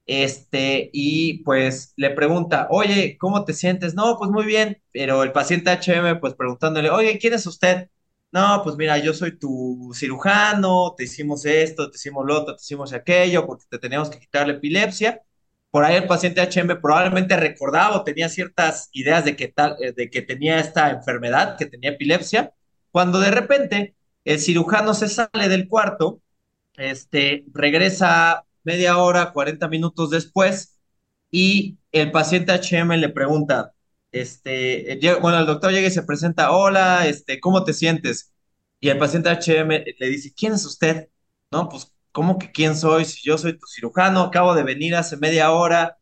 este, 0.06 0.88
y 0.92 1.42
pues 1.42 1.94
le 1.96 2.10
pregunta, 2.10 2.68
oye, 2.70 3.16
¿cómo 3.18 3.44
te 3.44 3.54
sientes? 3.54 3.94
No, 3.94 4.16
pues 4.18 4.30
muy 4.30 4.44
bien, 4.46 4.80
pero 4.92 5.24
el 5.24 5.32
paciente 5.32 5.70
HM, 5.72 6.20
pues 6.20 6.34
preguntándole, 6.34 6.90
oye, 6.90 7.18
¿quién 7.18 7.34
es 7.34 7.44
usted? 7.46 7.88
No, 8.30 8.62
pues 8.62 8.76
mira, 8.76 8.98
yo 8.98 9.12
soy 9.14 9.36
tu 9.36 9.90
cirujano, 9.94 10.94
te 10.96 11.04
hicimos 11.04 11.44
esto, 11.44 11.90
te 11.90 11.96
hicimos 11.96 12.24
lo 12.24 12.40
otro, 12.40 12.54
te 12.56 12.62
hicimos 12.62 12.92
aquello, 12.92 13.46
porque 13.46 13.64
te 13.68 13.78
teníamos 13.80 14.10
que 14.10 14.20
quitar 14.20 14.46
la 14.46 14.54
epilepsia. 14.54 15.22
Por 15.70 15.84
ahí 15.84 15.96
el 15.96 16.06
paciente 16.06 16.40
HM 16.40 16.80
probablemente 16.80 17.36
recordaba 17.36 17.96
o 17.96 18.04
tenía 18.04 18.28
ciertas 18.28 18.88
ideas 18.92 19.24
de 19.24 19.36
que, 19.36 19.48
tal, 19.48 19.76
eh, 19.80 19.92
de 19.92 20.08
que 20.10 20.22
tenía 20.22 20.60
esta 20.60 20.90
enfermedad, 20.90 21.56
que 21.58 21.66
tenía 21.66 21.90
epilepsia 21.90 22.52
cuando 22.92 23.20
de 23.20 23.32
repente 23.32 23.96
el 24.24 24.40
cirujano 24.40 24.94
se 24.94 25.08
sale 25.08 25.48
del 25.48 25.68
cuarto, 25.68 26.22
este, 26.76 27.44
regresa 27.52 28.44
media 28.64 28.98
hora, 28.98 29.32
40 29.32 29.68
minutos 29.68 30.10
después, 30.10 30.80
y 31.30 31.78
el 31.92 32.10
paciente 32.12 32.52
HM 32.52 32.96
le 32.98 33.08
pregunta, 33.08 33.72
este, 34.12 34.98
bueno, 35.20 35.38
el 35.38 35.46
doctor 35.46 35.72
llega 35.72 35.88
y 35.88 35.90
se 35.90 36.02
presenta, 36.02 36.52
hola, 36.52 37.06
este, 37.06 37.40
¿cómo 37.40 37.64
te 37.64 37.72
sientes? 37.72 38.32
Y 38.80 38.88
el 38.90 38.98
paciente 38.98 39.30
HM 39.30 39.84
le 39.98 40.08
dice, 40.08 40.32
¿quién 40.36 40.52
es 40.54 40.64
usted? 40.66 41.08
No, 41.50 41.68
pues, 41.68 41.92
¿cómo 42.12 42.38
que 42.38 42.50
quién 42.52 42.76
soy? 42.76 43.04
Si 43.04 43.22
yo 43.26 43.38
soy 43.38 43.58
tu 43.58 43.66
cirujano, 43.66 44.20
acabo 44.22 44.54
de 44.54 44.62
venir 44.64 44.94
hace 44.96 45.16
media 45.16 45.52
hora. 45.52 45.98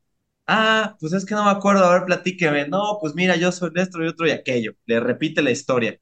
Ah, 0.46 0.96
pues 1.00 1.12
es 1.12 1.24
que 1.24 1.34
no 1.34 1.44
me 1.44 1.50
acuerdo, 1.50 1.84
a 1.84 1.92
ver, 1.94 2.04
platíqueme. 2.06 2.66
No, 2.68 2.98
pues 3.00 3.14
mira, 3.14 3.36
yo 3.36 3.52
soy 3.52 3.70
esto 3.76 4.02
y 4.02 4.08
otro 4.08 4.26
y 4.26 4.30
aquello. 4.32 4.72
Le 4.86 4.98
repite 5.00 5.42
la 5.42 5.50
historia. 5.50 5.98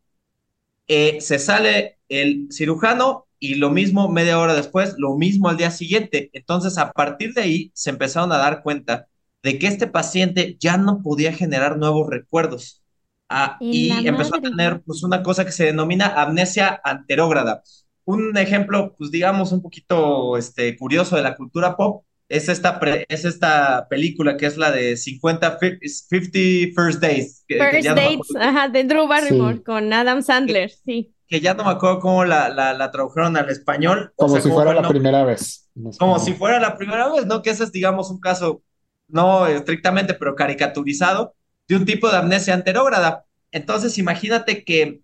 Eh, 0.89 1.21
se 1.21 1.39
sale 1.39 1.99
el 2.09 2.49
cirujano 2.51 3.27
y 3.39 3.55
lo 3.57 3.71
mismo 3.71 4.09
media 4.09 4.39
hora 4.39 4.55
después, 4.55 4.95
lo 4.99 5.17
mismo 5.17 5.49
al 5.49 5.57
día 5.57 5.71
siguiente. 5.71 6.31
Entonces, 6.33 6.79
a 6.79 6.93
partir 6.93 7.35
de 7.35 7.43
ahí, 7.43 7.71
se 7.75 7.91
empezaron 7.91 8.33
a 8.33 8.39
dar 8.39 8.63
cuenta 8.63 9.07
de 9.43 9.59
que 9.59 9.67
este 9.67 9.87
paciente 9.87 10.57
ya 10.59 10.77
no 10.77 11.03
podía 11.03 11.33
generar 11.33 11.79
nuevos 11.79 12.09
recuerdos. 12.09 12.83
Ah, 13.29 13.59
y 13.61 14.07
empezó 14.07 14.37
a 14.37 14.41
tener 14.41 14.81
pues, 14.83 15.03
una 15.03 15.23
cosa 15.23 15.45
que 15.45 15.53
se 15.53 15.67
denomina 15.67 16.07
amnesia 16.21 16.81
anterógrada. 16.83 17.63
Un 18.05 18.37
ejemplo, 18.39 18.95
pues 18.97 19.11
digamos, 19.11 19.53
un 19.53 19.61
poquito 19.61 20.37
este, 20.39 20.77
curioso 20.77 21.15
de 21.17 21.23
la 21.23 21.37
cultura 21.37 21.77
pop 21.77 22.05
es 22.29 22.49
esta, 22.49 22.79
es 23.09 23.25
esta 23.25 23.87
película 23.89 24.37
que 24.37 24.47
es 24.47 24.57
la 24.57 24.71
de 24.71 24.97
50, 24.97 25.59
50 25.59 25.99
First 26.11 27.01
Days. 27.01 27.45
First 27.49 27.87
Dates, 27.87 28.37
ajá, 28.39 28.69
de 28.69 28.85
Drew 28.85 29.07
Barrymore 29.07 29.63
con 29.63 29.93
Adam 29.93 30.23
Sandler, 30.23 30.71
sí. 30.71 31.15
Que 31.27 31.41
ya 31.41 31.55
no 31.55 31.65
me 31.65 31.71
acuerdo 31.71 32.01
cómo 32.01 32.25
la, 32.25 32.49
la, 32.49 32.91
tradujeron 32.91 33.37
al 33.37 33.51
español. 33.51 34.13
Como 34.17 34.41
si 34.41 34.49
fuera 34.49 34.73
la 34.73 34.89
primera 34.89 35.25
vez. 35.25 35.71
Como 35.99 36.19
si 36.19 36.33
fuera 36.33 36.59
la 36.59 36.77
primera 36.77 37.13
vez, 37.13 37.27
¿no? 37.27 37.43
Que 37.43 37.51
ese 37.51 37.65
es, 37.65 37.73
digamos, 37.73 38.11
un 38.11 38.19
caso, 38.19 38.63
no 39.09 39.47
estrictamente, 39.47 40.15
pero 40.15 40.35
caricaturizado, 40.35 41.35
de 41.67 41.77
un 41.77 41.85
tipo 41.85 42.11
de 42.11 42.17
amnesia 42.17 42.55
anterógrada. 42.55 43.25
Entonces, 43.53 43.99
imagínate 43.99 44.65
que 44.65 45.01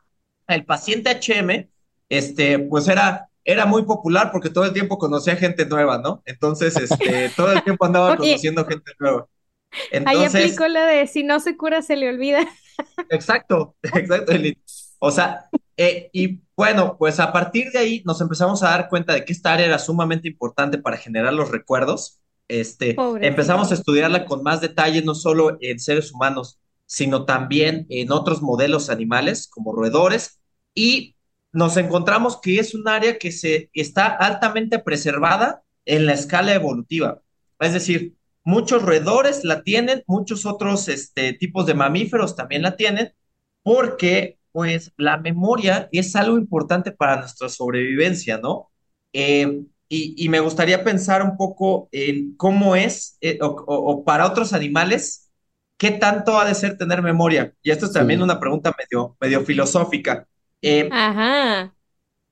el 0.48 0.64
paciente 0.64 1.10
HM, 1.10 1.68
este, 2.08 2.58
pues 2.58 2.88
era 2.88 3.28
era 3.44 3.66
muy 3.66 3.84
popular 3.84 4.30
porque 4.32 4.50
todo 4.50 4.64
el 4.64 4.72
tiempo 4.72 4.98
conocía 4.98 5.36
gente 5.36 5.66
nueva, 5.66 5.98
¿no? 5.98 6.22
Entonces, 6.24 6.76
este, 6.76 7.30
todo 7.36 7.52
el 7.52 7.62
tiempo 7.62 7.84
andaba 7.84 8.16
conociendo 8.16 8.64
gente 8.66 8.92
nueva. 8.98 9.26
Entonces, 9.90 10.34
Ahí 10.34 10.44
aplicó 10.44 10.68
lo 10.68 10.80
de 10.80 11.06
si 11.06 11.22
no 11.24 11.40
se 11.40 11.56
cura, 11.56 11.82
se 11.82 11.96
le 11.96 12.08
olvida. 12.08 12.46
Exacto, 13.10 13.76
exacto. 13.82 14.32
O 14.98 15.10
sea, 15.10 15.44
eh, 15.76 16.10
y 16.12 16.40
bueno, 16.56 16.96
pues 16.98 17.20
a 17.20 17.32
partir 17.32 17.70
de 17.70 17.78
ahí 17.78 18.02
nos 18.04 18.20
empezamos 18.20 18.62
a 18.62 18.70
dar 18.70 18.88
cuenta 18.88 19.12
de 19.12 19.24
que 19.24 19.32
esta 19.32 19.52
área 19.52 19.66
era 19.66 19.78
sumamente 19.78 20.26
importante 20.28 20.78
para 20.78 20.96
generar 20.96 21.32
los 21.32 21.50
recuerdos. 21.50 22.20
Este, 22.48 22.96
empezamos 23.20 23.70
a 23.70 23.74
estudiarla 23.74 24.24
con 24.24 24.42
más 24.42 24.60
detalle, 24.60 25.02
no 25.02 25.14
solo 25.14 25.56
en 25.60 25.78
seres 25.78 26.12
humanos, 26.12 26.58
sino 26.86 27.24
también 27.24 27.86
en 27.90 28.12
otros 28.12 28.42
modelos 28.42 28.90
animales, 28.90 29.48
como 29.48 29.72
roedores, 29.72 30.40
y 30.74 31.13
nos 31.54 31.76
encontramos 31.76 32.40
que 32.40 32.58
es 32.58 32.74
un 32.74 32.88
área 32.88 33.18
que 33.18 33.32
se 33.32 33.70
está 33.72 34.06
altamente 34.06 34.78
preservada 34.80 35.62
en 35.86 36.06
la 36.06 36.12
escala 36.12 36.52
evolutiva. 36.54 37.22
Es 37.60 37.72
decir, 37.72 38.16
muchos 38.42 38.82
roedores 38.82 39.44
la 39.44 39.62
tienen, 39.62 40.02
muchos 40.06 40.46
otros 40.46 40.88
este, 40.88 41.32
tipos 41.32 41.66
de 41.66 41.74
mamíferos 41.74 42.36
también 42.36 42.62
la 42.62 42.76
tienen, 42.76 43.14
porque 43.62 44.38
pues 44.52 44.92
la 44.96 45.16
memoria 45.18 45.88
es 45.92 46.14
algo 46.16 46.38
importante 46.38 46.92
para 46.92 47.18
nuestra 47.18 47.48
sobrevivencia, 47.48 48.38
¿no? 48.38 48.70
Eh, 49.12 49.62
y, 49.88 50.28
me 50.28 50.40
gustaría 50.40 50.82
pensar 50.82 51.22
un 51.22 51.36
poco 51.36 51.88
en 51.92 52.36
cómo 52.36 52.74
es, 52.74 53.16
eh, 53.20 53.38
o, 53.40 54.04
para 54.04 54.26
otros 54.26 54.52
animales, 54.52 55.30
¿qué 55.76 55.92
tanto 55.92 56.38
ha 56.38 56.44
de 56.44 56.54
ser 56.56 56.76
tener 56.76 57.00
memoria? 57.00 57.54
Y 57.62 57.70
esto 57.70 57.86
es 57.86 57.92
también 57.92 58.18
Sí. 58.18 58.24
una 58.24 58.40
pregunta 58.40 58.74
medio, 58.76 59.16
medio 59.20 59.44
filosófica. 59.44 60.26
Eh, 60.64 60.96
Ajá. 61.00 61.74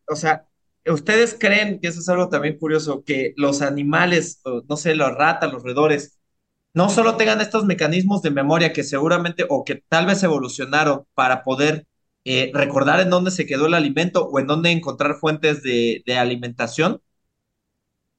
o 0.09 0.17
sea, 0.17 0.47
¿ustedes 0.87 1.37
creen, 1.39 1.81
que 1.81 1.89
eso 1.89 2.01
es 2.01 2.09
algo 2.09 2.29
también 2.29 2.59
curioso, 2.59 3.05
que 3.05 3.35
los 3.37 3.63
animales, 3.63 4.41
no 4.69 4.77
sé, 4.77 4.95
los 4.95 5.13
ratas, 5.15 5.53
los 5.53 5.63
roedores, 5.63 6.19
no 6.75 6.91
solo 6.91 7.17
tengan 7.17 7.41
estos 7.41 7.65
mecanismos 7.67 8.23
de 8.23 8.31
memoria 8.31 8.73
que 8.73 8.85
seguramente 8.85 9.47
o 9.49 9.65
que 9.65 9.77
tal 9.89 10.07
vez 10.07 10.23
evolucionaron 10.23 11.05
para 11.15 11.43
poder 11.45 11.87
eh, 12.25 12.51
recordar 12.55 13.01
en 13.01 13.11
dónde 13.11 13.31
se 13.31 13.47
quedó 13.47 13.67
el 13.67 13.75
alimento 13.75 14.27
o 14.29 14.39
en 14.41 14.47
dónde 14.47 14.71
encontrar 14.71 15.17
fuentes 15.17 15.63
de, 15.63 16.03
de 16.07 16.19
alimentación, 16.19 17.03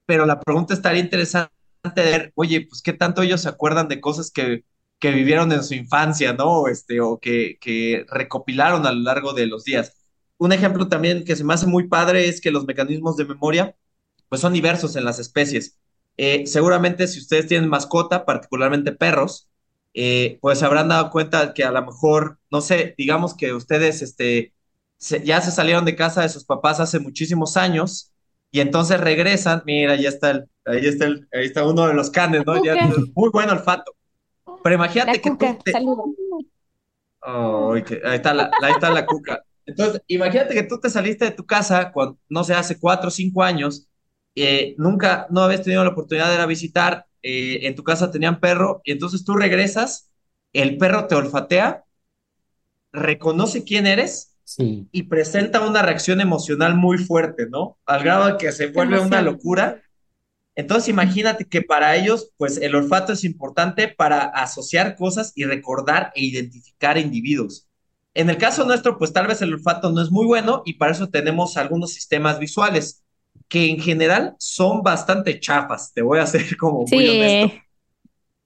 pero 0.06 0.26
la 0.26 0.40
pregunta 0.40 0.74
estaría 0.74 1.02
interesante 1.02 1.52
de 1.96 2.04
ver, 2.04 2.32
oye, 2.36 2.66
pues 2.68 2.82
qué 2.82 2.94
tanto 2.94 3.22
ellos 3.22 3.42
se 3.42 3.50
acuerdan 3.50 3.88
de 3.88 4.02
cosas 4.02 4.32
que, 4.32 4.66
que 5.00 5.12
vivieron 5.12 5.52
en 5.52 5.64
su 5.64 5.74
infancia, 5.76 6.34
¿no? 6.34 6.62
O, 6.62 6.68
este, 6.70 7.02
o 7.02 7.20
que, 7.20 7.58
que 7.60 8.06
recopilaron 8.10 8.86
a 8.86 8.92
lo 8.92 9.02
largo 9.02 9.34
de 9.34 9.48
los 9.48 9.64
días. 9.64 10.03
Un 10.38 10.52
ejemplo 10.52 10.88
también 10.90 11.24
que 11.26 11.36
se 11.36 11.44
me 11.44 11.54
hace 11.54 11.68
muy 11.68 11.88
padre 11.88 12.28
es 12.28 12.42
que 12.42 12.52
los 12.52 12.66
mecanismos 12.66 13.18
de 13.18 13.26
memoria 13.26 13.76
pues 14.30 14.42
son 14.42 14.54
diversos 14.54 14.96
en 14.96 15.06
las 15.06 15.20
especies. 15.20 15.80
Eh, 16.18 16.46
seguramente 16.48 17.08
si 17.08 17.20
ustedes 17.20 17.48
tienen 17.48 17.70
mascota, 17.70 18.26
particularmente 18.26 18.92
perros, 18.94 19.50
eh, 19.94 20.40
pues 20.42 20.60
se 20.60 20.66
habrán 20.66 20.90
dado 20.90 21.12
cuenta 21.12 21.54
que 21.54 21.64
a 21.64 21.72
lo 21.72 21.84
mejor, 21.86 22.40
no 22.52 22.62
sé, 22.62 22.96
digamos 22.98 23.36
que 23.36 23.54
ustedes 23.54 24.02
este, 24.02 24.54
se- 24.98 25.24
ya 25.24 25.42
se 25.42 25.52
salieron 25.52 25.86
de 25.86 25.96
casa 25.96 26.22
de 26.24 26.30
sus 26.30 26.46
papás 26.46 26.80
hace 26.80 27.00
muchísimos 27.00 27.58
años 27.58 28.12
y 28.52 28.60
entonces 28.62 29.00
regresan, 29.00 29.64
mira, 29.66 29.96
ya 29.96 30.10
está 30.10 30.32
el, 30.32 30.46
ahí 30.66 30.86
está 30.88 31.06
el, 31.06 31.28
ahí 31.34 31.46
está 31.46 31.66
uno 31.68 31.88
de 31.88 31.94
los 31.94 32.10
canes, 32.12 32.44
¿no? 32.46 32.58
Ya, 32.58 32.80
muy 33.16 33.30
buen 33.32 33.50
olfato. 33.50 33.94
Pero 34.64 34.76
imagínate 34.76 35.12
La 35.12 35.22
que 35.22 35.32
tú 35.32 35.38
cuca, 35.38 35.60
te, 35.64 35.78
saludos. 35.78 36.16
Ay, 37.22 37.84
que- 37.84 38.02
ahí 38.04 38.16
está 38.18 38.34
la, 38.34 38.56
ahí 38.62 38.74
está 38.74 38.90
la 38.92 39.08
cuca. 39.08 39.44
Entonces, 39.66 40.02
imagínate 40.08 40.54
que 40.54 40.64
tú 40.64 40.80
te 40.80 40.90
saliste 40.90 41.26
de 41.26 41.32
tu 41.32 41.46
casa 41.46 41.92
cuando, 41.92 42.18
no 42.30 42.44
sé, 42.44 42.54
hace 42.54 42.80
cuatro 42.80 43.08
o 43.08 43.12
cinco 43.12 43.44
años, 43.44 43.88
eh, 44.36 44.76
nunca, 44.78 45.28
no 45.30 45.42
habías 45.42 45.64
tenido 45.64 45.84
la 45.84 45.92
oportunidad 45.92 46.30
de 46.30 46.36
ir 46.36 46.42
a 46.42 46.46
visitar, 46.46 47.06
eh, 47.22 47.60
en 47.68 47.76
tu 47.76 47.84
casa 47.84 48.12
tenían 48.12 48.40
perro, 48.40 48.82
y 48.84 48.92
entonces 48.92 49.24
tú 49.24 49.36
regresas, 49.36 50.12
el 50.54 50.78
perro 50.78 51.08
te 51.08 51.16
olfatea, 51.16 51.86
reconoce 52.92 53.64
quién 53.64 53.88
eres 53.88 54.30
Sí. 54.46 54.88
y 54.92 55.04
presenta 55.04 55.66
una 55.66 55.82
reacción 55.82 56.20
emocional 56.20 56.76
muy 56.76 56.98
fuerte, 56.98 57.48
¿no? 57.50 57.78
Al 57.86 58.04
grado 58.04 58.28
de 58.28 58.38
que 58.38 58.52
se 58.52 58.68
vuelve 58.68 59.00
una 59.00 59.22
locura. 59.22 59.82
Entonces 60.56 60.90
imagínate 60.90 61.46
que 61.46 61.62
para 61.62 61.96
ellos, 61.96 62.32
pues 62.38 62.58
el 62.58 62.76
olfato 62.76 63.14
es 63.14 63.24
importante 63.24 63.88
para 63.88 64.20
asociar 64.20 64.96
cosas 64.96 65.32
y 65.36 65.46
recordar 65.46 66.12
e 66.16 66.26
identificar 66.26 66.98
individuos. 66.98 67.68
En 68.14 68.30
el 68.30 68.38
caso 68.38 68.66
nuestro, 68.66 68.98
pues 68.98 69.12
tal 69.14 69.28
vez 69.28 69.42
el 69.42 69.54
olfato 69.54 69.92
no 69.92 70.02
es 70.02 70.12
muy 70.12 70.26
bueno 70.26 70.62
y 70.66 70.74
para 70.76 70.92
eso 70.92 71.10
tenemos 71.10 71.58
algunos 71.58 71.94
sistemas 71.94 72.40
visuales 72.40 73.04
que 73.48 73.70
en 73.70 73.80
general 73.82 74.36
son 74.40 74.84
bastante 74.84 75.40
chafas, 75.40 75.94
te 75.94 76.02
voy 76.02 76.20
a 76.20 76.28
ser 76.28 76.56
como 76.58 76.88
muy 76.88 77.08
honesto. 77.08 77.48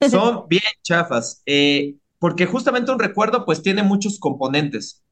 Son 0.00 0.46
bien 0.48 0.62
chafas, 0.82 1.42
eh, 1.46 1.96
porque 2.18 2.46
justamente 2.46 2.92
un 2.92 2.98
recuerdo 2.98 3.44
pues 3.44 3.62
tiene 3.62 3.82
muchos 3.82 4.18
componentes. 4.18 5.04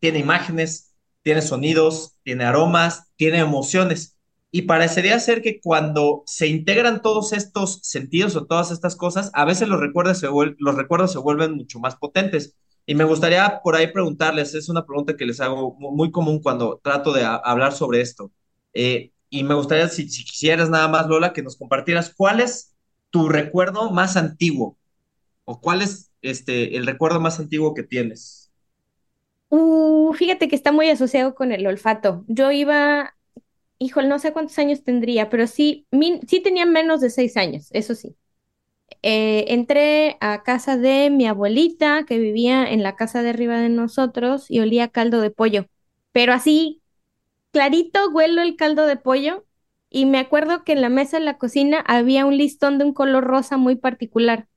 Tiene 0.00 0.18
imágenes, 0.20 0.94
tiene 1.22 1.42
sonidos, 1.42 2.16
tiene 2.24 2.44
aromas, 2.44 3.04
tiene 3.16 3.38
emociones. 3.38 4.16
Y 4.52 4.62
parecería 4.62 5.18
ser 5.20 5.42
que 5.42 5.60
cuando 5.60 6.22
se 6.26 6.48
integran 6.48 7.02
todos 7.02 7.32
estos 7.32 7.80
sentidos 7.82 8.36
o 8.36 8.46
todas 8.46 8.70
estas 8.70 8.96
cosas, 8.96 9.30
a 9.34 9.44
veces 9.44 9.68
los 9.68 9.80
recuerdos 9.80 10.18
se, 10.18 10.28
vuel- 10.28 10.56
los 10.58 10.74
recuerdos 10.76 11.12
se 11.12 11.18
vuelven 11.18 11.54
mucho 11.56 11.78
más 11.80 11.96
potentes. 11.96 12.56
Y 12.86 12.94
me 12.94 13.04
gustaría 13.04 13.60
por 13.62 13.76
ahí 13.76 13.88
preguntarles, 13.92 14.54
es 14.54 14.68
una 14.68 14.84
pregunta 14.86 15.16
que 15.16 15.26
les 15.26 15.40
hago 15.40 15.74
mu- 15.78 15.92
muy 15.92 16.10
común 16.10 16.40
cuando 16.42 16.80
trato 16.82 17.12
de 17.12 17.24
hablar 17.24 17.72
sobre 17.72 18.00
esto. 18.00 18.32
Eh, 18.74 19.12
y 19.30 19.44
me 19.44 19.54
gustaría, 19.54 19.88
si, 19.88 20.08
si 20.08 20.24
quisieras 20.24 20.70
nada 20.70 20.88
más, 20.88 21.06
Lola, 21.08 21.32
que 21.32 21.42
nos 21.42 21.56
compartieras 21.56 22.12
cuál 22.16 22.40
es 22.40 22.74
tu 23.10 23.28
recuerdo 23.28 23.90
más 23.90 24.16
antiguo 24.16 24.78
o 25.44 25.60
cuál 25.60 25.82
es 25.82 26.12
este, 26.22 26.76
el 26.76 26.86
recuerdo 26.86 27.20
más 27.20 27.40
antiguo 27.40 27.74
que 27.74 27.84
tienes. 27.84 28.52
Uh, 29.48 30.12
fíjate 30.14 30.48
que 30.48 30.54
está 30.56 30.70
muy 30.72 30.88
asociado 30.90 31.34
con 31.34 31.52
el 31.52 31.66
olfato. 31.66 32.24
Yo 32.28 32.52
iba, 32.52 33.16
híjole, 33.78 34.08
no 34.08 34.18
sé 34.20 34.32
cuántos 34.34 34.58
años 34.58 34.84
tendría, 34.84 35.30
pero 35.30 35.46
sí, 35.48 35.86
min- 35.92 36.20
sí 36.28 36.42
tenía 36.42 36.66
menos 36.66 37.00
de 37.02 37.10
seis 37.10 37.36
años, 37.38 37.68
eso 37.72 37.94
sí. 37.96 38.16
Eh, 39.02 39.46
entré 39.48 40.16
a 40.20 40.42
casa 40.42 40.76
de 40.76 41.10
mi 41.10 41.26
abuelita, 41.26 42.04
que 42.06 42.18
vivía 42.18 42.70
en 42.70 42.82
la 42.82 42.96
casa 42.96 43.22
de 43.22 43.30
arriba 43.30 43.58
de 43.58 43.68
nosotros, 43.68 44.50
y 44.50 44.60
olía 44.60 44.88
caldo 44.88 45.20
de 45.20 45.30
pollo. 45.30 45.66
Pero 46.12 46.32
así, 46.32 46.82
clarito, 47.52 48.10
huelo 48.10 48.42
el 48.42 48.56
caldo 48.56 48.86
de 48.86 48.96
pollo, 48.96 49.46
y 49.90 50.06
me 50.06 50.18
acuerdo 50.18 50.64
que 50.64 50.72
en 50.72 50.80
la 50.82 50.88
mesa 50.88 51.18
de 51.18 51.24
la 51.24 51.38
cocina 51.38 51.80
había 51.86 52.26
un 52.26 52.36
listón 52.36 52.78
de 52.78 52.84
un 52.84 52.94
color 52.94 53.24
rosa 53.24 53.56
muy 53.56 53.76
particular. 53.76 54.48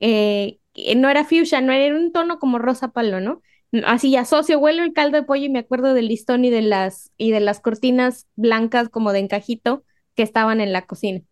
Eh, 0.00 0.60
no 0.96 1.08
era 1.10 1.24
fuchsia, 1.24 1.60
no 1.60 1.72
era 1.72 1.96
un 1.96 2.12
tono 2.12 2.38
como 2.38 2.58
rosa 2.58 2.88
palo, 2.92 3.20
¿no? 3.20 3.42
Así 3.86 4.16
asocio, 4.16 4.58
huelo 4.58 4.82
el 4.84 4.92
caldo 4.92 5.16
de 5.18 5.22
pollo 5.24 5.44
y 5.46 5.48
me 5.50 5.60
acuerdo 5.60 5.94
del 5.94 6.08
listón 6.08 6.44
y 6.44 6.50
de 6.50 6.62
las, 6.62 7.12
y 7.16 7.30
de 7.32 7.40
las 7.40 7.60
cortinas 7.60 8.26
blancas 8.36 8.88
como 8.90 9.12
de 9.12 9.20
encajito 9.20 9.84
que 10.14 10.22
estaban 10.22 10.60
en 10.60 10.72
la 10.72 10.86
cocina. 10.86 11.22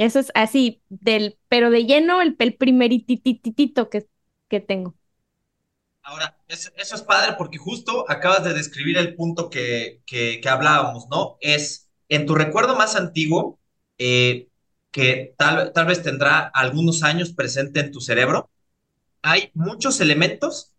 Eso 0.00 0.18
es 0.20 0.32
así, 0.34 0.82
del, 0.88 1.38
pero 1.48 1.70
de 1.70 1.84
lleno 1.86 2.22
el, 2.22 2.36
el 2.40 2.56
primeritititito 2.56 3.90
que, 3.90 4.08
que 4.48 4.60
tengo. 4.60 4.96
Ahora, 6.02 6.36
es- 6.48 6.72
eso 6.76 6.94
es 6.96 7.02
padre 7.02 7.34
porque 7.38 7.58
justo 7.58 8.04
acabas 8.10 8.42
de 8.44 8.54
describir 8.54 8.96
el 8.98 9.14
punto 9.14 9.50
que, 9.50 10.02
que, 10.06 10.40
que 10.42 10.48
hablábamos, 10.48 11.06
¿no? 11.10 11.36
Es 11.40 11.88
en 12.08 12.26
tu 12.26 12.34
recuerdo 12.34 12.74
más 12.76 12.96
antiguo, 12.96 13.60
eh, 13.98 14.48
que 14.90 15.34
tal, 15.38 15.72
tal 15.72 15.86
vez 15.86 16.02
tendrá 16.02 16.40
algunos 16.40 17.02
años 17.04 17.32
presente 17.32 17.80
en 17.80 17.92
tu 17.92 18.00
cerebro, 18.00 18.50
hay 19.22 19.50
muchos 19.54 20.00
elementos 20.00 20.74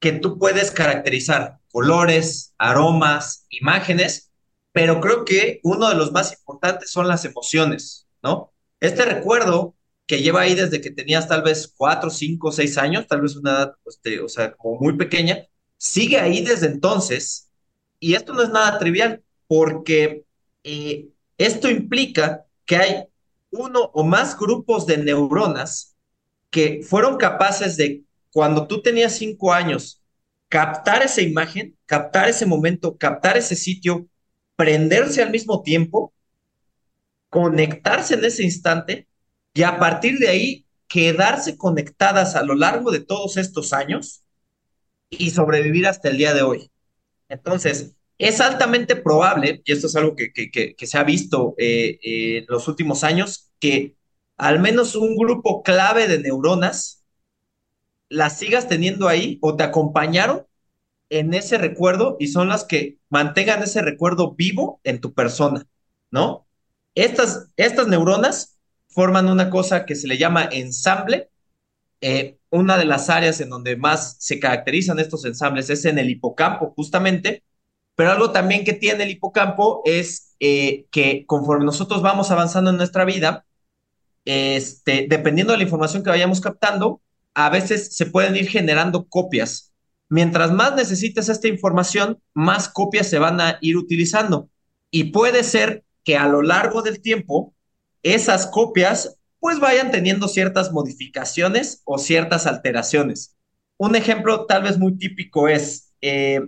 que 0.00 0.12
tú 0.12 0.38
puedes 0.38 0.70
caracterizar, 0.72 1.60
colores, 1.72 2.54
aromas, 2.58 3.46
imágenes, 3.50 4.32
pero 4.72 5.00
creo 5.00 5.24
que 5.24 5.60
uno 5.64 5.88
de 5.90 5.96
los 5.96 6.12
más 6.12 6.32
importantes 6.32 6.90
son 6.90 7.08
las 7.08 7.24
emociones, 7.26 8.08
¿no? 8.22 8.52
Este 8.80 9.04
recuerdo 9.04 9.74
que 10.06 10.22
lleva 10.22 10.42
ahí 10.42 10.54
desde 10.54 10.80
que 10.80 10.90
tenías 10.90 11.28
tal 11.28 11.42
vez 11.42 11.72
cuatro, 11.76 12.10
cinco, 12.10 12.52
seis 12.52 12.78
años, 12.78 13.06
tal 13.06 13.22
vez 13.22 13.36
una 13.36 13.50
edad, 13.52 13.74
este, 13.86 14.20
o 14.20 14.28
sea, 14.28 14.52
como 14.54 14.78
muy 14.80 14.96
pequeña, 14.96 15.46
sigue 15.76 16.18
ahí 16.18 16.42
desde 16.42 16.66
entonces, 16.66 17.50
y 17.98 18.14
esto 18.14 18.32
no 18.32 18.42
es 18.42 18.50
nada 18.50 18.78
trivial, 18.78 19.22
porque 19.48 20.24
eh, 20.64 21.08
esto 21.38 21.68
implica 21.68 22.44
que 22.64 22.76
hay 22.76 23.04
uno 23.50 23.90
o 23.94 24.04
más 24.04 24.38
grupos 24.38 24.86
de 24.86 24.98
neuronas 24.98 25.96
que 26.50 26.82
fueron 26.82 27.16
capaces 27.16 27.76
de, 27.76 28.04
cuando 28.30 28.66
tú 28.66 28.82
tenías 28.82 29.16
cinco 29.16 29.52
años, 29.52 30.02
captar 30.48 31.02
esa 31.02 31.22
imagen, 31.22 31.76
captar 31.86 32.28
ese 32.28 32.46
momento, 32.46 32.96
captar 32.96 33.36
ese 33.36 33.56
sitio, 33.56 34.06
prenderse 34.54 35.22
al 35.22 35.30
mismo 35.30 35.62
tiempo, 35.62 36.12
conectarse 37.30 38.14
en 38.14 38.24
ese 38.24 38.42
instante 38.44 39.08
y 39.54 39.62
a 39.62 39.78
partir 39.78 40.18
de 40.18 40.28
ahí 40.28 40.66
quedarse 40.88 41.56
conectadas 41.56 42.36
a 42.36 42.42
lo 42.42 42.54
largo 42.54 42.90
de 42.90 43.00
todos 43.00 43.36
estos 43.36 43.72
años 43.72 44.22
y 45.10 45.30
sobrevivir 45.30 45.86
hasta 45.86 46.08
el 46.08 46.18
día 46.18 46.34
de 46.34 46.42
hoy. 46.42 46.70
Entonces, 47.28 47.96
es 48.18 48.40
altamente 48.40 48.96
probable, 48.96 49.62
y 49.64 49.72
esto 49.72 49.88
es 49.88 49.96
algo 49.96 50.16
que, 50.16 50.32
que, 50.32 50.74
que, 50.74 50.86
se 50.86 50.98
ha 50.98 51.04
visto 51.04 51.54
eh, 51.58 51.98
en 52.02 52.46
los 52.48 52.68
últimos 52.68 53.04
años, 53.04 53.50
que 53.60 53.96
al 54.36 54.60
menos 54.60 54.96
un 54.96 55.16
grupo 55.16 55.62
clave 55.62 56.08
de 56.08 56.20
neuronas 56.20 57.04
las 58.08 58.38
sigas 58.38 58.68
teniendo 58.68 59.08
ahí 59.08 59.38
o 59.42 59.56
te 59.56 59.64
acompañaron 59.64 60.46
en 61.10 61.34
ese 61.34 61.58
recuerdo 61.58 62.16
y 62.18 62.28
son 62.28 62.48
las 62.48 62.64
que 62.64 62.98
mantengan 63.08 63.62
ese 63.62 63.82
recuerdo 63.82 64.34
vivo 64.34 64.80
en 64.84 65.00
tu 65.00 65.14
persona, 65.14 65.66
¿no? 66.10 66.45
Estas, 66.96 67.48
estas 67.56 67.86
neuronas 67.88 68.56
forman 68.88 69.28
una 69.28 69.50
cosa 69.50 69.84
que 69.84 69.94
se 69.94 70.08
le 70.08 70.16
llama 70.18 70.48
ensamble. 70.50 71.28
Eh, 72.00 72.38
una 72.50 72.78
de 72.78 72.86
las 72.86 73.10
áreas 73.10 73.40
en 73.40 73.50
donde 73.50 73.76
más 73.76 74.16
se 74.18 74.40
caracterizan 74.40 74.98
estos 74.98 75.24
ensambles 75.26 75.70
es 75.70 75.84
en 75.84 75.98
el 75.98 76.10
hipocampo, 76.10 76.72
justamente, 76.74 77.44
pero 77.94 78.10
algo 78.10 78.32
también 78.32 78.64
que 78.64 78.72
tiene 78.72 79.04
el 79.04 79.10
hipocampo 79.10 79.82
es 79.84 80.34
eh, 80.40 80.86
que 80.90 81.26
conforme 81.26 81.66
nosotros 81.66 82.02
vamos 82.02 82.30
avanzando 82.30 82.70
en 82.70 82.78
nuestra 82.78 83.04
vida, 83.04 83.44
este, 84.24 85.06
dependiendo 85.08 85.52
de 85.52 85.58
la 85.58 85.64
información 85.64 86.02
que 86.02 86.10
vayamos 86.10 86.40
captando, 86.40 87.02
a 87.34 87.50
veces 87.50 87.94
se 87.94 88.06
pueden 88.06 88.36
ir 88.36 88.48
generando 88.48 89.06
copias. 89.06 89.72
Mientras 90.08 90.50
más 90.52 90.74
necesites 90.74 91.28
esta 91.28 91.48
información, 91.48 92.22
más 92.32 92.68
copias 92.68 93.08
se 93.08 93.18
van 93.18 93.40
a 93.40 93.58
ir 93.60 93.76
utilizando. 93.76 94.48
Y 94.90 95.04
puede 95.04 95.44
ser 95.44 95.84
que 96.06 96.16
a 96.16 96.28
lo 96.28 96.40
largo 96.40 96.82
del 96.82 97.02
tiempo, 97.02 97.52
esas 98.02 98.46
copias 98.46 99.18
pues 99.40 99.58
vayan 99.58 99.90
teniendo 99.90 100.28
ciertas 100.28 100.72
modificaciones 100.72 101.82
o 101.84 101.98
ciertas 101.98 102.46
alteraciones. 102.46 103.36
Un 103.76 103.96
ejemplo 103.96 104.46
tal 104.46 104.62
vez 104.62 104.78
muy 104.78 104.96
típico 104.96 105.48
es 105.48 105.92
eh, 106.00 106.40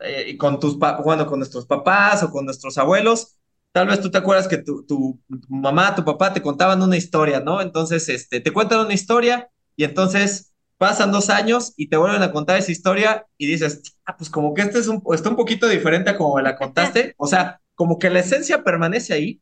eh, 0.00 0.36
con 0.36 0.58
tus, 0.58 0.76
bueno, 0.78 1.26
con 1.26 1.38
nuestros 1.38 1.66
papás 1.66 2.24
o 2.24 2.30
con 2.30 2.44
nuestros 2.44 2.76
abuelos, 2.78 3.36
tal 3.70 3.86
vez 3.86 4.00
tú 4.00 4.10
te 4.10 4.18
acuerdas 4.18 4.48
que 4.48 4.58
tu, 4.58 4.84
tu, 4.84 5.20
mamá, 5.48 5.94
tu 5.94 6.04
papá 6.04 6.32
te 6.32 6.42
contaban 6.42 6.82
una 6.82 6.96
historia, 6.96 7.40
¿no? 7.40 7.60
Entonces, 7.62 8.08
este, 8.08 8.40
te 8.40 8.52
cuentan 8.52 8.80
una 8.80 8.94
historia 8.94 9.50
y 9.76 9.84
entonces 9.84 10.52
pasan 10.78 11.12
dos 11.12 11.30
años 11.30 11.74
y 11.76 11.88
te 11.88 11.96
vuelven 11.96 12.22
a 12.22 12.32
contar 12.32 12.58
esa 12.58 12.72
historia 12.72 13.26
y 13.38 13.46
dices, 13.46 13.82
ah, 14.04 14.16
pues 14.16 14.30
como 14.30 14.52
que 14.52 14.62
este 14.62 14.80
es 14.80 14.88
un, 14.88 15.00
está 15.14 15.28
un 15.28 15.36
poquito 15.36 15.68
diferente 15.68 16.10
a 16.10 16.16
como 16.16 16.34
me 16.34 16.42
la 16.42 16.56
contaste. 16.56 17.14
O 17.16 17.26
sea, 17.26 17.60
como 17.76 18.00
que 18.00 18.10
la 18.10 18.20
esencia 18.20 18.64
permanece 18.64 19.14
ahí, 19.14 19.40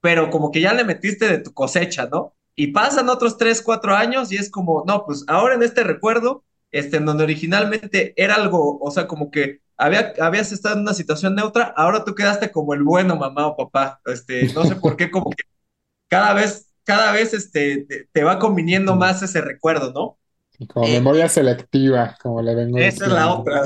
pero 0.00 0.30
como 0.30 0.50
que 0.50 0.60
ya 0.60 0.74
le 0.74 0.84
metiste 0.84 1.28
de 1.28 1.38
tu 1.38 1.52
cosecha, 1.54 2.08
¿no? 2.10 2.34
Y 2.56 2.68
pasan 2.68 3.08
otros 3.08 3.38
tres, 3.38 3.62
cuatro 3.62 3.94
años 3.94 4.32
y 4.32 4.36
es 4.36 4.50
como, 4.50 4.82
no, 4.86 5.04
pues 5.04 5.24
ahora 5.28 5.54
en 5.54 5.62
este 5.62 5.84
recuerdo, 5.84 6.42
este, 6.72 6.96
en 6.96 7.06
donde 7.06 7.24
originalmente 7.24 8.14
era 8.16 8.34
algo, 8.34 8.78
o 8.80 8.90
sea, 8.90 9.06
como 9.06 9.30
que 9.30 9.60
había, 9.76 10.14
habías 10.20 10.52
estado 10.52 10.74
en 10.76 10.82
una 10.82 10.94
situación 10.94 11.34
neutra, 11.34 11.74
ahora 11.76 12.04
tú 12.04 12.14
quedaste 12.14 12.50
como 12.50 12.74
el 12.74 12.82
bueno 12.82 13.16
mamá 13.16 13.46
o 13.46 13.56
papá. 13.56 14.00
Este, 14.06 14.52
no 14.54 14.64
sé 14.64 14.76
por 14.76 14.96
qué, 14.96 15.10
como 15.10 15.30
que 15.30 15.44
cada 16.08 16.32
vez, 16.32 16.72
cada 16.84 17.12
vez 17.12 17.34
este, 17.34 17.86
te, 18.10 18.24
va 18.24 18.38
conviniendo 18.38 18.96
más 18.96 19.22
ese 19.22 19.40
recuerdo, 19.40 19.92
¿no? 19.92 20.18
como 20.72 20.88
memoria 20.88 21.28
selectiva, 21.28 22.16
como 22.22 22.40
le 22.40 22.54
vengo 22.54 22.78
Esa 22.78 23.04
es 23.04 23.12
la 23.12 23.34
otra. 23.34 23.62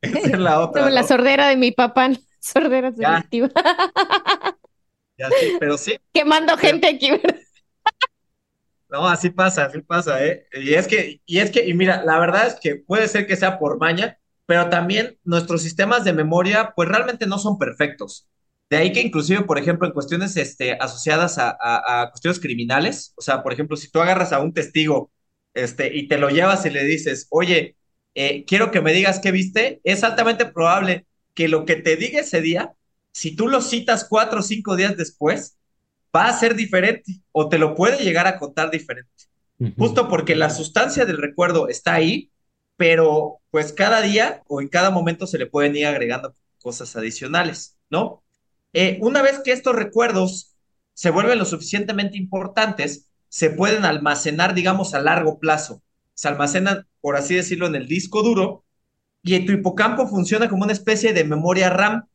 Esa 0.00 0.18
es 0.18 0.38
la 0.38 0.60
otra. 0.64 0.82
Como 0.82 0.94
la 0.94 1.02
sordera 1.02 1.48
de 1.48 1.56
mi 1.56 1.70
papá, 1.72 2.10
sordera 2.40 2.92
selectiva. 2.92 3.48
Ya, 5.20 5.28
sí, 5.38 5.56
pero 5.60 5.76
sí. 5.76 5.98
Quemando 6.14 6.56
gente 6.56 6.88
aquí, 6.88 7.10
¿verdad? 7.10 7.38
No, 8.88 9.06
así 9.06 9.28
pasa, 9.28 9.66
así 9.66 9.82
pasa, 9.82 10.24
¿eh? 10.24 10.46
Y 10.52 10.72
es 10.72 10.88
que, 10.88 11.20
y 11.26 11.38
es 11.38 11.50
que, 11.50 11.68
y 11.68 11.74
mira, 11.74 12.02
la 12.04 12.18
verdad 12.18 12.46
es 12.46 12.54
que 12.54 12.76
puede 12.76 13.06
ser 13.06 13.26
que 13.26 13.36
sea 13.36 13.58
por 13.58 13.78
maña, 13.78 14.18
pero 14.46 14.68
también 14.68 15.18
nuestros 15.22 15.62
sistemas 15.62 16.04
de 16.04 16.12
memoria, 16.12 16.72
pues 16.74 16.88
realmente 16.88 17.26
no 17.26 17.38
son 17.38 17.58
perfectos. 17.58 18.28
De 18.68 18.78
ahí 18.78 18.92
que 18.92 19.00
inclusive, 19.00 19.42
por 19.42 19.58
ejemplo, 19.58 19.86
en 19.86 19.92
cuestiones 19.92 20.36
este, 20.36 20.72
asociadas 20.72 21.36
a, 21.38 22.08
cuestiones 22.10 22.40
criminales, 22.40 23.12
o 23.16 23.22
sea, 23.22 23.42
por 23.42 23.52
ejemplo, 23.52 23.76
si 23.76 23.90
tú 23.90 24.00
agarras 24.00 24.32
a 24.32 24.40
un 24.40 24.54
testigo 24.54 25.12
este, 25.54 25.94
y 25.94 26.08
te 26.08 26.18
lo 26.18 26.30
llevas 26.30 26.64
y 26.66 26.70
le 26.70 26.84
dices, 26.84 27.26
oye, 27.30 27.76
eh, 28.14 28.44
quiero 28.46 28.70
que 28.70 28.80
me 28.80 28.92
digas 28.92 29.20
qué 29.20 29.32
viste, 29.32 29.80
es 29.84 30.02
altamente 30.02 30.46
probable 30.46 31.06
que 31.34 31.48
lo 31.48 31.64
que 31.64 31.76
te 31.76 31.96
diga 31.96 32.20
ese 32.20 32.40
día, 32.40 32.74
si 33.12 33.34
tú 33.34 33.48
lo 33.48 33.60
citas 33.60 34.06
cuatro 34.08 34.40
o 34.40 34.42
cinco 34.42 34.76
días 34.76 34.96
después, 34.96 35.56
va 36.14 36.28
a 36.28 36.38
ser 36.38 36.54
diferente 36.54 37.20
o 37.32 37.48
te 37.48 37.58
lo 37.58 37.74
puede 37.74 38.02
llegar 38.02 38.26
a 38.26 38.38
contar 38.38 38.70
diferente. 38.70 39.10
Justo 39.76 40.08
porque 40.08 40.36
la 40.36 40.48
sustancia 40.48 41.04
del 41.04 41.18
recuerdo 41.18 41.68
está 41.68 41.92
ahí, 41.92 42.30
pero 42.78 43.40
pues 43.50 43.74
cada 43.74 44.00
día 44.00 44.42
o 44.48 44.62
en 44.62 44.68
cada 44.68 44.90
momento 44.90 45.26
se 45.26 45.36
le 45.36 45.44
pueden 45.44 45.76
ir 45.76 45.86
agregando 45.86 46.34
cosas 46.62 46.96
adicionales, 46.96 47.76
¿no? 47.90 48.22
Eh, 48.72 48.98
una 49.02 49.20
vez 49.20 49.40
que 49.44 49.52
estos 49.52 49.74
recuerdos 49.76 50.54
se 50.94 51.10
vuelven 51.10 51.38
lo 51.38 51.44
suficientemente 51.44 52.16
importantes, 52.16 53.10
se 53.28 53.50
pueden 53.50 53.84
almacenar, 53.84 54.54
digamos, 54.54 54.94
a 54.94 55.00
largo 55.00 55.38
plazo. 55.38 55.82
Se 56.14 56.28
almacenan, 56.28 56.86
por 57.00 57.16
así 57.16 57.34
decirlo, 57.34 57.66
en 57.66 57.74
el 57.74 57.86
disco 57.86 58.22
duro 58.22 58.64
y 59.22 59.44
tu 59.44 59.52
hipocampo 59.52 60.06
funciona 60.06 60.48
como 60.48 60.64
una 60.64 60.72
especie 60.72 61.12
de 61.12 61.24
memoria 61.24 61.70
RAM. 61.70 62.06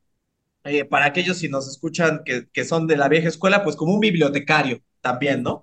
Eh, 0.63 0.83
para 0.85 1.05
aquellos 1.05 1.37
si 1.37 1.47
nos 1.47 1.67
escuchan 1.69 2.21
que, 2.25 2.47
que 2.51 2.65
son 2.65 2.87
de 2.87 2.97
la 2.97 3.07
vieja 3.07 3.27
escuela, 3.27 3.63
pues 3.63 3.75
como 3.75 3.93
un 3.93 3.99
bibliotecario 3.99 4.81
también, 4.99 5.43
¿no? 5.43 5.61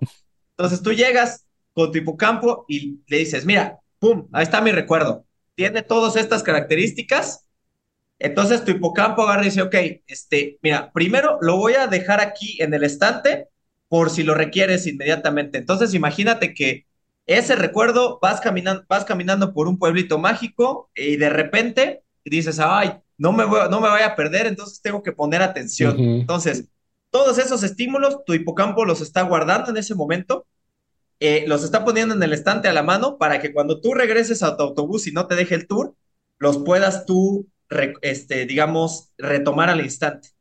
Entonces 0.51 0.81
tú 0.81 0.93
llegas 0.93 1.45
con 1.73 1.91
tu 1.91 1.97
hipocampo 1.97 2.65
y 2.69 2.99
le 3.07 3.17
dices, 3.17 3.45
mira, 3.45 3.79
¡pum! 3.99 4.27
Ahí 4.31 4.43
está 4.43 4.61
mi 4.61 4.71
recuerdo. 4.71 5.25
Tiene 5.55 5.81
todas 5.81 6.15
estas 6.15 6.43
características. 6.43 7.47
Entonces 8.19 8.63
tu 8.63 8.71
hipocampo 8.71 9.23
agarra 9.23 9.41
y 9.41 9.45
dice, 9.45 9.61
ok, 9.61 9.75
este, 10.07 10.57
mira, 10.61 10.91
primero 10.93 11.37
lo 11.41 11.57
voy 11.57 11.73
a 11.73 11.87
dejar 11.87 12.21
aquí 12.21 12.61
en 12.61 12.73
el 12.73 12.83
estante 12.83 13.49
por 13.89 14.09
si 14.09 14.23
lo 14.23 14.33
requieres 14.35 14.87
inmediatamente. 14.87 15.57
Entonces 15.57 15.93
imagínate 15.93 16.53
que 16.53 16.85
ese 17.25 17.55
recuerdo 17.55 18.19
vas 18.21 18.41
caminando, 18.41 18.83
vas 18.87 19.05
caminando 19.05 19.53
por 19.53 19.67
un 19.67 19.77
pueblito 19.77 20.17
mágico 20.17 20.89
y 20.95 21.15
de 21.17 21.29
repente 21.29 22.03
dices, 22.25 22.59
ay, 22.59 22.93
no 23.17 23.31
me, 23.31 23.45
voy, 23.45 23.61
no 23.69 23.79
me 23.79 23.89
vaya 23.89 24.07
a 24.07 24.15
perder, 24.15 24.47
entonces 24.47 24.81
tengo 24.81 25.03
que 25.03 25.11
poner 25.11 25.41
atención. 25.41 25.97
Entonces, 25.97 26.65
todos 27.09 27.37
esos 27.37 27.63
estímulos, 27.63 28.25
tu 28.25 28.33
hipocampo 28.33 28.85
los 28.85 29.01
está 29.01 29.21
guardando 29.21 29.71
en 29.71 29.77
ese 29.77 29.95
momento 29.95 30.45
eh, 31.25 31.45
los 31.47 31.63
está 31.63 31.85
poniendo 31.85 32.13
en 32.15 32.21
el 32.21 32.33
estante 32.33 32.67
a 32.67 32.73
la 32.73 32.83
mano 32.83 33.17
para 33.17 33.39
que 33.39 33.53
cuando 33.53 33.79
tú 33.79 33.93
regreses 33.93 34.43
a 34.43 34.57
tu 34.57 34.63
autobús 34.63 35.07
y 35.07 35.13
no 35.13 35.25
te 35.25 35.35
deje 35.35 35.55
el 35.55 35.67
tour, 35.67 35.95
los 36.37 36.57
puedas 36.57 37.05
tú, 37.05 37.47
este, 38.01 38.45
digamos, 38.45 39.13
retomar 39.17 39.69
al 39.69 39.79
instante. 39.79 40.31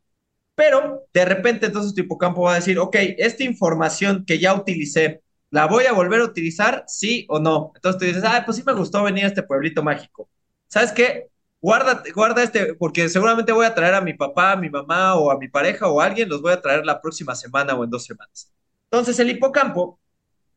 Pero 0.56 1.06
de 1.14 1.24
repente 1.24 1.66
entonces 1.66 1.94
tu 1.94 2.00
hipocampo 2.00 2.42
va 2.42 2.54
a 2.54 2.56
decir, 2.56 2.80
ok, 2.80 2.96
esta 3.18 3.44
información 3.44 4.24
que 4.26 4.40
ya 4.40 4.54
utilicé, 4.54 5.22
¿la 5.53 5.66
voy 5.69 5.87
a 5.87 5.93
volver 5.95 6.23
a 6.23 6.24
utilizar? 6.27 6.85
Sí 6.89 7.27
o 7.31 7.41
no. 7.41 7.73
Entonces 7.77 8.01
tú 8.01 8.07
dices, 8.07 8.24
ah, 8.27 8.43
pues 8.45 8.59
sí 8.59 8.65
me 8.66 8.74
gustó 8.74 9.05
venir 9.05 9.27
a 9.27 9.29
este 9.29 9.45
pueblito 9.45 9.85
mágico. 9.85 10.29
¿Sabes 10.69 10.93
qué? 10.93 11.29
Guarda, 11.61 12.03
guarda 12.15 12.43
este, 12.43 12.74
porque 12.74 13.09
seguramente 13.09 13.53
voy 13.53 13.66
a 13.66 13.74
traer 13.74 13.95
a 13.95 14.01
mi 14.01 14.15
papá, 14.15 14.53
a 14.53 14.57
mi 14.57 14.70
mamá 14.70 15.15
o 15.16 15.31
a 15.31 15.39
mi 15.39 15.49
pareja 15.49 15.89
o 15.89 16.01
a 16.01 16.07
alguien, 16.07 16.29
los 16.29 16.43
voy 16.43 16.53
a 16.53 16.61
traer 16.62 16.85
la 16.87 17.01
próxima 17.01 17.37
semana 17.37 17.74
o 17.77 17.85
en 17.85 17.91
dos 17.91 18.05
semanas. 18.05 18.53
Entonces 18.91 19.19
el 19.20 19.31
hipocampo 19.31 20.01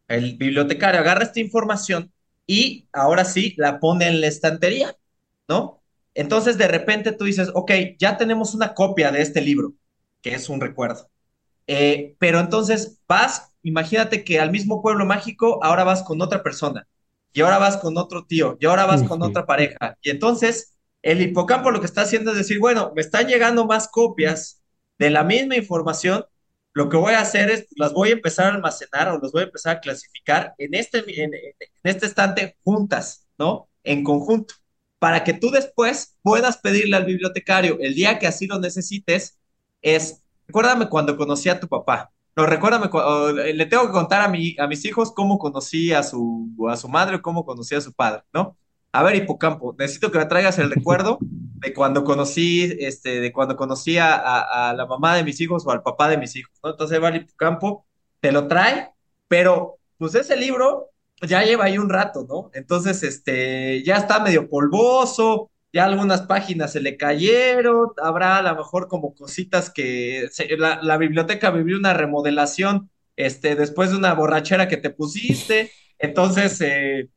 el 0.08 0.38
bibliotecario 0.38 1.00
agarra 1.02 1.24
esta 1.24 1.40
información 1.40 2.12
y 2.48 2.88
ahora 2.94 3.26
sí 3.26 3.54
la 3.58 3.80
pone 3.80 4.08
en 4.08 4.22
la 4.22 4.28
estantería, 4.28 4.96
¿no? 5.48 5.82
Entonces 6.14 6.58
de 6.58 6.68
repente 6.68 7.12
tú 7.12 7.26
dices, 7.26 7.50
ok, 7.54 7.72
ya 8.00 8.18
tenemos 8.18 8.54
una 8.56 8.74
copia 8.74 9.12
de 9.12 9.22
este 9.22 9.42
libro, 9.42 9.74
que 10.22 10.36
es 10.36 10.50
un 10.50 10.62
recuerdo. 10.62 11.10
Eh, 11.68 12.16
pero 12.20 12.40
entonces 12.40 13.00
vas, 13.08 13.54
imagínate 13.64 14.24
que 14.24 14.40
al 14.40 14.52
mismo 14.52 14.82
pueblo 14.82 15.06
mágico 15.06 15.64
ahora 15.64 15.84
vas 15.84 16.04
con 16.04 16.22
otra 16.22 16.44
persona, 16.44 16.88
y 17.34 17.42
ahora 17.42 17.58
vas 17.58 17.78
con 17.78 17.98
otro 17.98 18.26
tío, 18.26 18.58
y 18.60 18.66
ahora 18.66 18.86
vas 18.86 19.04
con 19.04 19.22
otra 19.22 19.46
pareja. 19.46 19.98
Y 20.02 20.10
entonces 20.10 20.78
el 21.02 21.22
hipocampo 21.22 21.72
lo 21.72 21.80
que 21.80 21.86
está 21.86 22.02
haciendo 22.02 22.32
es 22.32 22.38
decir, 22.38 22.60
bueno, 22.60 22.92
me 22.96 23.02
están 23.02 23.28
llegando 23.28 23.66
más 23.66 23.88
copias 23.88 24.62
de 24.98 25.10
la 25.10 25.24
misma 25.24 25.56
información 25.56 26.26
lo 26.76 26.90
que 26.90 26.98
voy 26.98 27.14
a 27.14 27.22
hacer 27.22 27.50
es, 27.50 27.68
las 27.78 27.94
voy 27.94 28.10
a 28.10 28.14
empezar 28.14 28.48
a 28.48 28.56
almacenar 28.56 29.08
o 29.08 29.18
las 29.18 29.32
voy 29.32 29.44
a 29.44 29.46
empezar 29.46 29.78
a 29.78 29.80
clasificar 29.80 30.54
en 30.58 30.74
este, 30.74 31.24
en, 31.24 31.32
este 31.84 32.06
estante 32.06 32.58
juntas, 32.66 33.26
¿no? 33.38 33.70
En 33.86 34.04
conjunto, 34.04 34.56
para 35.00 35.24
que 35.24 35.32
tú 35.32 35.52
después 35.52 36.18
puedas 36.22 36.58
pedirle 36.58 36.98
al 36.98 37.06
bibliotecario 37.06 37.78
el 37.80 37.96
día 37.96 38.20
que 38.20 38.28
así 38.28 38.46
lo 38.46 38.60
necesites, 38.60 39.40
es, 39.82 40.25
recuérdame 40.48 40.90
cuando 40.90 41.18
conocí 41.18 41.50
a 41.50 41.60
tu 41.60 41.68
papá, 41.68 42.12
no, 42.36 42.46
recuérdame, 42.46 42.90
le 43.54 43.66
tengo 43.66 43.86
que 43.86 43.94
contar 43.94 44.22
a, 44.22 44.28
mi, 44.28 44.56
a 44.60 44.68
mis 44.68 44.84
hijos 44.84 45.14
cómo 45.14 45.40
conocí 45.40 45.94
a 45.94 46.04
su, 46.04 46.50
a 46.70 46.76
su 46.76 46.90
madre 46.90 47.16
o 47.16 47.22
cómo 47.22 47.46
conocí 47.46 47.76
a 47.76 47.82
su 47.82 47.94
padre, 47.94 48.24
¿no? 48.34 48.58
A 48.92 49.04
ver, 49.04 49.16
Hipocampo, 49.16 49.76
necesito 49.78 50.12
que 50.12 50.18
me 50.18 50.26
traigas 50.26 50.58
el 50.60 50.70
recuerdo 50.70 51.18
de 51.22 51.74
cuando 51.74 52.04
conocí, 52.04 52.76
este, 52.80 53.22
de 53.22 53.32
cuando 53.32 53.56
conocí 53.56 53.98
a, 53.98 54.74
la 54.76 54.86
mamá 54.86 55.16
de 55.16 55.24
mis 55.24 55.40
hijos 55.42 55.66
o 55.66 55.72
al 55.72 55.82
papá 55.84 56.10
de 56.10 56.18
mis 56.18 56.36
hijos, 56.36 56.54
¿no? 56.64 56.72
Entonces 56.72 57.02
va 57.02 57.10
al 57.10 57.18
Hipocampo, 57.18 57.86
te 58.20 58.32
lo 58.32 58.48
trae, 58.48 58.92
pero 59.28 59.80
pues 59.98 60.16
ese 60.16 60.36
libro 60.36 60.92
ya 61.22 61.44
lleva 61.44 61.66
ahí 61.66 61.78
un 61.78 61.90
rato, 61.90 62.26
¿no? 62.28 62.50
Entonces, 62.54 63.04
este, 63.04 63.84
ya 63.84 63.98
está 63.98 64.20
medio 64.20 64.50
polvoso, 64.50 65.52
ya 65.76 65.84
algunas 65.86 66.22
páginas 66.22 66.72
se 66.72 66.80
le 66.80 66.96
cayeron, 66.96 67.90
habrá 68.02 68.38
a 68.38 68.42
lo 68.42 68.56
mejor 68.56 68.88
como 68.88 69.14
cositas 69.14 69.70
que 69.70 70.30
la, 70.58 70.98
biblioteca 70.98 71.52
vivió 71.52 71.78
una 71.78 71.94
remodelación, 71.94 72.90
este, 73.18 73.56
después 73.56 73.90
de 73.92 73.98
una 73.98 74.14
borrachera 74.14 74.70
que 74.70 74.78
te 74.78 74.90
pusiste, 74.90 75.74
entonces, 76.00 76.62
eh, 76.62 77.10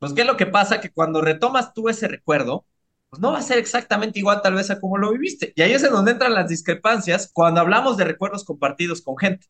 pues, 0.00 0.12
¿qué 0.12 0.22
es 0.22 0.26
lo 0.26 0.36
que 0.36 0.46
pasa? 0.46 0.80
Que 0.80 0.90
cuando 0.90 1.20
retomas 1.20 1.72
tú 1.72 1.88
ese 1.88 2.08
recuerdo, 2.08 2.66
pues 3.10 3.22
no 3.22 3.30
va 3.30 3.38
a 3.38 3.42
ser 3.42 3.58
exactamente 3.58 4.18
igual 4.18 4.42
tal 4.42 4.54
vez 4.54 4.70
a 4.70 4.80
como 4.80 4.98
lo 4.98 5.12
viviste. 5.12 5.52
Y 5.54 5.62
ahí 5.62 5.72
es 5.72 5.84
en 5.84 5.92
donde 5.92 6.12
entran 6.12 6.34
las 6.34 6.48
discrepancias 6.48 7.30
cuando 7.32 7.60
hablamos 7.60 7.96
de 7.96 8.04
recuerdos 8.04 8.44
compartidos 8.44 9.02
con 9.02 9.16
gente. 9.16 9.46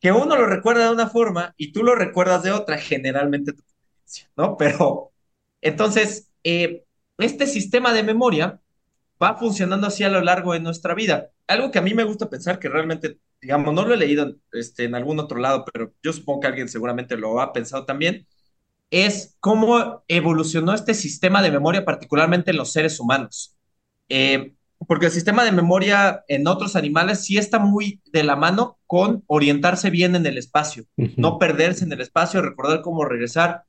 Que 0.00 0.12
uno 0.12 0.36
lo 0.36 0.46
recuerda 0.46 0.84
de 0.86 0.92
una 0.92 1.08
forma 1.08 1.54
y 1.56 1.72
tú 1.72 1.82
lo 1.82 1.96
recuerdas 1.96 2.44
de 2.44 2.52
otra, 2.52 2.78
generalmente 2.78 3.52
tu 3.52 3.64
¿no? 4.36 4.56
Pero 4.56 5.12
entonces, 5.60 6.30
eh, 6.44 6.81
este 7.18 7.46
sistema 7.46 7.92
de 7.92 8.02
memoria 8.02 8.60
va 9.22 9.36
funcionando 9.36 9.86
así 9.86 10.04
a 10.04 10.08
lo 10.08 10.20
largo 10.20 10.52
de 10.52 10.60
nuestra 10.60 10.94
vida. 10.94 11.30
Algo 11.46 11.70
que 11.70 11.78
a 11.78 11.82
mí 11.82 11.94
me 11.94 12.04
gusta 12.04 12.28
pensar 12.28 12.58
que 12.58 12.68
realmente, 12.68 13.18
digamos, 13.40 13.72
no 13.72 13.84
lo 13.84 13.94
he 13.94 13.96
leído 13.96 14.36
este, 14.52 14.84
en 14.84 14.94
algún 14.94 15.20
otro 15.20 15.38
lado, 15.38 15.64
pero 15.72 15.92
yo 16.02 16.12
supongo 16.12 16.40
que 16.40 16.46
alguien 16.48 16.68
seguramente 16.68 17.16
lo 17.16 17.40
ha 17.40 17.52
pensado 17.52 17.84
también, 17.84 18.26
es 18.90 19.36
cómo 19.40 20.04
evolucionó 20.08 20.74
este 20.74 20.94
sistema 20.94 21.40
de 21.42 21.50
memoria, 21.50 21.84
particularmente 21.84 22.50
en 22.50 22.58
los 22.58 22.72
seres 22.72 23.00
humanos. 23.00 23.56
Eh, 24.08 24.54
porque 24.86 25.06
el 25.06 25.12
sistema 25.12 25.44
de 25.44 25.52
memoria 25.52 26.24
en 26.28 26.46
otros 26.46 26.76
animales 26.76 27.24
sí 27.24 27.38
está 27.38 27.58
muy 27.58 28.00
de 28.12 28.24
la 28.24 28.36
mano 28.36 28.78
con 28.86 29.22
orientarse 29.26 29.90
bien 29.90 30.16
en 30.16 30.26
el 30.26 30.38
espacio, 30.38 30.84
no 30.96 31.38
perderse 31.38 31.84
en 31.84 31.92
el 31.92 32.00
espacio, 32.00 32.42
recordar 32.42 32.82
cómo 32.82 33.04
regresar, 33.04 33.64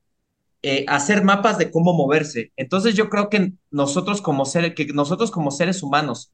eh, 0.64 0.86
hacer 0.88 1.24
mapas 1.24 1.58
de 1.58 1.72
cómo 1.72 1.94
moverse. 1.94 2.52
Entonces 2.56 2.96
yo 2.96 3.10
creo 3.10 3.30
que 3.30 3.54
nosotros 3.70 4.22
como 4.22 4.46
seres, 4.46 4.74
que 4.76 4.86
nosotros 4.88 5.32
como 5.32 5.52
seres 5.52 5.84
humanos 5.84 6.34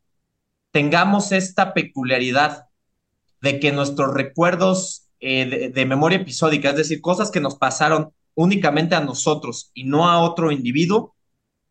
tengamos 0.71 1.31
esta 1.31 1.73
peculiaridad 1.73 2.65
de 3.41 3.59
que 3.59 3.71
nuestros 3.71 4.13
recuerdos 4.13 5.07
eh, 5.19 5.45
de, 5.45 5.69
de 5.69 5.85
memoria 5.85 6.19
episódica, 6.19 6.69
es 6.69 6.77
decir, 6.77 7.01
cosas 7.01 7.31
que 7.31 7.41
nos 7.41 7.55
pasaron 7.55 8.13
únicamente 8.35 8.95
a 8.95 9.01
nosotros 9.01 9.71
y 9.73 9.83
no 9.83 10.09
a 10.09 10.21
otro 10.21 10.51
individuo, 10.51 11.15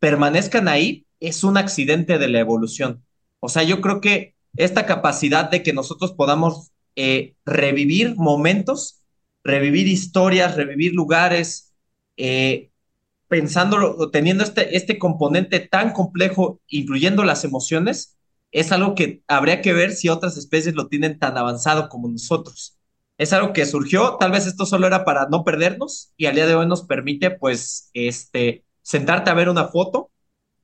permanezcan 0.01 0.69
ahí, 0.69 1.07
es 1.21 1.45
un 1.45 1.57
accidente 1.57 2.19
de 2.19 2.29
la 2.29 2.41
evolución. 2.41 3.05
O 3.41 3.49
sea, 3.49 3.63
yo 3.63 3.81
creo 3.81 4.01
que 4.01 4.35
esta 4.57 4.87
capacidad 4.87 5.51
de 5.51 5.63
que 5.63 5.73
nosotros 5.73 6.13
podamos 6.13 6.73
eh, 6.97 7.35
revivir 7.45 8.17
momentos, 8.17 9.03
revivir 9.45 9.87
historias, 9.87 10.57
revivir 10.57 10.93
lugares, 10.93 11.68
eh, 12.19 12.71
pensándolo, 13.29 14.11
teniendo 14.11 14.45
este, 14.45 14.77
este 14.77 14.99
componente 14.99 15.61
tan 15.61 15.93
complejo, 15.93 16.61
incluyendo 16.69 17.25
las 17.25 17.45
emociones, 17.45 18.19
es 18.53 18.73
algo 18.73 18.95
que 18.95 19.23
habría 19.29 19.61
que 19.63 19.73
ver 19.73 19.93
si 19.93 20.09
otras 20.09 20.37
especies 20.37 20.75
lo 20.75 20.89
tienen 20.89 21.19
tan 21.19 21.37
avanzado 21.39 21.89
como 21.89 22.09
nosotros. 22.09 22.79
Es 23.19 23.33
algo 23.33 23.53
que 23.53 23.67
surgió, 23.67 24.17
tal 24.19 24.31
vez 24.33 24.47
esto 24.47 24.65
solo 24.67 24.87
era 24.87 25.05
para 25.05 25.29
no 25.29 25.45
perdernos 25.45 26.13
y 26.17 26.27
al 26.27 26.37
día 26.37 26.47
de 26.47 26.55
hoy 26.55 26.67
nos 26.67 26.85
permite 26.85 27.31
pues 27.31 27.91
este 27.93 28.65
sentarte 28.83 29.31
a 29.31 29.35
ver 29.35 29.49
una 29.49 29.67
foto 29.69 30.11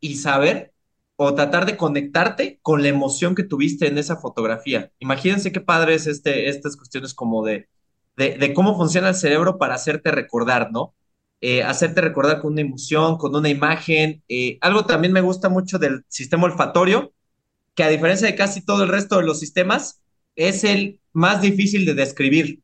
y 0.01 0.17
saber 0.17 0.73
o 1.17 1.35
tratar 1.35 1.67
de 1.67 1.77
conectarte 1.77 2.59
con 2.63 2.83
la 2.83 2.89
emoción 2.89 3.35
que 3.35 3.45
tuviste 3.45 3.87
en 3.89 3.99
esa 3.99 4.17
fotografía. 4.17 4.91
Imagínense 4.99 5.53
qué 5.53 5.61
padre 5.61 5.95
es 5.95 6.07
este, 6.07 6.49
estas 6.49 6.77
cuestiones 6.77 7.15
como 7.15 7.45
de, 7.45 7.69
de, 8.17 8.37
de 8.39 8.55
cómo 8.55 8.77
funciona 8.77 9.11
el 9.11 9.15
cerebro 9.15 9.59
para 9.59 9.75
hacerte 9.75 10.11
recordar, 10.11 10.71
¿no? 10.73 10.95
Eh, 11.47 11.63
hacerte 11.63 12.01
recordar 12.01 12.41
con 12.41 12.53
una 12.53 12.63
emoción, 12.63 13.19
con 13.19 13.37
una 13.37 13.51
imagen. 13.51 14.23
Eh, 14.29 14.57
algo 14.63 14.87
también 14.87 15.13
me 15.13 15.21
gusta 15.21 15.51
mucho 15.51 15.79
del 15.79 16.03
sistema 16.09 16.45
olfatorio, 16.45 17.13
que 17.75 17.85
a 17.85 17.89
diferencia 17.91 18.27
de 18.29 18.37
casi 18.37 18.65
todo 18.65 18.83
el 18.85 18.89
resto 18.89 19.19
de 19.19 19.25
los 19.25 19.41
sistemas, 19.41 20.01
es 20.37 20.65
el 20.65 21.01
más 21.13 21.43
difícil 21.43 21.85
de 21.87 21.95
describir. 21.95 22.61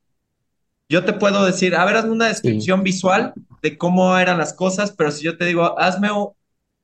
Yo 0.89 1.05
te 1.05 1.12
puedo 1.12 1.44
decir, 1.44 1.74
a 1.77 1.85
ver, 1.85 1.97
hazme 1.97 2.12
una 2.12 2.28
descripción 2.28 2.81
Sí. 2.81 2.85
visual 2.85 3.35
de 3.62 3.78
cómo 3.78 4.16
eran 4.19 4.39
las 4.39 4.55
cosas, 4.55 4.93
pero 4.93 5.11
si 5.12 5.24
yo 5.24 5.36
te 5.36 5.44
digo, 5.44 5.78
hazme 5.78 6.09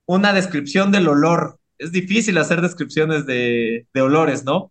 una 0.07 0.33
descripción 0.35 0.93
del 0.93 1.09
olor, 1.09 1.59
es 1.79 1.93
difícil 1.93 2.39
hacer 2.39 2.61
descripciones 2.61 3.27
de, 3.27 3.87
de 3.95 4.03
olores, 4.03 4.45
¿no? 4.45 4.71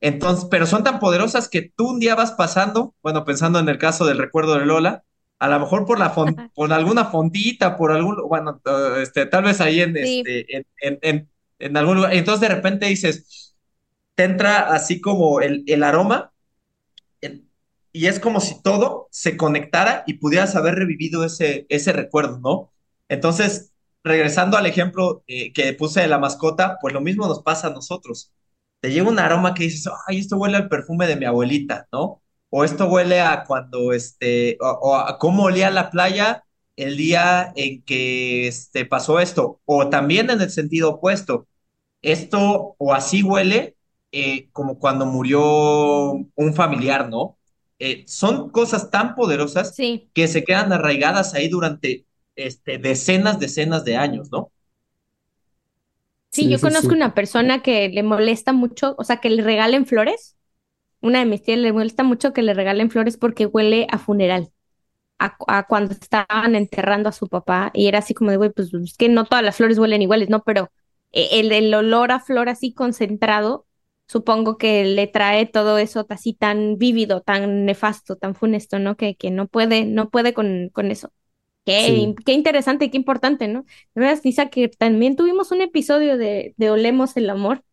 Entonces, 0.00 0.46
pero 0.50 0.66
son 0.66 0.84
tan 0.84 1.00
poderosas 1.00 1.48
que 1.48 1.62
tú 1.74 1.88
un 1.90 2.00
día 2.00 2.14
vas 2.14 2.32
pasando, 2.32 2.94
bueno, 3.02 3.24
pensando 3.24 3.58
en 3.58 3.68
el 3.68 3.78
caso 3.78 4.06
del 4.06 4.18
recuerdo 4.18 4.58
de 4.58 4.66
Lola, 4.66 5.04
a 5.38 5.48
lo 5.48 5.60
mejor 5.60 5.84
por 5.86 5.98
la 5.98 6.12
fon- 6.14 6.44
por 6.54 6.72
alguna 6.72 7.06
fontita, 7.06 7.76
por 7.76 7.92
algún, 7.92 8.16
bueno, 8.28 8.60
eh, 8.64 9.02
este, 9.02 9.26
tal 9.26 9.44
vez 9.44 9.60
ahí 9.60 9.80
en 9.80 9.96
Sí. 9.96 10.22
este, 10.24 10.56
en, 10.56 10.66
en, 10.80 10.98
en, 11.02 11.30
en 11.58 11.76
algún 11.76 11.96
lugar, 11.96 12.14
entonces 12.14 12.40
de 12.48 12.54
repente 12.54 12.86
dices, 12.86 13.54
te 14.14 14.24
entra 14.24 14.72
así 14.74 15.00
como 15.00 15.40
el, 15.40 15.64
el 15.66 15.82
aroma, 15.84 16.32
el- 17.20 17.48
y 17.92 18.06
es 18.06 18.20
como 18.20 18.40
si 18.40 18.62
todo 18.62 19.08
se 19.10 19.36
conectara 19.36 20.04
y 20.06 20.14
pudieras 20.14 20.54
haber 20.56 20.74
revivido 20.76 21.24
ese, 21.24 21.66
ese 21.70 21.92
recuerdo, 21.92 22.38
¿no? 22.40 22.72
Entonces, 23.08 23.72
regresando 24.04 24.56
al 24.58 24.66
ejemplo 24.66 25.24
eh, 25.26 25.52
que 25.52 25.72
puse 25.72 26.00
de 26.02 26.08
la 26.08 26.18
mascota, 26.18 26.78
pues 26.80 26.92
lo 26.94 27.00
mismo 27.00 27.26
nos 27.26 27.42
pasa 27.42 27.68
a 27.68 27.70
nosotros. 27.70 28.32
Te 28.80 28.90
llega 28.92 29.08
un 29.08 29.18
aroma 29.18 29.54
que 29.54 29.64
dices, 29.64 29.90
ay, 30.06 30.18
esto 30.18 30.36
huele 30.36 30.56
al 30.58 30.68
perfume 30.68 31.06
de 31.06 31.16
mi 31.16 31.24
abuelita, 31.24 31.88
¿no? 31.92 32.22
O 32.50 32.64
esto 32.64 32.86
huele 32.88 33.20
a 33.20 33.44
cuando, 33.44 33.92
este, 33.92 34.56
o, 34.60 34.66
o 34.68 34.96
a 34.96 35.18
cómo 35.18 35.44
olía 35.44 35.70
la 35.70 35.90
playa 35.90 36.44
el 36.76 36.96
día 36.96 37.52
en 37.56 37.82
que 37.82 38.48
este, 38.48 38.86
pasó 38.86 39.20
esto. 39.20 39.60
O 39.64 39.88
también 39.90 40.30
en 40.30 40.40
el 40.40 40.50
sentido 40.50 40.90
opuesto, 40.94 41.46
esto 42.02 42.74
o 42.78 42.94
así 42.94 43.22
huele 43.22 43.76
eh, 44.12 44.48
como 44.52 44.78
cuando 44.78 45.06
murió 45.06 45.42
un 46.12 46.54
familiar, 46.54 47.08
¿no? 47.10 47.38
Eh, 47.78 48.04
son 48.06 48.50
cosas 48.50 48.90
tan 48.90 49.14
poderosas 49.14 49.76
Sí. 49.76 50.10
que 50.14 50.28
se 50.28 50.44
quedan 50.44 50.72
arraigadas 50.72 51.34
ahí 51.34 51.48
durante 51.48 52.06
este, 52.36 52.78
decenas, 52.78 53.38
decenas 53.40 53.84
de 53.84 53.96
años, 53.96 54.30
¿no? 54.32 54.52
Sí, 56.30 56.48
Sí, 56.48 56.50
yo 56.50 56.60
sí, 56.60 56.70
conozco 56.70 56.94
sí. 56.94 56.94
una 56.94 57.14
persona 57.14 57.62
que 57.62 57.88
le 57.88 58.02
molesta 58.02 58.52
mucho, 58.52 58.94
o 58.98 59.04
sea, 59.04 59.18
que 59.18 59.30
le 59.30 59.42
regalen 59.42 59.86
flores. 59.86 60.35
Una 61.06 61.20
de 61.20 61.26
mis 61.26 61.42
tías 61.42 61.58
le 61.58 61.72
molesta 61.72 62.02
mucho 62.04 62.32
que 62.32 62.42
le 62.42 62.54
regalen 62.54 62.90
flores 62.90 63.16
porque 63.16 63.46
huele 63.46 63.86
a 63.90 63.98
funeral, 63.98 64.50
a, 65.18 65.36
a 65.48 65.66
cuando 65.66 65.92
estaban 65.94 66.54
enterrando 66.56 67.08
a 67.08 67.12
su 67.12 67.28
papá. 67.28 67.70
Y 67.74 67.88
era 67.88 67.98
así 68.00 68.14
como 68.14 68.30
de, 68.30 68.36
güey, 68.38 68.50
pues 68.52 68.72
es 68.74 68.96
que 68.96 69.08
no 69.08 69.24
todas 69.26 69.44
las 69.44 69.56
flores 69.56 69.78
huelen 69.78 70.02
iguales, 70.02 70.30
¿no? 70.30 70.42
Pero 70.44 70.70
eh, 71.12 71.28
el, 71.40 71.52
el 71.52 71.74
olor 71.74 72.12
a 72.12 72.20
flor 72.20 72.48
así 72.48 72.72
concentrado, 72.74 73.66
supongo 74.08 74.58
que 74.58 74.84
le 74.84 75.06
trae 75.08 75.46
todo 75.46 75.78
eso 75.78 76.06
así 76.10 76.34
tan 76.34 76.78
vívido, 76.78 77.22
tan 77.22 77.64
nefasto, 77.66 78.16
tan 78.16 78.34
funesto, 78.34 78.78
¿no? 78.78 78.96
Que, 78.96 79.16
que 79.16 79.30
no 79.30 79.48
puede, 79.48 79.84
no 79.86 80.10
puede 80.10 80.34
con, 80.34 80.70
con 80.72 80.90
eso. 80.90 81.12
Qué, 81.64 82.14
Sí. 82.14 82.14
qué 82.24 82.32
interesante 82.32 82.90
qué 82.90 82.96
importante, 82.98 83.48
¿no? 83.48 83.64
De 83.94 84.02
verdad, 84.02 84.20
Isa, 84.24 84.50
que 84.50 84.68
también 84.68 85.16
tuvimos 85.16 85.50
un 85.52 85.62
episodio 85.62 86.16
de, 86.18 86.54
de 86.56 86.70
Olemos 86.70 87.16
el 87.16 87.30
Amor 87.30 87.64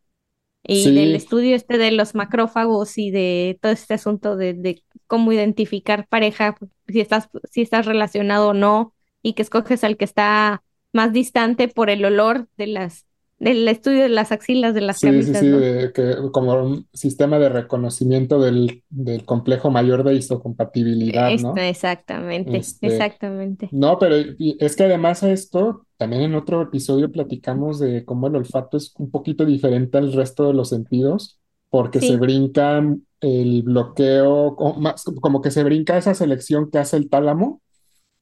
y 0.65 0.91
del 0.91 1.15
Sí, 1.15 1.15
estudio 1.15 1.55
este 1.55 1.77
de 1.77 1.91
los 1.91 2.15
macrófagos 2.15 2.97
y 2.97 3.11
de 3.11 3.57
todo 3.61 3.71
este 3.71 3.93
asunto 3.95 4.35
de, 4.37 4.53
de 4.53 4.83
cómo 5.07 5.31
identificar 5.31 6.07
pareja, 6.07 6.55
si 6.87 7.01
estás, 7.01 7.29
si 7.51 7.61
estás 7.61 7.85
relacionado 7.85 8.49
o 8.49 8.53
no, 8.53 8.93
y 9.21 9.33
que 9.33 9.41
escoges 9.41 9.83
al 9.83 9.97
que 9.97 10.05
está 10.05 10.63
más 10.93 11.11
distante 11.13 11.67
por 11.67 11.89
el 11.89 12.05
olor 12.05 12.47
de 12.57 12.67
las, 12.67 13.05
del 13.39 13.67
estudio 13.67 14.03
de 14.03 14.09
las 14.09 14.31
axilas 14.31 14.73
de 14.73 14.81
las 14.81 14.99
sí, 14.99 15.23
sí, 15.23 15.35
camisas, 15.35 15.35
sí, 15.35 15.47
¿no? 15.49 15.59
de, 15.59 15.91
que, 15.93 16.15
como 16.31 16.53
un 16.63 16.87
sistema 16.93 17.39
de 17.39 17.49
reconocimiento 17.49 18.39
del, 18.41 18.83
del 18.89 19.25
complejo 19.25 19.71
mayor 19.71 20.03
de 20.03 20.15
histocompatibilidad, 20.15 21.35
Esto, 21.35 21.59
¿no? 21.59 21.67
exactamente, 21.69 22.57
Este, 22.57 22.79
exactamente. 22.81 23.71
no, 23.71 23.99
pero 23.99 24.15
es 24.59 24.75
que 24.75 24.83
además 24.83 25.23
a 25.23 25.31
esto, 25.31 25.87
también 26.03 26.23
en 26.23 26.35
otro 26.35 26.61
episodio 26.61 27.11
platicamos 27.11 27.79
de 27.79 28.05
cómo 28.05 28.27
el 28.27 28.35
olfato 28.35 28.77
es 28.77 28.93
un 28.97 29.11
poquito 29.11 29.45
diferente 29.45 29.97
al 29.97 30.13
resto 30.13 30.47
de 30.47 30.53
los 30.53 30.69
sentidos, 30.69 31.39
porque 31.69 32.01
se 32.01 32.17
Sí, 32.17 32.17
brinca 32.17 32.83
el 33.21 33.63
bloqueo, 33.63 34.55
más, 34.79 35.03
como 35.21 35.41
que 35.41 35.51
se 35.51 35.63
brinca 35.63 35.97
esa 35.97 36.13
selección 36.15 36.69
que 36.71 36.79
hace 36.79 36.97
el 36.97 37.09
tálamo 37.09 37.61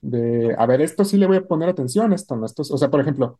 de, 0.01 0.55
a 0.57 0.65
ver, 0.67 0.81
esto 0.81 1.05
sí 1.05 1.17
le 1.17 1.27
voy 1.27 1.37
a 1.37 1.47
poner 1.47 1.69
atención, 1.69 2.13
esto 2.13 2.35
no, 2.37 2.45
esto, 2.47 2.63
es- 2.63 2.71
o 2.71 2.77
sea, 2.77 2.89
por 2.91 3.01
ejemplo, 3.01 3.39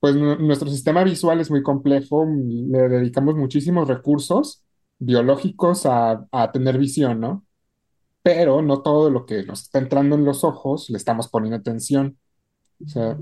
pues 0.00 0.14
nu- 0.16 0.36
nuestro 0.38 0.70
sistema 0.70 1.04
visual 1.04 1.40
es 1.40 1.50
muy 1.50 1.62
complejo, 1.62 2.26
le 2.26 2.88
dedicamos 2.88 3.36
muchísimos 3.36 3.88
recursos 3.88 4.62
biológicos 4.98 5.86
a, 5.86 6.26
a 6.32 6.52
tener 6.52 6.78
visión, 6.78 7.20
¿no? 7.20 7.44
Pero 8.22 8.62
no 8.62 8.82
todo 8.82 9.10
lo 9.10 9.26
que 9.26 9.44
nos 9.44 9.62
está 9.62 9.78
entrando 9.78 10.16
en 10.16 10.24
los 10.24 10.44
ojos 10.44 10.90
le 10.90 10.98
estamos 10.98 11.28
poniendo 11.28 11.56
atención. 11.58 12.18
O 12.86 12.88
sea, 12.90 13.18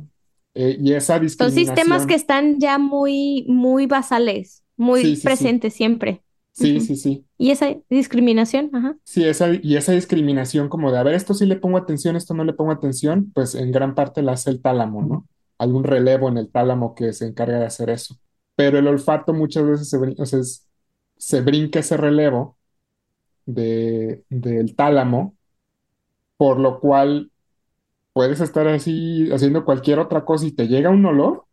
eh, 0.56 0.76
y 0.80 0.92
esa 0.94 1.20
son 1.38 1.52
sistemas 1.52 2.06
que 2.06 2.14
están 2.14 2.58
ya 2.60 2.78
muy, 2.78 3.44
muy 3.48 3.86
basales, 3.86 4.64
muy 4.76 5.08
sí, 5.08 5.16
sí, 5.16 5.30
sí, 5.30 5.54
presentes 5.54 5.74
siempre. 5.74 6.22
sí, 6.52 6.80
sí, 6.80 6.96
sí. 6.96 7.26
Y 7.38 7.50
esa 7.50 7.74
discriminación, 7.90 8.70
ajá. 8.74 8.96
Sí, 9.04 9.24
esa, 9.24 9.48
y 9.62 9.76
esa 9.76 9.92
discriminación 9.92 10.68
como 10.68 10.90
de, 10.90 10.98
a 10.98 11.02
ver, 11.04 11.14
esto 11.14 11.32
sí 11.32 11.46
le 11.46 11.56
pongo 11.56 11.78
atención, 11.78 12.16
esto 12.16 12.34
no 12.34 12.42
le 12.44 12.52
pongo 12.54 12.72
atención, 12.72 13.30
pues 13.32 13.54
en 13.54 13.70
gran 13.70 13.94
parte 13.94 14.20
la 14.22 14.32
hace 14.32 14.50
el 14.50 14.60
tálamo, 14.60 15.02
¿no? 15.02 15.28
Un 15.58 15.84
relevo 15.84 16.28
en 16.28 16.38
el 16.38 16.50
tálamo 16.50 16.94
que 16.94 17.12
se 17.12 17.26
encarga 17.26 17.58
de 17.60 17.66
hacer 17.66 17.88
eso. 17.90 18.16
Pero 18.56 18.78
el 18.78 18.86
olfato 18.88 19.32
muchas 19.32 19.64
veces 19.66 19.88
se, 19.88 19.98
brin- 19.98 20.16
o 20.20 20.26
sea, 20.26 20.40
es- 20.40 20.68
se 21.16 21.40
brinca 21.40 21.78
ese 21.80 21.96
relevo 21.96 22.58
de, 23.46 24.24
del 24.30 24.76
tálamo, 24.76 25.36
por 26.36 26.58
lo 26.58 26.80
cual 26.80 27.30
puedes 28.16 28.40
estar 28.40 28.66
así 28.66 29.30
haciendo 29.30 29.66
cualquier 29.66 29.98
otra 29.98 30.24
cosa 30.24 30.46
y 30.46 30.52
te 30.52 30.68
llega 30.68 30.88
un 30.88 31.04
olor 31.04 31.44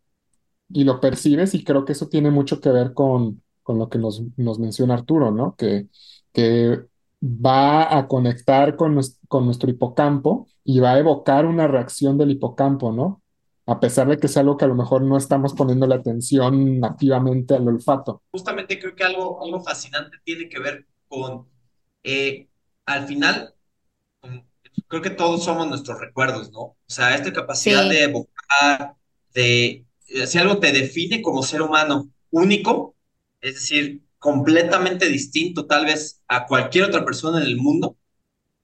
y 0.70 0.84
lo 0.84 0.98
percibes 0.98 1.54
y 1.54 1.62
creo 1.62 1.84
que 1.84 1.92
eso 1.92 2.08
tiene 2.08 2.30
mucho 2.30 2.58
que 2.62 2.70
ver 2.70 2.94
con, 2.94 3.42
con 3.62 3.78
lo 3.78 3.90
que 3.90 3.98
nos, 3.98 4.22
nos 4.38 4.58
menciona 4.58 4.94
Arturo, 4.94 5.30
¿no? 5.30 5.56
Que, 5.56 5.88
que 6.32 6.80
va 7.22 7.94
a 7.98 8.08
conectar 8.08 8.76
con, 8.76 8.98
con 9.28 9.44
nuestro 9.44 9.68
hipocampo 9.68 10.48
y 10.64 10.80
va 10.80 10.94
a 10.94 10.98
evocar 11.00 11.44
una 11.44 11.68
reacción 11.68 12.16
del 12.16 12.30
hipocampo, 12.30 12.92
¿no? 12.92 13.22
A 13.66 13.78
pesar 13.78 14.08
de 14.08 14.16
que 14.16 14.26
es 14.26 14.36
algo 14.38 14.56
que 14.56 14.64
a 14.64 14.68
lo 14.68 14.74
mejor 14.74 15.02
no 15.02 15.18
estamos 15.18 15.52
poniendo 15.52 15.86
la 15.86 15.96
atención 15.96 16.82
activamente 16.82 17.56
al 17.56 17.68
olfato. 17.68 18.22
Justamente 18.30 18.80
creo 18.80 18.94
que 18.94 19.04
algo, 19.04 19.44
algo 19.44 19.60
fascinante 19.60 20.16
tiene 20.24 20.48
que 20.48 20.60
ver 20.60 20.86
con, 21.08 21.46
eh, 22.04 22.48
al 22.86 23.06
final, 23.06 23.54
creo 24.88 25.02
que 25.02 25.10
todos 25.10 25.44
somos 25.44 25.68
nuestros 25.68 26.00
recuerdos, 26.00 26.52
¿no? 26.52 26.60
O 26.60 26.76
sea, 26.86 27.14
esta 27.14 27.32
capacidad 27.32 27.88
de 27.88 28.02
Sí, 28.02 28.04
evocar, 28.04 28.96
de, 29.34 29.86
eh, 30.08 30.26
si 30.26 30.38
algo 30.38 30.58
te 30.58 30.72
define 30.72 31.22
como 31.22 31.42
ser 31.42 31.62
humano 31.62 32.10
único, 32.30 32.96
es 33.40 33.54
decir, 33.54 34.02
completamente 34.18 35.08
distinto 35.08 35.66
tal 35.66 35.84
vez 35.86 36.22
a 36.28 36.46
cualquier 36.46 36.84
otra 36.84 37.04
persona 37.04 37.38
en 37.40 37.46
el 37.46 37.56
mundo, 37.56 37.96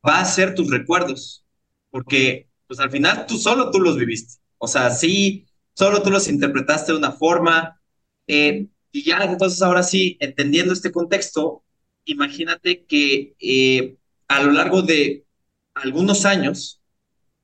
va 0.07 0.21
a 0.21 0.25
ser 0.25 0.55
tus 0.55 0.71
recuerdos, 0.71 1.45
porque 1.91 2.49
pues 2.67 2.81
al 2.81 2.91
final 2.91 3.27
tú 3.27 3.39
solo 3.39 3.71
tú 3.71 3.81
los 3.81 3.97
viviste. 3.99 4.41
O 4.59 4.69
sea, 4.69 4.91
sí, 4.91 5.47
solo 5.75 6.03
tú 6.03 6.11
los 6.11 6.29
interpretaste 6.29 6.93
de 6.93 6.99
una 6.99 7.13
forma. 7.13 7.81
Eh, 8.27 8.69
y 8.93 9.05
ya, 9.05 9.19
entonces 9.25 9.63
ahora 9.63 9.83
sí, 9.83 10.17
entendiendo 10.21 10.73
este 10.73 10.93
contexto, 10.93 11.65
imagínate 12.05 12.85
que 12.87 13.35
eh, 13.41 13.97
a 14.29 14.43
lo 14.43 14.53
largo 14.53 14.83
de 14.83 15.27
algunos 15.75 16.25
años, 16.25 16.81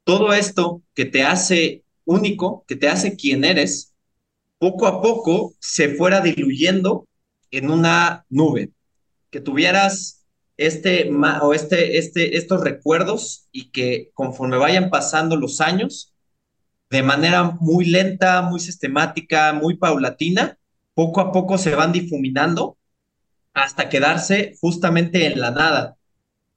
todo 0.05 0.33
esto 0.33 0.83
que 0.95 1.05
te 1.05 1.23
hace 1.23 1.85
único, 2.05 2.65
que 2.67 2.77
te 2.77 2.89
hace 2.89 3.17
quien 3.17 3.45
eres, 3.45 3.95
poco 4.59 4.87
a 4.87 5.03
poco 5.03 5.55
se 5.61 5.95
fuera 5.95 6.21
diluyendo 6.21 7.07
en 7.51 7.71
una 7.71 8.25
nube, 8.29 8.71
que 9.31 9.41
tuvieras 9.41 10.25
este 10.57 11.11
o 11.43 11.53
este, 11.53 11.99
este, 11.99 12.37
estos 12.37 12.63
recuerdos 12.63 13.47
y 13.53 13.71
que 13.71 14.11
conforme 14.15 14.57
vayan 14.57 14.91
pasando 14.91 15.37
los 15.37 15.61
años, 15.61 16.15
de 16.89 17.03
manera 17.03 17.57
muy 17.61 17.85
lenta, 17.85 18.43
muy 18.43 18.61
sistemática, 18.61 19.53
muy 19.53 19.77
paulatina, 19.77 20.59
poco 20.95 21.21
a 21.21 21.33
poco 21.33 21.59
se 21.59 21.75
van 21.75 21.93
difuminando 21.93 22.79
hasta 23.53 23.89
quedarse 23.89 24.55
justamente 24.61 25.27
en 25.27 25.41
la 25.41 25.51
nada. 25.51 25.96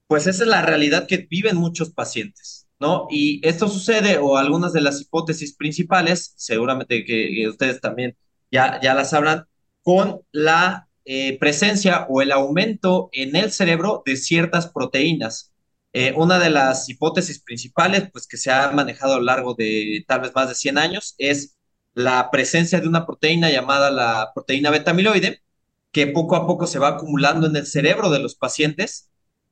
Pues 0.10 0.26
esa 0.26 0.44
es 0.44 0.50
la 0.50 0.64
realidad 0.64 1.06
que 1.08 1.28
viven 1.30 1.56
muchos 1.58 1.92
pacientes, 1.92 2.68
¿no? 2.80 3.06
Y 3.12 3.48
esto 3.48 3.68
sucede, 3.70 4.18
o 4.18 4.38
algunas 4.38 4.74
de 4.74 4.82
las 4.82 5.00
hipótesis 5.02 5.56
principales, 5.56 6.34
seguramente 6.36 7.06
que, 7.06 7.48
ustedes 7.48 7.80
también 7.80 8.18
ya, 8.52 8.80
ya 8.82 8.96
las 8.96 9.12
sabrán, 9.12 9.46
con 9.84 10.22
la 10.32 10.88
eh, 11.06 11.38
presencia 11.40 12.08
o 12.10 12.24
el 12.24 12.32
aumento 12.32 13.10
en 13.14 13.36
el 13.36 13.52
cerebro 13.52 14.02
de 14.04 14.18
ciertas 14.18 14.68
proteínas. 14.70 15.54
Eh, 15.94 16.14
una 16.18 16.40
de 16.40 16.50
las 16.50 16.90
hipótesis 16.90 17.40
principales, 17.44 18.10
pues 18.12 18.26
que 18.28 18.38
se 18.38 18.50
ha 18.52 18.72
manejado 18.72 19.14
a 19.14 19.18
lo 19.20 19.26
largo 19.26 19.54
de 19.54 20.04
tal 20.08 20.22
vez 20.22 20.32
más 20.34 20.50
de 20.50 20.56
100 20.56 20.80
años, 20.80 21.14
es 21.20 21.56
la 21.94 22.32
presencia 22.32 22.80
de 22.82 22.88
una 22.88 23.06
proteína 23.06 23.52
llamada 23.52 23.92
la 23.92 24.32
proteína 24.34 24.72
beta-amiloide, 24.72 25.44
que 25.92 26.08
poco 26.08 26.36
a 26.36 26.48
poco 26.48 26.66
se 26.66 26.80
va 26.80 26.90
acumulando 26.90 27.46
en 27.46 27.56
el 27.56 27.68
cerebro 27.68 28.10
de 28.10 28.20
los 28.20 28.34
pacientes 28.36 29.09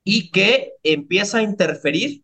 y 0.10 0.32
que 0.32 0.72
empieza 0.84 1.40
a 1.40 1.42
interferir 1.42 2.24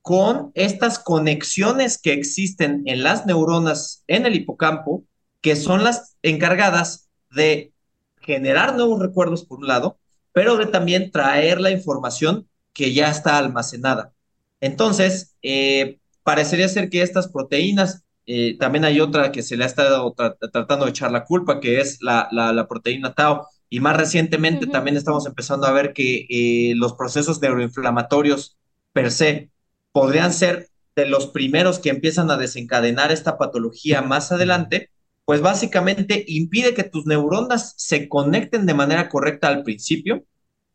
con 0.00 0.52
estas 0.54 1.00
conexiones 1.00 1.98
que 2.00 2.12
existen 2.12 2.84
en 2.86 3.02
las 3.02 3.26
neuronas 3.26 4.04
en 4.06 4.26
el 4.26 4.36
hipocampo, 4.36 5.02
que 5.40 5.56
son 5.56 5.82
las 5.82 6.14
encargadas 6.22 7.08
de 7.32 7.72
generar 8.20 8.76
nuevos 8.76 9.00
recuerdos 9.00 9.44
por 9.44 9.58
un 9.58 9.66
lado, 9.66 9.98
pero 10.30 10.56
de 10.56 10.66
también 10.66 11.10
traer 11.10 11.60
la 11.60 11.72
información 11.72 12.46
que 12.72 12.92
ya 12.92 13.10
está 13.10 13.38
almacenada. 13.38 14.12
Entonces, 14.60 15.34
eh, 15.42 15.98
parecería 16.22 16.68
ser 16.68 16.90
que 16.90 17.02
estas 17.02 17.26
proteínas, 17.26 18.04
eh, 18.26 18.56
también 18.56 18.84
hay 18.84 19.00
otra 19.00 19.32
que 19.32 19.42
se 19.42 19.56
le 19.56 19.64
ha 19.64 19.66
estado 19.66 20.14
tratando 20.52 20.84
de 20.84 20.92
echar 20.92 21.10
la 21.10 21.24
culpa, 21.24 21.58
que 21.58 21.80
es 21.80 22.00
la, 22.00 22.28
la, 22.30 22.68
proteína 22.68 23.14
Tau, 23.14 23.48
y 23.68 23.80
más 23.80 23.96
recientemente 23.96 24.66
también 24.66 24.96
estamos 24.96 25.26
empezando 25.26 25.66
a 25.66 25.72
ver 25.72 25.92
que 25.92 26.26
eh, 26.28 26.74
los 26.76 26.94
procesos 26.94 27.40
neuroinflamatorios 27.40 28.56
per 28.92 29.10
se 29.10 29.50
podrían 29.92 30.32
ser 30.32 30.68
de 30.94 31.06
los 31.06 31.26
primeros 31.26 31.78
que 31.78 31.90
empiezan 31.90 32.30
a 32.30 32.36
desencadenar 32.36 33.12
esta 33.12 33.36
patología 33.38 34.02
más 34.02 34.32
adelante, 34.32 34.90
pues 35.24 35.40
básicamente 35.40 36.24
impide 36.28 36.74
que 36.74 36.84
tus 36.84 37.06
neuronas 37.06 37.74
se 37.76 38.08
conecten 38.08 38.66
de 38.66 38.74
manera 38.74 39.08
correcta 39.08 39.48
al 39.48 39.62
principio. 39.62 40.24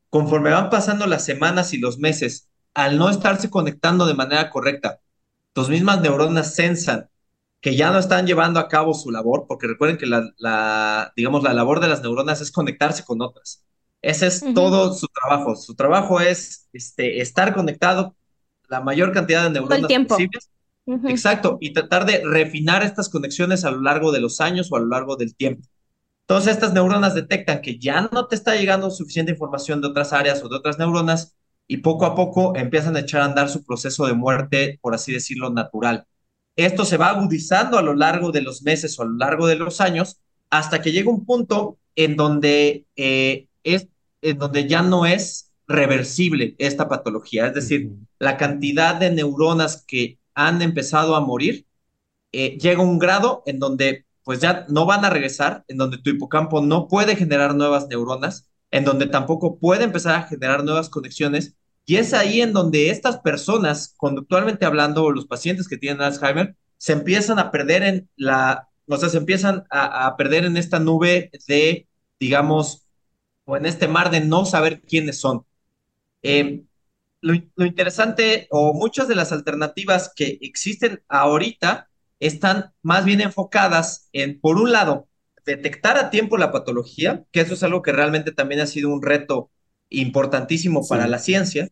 Conforme 0.09 0.51
van 0.51 0.69
pasando 0.69 1.07
las 1.07 1.23
semanas 1.23 1.73
y 1.73 1.77
los 1.77 1.97
meses, 1.97 2.49
al 2.73 2.97
no 2.97 3.09
estarse 3.09 3.49
conectando 3.49 4.05
de 4.05 4.13
manera 4.13 4.49
correcta, 4.49 4.99
tus 5.53 5.69
mismas 5.69 6.01
neuronas 6.01 6.53
sensan 6.53 7.09
que 7.61 7.75
ya 7.75 7.91
no 7.91 7.99
están 7.99 8.27
llevando 8.27 8.59
a 8.59 8.67
cabo 8.67 8.93
su 8.93 9.11
labor, 9.11 9.45
porque 9.47 9.67
recuerden 9.67 9.97
que 9.97 10.07
la, 10.07 11.13
digamos, 11.15 11.43
la 11.43 11.53
labor 11.53 11.79
de 11.79 11.87
las 11.87 12.01
neuronas 12.01 12.41
es 12.41 12.51
conectarse 12.51 13.05
con 13.05 13.21
otras. 13.21 13.63
Ese 14.01 14.27
es 14.27 14.43
todo 14.55 14.93
su 14.93 15.07
trabajo. 15.07 15.55
Su 15.55 15.75
trabajo 15.75 16.19
es 16.19 16.67
este, 16.73 17.21
estar 17.21 17.53
conectado 17.53 18.15
la 18.67 18.81
mayor 18.81 19.11
cantidad 19.11 19.43
de 19.43 19.51
neuronas 19.51 19.91
posibles 20.07 20.49
Exacto, 20.85 21.57
y 21.61 21.73
tratar 21.73 22.05
de 22.05 22.23
refinar 22.25 22.83
estas 22.83 23.09
conexiones 23.09 23.65
a 23.65 23.71
lo 23.71 23.81
largo 23.81 24.11
de 24.11 24.19
los 24.19 24.41
años 24.41 24.71
o 24.71 24.75
a 24.75 24.79
lo 24.79 24.87
largo 24.87 25.15
del 25.15 25.35
tiempo. 25.35 25.67
Entonces, 26.27 26.53
estas 26.53 26.73
neuronas 26.73 27.13
detectan 27.13 27.61
que 27.61 27.77
ya 27.77 28.09
no 28.11 28.27
te 28.27 28.35
está 28.35 28.55
llegando 28.55 28.89
suficiente 28.89 29.31
información 29.31 29.81
de 29.81 29.89
otras 29.89 30.13
áreas 30.13 30.43
o 30.43 30.49
de 30.49 30.55
otras 30.55 30.79
neuronas 30.79 31.35
y 31.67 31.77
poco 31.77 32.05
a 32.05 32.15
poco 32.15 32.55
empiezan 32.55 32.95
a 32.95 33.01
echar 33.01 33.21
a 33.21 33.25
andar 33.25 33.49
su 33.49 33.63
proceso 33.63 34.05
de 34.07 34.13
muerte, 34.13 34.79
por 34.81 34.95
así 34.95 35.13
decirlo, 35.13 35.49
natural. 35.49 36.07
Esto 36.55 36.85
se 36.85 36.97
va 36.97 37.09
agudizando 37.09 37.77
a 37.77 37.81
lo 37.81 37.95
largo 37.95 38.31
de 38.31 38.41
los 38.41 38.61
meses 38.63 38.97
o 38.99 39.03
a 39.03 39.05
lo 39.05 39.13
largo 39.13 39.47
de 39.47 39.55
los 39.55 39.81
años 39.81 40.19
hasta 40.49 40.81
que 40.81 40.91
llega 40.91 41.09
un 41.09 41.25
punto 41.25 41.79
en 41.95 42.15
donde, 42.15 42.85
eh, 42.95 43.47
es, 43.63 43.87
en 44.21 44.37
donde 44.37 44.67
ya 44.67 44.81
no 44.81 45.05
es 45.05 45.51
reversible 45.67 46.55
esta 46.59 46.89
patología. 46.89 47.47
Es 47.47 47.53
decir, 47.53 47.91
la 48.19 48.37
cantidad 48.37 48.95
de 48.95 49.11
neuronas 49.11 49.83
que 49.87 50.19
han 50.35 50.61
empezado 50.61 51.15
a 51.15 51.21
morir, 51.21 51.65
eh, 52.31 52.57
llega 52.57 52.81
un 52.81 52.99
grado 52.99 53.43
en 53.45 53.59
donde 53.59 54.05
pues 54.23 54.39
ya 54.39 54.65
no 54.69 54.85
van 54.85 55.03
a 55.03 55.09
regresar, 55.09 55.65
en 55.67 55.77
donde 55.77 55.97
tu 55.97 56.11
hipocampo 56.11 56.61
no 56.61 56.87
puede 56.87 57.15
generar 57.15 57.55
nuevas 57.55 57.87
neuronas, 57.87 58.49
en 58.69 58.85
donde 58.85 59.07
tampoco 59.07 59.57
puede 59.57 59.83
empezar 59.83 60.15
a 60.15 60.23
generar 60.23 60.63
nuevas 60.63 60.89
conexiones, 60.89 61.55
y 61.85 61.97
es 61.97 62.13
ahí 62.13 62.41
en 62.41 62.53
donde 62.53 62.89
estas 62.89 63.19
personas, 63.19 63.93
conductualmente 63.97 64.65
hablando, 64.65 65.11
los 65.11 65.25
pacientes 65.25 65.67
que 65.67 65.77
tienen 65.77 66.01
Alzheimer, 66.01 66.55
se 66.77 66.93
empiezan 66.93 67.39
a 67.39 67.51
perder 67.51 67.83
en 67.83 68.09
la, 68.15 68.69
o 68.87 68.97
sea, 68.97 69.09
se 69.09 69.17
empiezan 69.17 69.65
a, 69.69 70.15
perder 70.17 70.45
en 70.45 70.57
esta 70.57 70.79
nube 70.79 71.31
de, 71.47 71.87
digamos, 72.19 72.87
o 73.45 73.57
en 73.57 73.65
este 73.65 73.87
mar 73.87 74.11
de 74.11 74.21
no 74.21 74.45
saber 74.45 74.81
quiénes 74.81 75.19
son. 75.19 75.45
Eh, 76.23 76.63
lo, 77.21 77.35
interesante 77.65 78.47
o 78.51 78.73
muchas 78.73 79.07
de 79.07 79.15
las 79.15 79.31
alternativas 79.31 80.11
que 80.15 80.39
existen 80.41 81.03
ahorita 81.07 81.89
están 82.19 82.73
más 82.81 83.05
bien 83.05 83.21
enfocadas 83.21 84.09
en, 84.13 84.39
por 84.39 84.57
un 84.57 84.71
lado, 84.71 85.07
detectar 85.45 85.97
a 85.97 86.09
tiempo 86.09 86.37
la 86.37 86.51
patología, 86.51 87.25
que 87.31 87.41
eso 87.41 87.55
es 87.55 87.63
algo 87.63 87.81
que 87.81 87.91
realmente 87.91 88.31
también 88.31 88.61
ha 88.61 88.67
sido 88.67 88.89
un 88.89 89.01
reto 89.01 89.51
importantísimo 89.91 90.87
para 90.87 91.07
la 91.07 91.19
ciencia. 91.19 91.69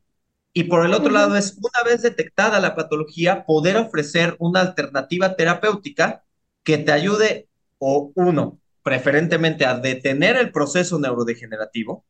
Y 0.54 0.66
por 0.66 0.86
el 0.86 0.94
otro 0.94 1.12
lado 1.12 1.36
es, 1.36 1.58
una 1.58 1.84
vez 1.90 2.02
detectada 2.02 2.60
la 2.60 2.76
patología, 2.76 3.46
poder 3.46 3.78
ofrecer 3.78 4.36
una 4.40 4.62
alternativa 4.62 5.36
terapéutica 5.36 6.24
que 6.64 6.78
te 6.78 6.92
ayude, 6.92 7.48
o 7.78 8.12
uno, 8.16 8.60
preferentemente 8.84 9.66
a 9.66 9.80
detener 9.80 10.36
el 10.38 10.52
proceso 10.52 11.00
neurodegenerativo, 11.00 12.04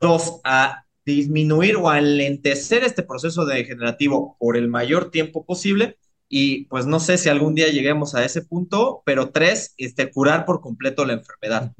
dos, 0.00 0.40
a 0.44 0.84
disminuir 1.04 1.76
o 1.76 1.88
alentecer 1.88 2.84
este 2.84 3.02
proceso 3.02 3.44
degenerativo 3.44 4.36
por 4.38 4.56
el 4.56 4.68
mayor 4.68 5.10
tiempo 5.10 5.44
posible. 5.44 5.98
Y 6.28 6.64
pues 6.66 6.86
no 6.86 6.98
sé 6.98 7.18
si 7.18 7.28
algún 7.28 7.54
día 7.54 7.68
lleguemos 7.68 8.14
a 8.14 8.24
ese 8.24 8.42
punto, 8.42 9.02
pero 9.04 9.30
tres, 9.30 9.74
este, 9.76 10.10
curar 10.10 10.46
por 10.46 10.60
completo 10.60 11.04
la 11.04 11.12
enfermedad. 11.14 11.72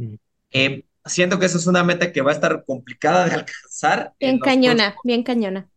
Eh, 0.51 0.85
siento 1.05 1.39
que 1.39 1.47
eso 1.47 1.59
es 1.59 1.67
una 1.67 1.85
meta 1.85 2.13
que 2.13 2.23
va 2.23 2.31
a 2.31 2.35
estar 2.35 2.65
complicada 2.65 3.27
de 3.27 3.35
alcanzar. 3.35 4.13
Bien 4.19 4.39
cañona, 4.39 4.95
bien 5.05 5.23
cañona. 5.23 5.69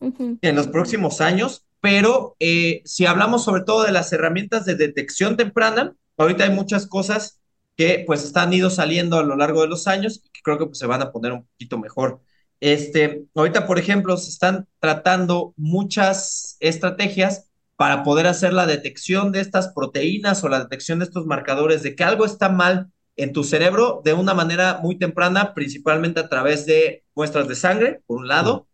En 0.00 0.54
los 0.54 0.68
próximos 0.68 1.20
años, 1.20 1.64
pero 1.80 2.36
eh, 2.38 2.82
si 2.84 3.06
hablamos 3.06 3.44
sobre 3.44 3.62
todo 3.62 3.84
de 3.84 3.92
las 3.92 4.12
herramientas 4.12 4.66
de 4.66 4.74
detección 4.74 5.36
temprana, 5.36 5.94
ahorita 6.16 6.44
hay 6.44 6.50
muchas 6.50 6.86
cosas 6.86 7.40
que 7.76 8.04
pues 8.06 8.24
están 8.24 8.52
ido 8.52 8.70
saliendo 8.70 9.18
a 9.18 9.22
lo 9.22 9.36
largo 9.36 9.62
de 9.62 9.68
los 9.68 9.86
años 9.86 10.20
y 10.24 10.30
que 10.30 10.40
creo 10.42 10.58
que 10.58 10.66
pues, 10.66 10.78
se 10.78 10.86
van 10.86 11.02
a 11.02 11.12
poner 11.12 11.32
un 11.32 11.44
poquito 11.44 11.78
mejor. 11.78 12.20
Este, 12.60 13.24
ahorita, 13.34 13.66
por 13.66 13.78
ejemplo, 13.78 14.16
se 14.16 14.30
están 14.30 14.66
tratando 14.80 15.52
muchas 15.56 16.56
estrategias 16.60 17.50
para 17.76 18.02
poder 18.02 18.26
hacer 18.26 18.54
la 18.54 18.66
detección 18.66 19.30
de 19.32 19.40
estas 19.40 19.68
proteínas 19.68 20.42
o 20.42 20.48
la 20.48 20.60
detección 20.60 20.98
de 20.98 21.04
estos 21.04 21.26
marcadores 21.26 21.82
de 21.82 21.94
que 21.94 22.04
algo 22.04 22.24
está 22.24 22.48
mal 22.48 22.90
en 23.16 23.32
tu 23.32 23.44
cerebro 23.44 24.02
de 24.04 24.12
una 24.12 24.34
manera 24.34 24.78
muy 24.82 24.98
temprana, 24.98 25.54
principalmente 25.54 26.20
a 26.20 26.28
través 26.28 26.66
de 26.66 27.04
muestras 27.14 27.48
de 27.48 27.54
sangre, 27.54 28.02
por 28.06 28.18
un 28.18 28.28
lado, 28.28 28.66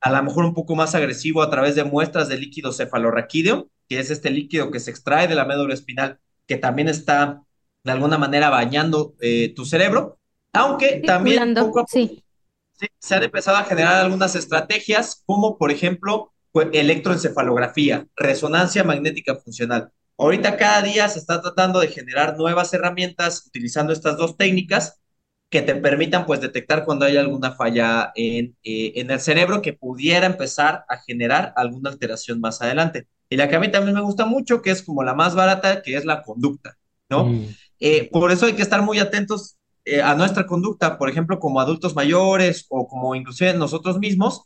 a 0.00 0.10
lo 0.10 0.22
mejor 0.22 0.44
un 0.44 0.54
poco 0.54 0.76
más 0.76 0.94
agresivo 0.94 1.42
a 1.42 1.50
través 1.50 1.74
de 1.74 1.84
muestras 1.84 2.28
de 2.28 2.38
líquido 2.38 2.72
cefalorraquídeo, 2.72 3.68
que 3.88 3.98
es 3.98 4.10
este 4.10 4.30
líquido 4.30 4.70
que 4.70 4.80
se 4.80 4.90
extrae 4.90 5.26
de 5.26 5.34
la 5.34 5.44
médula 5.44 5.74
espinal, 5.74 6.18
que 6.46 6.56
también 6.56 6.88
está 6.88 7.42
de 7.82 7.92
alguna 7.92 8.18
manera 8.18 8.50
bañando 8.50 9.14
eh, 9.20 9.52
tu 9.54 9.64
cerebro, 9.64 10.18
aunque 10.52 11.02
también 11.04 11.54
poco 11.54 11.80
a 11.80 11.84
poco, 11.84 11.86
sí 11.88 12.22
se 12.98 13.14
han 13.14 13.22
empezado 13.22 13.56
a 13.56 13.64
generar 13.64 13.96
algunas 13.96 14.34
estrategias, 14.34 15.22
como 15.26 15.58
por 15.58 15.70
ejemplo 15.70 16.32
electroencefalografía, 16.72 18.06
resonancia 18.16 18.82
magnética 18.82 19.36
funcional. 19.36 19.92
Ahorita 20.18 20.56
cada 20.56 20.82
día 20.82 21.08
se 21.08 21.20
está 21.20 21.40
tratando 21.40 21.80
de 21.80 21.88
generar 21.88 22.36
nuevas 22.36 22.74
herramientas 22.74 23.46
utilizando 23.46 23.92
estas 23.92 24.16
dos 24.16 24.36
técnicas 24.36 25.00
que 25.48 25.62
te 25.62 25.74
permitan 25.76 26.26
pues 26.26 26.40
detectar 26.40 26.84
cuando 26.84 27.06
hay 27.06 27.16
alguna 27.16 27.52
falla 27.52 28.12
en, 28.14 28.56
eh, 28.62 28.92
en 28.96 29.10
el 29.10 29.20
cerebro 29.20 29.62
que 29.62 29.72
pudiera 29.72 30.26
empezar 30.26 30.84
a 30.88 30.98
generar 30.98 31.52
alguna 31.56 31.90
alteración 31.90 32.40
más 32.40 32.60
adelante. 32.60 33.06
Y 33.30 33.36
la 33.36 33.48
que 33.48 33.56
a 33.56 33.60
mí 33.60 33.70
también 33.70 33.94
me 33.94 34.02
gusta 34.02 34.26
mucho, 34.26 34.60
que 34.60 34.70
es 34.70 34.82
como 34.82 35.02
la 35.04 35.14
más 35.14 35.34
barata, 35.34 35.82
que 35.82 35.96
es 35.96 36.04
la 36.04 36.22
conducta, 36.22 36.76
¿no? 37.08 37.26
Mm. 37.26 37.46
Eh, 37.80 38.08
por 38.10 38.32
eso 38.32 38.46
hay 38.46 38.54
que 38.54 38.62
estar 38.62 38.82
muy 38.82 38.98
atentos 38.98 39.56
eh, 39.84 40.02
a 40.02 40.14
nuestra 40.14 40.46
conducta, 40.46 40.98
por 40.98 41.08
ejemplo, 41.08 41.38
como 41.38 41.60
adultos 41.60 41.94
mayores 41.94 42.66
o 42.68 42.88
como 42.88 43.14
inclusive 43.14 43.54
nosotros 43.54 43.98
mismos, 43.98 44.42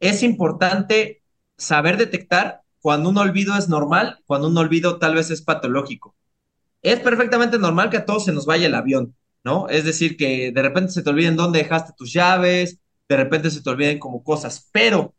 es 0.00 0.22
importante 0.22 1.22
saber 1.56 1.96
detectar 1.96 2.62
cuando 2.84 3.08
un 3.08 3.16
olvido 3.16 3.56
es 3.56 3.70
normal, 3.70 4.18
cuando 4.26 4.48
un 4.48 4.58
olvido 4.58 4.98
tal 4.98 5.14
vez 5.14 5.30
es 5.30 5.40
patológico. 5.40 6.14
Es 6.82 7.00
perfectamente 7.00 7.58
normal 7.58 7.88
que 7.88 7.96
a 7.96 8.04
todos 8.04 8.26
se 8.26 8.32
nos 8.32 8.44
vaya 8.44 8.66
el 8.66 8.74
avión, 8.74 9.16
¿no? 9.42 9.70
Es 9.70 9.86
decir, 9.86 10.18
que 10.18 10.52
de 10.52 10.62
repente 10.62 10.92
se 10.92 11.02
te 11.02 11.08
olviden 11.08 11.34
dónde 11.34 11.60
dejaste 11.60 11.94
tus 11.96 12.12
llaves, 12.12 12.78
de 13.08 13.16
repente 13.16 13.50
se 13.50 13.62
te 13.62 13.70
olviden 13.70 13.98
como 13.98 14.22
cosas, 14.22 14.68
pero 14.70 15.14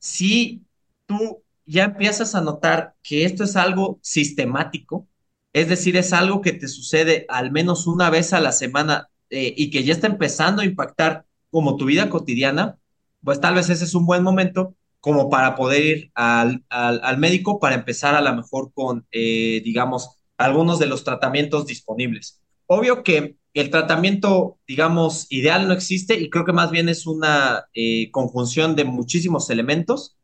si 0.00 0.64
tú 1.06 1.44
ya 1.66 1.84
empiezas 1.84 2.34
a 2.34 2.40
notar 2.40 2.96
que 3.04 3.24
esto 3.24 3.44
es 3.44 3.54
algo 3.54 4.00
sistemático, 4.02 5.06
es 5.52 5.68
decir, 5.68 5.96
es 5.96 6.12
algo 6.12 6.40
que 6.42 6.52
te 6.52 6.66
sucede 6.66 7.26
al 7.28 7.52
menos 7.52 7.86
una 7.86 8.10
vez 8.10 8.32
a 8.32 8.40
la 8.40 8.50
semana 8.50 9.08
eh, 9.30 9.54
y 9.56 9.70
que 9.70 9.84
ya 9.84 9.92
está 9.92 10.08
empezando 10.08 10.62
a 10.62 10.64
impactar 10.64 11.26
como 11.52 11.76
tu 11.76 11.84
vida 11.84 12.10
cotidiana, 12.10 12.76
pues 13.22 13.40
tal 13.40 13.54
vez 13.54 13.70
ese 13.70 13.84
es 13.84 13.94
un 13.94 14.04
buen 14.04 14.24
momento 14.24 14.74
como 15.00 15.30
para 15.30 15.54
poder 15.54 15.82
ir 15.82 16.10
al, 16.14 16.64
al, 16.68 17.00
al 17.02 17.18
médico 17.18 17.60
para 17.60 17.76
empezar 17.76 18.14
a 18.14 18.20
lo 18.20 18.34
mejor 18.34 18.72
con, 18.72 19.06
eh, 19.10 19.62
digamos, 19.64 20.16
algunos 20.36 20.78
de 20.78 20.86
los 20.86 21.04
tratamientos 21.04 21.66
disponibles. 21.66 22.40
Obvio 22.66 23.02
que 23.02 23.36
el 23.54 23.70
tratamiento, 23.70 24.58
digamos, 24.66 25.26
ideal 25.30 25.66
no 25.66 25.74
existe 25.74 26.18
y 26.18 26.30
creo 26.30 26.44
que 26.44 26.52
más 26.52 26.70
bien 26.70 26.88
es 26.88 27.06
una 27.06 27.66
eh, 27.74 28.10
conjunción 28.10 28.76
de 28.76 28.84
muchísimos 28.84 29.50
elementos. 29.50 30.16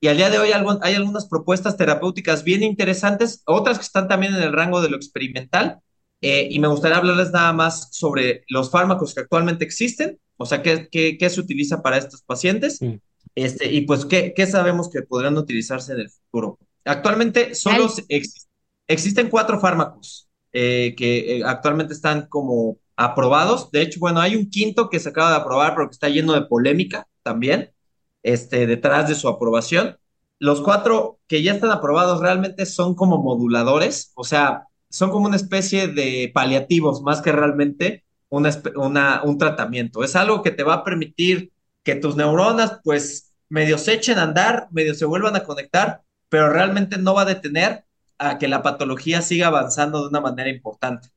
Y 0.00 0.08
al 0.08 0.18
día 0.18 0.30
de 0.30 0.38
hoy 0.38 0.50
hay 0.82 0.94
algunas 0.94 1.26
propuestas 1.26 1.76
terapéuticas 1.76 2.44
bien 2.44 2.62
interesantes, 2.62 3.42
otras 3.46 3.78
que 3.78 3.84
están 3.84 4.08
también 4.08 4.34
en 4.34 4.42
el 4.42 4.52
rango 4.52 4.82
de 4.82 4.90
lo 4.90 4.96
experimental. 4.96 5.80
Eh, 6.20 6.48
y 6.50 6.58
me 6.60 6.68
gustaría 6.68 6.96
hablarles 6.96 7.30
nada 7.30 7.52
más 7.52 7.88
sobre 7.92 8.44
los 8.48 8.70
fármacos 8.70 9.14
que 9.14 9.20
actualmente 9.20 9.64
existen, 9.64 10.18
o 10.36 10.46
sea, 10.46 10.62
qué, 10.62 10.88
qué, 10.90 11.30
se 11.30 11.40
utiliza 11.40 11.82
para 11.82 11.98
estos 11.98 12.22
pacientes. 12.22 12.80
Este, 13.36 13.70
y 13.70 13.82
pues, 13.82 14.06
¿qué, 14.06 14.32
¿qué, 14.34 14.46
sabemos 14.46 14.90
que 14.90 15.02
podrían 15.02 15.36
utilizarse 15.36 15.92
en 15.92 16.00
el 16.00 16.10
futuro? 16.10 16.58
Actualmente 16.86 17.54
solo 17.54 17.86
ex, 18.08 18.48
existen 18.86 19.28
cuatro 19.28 19.60
fármacos 19.60 20.28
eh, 20.52 20.94
que 20.96 21.36
eh, 21.36 21.42
actualmente 21.44 21.92
están 21.92 22.28
como 22.28 22.78
aprobados. 22.96 23.70
De 23.70 23.82
hecho, 23.82 24.00
bueno, 24.00 24.20
hay 24.20 24.36
un 24.36 24.48
quinto 24.48 24.88
que 24.88 25.00
se 25.00 25.10
acaba 25.10 25.30
de 25.30 25.36
aprobar, 25.36 25.74
pero 25.74 25.88
que 25.88 25.92
está 25.92 26.08
lleno 26.08 26.32
de 26.32 26.46
polémica 26.46 27.06
también, 27.22 27.72
este, 28.22 28.66
detrás 28.66 29.06
de 29.08 29.14
su 29.14 29.28
aprobación. 29.28 29.98
Los 30.38 30.62
cuatro 30.62 31.20
que 31.26 31.42
ya 31.42 31.52
están 31.52 31.70
aprobados 31.72 32.20
realmente 32.20 32.64
son 32.64 32.94
como 32.94 33.22
moduladores, 33.22 34.12
o 34.14 34.24
sea, 34.24 34.64
son 34.88 35.10
como 35.10 35.26
una 35.26 35.36
especie 35.36 35.88
de 35.88 36.30
paliativos 36.32 37.02
más 37.02 37.20
que 37.20 37.32
realmente 37.32 38.04
una, 38.30 38.50
una, 38.76 39.22
un 39.24 39.36
tratamiento. 39.36 40.04
Es 40.04 40.16
algo 40.16 40.42
que 40.42 40.52
te 40.52 40.62
va 40.62 40.74
a 40.74 40.84
permitir 40.84 41.52
que 41.82 41.94
tus 41.96 42.16
neuronas 42.16 42.80
pues 42.82 43.25
medio 43.48 43.78
se 43.78 43.94
echen 43.94 44.18
a 44.18 44.24
andar, 44.24 44.68
medio 44.70 44.94
se 44.94 45.04
vuelvan 45.04 45.36
a 45.36 45.44
conectar, 45.44 46.02
pero 46.28 46.50
realmente 46.50 46.98
no 46.98 47.14
va 47.14 47.22
a 47.22 47.26
detener 47.26 47.84
a 48.18 48.38
que 48.38 48.48
la 48.48 48.62
patología 48.62 49.22
siga 49.22 49.48
avanzando 49.48 50.02
de 50.02 50.08
una 50.08 50.20
manera 50.20 50.50
importante. 50.50 51.10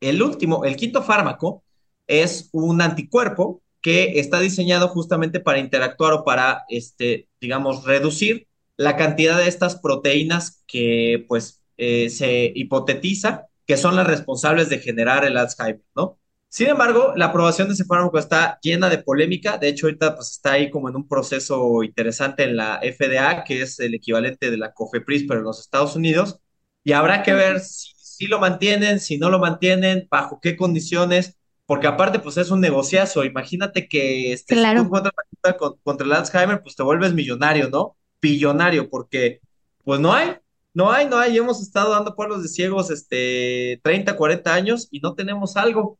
El 0.00 0.22
último, 0.22 0.64
el 0.64 0.76
quinto 0.76 1.02
fármaco 1.02 1.64
es 2.06 2.48
un 2.52 2.82
anticuerpo 2.82 3.62
que 3.80 4.18
está 4.18 4.40
diseñado 4.40 4.88
justamente 4.88 5.40
para 5.40 5.58
interactuar 5.58 6.12
o 6.12 6.24
para, 6.24 6.64
este, 6.68 7.28
digamos, 7.40 7.84
reducir 7.84 8.48
la 8.76 8.96
cantidad 8.96 9.38
de 9.38 9.48
estas 9.48 9.76
proteínas 9.76 10.62
que, 10.66 11.24
pues, 11.28 11.62
eh, 11.76 12.10
se 12.10 12.52
hipotetiza 12.54 13.46
que 13.66 13.76
son 13.76 13.96
las 13.96 14.06
responsables 14.06 14.68
de 14.68 14.78
generar 14.78 15.24
el 15.24 15.36
Alzheimer, 15.36 15.82
¿no? 15.94 16.18
Sin 16.56 16.68
embargo, 16.68 17.12
la 17.16 17.26
aprobación 17.26 17.68
de 17.68 17.74
ese 17.74 17.84
fármaco 17.84 18.18
está 18.18 18.58
llena 18.62 18.88
de 18.88 18.96
polémica. 18.96 19.58
De 19.58 19.68
hecho, 19.68 19.88
ahorita 19.88 20.14
pues, 20.14 20.30
está 20.30 20.52
ahí 20.52 20.70
como 20.70 20.88
en 20.88 20.96
un 20.96 21.06
proceso 21.06 21.82
interesante 21.82 22.44
en 22.44 22.56
la 22.56 22.80
FDA, 22.80 23.44
que 23.44 23.60
es 23.60 23.78
el 23.78 23.92
equivalente 23.94 24.50
de 24.50 24.56
la 24.56 24.72
COFEPRIS, 24.72 25.26
pero 25.28 25.40
en 25.40 25.44
los 25.44 25.60
Estados 25.60 25.96
Unidos. 25.96 26.40
Y 26.82 26.92
habrá 26.92 27.22
que 27.22 27.34
ver 27.34 27.60
si, 27.60 27.92
si 27.98 28.26
lo 28.26 28.38
mantienen, 28.38 29.00
si 29.00 29.18
no 29.18 29.28
lo 29.28 29.38
mantienen, 29.38 30.08
bajo 30.10 30.40
qué 30.40 30.56
condiciones, 30.56 31.36
porque 31.66 31.88
aparte, 31.88 32.20
pues 32.20 32.38
es 32.38 32.50
un 32.50 32.62
negociazo. 32.62 33.22
Imagínate 33.26 33.86
que 33.86 34.32
este, 34.32 34.54
claro. 34.54 34.78
si 34.78 34.82
tú 34.82 34.86
encuentras 34.86 35.14
la 35.42 35.58
contra, 35.58 35.82
contra 35.84 36.06
el 36.06 36.12
Alzheimer, 36.14 36.62
pues 36.62 36.74
te 36.74 36.82
vuelves 36.82 37.12
millonario, 37.12 37.68
¿no? 37.68 37.98
Billonario, 38.22 38.88
porque 38.88 39.42
pues 39.84 40.00
no 40.00 40.14
hay, 40.14 40.38
no 40.72 40.90
hay, 40.90 41.06
no 41.06 41.18
hay. 41.18 41.36
Hemos 41.36 41.60
estado 41.60 41.90
dando 41.90 42.16
pueblos 42.16 42.42
de 42.42 42.48
ciegos 42.48 42.90
este, 42.90 43.78
30, 43.82 44.16
40 44.16 44.54
años 44.54 44.88
y 44.90 45.00
no 45.00 45.14
tenemos 45.14 45.58
algo. 45.58 45.98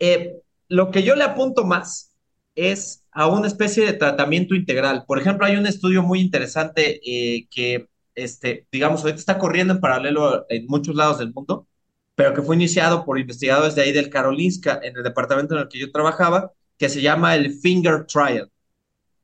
Eh, 0.00 0.40
lo 0.68 0.90
que 0.90 1.02
yo 1.02 1.14
le 1.14 1.24
apunto 1.24 1.64
más 1.64 2.12
es 2.54 3.04
a 3.12 3.26
una 3.28 3.46
especie 3.46 3.84
de 3.84 3.92
tratamiento 3.92 4.54
integral. 4.54 5.04
Por 5.06 5.20
ejemplo, 5.20 5.46
hay 5.46 5.56
un 5.56 5.66
estudio 5.66 6.02
muy 6.02 6.20
interesante 6.20 7.00
eh, 7.04 7.46
que, 7.50 7.88
este, 8.14 8.66
digamos, 8.72 9.02
ahorita 9.02 9.18
está 9.18 9.38
corriendo 9.38 9.74
en 9.74 9.80
paralelo 9.80 10.46
en 10.48 10.66
muchos 10.66 10.94
lados 10.94 11.18
del 11.18 11.32
mundo, 11.32 11.68
pero 12.14 12.34
que 12.34 12.42
fue 12.42 12.56
iniciado 12.56 13.04
por 13.04 13.18
investigadores 13.18 13.74
de 13.74 13.82
ahí 13.82 13.92
del 13.92 14.10
Karolinska, 14.10 14.80
en 14.82 14.96
el 14.96 15.02
departamento 15.02 15.54
en 15.54 15.62
el 15.62 15.68
que 15.68 15.78
yo 15.78 15.90
trabajaba, 15.92 16.52
que 16.78 16.88
se 16.88 17.02
llama 17.02 17.34
el 17.34 17.52
Finger 17.52 18.06
Trial. 18.06 18.50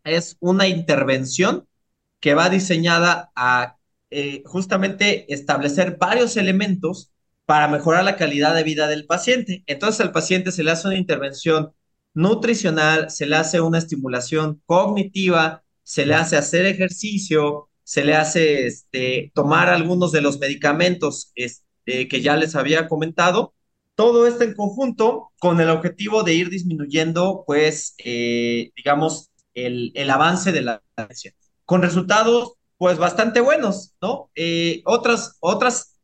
Es 0.05 0.37
una 0.41 0.69
intervención 0.69 1.67
que 2.21 2.35
va 2.35 2.49
diseñada 2.49 3.33
a 3.35 3.77
eh, 4.11 4.43
justamente 4.47 5.33
establecer 5.33 5.97
varios 5.99 6.37
elementos 6.37 7.13
para 7.47 7.69
mejorar 7.69 8.05
la 8.05 8.17
calidad 8.17 8.55
de 8.55 8.65
vida 8.65 8.89
del 8.89 9.07
paciente. 9.07 9.63
Entonces 9.67 10.01
al 10.01 10.13
paciente 10.13 10.53
se 10.53 10.65
le 10.65 10.73
hace 10.73 10.89
una 10.89 10.99
intervención 10.99 11.73
nutricional, 12.13 13.11
se 13.11 13.27
le 13.27 13.37
hace 13.37 13.61
una 13.61 13.79
estimulación 13.79 14.63
cognitiva, 14.67 15.65
se 15.83 16.07
le 16.07 16.15
hace 16.15 16.37
hacer 16.37 16.67
ejercicio, 16.67 17.69
se 17.85 18.05
le 18.05 18.17
hace 18.17 18.67
este, 18.67 19.31
tomar 19.35 19.69
algunos 19.69 20.11
de 20.13 20.23
los 20.23 20.41
medicamentos 20.41 21.31
este, 21.37 22.09
que 22.09 22.21
ya 22.21 22.37
les 22.37 22.57
había 22.57 22.89
comentado. 22.89 23.55
Todo 23.95 24.27
esto 24.27 24.45
en 24.45 24.55
conjunto 24.55 25.31
con 25.39 25.61
el 25.61 25.71
objetivo 25.71 26.23
de 26.25 26.35
ir 26.35 26.51
disminuyendo, 26.51 27.45
pues, 27.47 27.95
eh, 27.99 28.73
digamos, 28.77 29.31
el, 29.55 29.93
avance 30.11 30.53
de 30.53 30.63
la 30.63 30.83
ciencia. 30.97 31.35
Con 31.65 31.83
resultados, 31.83 32.55
pues, 32.77 32.99
bastante 32.99 33.41
buenos, 33.41 33.95
¿no? 34.03 34.31
Eh, 34.35 34.83
otras, 34.85 35.37
otras 35.41 35.96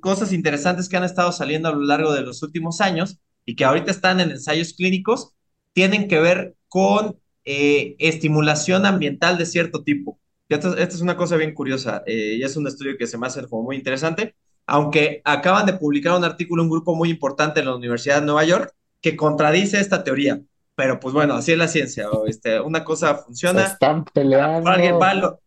cosas 0.00 0.32
interesantes 0.32 0.88
que 0.88 0.96
han 0.96 1.04
estado 1.04 1.32
saliendo 1.32 1.68
a 1.68 1.72
lo 1.72 1.82
largo 1.82 2.12
de 2.12 2.22
los 2.22 2.42
últimos 2.42 2.80
años 2.80 3.18
y 3.44 3.56
que 3.56 3.64
ahorita 3.64 3.90
están 3.90 4.20
en 4.20 4.30
ensayos 4.30 4.74
clínicos, 4.74 5.34
tienen 5.72 6.08
que 6.08 6.20
ver 6.20 6.56
con 6.68 7.18
eh, 7.44 7.96
estimulación 7.98 8.84
ambiental 8.84 9.38
de 9.38 9.46
cierto 9.46 9.82
tipo. 9.82 10.18
Esta, 10.48 10.68
esta 10.70 10.94
es 10.94 11.00
una 11.00 11.16
cosa 11.16 11.36
bien 11.36 11.54
curiosa 11.54 12.02
eh, 12.06 12.36
y 12.38 12.42
es 12.42 12.56
un 12.56 12.66
estudio 12.66 12.96
que 12.98 13.06
se 13.06 13.18
me 13.18 13.26
hace 13.26 13.46
como 13.46 13.62
muy 13.62 13.76
interesante, 13.76 14.34
aunque 14.66 15.22
acaban 15.24 15.66
de 15.66 15.74
publicar 15.74 16.16
un 16.16 16.24
artículo, 16.24 16.62
un 16.62 16.70
grupo 16.70 16.94
muy 16.94 17.10
importante 17.10 17.60
en 17.60 17.66
la 17.66 17.76
Universidad 17.76 18.20
de 18.20 18.26
Nueva 18.26 18.44
York, 18.44 18.74
que 19.00 19.16
contradice 19.16 19.80
esta 19.80 20.04
teoría. 20.04 20.40
Pero 20.74 21.00
pues 21.00 21.14
bueno, 21.14 21.34
así 21.34 21.52
es 21.52 21.58
la 21.58 21.68
ciencia. 21.68 22.06
Este, 22.26 22.60
una 22.60 22.84
cosa 22.84 23.16
funciona. 23.16 23.66
Se 23.66 23.72
están 23.72 24.04
peleando. 24.04 24.68
Alguien 24.68 24.98
va 25.00 25.14
lo... 25.14 25.40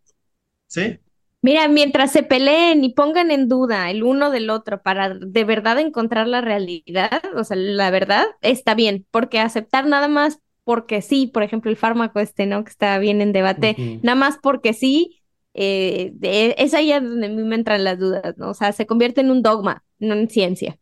¿Sí? 0.67 0.99
Mira, 1.43 1.67
mientras 1.67 2.11
se 2.11 2.21
peleen 2.21 2.83
y 2.83 2.93
pongan 2.93 3.31
en 3.31 3.47
duda 3.47 3.89
el 3.89 4.03
uno 4.03 4.29
del 4.29 4.49
otro 4.51 4.81
para 4.83 5.15
de 5.15 5.43
verdad 5.43 5.79
encontrar 5.79 6.27
la 6.27 6.41
realidad, 6.41 7.21
o 7.35 7.43
sea, 7.43 7.57
la 7.57 7.89
verdad, 7.89 8.25
está 8.41 8.75
bien, 8.75 9.07
porque 9.09 9.39
aceptar 9.39 9.87
nada 9.87 10.07
más 10.07 10.39
porque 10.63 11.01
sí, 11.01 11.25
por 11.27 11.41
ejemplo, 11.41 11.71
el 11.71 11.77
fármaco 11.77 12.19
este, 12.19 12.45
¿no? 12.45 12.63
Que 12.63 12.69
está 12.69 12.97
bien 12.99 13.21
en 13.21 13.33
debate, 13.33 13.75
uh 13.77 13.81
-huh. 13.81 13.99
nada 14.03 14.15
más 14.15 14.37
porque 14.41 14.73
sí, 14.73 15.19
eh, 15.55 16.13
es 16.57 16.73
ahí 16.75 16.91
donde 16.93 17.25
a 17.25 17.29
mí 17.29 17.43
me 17.43 17.55
entran 17.55 17.83
las 17.83 17.97
dudas, 17.97 18.37
¿no? 18.37 18.51
O 18.51 18.53
sea, 18.53 18.71
se 18.71 18.85
convierte 18.85 19.21
en 19.21 19.31
un 19.31 19.41
dogma, 19.41 19.83
no 19.97 20.13
en 20.13 20.29
ciencia. 20.29 20.77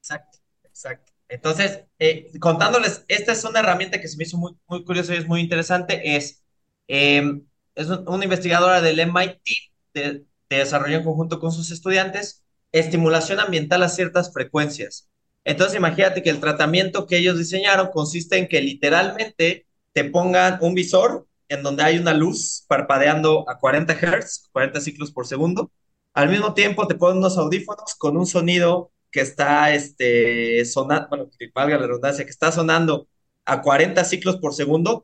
Exacto, 0.00 0.38
exacto. 0.64 1.12
Entonces, 1.28 1.84
eh, 1.98 2.30
contándoles, 2.40 3.04
esta 3.08 3.32
es 3.32 3.44
una 3.44 3.60
herramienta 3.60 4.00
que 4.00 4.08
se 4.08 4.16
me 4.16 4.24
hizo 4.24 4.36
muy, 4.36 4.52
muy 4.68 4.84
curiosa 4.84 5.14
y 5.14 5.18
es 5.18 5.26
muy 5.26 5.40
interesante, 5.40 6.16
es, 6.16 6.44
eh, 6.88 7.40
es 7.74 7.88
una 7.88 8.24
investigadora 8.24 8.80
del 8.80 8.98
MIT, 9.00 9.72
de, 10.00 10.26
de 10.50 10.56
desarrolló 10.58 10.98
en 10.98 11.04
conjunto 11.04 11.38
con 11.40 11.52
sus 11.52 11.70
estudiantes 11.70 12.42
estimulación 12.72 13.40
ambiental 13.40 13.82
a 13.82 13.88
ciertas 13.88 14.32
frecuencias. 14.32 15.08
Entonces, 15.44 15.76
imagínate 15.76 16.22
que 16.22 16.30
el 16.30 16.40
tratamiento 16.40 17.06
que 17.06 17.18
ellos 17.18 17.38
diseñaron 17.38 17.88
consiste 17.92 18.36
en 18.38 18.48
que 18.48 18.60
literalmente 18.60 19.66
te 19.92 20.04
pongan 20.04 20.58
un 20.60 20.74
visor 20.74 21.26
en 21.48 21.62
donde 21.62 21.84
hay 21.84 21.98
una 21.98 22.12
luz 22.12 22.64
parpadeando 22.68 23.48
a 23.48 23.58
40 23.58 23.94
Hz, 23.94 24.48
40 24.52 24.80
ciclos 24.80 25.12
por 25.12 25.26
segundo, 25.26 25.70
Al 26.14 26.30
mismo 26.30 26.54
tiempo 26.54 26.86
te 26.86 26.94
ponen 26.94 27.18
unos 27.18 27.36
audífonos 27.38 27.94
con 27.96 28.16
un 28.16 28.26
sonido 28.26 28.90
que 29.10 29.20
está 29.20 29.72
este, 29.74 30.64
sonando, 30.64 31.08
bueno, 31.08 31.30
que 31.38 31.50
valga 31.54 31.78
la 31.78 31.86
redundancia, 31.86 32.24
que 32.24 32.30
está 32.30 32.50
sonando 32.52 33.08
a 33.44 33.62
40 33.62 34.02
ciclos 34.04 34.36
por 34.38 34.54
segundo, 34.54 35.02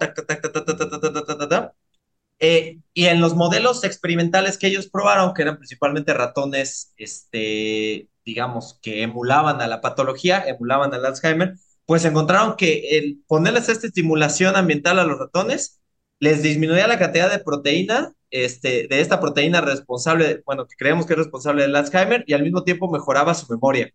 eh, 2.42 2.80
y 2.92 3.06
en 3.06 3.20
los 3.20 3.36
modelos 3.36 3.84
experimentales 3.84 4.58
que 4.58 4.66
ellos 4.66 4.88
probaron, 4.88 5.32
que 5.32 5.42
eran 5.42 5.58
principalmente 5.58 6.12
ratones, 6.12 6.92
este, 6.96 8.08
digamos, 8.24 8.80
que 8.82 9.02
emulaban 9.02 9.60
a 9.62 9.68
la 9.68 9.80
patología, 9.80 10.42
emulaban 10.44 10.92
al 10.92 11.06
Alzheimer, 11.06 11.54
pues 11.86 12.04
encontraron 12.04 12.56
que 12.56 12.98
el 12.98 13.22
ponerles 13.28 13.68
esta 13.68 13.86
estimulación 13.86 14.56
ambiental 14.56 14.98
a 14.98 15.04
los 15.04 15.20
ratones 15.20 15.80
les 16.18 16.42
disminuía 16.42 16.88
la 16.88 16.98
cantidad 16.98 17.30
de 17.30 17.38
proteína, 17.38 18.12
este, 18.30 18.88
de 18.88 19.00
esta 19.00 19.20
proteína 19.20 19.60
responsable, 19.60 20.42
bueno, 20.44 20.66
que 20.66 20.74
creemos 20.76 21.06
que 21.06 21.12
es 21.12 21.18
responsable 21.20 21.62
del 21.62 21.76
Alzheimer, 21.76 22.24
y 22.26 22.32
al 22.32 22.42
mismo 22.42 22.64
tiempo 22.64 22.90
mejoraba 22.90 23.34
su 23.34 23.46
memoria. 23.52 23.92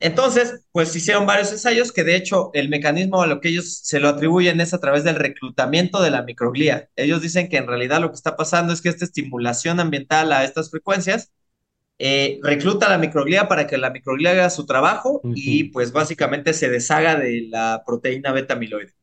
Entonces, 0.00 0.62
pues 0.72 0.96
hicieron 0.96 1.26
varios 1.26 1.52
ensayos 1.52 1.92
que 1.92 2.04
de 2.04 2.16
hecho 2.16 2.50
el 2.54 2.70
mecanismo 2.70 3.22
a 3.22 3.26
lo 3.26 3.40
que 3.40 3.50
ellos 3.50 3.80
se 3.82 4.00
lo 4.00 4.08
atribuyen 4.08 4.60
es 4.60 4.72
a 4.72 4.80
través 4.80 5.04
del 5.04 5.16
reclutamiento 5.16 6.00
de 6.02 6.10
la 6.10 6.22
microglía. 6.22 6.88
Ellos 6.96 7.20
dicen 7.20 7.50
que 7.50 7.58
en 7.58 7.66
realidad 7.66 8.00
lo 8.00 8.08
que 8.10 8.16
está 8.16 8.34
pasando 8.34 8.72
es 8.72 8.80
que 8.80 8.88
esta 8.88 9.04
estimulación 9.04 9.78
ambiental 9.78 10.32
a 10.32 10.44
estas 10.44 10.70
frecuencias 10.70 11.32
eh, 11.98 12.40
recluta 12.42 12.88
la 12.88 12.96
microglía 12.96 13.46
para 13.46 13.66
que 13.66 13.76
la 13.76 13.90
microglía 13.90 14.30
haga 14.30 14.48
su 14.48 14.64
trabajo 14.64 15.20
y 15.34 15.64
pues 15.64 15.92
básicamente 15.92 16.54
se 16.54 16.70
deshaga 16.70 17.16
de 17.16 17.48
la 17.50 17.82
proteína 17.86 18.32
beta 18.32 18.54
amiloide. 18.54 18.94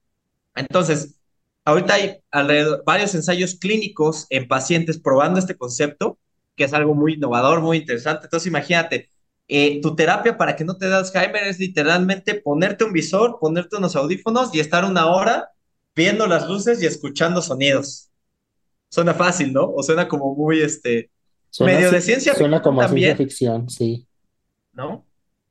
Entonces, 0.55 1.19
ahorita 1.63 1.93
hay 1.93 2.17
alrededor 2.31 2.83
varios 2.85 3.13
ensayos 3.13 3.53
clínicos 3.53 4.25
en 4.31 4.47
pacientes 4.47 4.97
probando 4.97 5.39
este 5.39 5.55
concepto, 5.55 6.17
que 6.55 6.63
es 6.63 6.73
algo 6.73 6.95
muy 6.95 7.13
innovador, 7.13 7.61
muy 7.61 7.77
interesante. 7.77 8.25
Entonces, 8.25 8.47
imagínate, 8.47 9.11
eh, 9.47 9.81
tu 9.81 9.95
terapia 9.95 10.37
para 10.37 10.55
que 10.55 10.63
no 10.65 10.77
te 10.77 10.87
das 10.89 11.13
Alzheimer 11.15 11.43
es 11.45 11.59
literalmente 11.59 12.35
ponerte 12.35 12.83
un 12.85 12.93
visor, 12.93 13.37
ponerte 13.39 13.77
unos 13.77 13.95
audífonos 13.95 14.53
y 14.53 14.59
estar 14.59 14.85
una 14.85 15.07
hora 15.07 15.51
viendo 15.95 16.27
las 16.27 16.47
luces 16.47 16.81
y 16.83 16.85
escuchando 16.85 17.41
sonidos. 17.41 18.11
Suena 18.89 19.13
fácil, 19.13 19.53
¿no? 19.53 19.65
O 19.73 19.83
suena 19.83 20.07
como 20.07 20.35
muy, 20.35 20.61
este, 20.61 21.11
Suena, 21.49 21.73
medio 21.73 21.91
de 21.91 21.99
ci- 21.99 22.01
ciencia 22.01 22.33
suena 22.33 22.61
como 22.61 22.81
a 22.81 22.87
ciencia 22.87 23.15
también, 23.15 23.17
ficción, 23.17 23.69
sí. 23.69 24.07
¿no? 24.73 25.05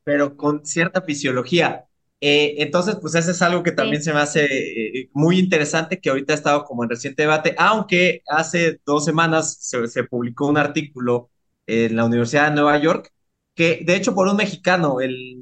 Pero 0.04 0.36
con 0.36 0.64
cierta 0.64 1.02
fisiología. 1.02 1.86
Eh, 2.20 2.56
entonces, 2.58 2.96
pues 3.00 3.14
eso 3.14 3.30
es 3.30 3.42
algo 3.42 3.62
que 3.62 3.72
también 3.72 4.02
Sí. 4.02 4.02
se 4.02 4.12
me 4.14 4.20
hace 4.20 4.44
eh, 4.46 5.10
muy 5.12 5.38
interesante, 5.38 6.00
que 6.00 6.08
ahorita 6.10 6.32
ha 6.32 6.36
estado 6.36 6.64
como 6.64 6.84
en 6.84 6.90
reciente 6.90 7.22
debate, 7.22 7.54
aunque 7.58 8.22
hace 8.28 8.80
dos 8.86 9.04
semanas 9.04 9.58
se, 9.60 9.86
se 9.88 10.04
publicó 10.04 10.46
un 10.48 10.56
artículo 10.58 11.30
en 11.66 11.96
la 11.96 12.04
Universidad 12.04 12.48
de 12.48 12.54
Nueva 12.54 12.78
York, 12.78 13.12
que 13.56 13.82
de 13.86 13.96
hecho 13.96 14.14
por 14.14 14.28
un 14.28 14.36
mexicano, 14.38 15.00
el 15.00 15.38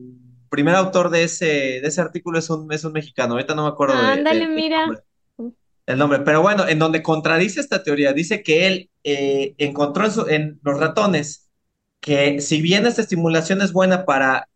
primer 0.51 0.77
autor 0.77 1.11
de 1.11 1.24
ese, 1.24 1.47
de 1.47 1.89
ese 1.89 2.01
artículo 2.03 2.39
es 2.41 2.51
un, 2.51 2.73
es 2.73 2.85
un 2.85 2.93
mexicano, 2.95 3.35
ahorita 3.35 3.57
no 3.57 3.65
me 3.65 3.70
acuerdo 3.70 3.97
de- 3.97 4.03
de- 4.03 4.12
Ándale, 4.12 4.49
mira. 4.49 4.86
nombre. 4.86 5.05
El 5.86 5.99
nombre, 5.99 6.20
pero 6.20 6.43
bueno, 6.43 6.66
en 6.69 6.78
donde 6.78 7.03
contradice 7.03 7.61
esta 7.61 7.82
teoría, 7.82 8.12
dice 8.15 8.43
que 8.43 8.66
él 8.66 8.91
eh, 9.05 9.55
encontró 9.59 10.07
en, 10.07 10.12
su- 10.12 10.28
en 10.28 10.61
los 10.62 10.81
ratones 10.81 11.51
que 12.01 12.41
si 12.41 12.62
bien 12.62 12.86
esta 12.86 13.03
estimulación 13.03 13.62
es 13.62 13.73
buena 13.73 14.05
para 14.07 14.49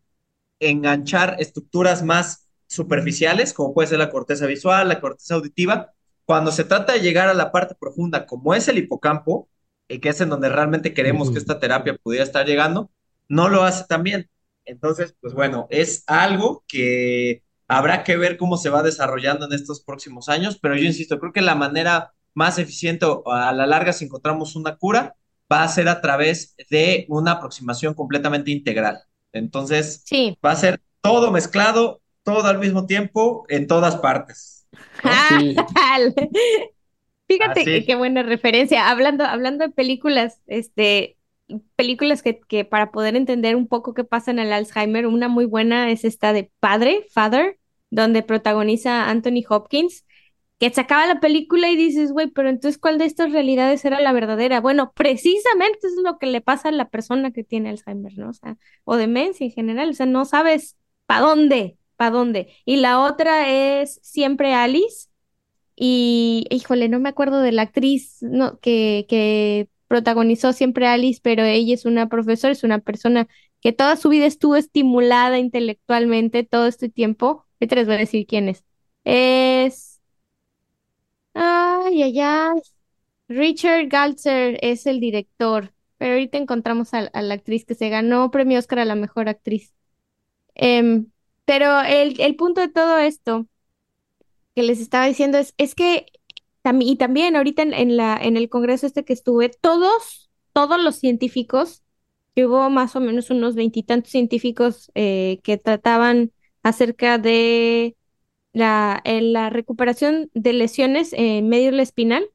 enganchar 0.59 1.35
estructuras 1.39 2.03
más 2.03 2.47
superficiales, 2.67 3.53
como 3.53 3.73
puede 3.73 3.87
ser 3.89 3.99
la 3.99 4.11
corteza 4.11 4.45
visual, 4.45 4.87
la 4.89 5.01
corteza 5.01 5.35
auditiva, 5.35 5.93
cuando 6.25 6.51
se 6.51 6.63
trata 6.65 6.93
de 6.93 7.01
llegar 7.01 7.29
a 7.29 7.33
la 7.33 7.51
parte 7.51 7.75
profunda, 7.79 8.25
como 8.25 8.53
es 8.53 8.67
el 8.67 8.77
hipocampo, 8.77 9.49
y 9.87 9.99
que 9.99 10.09
es 10.09 10.21
en 10.21 10.29
donde 10.29 10.49
realmente 10.49 10.93
queremos 10.93 11.31
que 11.31 11.39
esta 11.39 11.59
terapia 11.59 11.95
pudiera 11.97 12.23
estar 12.23 12.45
llegando, 12.45 12.91
no 13.29 13.49
lo 13.49 13.63
hace 13.63 13.85
tan 13.87 14.03
bien. 14.03 14.29
Entonces, 14.65 15.15
pues 15.21 15.33
bueno, 15.33 15.67
es 15.69 16.03
algo 16.07 16.63
que 16.67 17.43
habrá 17.67 18.03
que 18.03 18.17
ver 18.17 18.37
cómo 18.37 18.57
se 18.57 18.69
va 18.69 18.83
desarrollando 18.83 19.45
en 19.45 19.53
estos 19.53 19.81
próximos 19.81 20.29
años, 20.29 20.59
pero 20.61 20.75
yo 20.75 20.83
insisto, 20.85 21.19
creo 21.19 21.33
que 21.33 21.41
la 21.41 21.55
manera 21.55 22.13
más 22.33 22.59
eficiente 22.59 23.05
o 23.05 23.31
a 23.31 23.51
la 23.53 23.65
larga, 23.65 23.93
si 23.93 24.05
encontramos 24.05 24.55
una 24.55 24.75
cura, 24.75 25.15
va 25.51 25.63
a 25.63 25.67
ser 25.67 25.87
a 25.89 26.01
través 26.01 26.55
de 26.69 27.05
una 27.09 27.33
aproximación 27.33 27.93
completamente 27.93 28.51
integral. 28.51 29.01
Entonces, 29.33 30.03
Sí. 30.05 30.37
va 30.45 30.51
a 30.51 30.55
ser 30.55 30.81
todo 31.01 31.31
mezclado, 31.31 32.01
todo 32.23 32.47
al 32.47 32.59
mismo 32.59 32.85
tiempo, 32.85 33.45
en 33.49 33.67
todas 33.67 33.95
partes. 33.97 34.67
¿no? 35.03 35.11
Sí. 35.39 35.55
Fíjate 37.27 37.85
qué 37.85 37.95
buena 37.95 38.23
referencia. 38.23 38.89
Hablando, 38.89 39.23
hablando 39.23 39.65
de 39.65 39.71
películas, 39.71 40.41
este, 40.47 41.17
películas 41.75 42.21
que, 42.21 42.39
que 42.39 42.65
para 42.65 42.91
poder 42.91 43.15
entender 43.15 43.55
un 43.55 43.67
poco 43.67 43.93
qué 43.93 44.03
pasa 44.03 44.31
en 44.31 44.39
el 44.39 44.53
Alzheimer, 44.53 45.07
una 45.07 45.27
muy 45.27 45.45
buena 45.45 45.89
es 45.91 46.05
esta 46.05 46.33
de 46.33 46.51
Padre, 46.59 47.05
Father, 47.11 47.59
donde 47.89 48.23
protagoniza 48.23 49.09
Anthony 49.09 49.43
Hopkins, 49.47 50.05
que 50.59 50.69
se 50.69 50.81
acaba 50.81 51.07
la 51.07 51.21
película 51.21 51.69
y 51.69 51.77
dices, 51.77 52.11
güey, 52.11 52.27
pero 52.27 52.49
entonces, 52.49 52.77
¿cuál 52.79 52.97
de 52.97 53.05
estas 53.05 53.31
realidades 53.31 53.85
era 53.85 54.01
la 54.01 54.11
verdadera? 54.11 54.59
Bueno, 54.59 54.91
precisamente 54.93 55.87
es 55.87 55.95
lo 56.03 56.17
que 56.19 56.27
le 56.27 56.41
pasa 56.41 56.69
a 56.69 56.73
la 56.73 56.89
persona 56.89 57.31
que 57.31 57.45
tiene 57.45 57.69
Alzheimer, 57.69 58.17
¿no? 58.17 58.29
O 58.29 58.33
sea, 58.33 58.57
o 58.83 58.97
demencia 58.97 59.45
en 59.45 59.51
general, 59.51 59.89
o 59.89 59.93
sea, 59.93 60.05
no 60.05 60.25
sabes 60.25 60.75
para 61.05 61.21
dónde, 61.21 61.77
para 61.95 62.11
dónde. 62.11 62.49
Y 62.65 62.77
la 62.77 62.99
otra 62.99 63.49
es 63.49 63.99
Siempre 64.03 64.53
Alice. 64.53 65.07
Y, 65.77 66.45
híjole, 66.49 66.89
no 66.89 66.99
me 66.99 67.09
acuerdo 67.09 67.39
de 67.41 67.53
la 67.53 67.61
actriz 67.63 68.17
no, 68.21 68.59
que, 68.59 69.05
que 69.07 69.69
protagonizó 69.89 70.53
siempre 70.53 70.87
Alice, 70.87 71.19
pero 71.21 71.43
ella 71.43 71.73
es 71.73 71.85
una 71.85 72.07
profesora, 72.09 72.53
es 72.53 72.63
una 72.63 72.79
persona 72.79 73.27
que 73.59 73.73
toda 73.73 73.97
su 73.97 74.09
vida 74.09 74.25
estuvo 74.27 74.55
estimulada 74.55 75.39
intelectualmente 75.39 76.43
todo 76.45 76.67
este 76.67 76.89
tiempo. 76.89 77.45
Ahorita 77.59 77.75
les 77.75 77.87
voy 77.87 77.95
a 77.95 77.99
decir 77.99 78.25
quién 78.27 78.49
es. 78.49 78.63
Es. 79.03 79.99
Ay, 81.33 82.03
ay, 82.03 82.19
ay. 82.19 82.61
Richard 83.27 83.87
Galtzer 83.89 84.59
es 84.61 84.85
el 84.85 84.99
director, 84.99 85.73
pero 85.97 86.13
ahorita 86.13 86.37
encontramos 86.37 86.93
a, 86.93 87.09
la 87.21 87.33
actriz 87.33 87.65
que 87.65 87.75
se 87.75 87.89
ganó 87.89 88.31
premio 88.31 88.59
Oscar 88.59 88.79
a 88.79 88.85
la 88.85 88.95
mejor 88.95 89.27
actriz. 89.29 89.73
Em, 90.55 91.07
pero 91.45 91.81
el, 91.81 92.19
el 92.21 92.35
punto 92.35 92.61
de 92.61 92.69
todo 92.69 92.99
esto 92.99 93.47
que 94.55 94.63
les 94.63 94.79
estaba 94.79 95.05
diciendo 95.07 95.37
es, 95.37 95.53
es 95.57 95.75
que 95.75 96.05
tam- 96.63 96.81
y 96.83 96.95
también 96.97 97.35
ahorita 97.35 97.61
en, 97.63 97.73
en 97.73 97.97
la, 97.97 98.17
en 98.21 98.37
el 98.37 98.49
congreso 98.49 98.87
este 98.87 99.05
que 99.05 99.13
estuve, 99.13 99.49
todos, 99.49 100.29
todos 100.53 100.81
los 100.81 100.95
científicos, 100.97 101.83
que 102.35 102.45
hubo 102.45 102.69
más 102.69 102.95
o 102.95 102.99
menos 103.01 103.29
unos 103.29 103.55
veintitantos 103.55 104.11
científicos 104.11 104.91
eh, 104.95 105.39
que 105.43 105.57
trataban 105.57 106.31
acerca 106.63 107.17
de 107.17 107.95
la, 108.53 109.01
la 109.05 109.49
recuperación 109.49 110.29
de 110.33 110.53
lesiones 110.53 111.13
en 111.13 111.47
medio 111.49 111.71
espinal, 111.81 112.29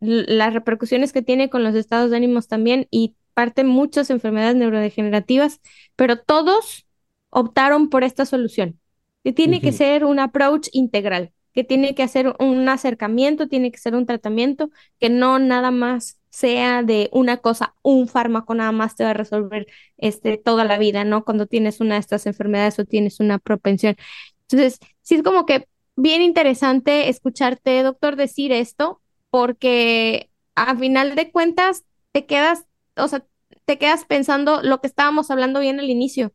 l- 0.00 0.24
las 0.28 0.54
repercusiones 0.54 1.12
que 1.12 1.22
tiene 1.22 1.50
con 1.50 1.64
los 1.64 1.74
estados 1.74 2.10
de 2.10 2.16
ánimos 2.16 2.48
también 2.48 2.86
y 2.90 3.14
parte 3.34 3.64
muchas 3.64 4.10
enfermedades 4.10 4.56
neurodegenerativas, 4.56 5.60
pero 5.96 6.18
todos 6.18 6.86
optaron 7.30 7.88
por 7.90 8.02
esta 8.04 8.26
solución, 8.26 8.80
que 9.22 9.32
tiene 9.32 9.60
que 9.60 9.72
ser 9.72 10.04
un 10.04 10.18
approach 10.18 10.68
integral, 10.72 11.32
que 11.58 11.64
tiene 11.64 11.96
que 11.96 12.04
hacer 12.04 12.36
un 12.38 12.68
acercamiento, 12.68 13.48
tiene 13.48 13.72
que 13.72 13.78
ser 13.78 13.96
un 13.96 14.06
tratamiento, 14.06 14.70
que 15.00 15.10
no 15.10 15.40
nada 15.40 15.72
más 15.72 16.20
sea 16.30 16.84
de 16.84 17.10
una 17.12 17.38
cosa, 17.38 17.74
un 17.82 18.06
fármaco 18.06 18.54
nada 18.54 18.70
más 18.70 18.94
te 18.94 19.02
va 19.02 19.10
a 19.10 19.14
resolver 19.14 19.66
este, 19.96 20.38
toda 20.38 20.64
la 20.64 20.78
vida, 20.78 21.02
¿no? 21.02 21.24
Cuando 21.24 21.46
tienes 21.46 21.80
una 21.80 21.94
de 21.96 22.00
estas 22.02 22.26
enfermedades 22.26 22.78
o 22.78 22.84
tienes 22.84 23.18
una 23.18 23.40
propensión. 23.40 23.96
Entonces, 24.42 24.78
sí 25.02 25.16
es 25.16 25.24
como 25.24 25.46
que 25.46 25.66
bien 25.96 26.22
interesante 26.22 27.08
escucharte, 27.08 27.82
doctor, 27.82 28.14
decir 28.14 28.52
esto, 28.52 29.02
porque 29.28 30.30
a 30.54 30.76
final 30.76 31.16
de 31.16 31.32
cuentas 31.32 31.84
te 32.12 32.24
quedas, 32.26 32.66
o 32.96 33.08
sea, 33.08 33.26
te 33.64 33.78
quedas 33.78 34.04
pensando 34.04 34.62
lo 34.62 34.80
que 34.80 34.86
estábamos 34.86 35.28
hablando 35.32 35.58
bien 35.58 35.80
al 35.80 35.90
inicio, 35.90 36.32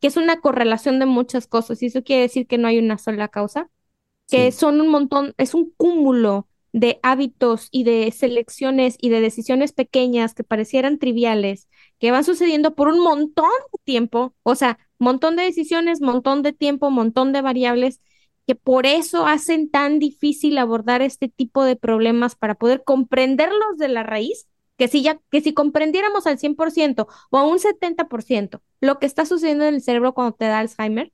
que 0.00 0.08
es 0.08 0.16
una 0.16 0.40
correlación 0.40 0.98
de 0.98 1.06
muchas 1.06 1.46
cosas, 1.46 1.80
y 1.80 1.86
eso 1.86 2.02
quiere 2.02 2.22
decir 2.22 2.48
que 2.48 2.58
no 2.58 2.66
hay 2.66 2.80
una 2.80 2.98
sola 2.98 3.28
causa, 3.28 3.70
que 4.30 4.50
Sí. 4.50 4.52
son 4.52 4.80
un 4.80 4.88
montón, 4.88 5.34
es 5.38 5.54
un 5.54 5.72
cúmulo 5.76 6.48
de 6.72 6.98
hábitos 7.02 7.68
y 7.70 7.84
de 7.84 8.10
selecciones 8.10 8.96
y 9.00 9.08
de 9.10 9.20
decisiones 9.20 9.72
pequeñas 9.72 10.34
que 10.34 10.42
parecieran 10.44 10.98
triviales, 10.98 11.68
que 12.00 12.10
van 12.10 12.24
sucediendo 12.24 12.74
por 12.74 12.88
un 12.88 13.00
montón 13.00 13.50
de 13.72 13.78
tiempo, 13.84 14.34
o 14.42 14.54
sea, 14.56 14.78
montón 14.98 15.36
de 15.36 15.44
decisiones, 15.44 16.00
montón 16.00 16.42
de 16.42 16.52
tiempo, 16.52 16.90
montón 16.90 17.32
de 17.32 17.42
variables, 17.42 18.00
que 18.46 18.54
por 18.56 18.86
eso 18.86 19.26
hacen 19.26 19.70
tan 19.70 19.98
difícil 19.98 20.58
abordar 20.58 21.00
este 21.02 21.28
tipo 21.28 21.64
de 21.64 21.76
problemas 21.76 22.34
para 22.36 22.54
poder 22.56 22.82
comprenderlos 22.84 23.78
de 23.78 23.88
la 23.88 24.02
raíz, 24.02 24.48
que 24.76 24.88
si 24.88 25.02
ya, 25.02 25.20
que 25.30 25.40
si 25.40 25.54
comprendiéramos 25.54 26.26
al 26.26 26.38
100% 26.38 27.06
o 27.30 27.38
a 27.38 27.44
un 27.46 27.58
70% 27.60 28.60
lo 28.80 28.98
que 28.98 29.06
está 29.06 29.24
sucediendo 29.24 29.64
en 29.64 29.74
el 29.76 29.82
cerebro 29.82 30.12
cuando 30.14 30.34
te 30.34 30.46
da 30.46 30.58
Alzheimer, 30.58 31.12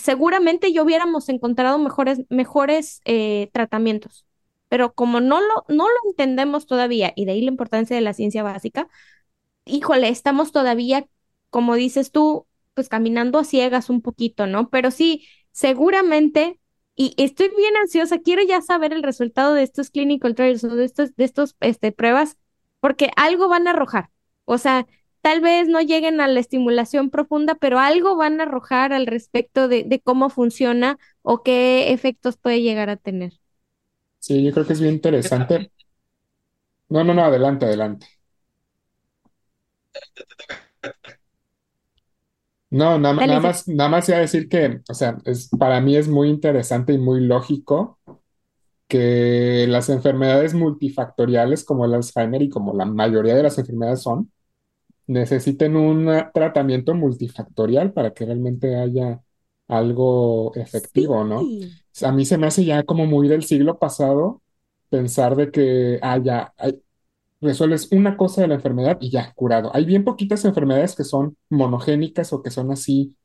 seguramente 0.00 0.72
ya 0.72 0.82
hubiéramos 0.82 1.28
encontrado 1.28 1.78
mejores, 1.78 2.20
mejores 2.28 3.00
eh, 3.04 3.50
tratamientos. 3.52 4.26
Pero 4.68 4.92
como 4.94 5.20
no 5.20 5.40
lo, 5.40 5.64
no 5.68 5.88
lo 5.88 6.10
entendemos 6.10 6.66
todavía, 6.66 7.12
y 7.16 7.24
de 7.24 7.32
ahí 7.32 7.42
la 7.42 7.50
importancia 7.50 7.96
de 7.96 8.02
la 8.02 8.14
ciencia 8.14 8.42
básica, 8.42 8.88
híjole, 9.64 10.08
estamos 10.08 10.52
todavía, 10.52 11.06
como 11.50 11.74
dices 11.74 12.12
tú, 12.12 12.46
pues 12.74 12.88
caminando 12.88 13.38
a 13.38 13.44
ciegas 13.44 13.90
un 13.90 14.02
poquito, 14.02 14.46
¿no? 14.46 14.70
Pero 14.70 14.90
sí, 14.90 15.26
seguramente, 15.52 16.60
y 16.96 17.14
estoy 17.18 17.48
bien 17.56 17.76
ansiosa, 17.76 18.18
quiero 18.20 18.42
ya 18.42 18.60
saber 18.62 18.92
el 18.92 19.02
resultado 19.02 19.54
de 19.54 19.62
estos 19.62 19.90
clinical 19.90 20.34
trials 20.34 20.64
o 20.64 20.74
de 20.76 20.84
estos, 20.84 21.14
de 21.16 21.24
estos, 21.24 21.56
este, 21.60 21.92
pruebas, 21.92 22.36
porque 22.80 23.10
algo 23.16 23.48
van 23.48 23.66
a 23.66 23.70
arrojar. 23.70 24.10
O 24.44 24.58
sea, 24.58 24.86
tal 25.22 25.40
vez 25.40 25.68
no 25.68 25.80
lleguen 25.80 26.20
a 26.20 26.28
la 26.28 26.40
estimulación 26.40 27.10
profunda, 27.10 27.54
pero 27.56 27.78
algo 27.78 28.16
van 28.16 28.40
a 28.40 28.44
arrojar 28.44 28.92
al 28.92 29.06
respecto 29.06 29.68
de, 29.68 29.84
de 29.84 30.00
cómo 30.00 30.30
funciona 30.30 30.98
o 31.22 31.42
qué 31.42 31.92
efectos 31.92 32.36
puede 32.36 32.62
llegar 32.62 32.90
a 32.90 32.96
tener. 32.96 33.32
Sí, 34.18 34.42
yo 34.44 34.52
creo 34.52 34.66
que 34.66 34.72
es 34.74 34.80
bien 34.80 34.94
interesante. 34.94 35.72
No, 36.88 37.04
no, 37.04 37.14
no, 37.14 37.24
adelante, 37.24 37.64
adelante. 37.66 38.06
No, 42.70 42.98
nada, 43.00 43.14
Dale, 43.18 43.26
nada 43.26 43.40
más, 43.40 43.66
nada 43.66 43.90
más 43.90 44.08
iba 44.08 44.18
a 44.18 44.20
decir 44.20 44.48
que, 44.48 44.80
o 44.88 44.94
sea, 44.94 45.18
es, 45.24 45.48
para 45.58 45.80
mí 45.80 45.96
es 45.96 46.06
muy 46.08 46.28
interesante 46.28 46.92
y 46.92 46.98
muy 46.98 47.20
lógico 47.20 47.98
que 48.88 49.66
las 49.68 49.88
enfermedades 49.90 50.54
multifactoriales 50.54 51.64
como 51.64 51.84
el 51.86 51.94
Alzheimer 51.94 52.42
y 52.42 52.50
como 52.50 52.74
la 52.74 52.86
mayoría 52.86 53.34
de 53.36 53.44
las 53.44 53.58
enfermedades 53.58 54.02
son, 54.02 54.32
necesiten 55.10 55.76
un 55.76 56.08
tratamiento 56.34 56.94
multifactorial 56.94 57.92
para 57.92 58.12
que 58.14 58.26
realmente 58.26 58.76
haya 58.76 59.22
algo 59.68 60.54
efectivo, 60.56 61.24
¿no? 61.24 61.54
A 62.02 62.12
mí 62.12 62.24
se 62.24 62.38
me 62.38 62.46
hace 62.46 62.64
ya 62.64 62.84
como 62.84 63.06
muy 63.06 63.28
del 63.28 63.44
siglo 63.44 63.78
pasado 63.78 64.42
pensar 64.90 65.36
de 65.36 65.50
que, 65.50 65.98
ah, 66.02 66.18
ya, 66.18 66.54
hay- 66.58 66.80
resuelves 67.40 67.90
una 67.92 68.16
cosa 68.16 68.42
de 68.42 68.48
la 68.48 68.54
enfermedad 68.56 68.98
y 69.00 69.10
ya, 69.10 69.32
curado. 69.34 69.70
Hay 69.74 69.84
bien 69.86 70.04
poquitas 70.04 70.44
enfermedades 70.46 70.96
que 70.96 71.04
son 71.04 71.36
monogénicas 71.50 72.32
o 72.32 72.42
que 72.42 72.50
son 72.50 72.72
así, 72.72 73.16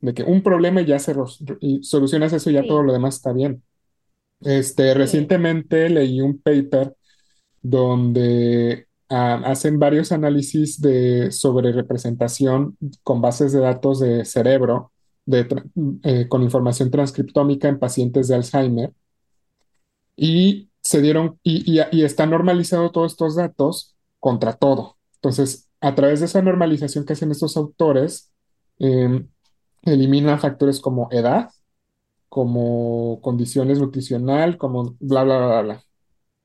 de 0.00 0.14
que 0.14 0.24
un 0.24 0.42
problema 0.42 0.82
y 0.82 0.86
ya 0.86 0.98
se 1.00 1.14
y 1.60 1.82
solucionas 1.84 2.32
eso 2.32 2.50
y 2.50 2.54
ya 2.54 2.66
todo 2.66 2.82
lo 2.82 2.92
demás 2.92 3.16
está 3.16 3.32
bien. 3.32 3.62
Este, 4.40 4.94
sí. 4.94 4.94
recientemente 4.94 5.88
leí 5.88 6.20
un 6.20 6.40
paper 6.40 6.96
donde 7.62 8.88
hacen 9.12 9.78
varios 9.78 10.12
análisis 10.12 10.80
de, 10.80 11.30
sobre 11.30 11.72
representación 11.72 12.76
con 13.02 13.20
bases 13.20 13.52
de 13.52 13.60
datos 13.60 14.00
de 14.00 14.24
cerebro 14.24 14.92
de, 15.26 15.46
eh, 16.02 16.28
con 16.28 16.42
información 16.42 16.90
transcriptómica 16.90 17.68
en 17.68 17.78
pacientes 17.78 18.28
de 18.28 18.34
Alzheimer 18.36 18.92
y 20.16 20.70
se 20.80 21.00
dieron 21.00 21.38
y 21.42 22.02
está 22.02 22.26
normalizado 22.26 22.90
todos 22.90 23.12
estos 23.12 23.36
datos 23.36 23.94
contra 24.18 24.54
todo. 24.54 24.96
Entonces, 25.16 25.68
a 25.80 25.94
través 25.94 26.20
de 26.20 26.26
esa 26.26 26.42
normalización 26.42 27.04
que 27.04 27.12
hacen 27.12 27.30
estos 27.30 27.56
autores, 27.56 28.32
eh, 28.78 29.24
eliminan 29.82 30.40
factores 30.40 30.80
como 30.80 31.08
edad, 31.12 31.50
como 32.28 33.20
condiciones 33.20 33.78
nutricional, 33.78 34.58
como 34.58 34.96
bla, 35.00 35.24
bla, 35.24 35.38
bla, 35.38 35.62
bla 35.62 35.84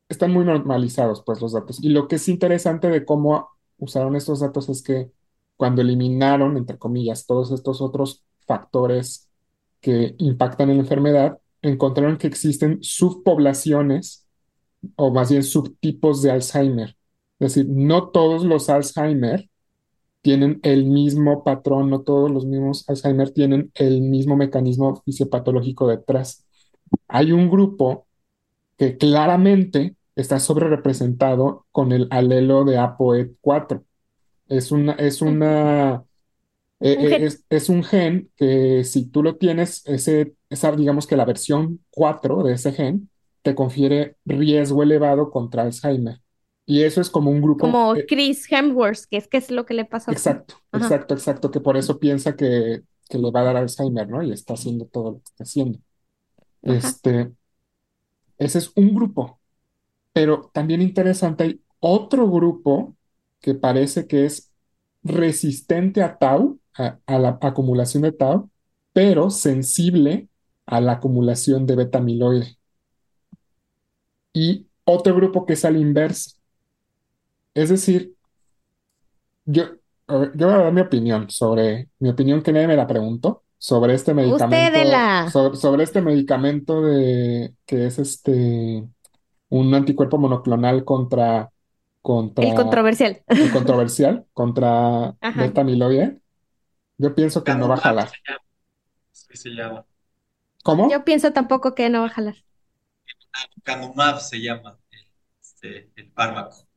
están 0.09 0.31
muy 0.31 0.45
normalizados, 0.45 1.23
pues, 1.25 1.41
los 1.41 1.53
datos. 1.53 1.84
Y 1.84 1.89
lo 1.89 2.07
que 2.07 2.15
es 2.15 2.27
interesante 2.29 2.89
de 2.89 3.05
cómo 3.05 3.49
usaron 3.77 4.15
estos 4.15 4.39
datos 4.39 4.69
es 4.69 4.81
que 4.81 5.11
cuando 5.55 5.81
eliminaron, 5.81 6.57
entre 6.57 6.77
comillas, 6.77 7.25
todos 7.25 7.51
estos 7.51 7.81
otros 7.81 8.23
factores 8.45 9.29
que 9.81 10.15
impactan 10.19 10.69
en 10.69 10.77
la 10.77 10.84
enfermedad, 10.84 11.39
encontraron 11.61 12.17
que 12.17 12.27
existen 12.27 12.79
subpoblaciones 12.81 14.27
o 14.95 15.11
más 15.11 15.31
bien 15.31 15.43
subtipos 15.43 16.21
de 16.21 16.31
Alzheimer. 16.31 16.95
Es 17.39 17.53
decir, 17.53 17.67
no 17.69 18.09
todos 18.09 18.43
los 18.43 18.69
Alzheimer 18.69 19.49
tienen 20.21 20.59
el 20.63 20.85
mismo 20.85 21.43
patrón, 21.43 21.89
no 21.89 22.01
todos 22.01 22.31
los 22.31 22.45
mismos 22.45 22.88
Alzheimer 22.89 23.31
tienen 23.31 23.71
el 23.75 24.01
mismo 24.01 24.35
mecanismo 24.35 25.01
fisiopatológico 25.05 25.88
detrás. 25.88 26.45
Hay 27.07 27.31
un 27.31 27.49
grupo 27.49 28.06
que 28.78 28.98
claramente 28.98 29.95
está 30.16 30.40
sobre 30.40 30.68
representado 30.70 31.66
con 31.72 31.91
el 31.91 32.08
alelo 32.12 32.64
de 32.66 32.78
ApoE4. 32.78 33.84
Es 34.48 34.72
una, 34.72 34.94
es 34.94 35.22
una, 35.22 36.04
eh, 36.80 36.98
Un 36.98 37.06
gen. 37.08 37.24
es, 37.26 37.45
es 37.49 37.70
un 37.70 37.84
gen 37.84 38.32
que 38.36 38.84
si 38.84 39.08
tú 39.10 39.24
lo 39.24 39.38
tienes, 39.38 39.84
ese, 39.88 40.36
esa, 40.49 40.72
digamos 40.74 41.08
que 41.08 41.18
la 41.18 41.26
versión 41.26 41.84
4 41.91 42.44
de 42.44 42.54
ese 42.54 42.74
gen 42.74 43.10
te 43.44 43.56
confiere 43.56 44.18
riesgo 44.26 44.84
elevado 44.84 45.32
contra 45.32 45.64
Alzheimer. 45.64 46.22
Y 46.66 46.84
eso 46.84 47.02
es 47.02 47.10
como 47.10 47.32
un 47.32 47.41
grupo, 47.41 47.68
Como 47.70 47.95
Chris 48.08 48.48
Hemsworth, 48.52 49.06
que 49.10 49.18
es 49.18 49.28
que 49.28 49.38
es 49.38 49.52
lo 49.52 49.66
que 49.66 49.74
le 49.74 49.86
pasó. 49.86 50.16
exacto, 50.16 50.56
Ajá, 50.72 50.95
exacto, 50.95 51.14
exacto, 51.14 51.52
que 51.52 51.60
por 51.62 51.78
eso 51.78 51.99
piensa 51.99 52.36
que, 52.36 52.84
que 53.10 53.18
le 53.18 53.32
va 53.32 53.41
a 53.41 53.44
dar 53.44 53.58
Alzheimer, 53.58 54.08
¿no? 54.10 54.24
Y 54.24 54.32
está 54.32 54.54
haciendo 54.54 54.86
todo 54.86 55.12
lo 55.12 55.18
que 55.20 55.24
está 55.26 55.44
haciendo. 55.44 55.80
ajá. 56.68 56.99
Este, 57.02 57.34
ese 58.38 58.59
es 58.59 58.72
un 58.76 58.93
grupo. 58.95 59.39
Pero 60.14 60.49
también 60.53 60.81
interesante, 60.81 61.43
hay 61.43 61.61
otro 61.80 62.30
grupo 62.30 62.95
que 63.41 63.55
parece 63.55 64.07
que 64.07 64.26
es 64.26 64.51
resistente 65.03 66.03
a 66.03 66.18
tau, 66.18 66.59
a, 66.76 66.99
la 67.19 67.38
acumulación 67.41 68.03
de 68.03 68.11
tau, 68.11 68.49
pero 68.93 69.30
sensible 69.30 70.27
a 70.65 70.81
la 70.81 70.93
acumulación 70.93 71.65
de 71.65 71.76
beta 71.76 71.99
amiloide. 71.99 72.57
Y 74.34 74.68
otro 74.85 75.15
grupo 75.15 75.45
que 75.45 75.53
es 75.53 75.65
al 75.65 75.77
inverso. 75.77 76.38
Es 77.53 77.69
decir, 77.69 78.15
yo, 79.45 79.65
yo 80.07 80.47
voy 80.47 80.55
a 80.55 80.57
dar 80.57 80.73
mi 80.73 80.81
opinión 80.81 81.30
sobre, 81.30 81.89
mi 81.99 82.09
opinión 82.09 82.41
que 82.41 82.51
nadie 82.51 82.68
me 82.68 82.76
la 82.76 82.88
preguntó, 82.88 83.43
sobre 83.57 83.93
este 83.93 84.11
Usted 84.11 84.23
de 84.23 84.27
medicamento, 84.27 84.91
la, 84.91 85.29
sobre, 85.31 85.57
sobre 85.57 85.84
este 85.84 86.01
medicamento 86.01 86.81
de, 86.81 87.53
que 87.65 87.88
es 87.88 87.99
este, 87.99 88.84
un 89.49 89.73
anticuerpo 89.73 90.17
monoclonal 90.17 90.85
contra, 90.85 91.41
el 91.41 91.49
contra 92.01 92.55
controversial. 92.55 93.23
el 93.27 93.51
controversial 93.51 94.25
contra 94.34 95.15
Ajá. 95.19 95.41
beta 95.41 95.61
amiloide, 95.61 96.19
yo 96.97 97.13
pienso 97.15 97.43
que 97.43 97.53
no 97.55 97.67
va 97.67 97.75
a 97.75 97.79
jalar. 97.79 98.09
se 98.09 98.17
llama. 98.27 98.43
Sí, 99.11 99.38
se 99.38 99.49
llama. 99.49 99.85
¿Cómo? 100.63 100.89
Yo 100.91 101.03
pienso 101.03 101.31
tampoco 101.31 101.75
que 101.75 101.89
no 101.89 102.01
va 102.01 102.07
a 102.07 102.09
jalar. 102.09 102.35
Canumab 103.63 104.19
se 104.19 104.41
llama 104.41 104.79
este, 105.41 105.91
el 105.95 106.11
fármaco. 106.11 106.67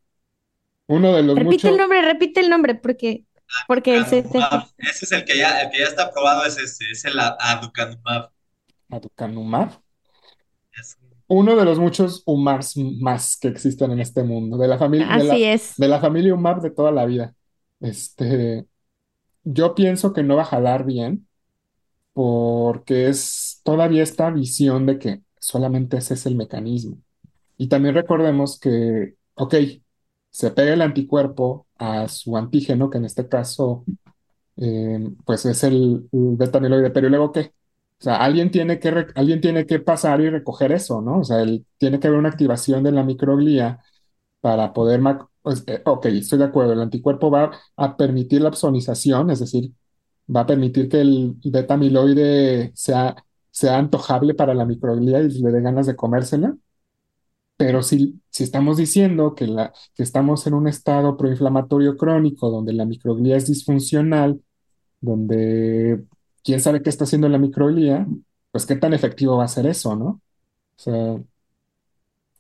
Uno 0.87 1.15
de 1.15 1.23
los 1.23 1.39
Repite 1.39 1.69
el 1.69 1.77
nombre, 1.77 2.03
repite 2.03 2.41
el 2.41 2.51
nombre, 2.51 2.75
porque, 2.75 3.25
porque 3.67 3.97
el 3.97 4.07
se 4.07 4.23
te 4.23 4.43
Aducanumab. 4.43 4.49
fue. 4.49 4.67
Ese 4.79 5.05
es 5.07 5.13
el 5.13 5.25
que 5.25 5.37
ya, 5.39 5.61
el 5.63 5.71
que 5.71 5.79
ya 5.81 5.87
está 5.87 6.05
aprobado, 6.05 6.45
es 6.45 6.59
ese, 6.59 6.85
es 6.91 7.05
el 7.05 7.19
aducanumab. 7.19 8.31
aducanumab, 8.97 9.71
Es 10.73 10.97
un 11.01 11.11
uno 11.29 11.57
de 11.57 11.65
los 11.65 11.79
muchos 11.79 12.23
UMARs 12.27 12.77
más 12.77 13.37
que 13.39 13.49
existen 13.49 13.93
en 13.93 14.01
este 14.01 14.23
mundo, 14.25 14.57
de 14.59 14.69
la 14.69 14.79
familia, 14.79 15.09
de 15.13 15.25
Así 15.25 15.25
la, 15.25 15.45
es. 15.45 15.75
de 15.77 15.89
la 15.89 16.01
familia 16.01 16.35
UMAR 16.35 16.61
de 16.61 16.71
toda 16.71 16.91
la 16.93 17.05
vida. 17.07 17.35
Este, 17.81 18.67
yo 19.45 19.75
pienso 19.75 20.13
que 20.15 20.23
no 20.25 20.37
va 20.37 20.43
a 20.43 20.45
jalar 20.47 20.85
bien 20.87 21.29
porque 22.15 23.09
es 23.09 23.61
todavía 23.65 24.03
esta 24.03 24.31
visión 24.31 24.87
de 24.87 24.99
que 24.99 25.23
solamente 25.41 25.99
ese 25.99 26.15
es 26.15 26.27
el 26.27 26.37
mecanismo. 26.37 26.99
Y 27.59 27.69
también 27.69 27.95
recordemos 27.97 28.59
que, 28.61 29.17
ok, 29.35 29.55
se 30.31 30.51
pega 30.53 30.75
el 30.75 30.83
anticuerpo 30.83 31.67
a 31.79 32.09
su 32.09 32.37
antígeno, 32.37 32.91
que 32.91 32.99
en 32.99 33.05
este 33.07 33.29
caso, 33.29 33.85
eh, 34.57 35.11
pues 35.25 35.47
es 35.47 35.65
el, 35.65 36.09
beta 36.13 36.59
amiloide, 36.59 36.91
pero 36.91 37.07
¿y 37.09 37.11
luego 37.11 37.33
qué? 37.33 37.53
O 38.01 38.03
sea, 38.05 38.17
alguien 38.17 38.51
tiene 38.51 38.79
que, 38.81 38.89
alguien 39.15 39.41
tiene 39.41 39.67
que 39.67 39.81
pasar 39.81 40.21
y 40.21 40.31
recoger 40.31 40.73
eso, 40.73 41.03
¿no? 41.03 41.21
O 41.21 41.25
sea, 41.25 41.41
el- 41.43 41.67
tiene 41.79 42.01
que 42.01 42.09
haber 42.09 42.19
una 42.21 42.31
activación 42.31 42.83
de 42.83 42.93
la 42.93 43.05
microglía 43.05 43.81
para 44.41 44.73
poder, 44.73 45.01
pues, 45.43 45.65
eh, 45.67 45.83
ok, 45.85 46.07
estoy 46.07 46.39
de 46.39 46.45
acuerdo, 46.47 46.73
el 46.73 46.81
anticuerpo 46.81 47.31
va 47.31 47.51
a 47.77 47.97
permitir 47.97 48.41
la 48.43 48.49
opsonización, 48.51 49.31
es 49.31 49.41
decir, 49.41 49.73
va 50.35 50.43
a 50.43 50.47
permitir 50.47 50.89
que 50.89 51.01
el 51.01 51.35
beta 51.45 51.75
amiloide 51.75 52.73
sea, 52.75 53.17
sea 53.51 53.79
antojable 53.79 54.35
para 54.35 54.55
la 54.55 54.65
microglía 54.67 55.21
y 55.23 55.29
le 55.43 55.51
dé 55.53 55.61
ganas 55.63 55.87
de 55.87 55.97
comérsela 55.97 56.57
pero 57.61 57.83
si, 57.83 58.19
si 58.31 58.43
estamos 58.45 58.79
diciendo 58.79 59.35
que, 59.35 59.47
la, 59.47 59.75
que 59.95 60.03
estamos 60.03 60.47
en 60.47 60.55
un 60.55 60.67
estado 60.67 61.19
proinflamatorio 61.19 61.95
crónico 61.99 62.49
donde 62.49 62.73
la 62.73 62.87
microglía 62.87 63.37
es 63.37 63.47
disfuncional, 63.49 64.41
donde 65.03 66.03
quién 66.43 66.61
sabe 66.63 66.83
qué 66.83 66.89
está 66.89 67.05
haciendo 67.05 67.29
la 67.29 67.37
microglía, 67.39 68.07
pues 68.51 68.65
qué 68.65 68.77
tan 68.77 68.95
efectivo 68.95 69.37
va 69.37 69.45
a 69.45 69.49
ser 69.49 69.67
eso, 69.67 69.95
¿no? 69.95 70.07
O 70.07 70.23
sea, 70.79 71.19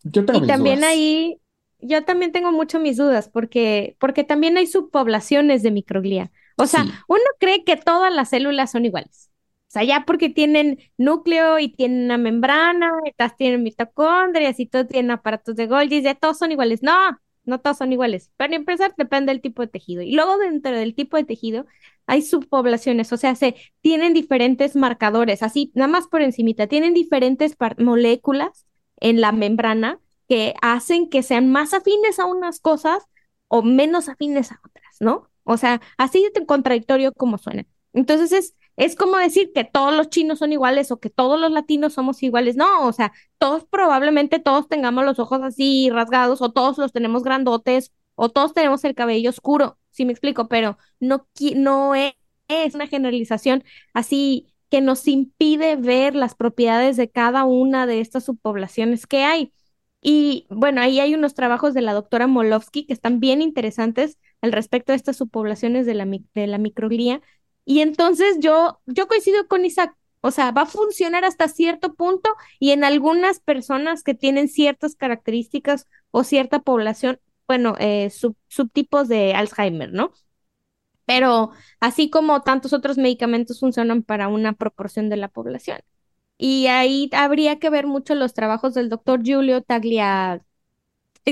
yo 0.05 0.25
tengo 0.25 0.39
Y 0.39 0.41
mis 0.41 0.49
también 0.49 0.57
dudas. 0.57 0.85
ahí, 0.85 1.41
yo 1.81 2.05
también 2.05 2.33
tengo 2.33 2.53
mucho 2.53 2.79
mis 2.81 2.97
dudas, 2.97 3.29
porque, 3.29 3.97
porque 4.01 4.25
también 4.25 4.57
hay 4.57 4.67
subpoblaciones 4.67 5.63
de 5.63 5.71
microglía. 5.71 6.31
O 6.57 6.67
sea, 6.67 6.87
Sí, 6.87 7.05
uno 7.09 7.23
cree 7.39 7.65
que 7.65 7.77
todas 7.77 8.13
las 8.15 8.31
células 8.31 8.71
son 8.73 8.85
iguales. 8.85 9.30
O 9.71 9.73
sea, 9.73 9.85
ya 9.85 10.05
porque 10.05 10.29
tienen 10.29 10.79
núcleo 10.99 11.61
y 11.61 11.69
tienen 11.69 12.05
una 12.07 12.19
membrana, 12.19 12.91
todas 13.17 13.37
tienen 13.37 13.63
mitocondrias 13.63 14.59
y 14.59 14.67
todos 14.67 14.89
tienen 14.89 15.13
aparatos 15.13 15.55
de 15.55 15.69
Golgi, 15.69 16.03
ya 16.03 16.17
todos 16.17 16.39
son 16.39 16.51
iguales. 16.51 16.83
No, 16.83 16.93
no 17.45 17.61
todos 17.61 17.79
son 17.79 17.93
iguales, 17.93 18.31
pero 18.37 18.55
empezar 18.55 18.95
depende 18.97 19.33
del 19.33 19.41
tipo 19.41 19.63
de 19.63 19.69
tejido. 19.69 20.03
Y 20.03 20.15
luego 20.15 20.39
dentro 20.39 20.73
del 20.73 20.95
tipo 20.95 21.17
de 21.17 21.25
tejido 21.25 21.67
hay 22.07 22.23
subpoblaciones, 22.23 23.13
o 23.13 23.17
sea, 23.17 23.37
se 23.37 23.55
tienen 23.81 24.13
diferentes 24.15 24.75
marcadores, 24.77 25.43
así 25.45 25.71
nada 25.75 25.89
más 25.89 26.09
por 26.09 26.23
encimita, 26.23 26.67
tienen 26.67 26.93
diferentes 26.95 27.57
moléculas 27.79 28.67
en 28.97 29.21
la 29.21 29.33
membrana 29.33 30.01
que 30.29 30.55
hacen 30.63 31.09
que 31.09 31.23
sean 31.23 31.51
más 31.51 31.75
afines 31.75 32.19
a 32.19 32.27
unas 32.27 32.61
cosas 32.61 33.05
o 33.49 33.63
menos 33.63 34.09
afines 34.09 34.53
a 34.53 34.61
otras, 34.65 34.97
¿no? 35.01 35.31
O 35.45 35.57
sea, 35.57 35.81
así 35.99 36.29
de 36.35 36.47
contradictorio 36.47 37.13
como 37.13 37.39
suena. 37.39 37.67
Entonces 37.93 38.33
es, 38.33 38.55
es 38.81 38.97
como 38.97 39.19
decir 39.19 39.53
que 39.53 39.65
todos 39.65 39.95
los 39.95 40.09
chinos 40.09 40.39
son 40.39 40.53
iguales 40.53 40.91
o 40.91 40.99
que 41.01 41.11
todos 41.11 41.39
los 41.39 41.51
latinos 41.53 41.93
somos 41.93 42.23
iguales. 42.23 42.57
No, 42.57 42.87
o 42.87 42.93
sea, 42.95 43.13
todos 43.39 43.65
probablemente 43.67 44.39
todos 44.39 44.69
tengamos 44.69 45.05
los 45.05 45.19
ojos 45.19 45.43
así 45.43 45.91
rasgados 45.91 46.41
o 46.41 46.51
todos 46.53 46.79
los 46.79 46.91
tenemos 46.93 47.23
grandotes 47.23 47.93
o 48.15 48.31
todos 48.31 48.55
tenemos 48.55 48.83
el 48.85 48.95
cabello 48.95 49.29
oscuro, 49.31 49.79
si 49.91 50.05
me 50.07 50.13
explico, 50.13 50.49
pero 50.49 50.79
no, 50.99 51.27
no 51.57 51.95
es, 51.95 52.15
es 52.49 52.75
una 52.75 52.87
generalización 52.87 53.65
así 53.93 54.55
que 54.71 54.81
nos 54.81 55.07
impide 55.09 55.77
ver 55.77 56.15
las 56.15 56.35
propiedades 56.35 56.97
de 56.97 57.11
cada 57.11 57.45
una 57.45 57.87
de 57.87 58.01
estas 58.01 58.25
subpoblaciones 58.25 59.07
que 59.07 59.25
hay. 59.25 59.53
Y 60.03 60.47
bueno, 60.49 60.81
ahí 60.81 61.01
hay 61.01 61.15
unos 61.15 61.35
trabajos 61.35 61.75
de 61.75 61.83
la 61.83 61.93
doctora 61.93 62.27
Molovsky 62.27 62.87
que 62.87 62.95
están 62.95 63.21
bien 63.21 63.43
interesantes 63.43 64.19
al 64.41 64.53
respecto 64.53 64.93
de 64.93 64.97
estas 64.97 65.17
subpoblaciones 65.19 65.85
de 65.87 65.95
la, 65.95 66.07
de 66.07 66.47
la 66.47 66.59
microglía. 66.59 67.21
Y 67.71 67.83
entonces 67.83 68.39
yo, 68.41 68.81
yo 68.87 69.07
coincido 69.07 69.47
con 69.47 69.65
Isaac, 69.65 69.97
o 70.23 70.33
sea, 70.33 70.51
va 70.51 70.63
a 70.63 70.67
funcionar 70.67 71.25
hasta 71.25 71.47
cierto 71.47 71.95
punto 71.95 72.29
y 72.59 72.73
en 72.73 72.83
algunas 72.83 73.39
personas 73.39 74.03
que 74.03 74.13
tienen 74.13 74.49
ciertas 74.49 74.97
características 74.97 75.87
o 76.11 76.25
cierta 76.25 76.59
población, 76.63 77.21
bueno, 77.47 77.77
eh, 77.79 78.11
subtipos 78.49 79.07
de 79.07 79.35
Alzheimer, 79.35 79.93
¿no? 79.93 80.13
Pero 81.05 81.53
así 81.79 82.11
como 82.11 82.43
tantos 82.43 82.73
otros 82.73 82.99
medicamentos 82.99 83.61
funcionan 83.61 84.03
para 84.03 84.27
una 84.27 84.55
proporción 84.55 85.09
de 85.09 85.17
la 85.19 85.29
población. 85.29 85.79
Y 86.39 86.67
ahí 86.67 87.09
habría 87.13 87.61
que 87.61 87.71
ver 87.71 87.87
mucho 87.87 88.17
los 88.17 88.35
trabajos 88.35 88.75
del 88.75 88.89
doctor 88.89 89.23
Giulio 89.23 89.63
Taglia, 89.63 90.43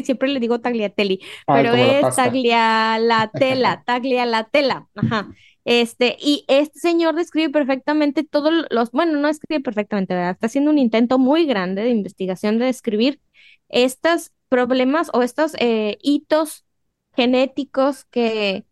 siempre 0.05 0.28
le 0.28 0.40
digo 0.40 0.60
Tagliatelli, 0.60 1.20
pero 1.51 1.74
es 1.74 2.15
Taglialatela, 2.15 3.82
Taglialatela, 3.85 4.89
ajá. 4.94 5.28
Este, 5.70 6.16
y 6.19 6.47
este 6.49 6.78
señor 6.78 7.15
describe 7.15 7.51
perfectamente 7.51 8.24
todos 8.24 8.65
los, 8.70 8.90
bueno, 8.90 9.19
no 9.19 9.28
escribe 9.28 9.62
perfectamente, 9.62 10.15
¿verdad? 10.15 10.31
Está 10.31 10.47
haciendo 10.47 10.70
un 10.70 10.78
intento 10.78 11.19
muy 11.19 11.45
grande 11.45 11.82
de 11.82 11.90
investigación 11.90 12.59
de 12.59 12.65
describir 12.65 13.20
estos 13.69 14.32
problemas 14.49 15.11
o 15.12 15.20
estos 15.23 15.55
eh, 15.59 15.99
hitos 16.01 16.65
genéticos 17.15 18.07
que, 18.07 18.65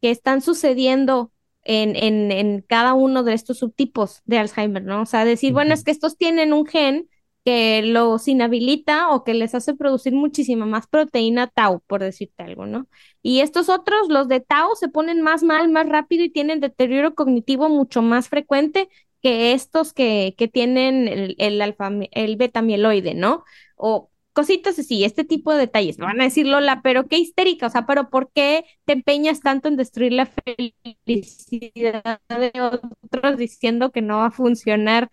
que 0.00 0.12
están 0.12 0.42
sucediendo 0.42 1.32
en, 1.64 1.96
en, 1.96 2.30
en, 2.30 2.60
cada 2.60 2.94
uno 2.94 3.24
de 3.24 3.34
estos 3.34 3.58
subtipos 3.58 4.22
de 4.24 4.38
Alzheimer, 4.38 4.84
¿no? 4.84 5.02
O 5.02 5.06
sea, 5.06 5.24
decir, 5.24 5.52
bueno, 5.52 5.74
es 5.74 5.82
que 5.82 5.90
estos 5.90 6.16
tienen 6.16 6.52
un 6.52 6.66
gen 6.66 7.08
que 7.44 7.82
los 7.82 8.26
inhabilita 8.28 9.10
o 9.10 9.24
que 9.24 9.34
les 9.34 9.54
hace 9.54 9.74
producir 9.74 10.14
muchísima 10.14 10.66
más 10.66 10.86
proteína 10.86 11.46
tau, 11.48 11.80
por 11.86 12.02
decirte 12.02 12.42
algo, 12.42 12.66
¿no? 12.66 12.88
Y 13.22 13.40
estos 13.40 13.68
otros, 13.68 14.08
los 14.08 14.28
de 14.28 14.40
tau, 14.40 14.74
se 14.76 14.88
ponen 14.88 15.20
más 15.22 15.42
mal, 15.42 15.68
más 15.70 15.88
rápido 15.88 16.24
y 16.24 16.30
tienen 16.30 16.60
deterioro 16.60 17.14
cognitivo 17.14 17.68
mucho 17.68 18.02
más 18.02 18.28
frecuente 18.28 18.88
que 19.22 19.52
estos 19.52 19.92
que, 19.92 20.34
que 20.38 20.48
tienen 20.48 21.08
el, 21.08 21.36
el, 21.38 21.60
alfa, 21.62 21.90
el 22.12 22.36
beta 22.36 22.62
mieloide, 22.62 23.14
¿no? 23.14 23.44
O 23.76 24.10
cositas 24.34 24.78
así, 24.78 25.04
este 25.04 25.24
tipo 25.24 25.52
de 25.52 25.60
detalles. 25.60 25.98
No 25.98 26.06
van 26.06 26.20
a 26.20 26.24
decir 26.24 26.46
Lola, 26.46 26.82
pero 26.82 27.06
qué 27.08 27.18
histérica, 27.18 27.68
o 27.68 27.70
sea, 27.70 27.86
pero 27.86 28.10
¿por 28.10 28.30
qué 28.32 28.64
te 28.84 28.92
empeñas 28.92 29.40
tanto 29.40 29.68
en 29.68 29.76
destruir 29.76 30.12
la 30.12 30.26
felicidad 30.26 32.20
de 32.28 32.52
otros 32.60 33.38
diciendo 33.38 33.92
que 33.92 34.02
no 34.02 34.18
va 34.18 34.26
a 34.26 34.30
funcionar 34.30 35.10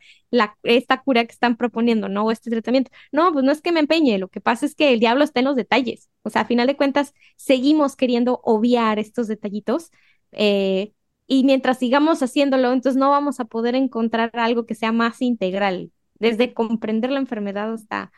esta 0.63 1.01
cura 1.01 1.25
que 1.25 1.31
están 1.31 1.55
proponiendo, 1.57 2.09
¿no? 2.09 2.25
O 2.25 2.31
este 2.31 2.49
tratamiento. 2.49 2.91
No, 3.11 3.31
pues 3.31 3.45
no 3.45 3.51
es 3.51 3.61
que 3.61 3.71
me 3.71 3.79
empeñe, 3.79 4.17
lo 4.17 4.27
que 4.29 4.41
pasa 4.41 4.65
es 4.65 4.75
que 4.75 4.93
el 4.93 4.99
diablo 4.99 5.23
está 5.23 5.39
en 5.39 5.45
los 5.45 5.55
detalles. 5.55 6.09
O 6.23 6.29
sea, 6.29 6.41
a 6.41 6.45
final 6.45 6.67
de 6.67 6.77
cuentas, 6.77 7.13
seguimos 7.35 7.95
queriendo 7.95 8.41
obviar 8.43 8.99
estos 8.99 9.27
detallitos. 9.27 9.91
Eh, 10.31 10.93
y 11.27 11.43
mientras 11.43 11.79
sigamos 11.79 12.21
haciéndolo, 12.23 12.73
entonces 12.73 12.99
no 12.99 13.09
vamos 13.09 13.39
a 13.39 13.45
poder 13.45 13.75
encontrar 13.75 14.31
algo 14.33 14.65
que 14.65 14.75
sea 14.75 14.91
más 14.91 15.21
integral, 15.21 15.91
desde 16.15 16.53
comprender 16.53 17.11
la 17.11 17.19
enfermedad 17.19 17.73
hasta 17.73 18.11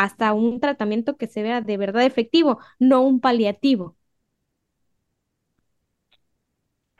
hasta 0.00 0.32
un 0.32 0.60
tratamiento 0.60 1.18
que 1.18 1.26
se 1.28 1.42
vea 1.42 1.60
de 1.60 1.76
verdad 1.76 2.04
efectivo, 2.06 2.58
no 2.78 3.02
un 3.02 3.20
paliativo. 3.20 3.98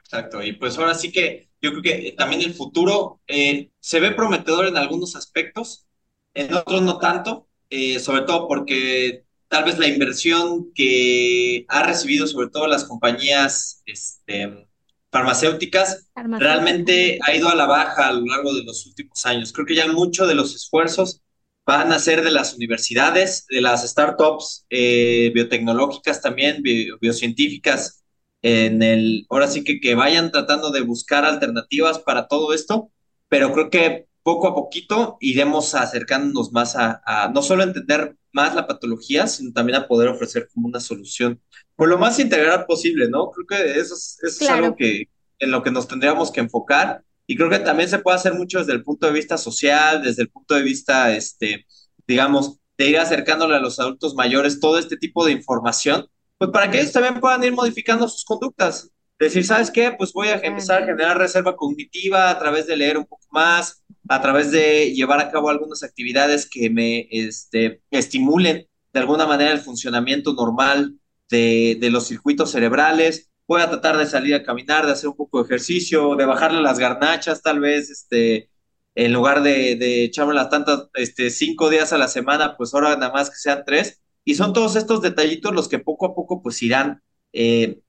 Exacto, 0.04 0.42
y 0.42 0.52
pues 0.52 0.76
ahora 0.76 0.94
sí 0.94 1.10
que 1.10 1.48
yo 1.62 1.70
creo 1.70 1.82
que 1.82 2.12
también 2.18 2.42
el 2.42 2.52
futuro 2.52 3.22
eh, 3.26 3.70
se 3.80 4.00
ve 4.00 4.10
prometedor 4.10 4.66
en 4.66 4.76
algunos 4.76 5.16
aspectos, 5.16 5.86
en 6.34 6.52
otros 6.52 6.82
no 6.82 6.98
tanto, 6.98 7.48
eh, 7.70 7.98
sobre 8.00 8.22
todo 8.22 8.46
porque 8.46 9.24
tal 9.48 9.64
vez 9.64 9.78
la 9.78 9.86
inversión 9.88 10.70
que 10.74 11.64
ha 11.68 11.82
recibido 11.84 12.26
sobre 12.26 12.50
todo 12.50 12.66
las 12.66 12.84
compañías 12.84 13.82
este, 13.86 14.68
farmacéuticas 15.10 16.10
realmente 16.38 17.18
ha 17.26 17.34
ido 17.34 17.48
a 17.48 17.54
la 17.54 17.64
baja 17.66 18.08
a 18.08 18.12
lo 18.12 18.26
largo 18.26 18.52
de 18.52 18.64
los 18.64 18.84
últimos 18.86 19.24
años. 19.24 19.52
Creo 19.54 19.66
que 19.66 19.74
ya 19.74 19.90
mucho 19.90 20.26
de 20.26 20.34
los 20.34 20.54
esfuerzos 20.54 21.22
van 21.70 21.92
a 21.92 22.00
ser 22.00 22.24
de 22.24 22.32
las 22.32 22.54
universidades, 22.54 23.46
de 23.48 23.60
las 23.60 23.88
startups 23.88 24.66
eh, 24.70 25.30
biotecnológicas 25.32 26.20
también, 26.20 26.64
biocientíficas, 27.00 28.02
en 28.42 28.82
el, 28.82 29.24
ahora 29.30 29.46
sí 29.46 29.62
que, 29.62 29.78
que 29.78 29.94
vayan 29.94 30.32
tratando 30.32 30.72
de 30.72 30.80
buscar 30.80 31.24
alternativas 31.24 32.00
para 32.00 32.26
todo 32.26 32.54
esto, 32.54 32.90
pero 33.28 33.52
creo 33.52 33.70
que 33.70 34.06
poco 34.24 34.48
a 34.48 34.54
poquito 34.56 35.16
iremos 35.20 35.76
acercándonos 35.76 36.50
más 36.50 36.74
a, 36.74 37.30
no 37.32 37.40
solo 37.40 37.62
entender 37.62 38.16
más 38.32 38.56
la 38.56 38.66
patología, 38.66 39.28
sino 39.28 39.52
también 39.52 39.78
a 39.78 39.86
poder 39.86 40.08
ofrecer 40.08 40.48
como 40.52 40.66
una 40.66 40.80
solución, 40.80 41.40
por 41.76 41.88
lo 41.88 41.98
más 41.98 42.18
integral 42.18 42.66
posible, 42.66 43.08
¿no? 43.08 43.30
Creo 43.30 43.46
que 43.46 43.78
eso 43.78 43.94
es, 43.94 44.18
eso 44.24 44.44
es 44.44 44.50
algo 44.50 44.74
que 44.74 45.04
en 45.38 45.50
lo 45.52 45.62
que 45.62 45.70
nos 45.70 45.86
tendríamos 45.86 46.32
que 46.32 46.40
enfocar 46.40 47.04
y 47.30 47.36
creo 47.36 47.48
que 47.48 47.60
también 47.60 47.88
se 47.88 48.00
puede 48.00 48.16
hacer 48.16 48.34
mucho 48.34 48.58
desde 48.58 48.72
el 48.72 48.82
punto 48.82 49.06
de 49.06 49.12
vista 49.12 49.38
social, 49.38 50.02
desde 50.02 50.22
el 50.22 50.30
punto 50.30 50.56
de 50.56 50.62
vista, 50.62 51.14
este, 51.14 51.64
digamos, 52.04 52.58
de 52.76 52.88
ir 52.88 52.98
acercándole 52.98 53.54
a 53.54 53.60
los 53.60 53.78
adultos 53.78 54.16
mayores 54.16 54.58
todo 54.58 54.80
este 54.80 54.96
tipo 54.96 55.24
de 55.24 55.30
información, 55.30 56.08
pues 56.38 56.50
para 56.50 56.68
que 56.68 56.80
ellos 56.80 56.90
también 56.90 57.20
puedan 57.20 57.44
ir 57.44 57.52
modificando 57.52 58.08
sus 58.08 58.24
conductas. 58.24 58.90
Decir, 59.16 59.46
¿sabes 59.46 59.70
qué? 59.70 59.92
Pues 59.96 60.12
voy 60.12 60.26
a 60.26 60.40
empezar 60.40 60.82
a 60.82 60.86
generar 60.86 61.18
reserva 61.18 61.54
cognitiva 61.54 62.30
a 62.30 62.38
través 62.40 62.66
de 62.66 62.76
leer 62.76 62.98
un 62.98 63.06
poco 63.06 63.28
más, 63.30 63.84
a 64.08 64.20
través 64.20 64.50
de 64.50 64.92
llevar 64.92 65.20
a 65.20 65.30
cabo 65.30 65.50
algunas 65.50 65.84
actividades 65.84 66.50
que 66.50 66.68
me 66.68 67.06
este, 67.12 67.80
estimulen 67.92 68.66
de 68.92 68.98
alguna 68.98 69.28
manera 69.28 69.52
el 69.52 69.60
funcionamiento 69.60 70.32
normal 70.32 70.96
de, 71.30 71.78
de 71.80 71.90
los 71.90 72.08
circuitos 72.08 72.50
cerebrales 72.50 73.29
voy 73.50 73.62
a 73.62 73.68
tratar 73.68 73.96
de 73.98 74.06
salir 74.06 74.32
a 74.36 74.44
caminar, 74.44 74.86
de 74.86 74.92
hacer 74.92 75.08
un 75.08 75.16
poco 75.16 75.38
de 75.38 75.44
ejercicio, 75.46 76.14
de 76.14 76.24
bajarle 76.24 76.62
las 76.62 76.78
garnachas, 76.78 77.42
tal 77.42 77.58
vez, 77.58 77.90
este, 77.90 78.48
en 78.94 79.12
lugar 79.12 79.42
de, 79.42 79.74
de 79.74 80.04
echarme 80.04 80.34
las 80.34 80.50
tantas, 80.50 80.88
este, 80.94 81.30
cinco 81.30 81.68
días 81.68 81.92
a 81.92 81.98
la 81.98 82.06
semana, 82.06 82.56
pues 82.56 82.72
ahora 82.72 82.94
nada 82.94 83.12
más 83.12 83.28
que 83.28 83.34
sean 83.34 83.64
tres. 83.66 84.00
Y 84.24 84.36
son 84.36 84.52
todos 84.52 84.76
estos 84.76 85.02
detallitos 85.02 85.52
los 85.52 85.68
que 85.68 85.80
poco 85.80 86.06
a 86.06 86.14
poco 86.14 86.42
pues 86.42 86.62
irán 86.62 87.02
eh, 87.32 87.80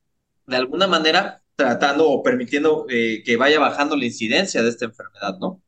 de 0.48 0.56
alguna 0.56 0.88
manera 0.88 1.44
tratando 1.56 2.10
o 2.10 2.24
permitiendo 2.24 2.88
eh, 2.90 3.22
que 3.24 3.38
vaya 3.38 3.60
bajando 3.60 3.96
la 3.96 4.06
incidencia 4.06 4.64
de 4.64 4.70
esta 4.70 4.86
enfermedad, 4.86 5.38
¿no? 5.40 5.62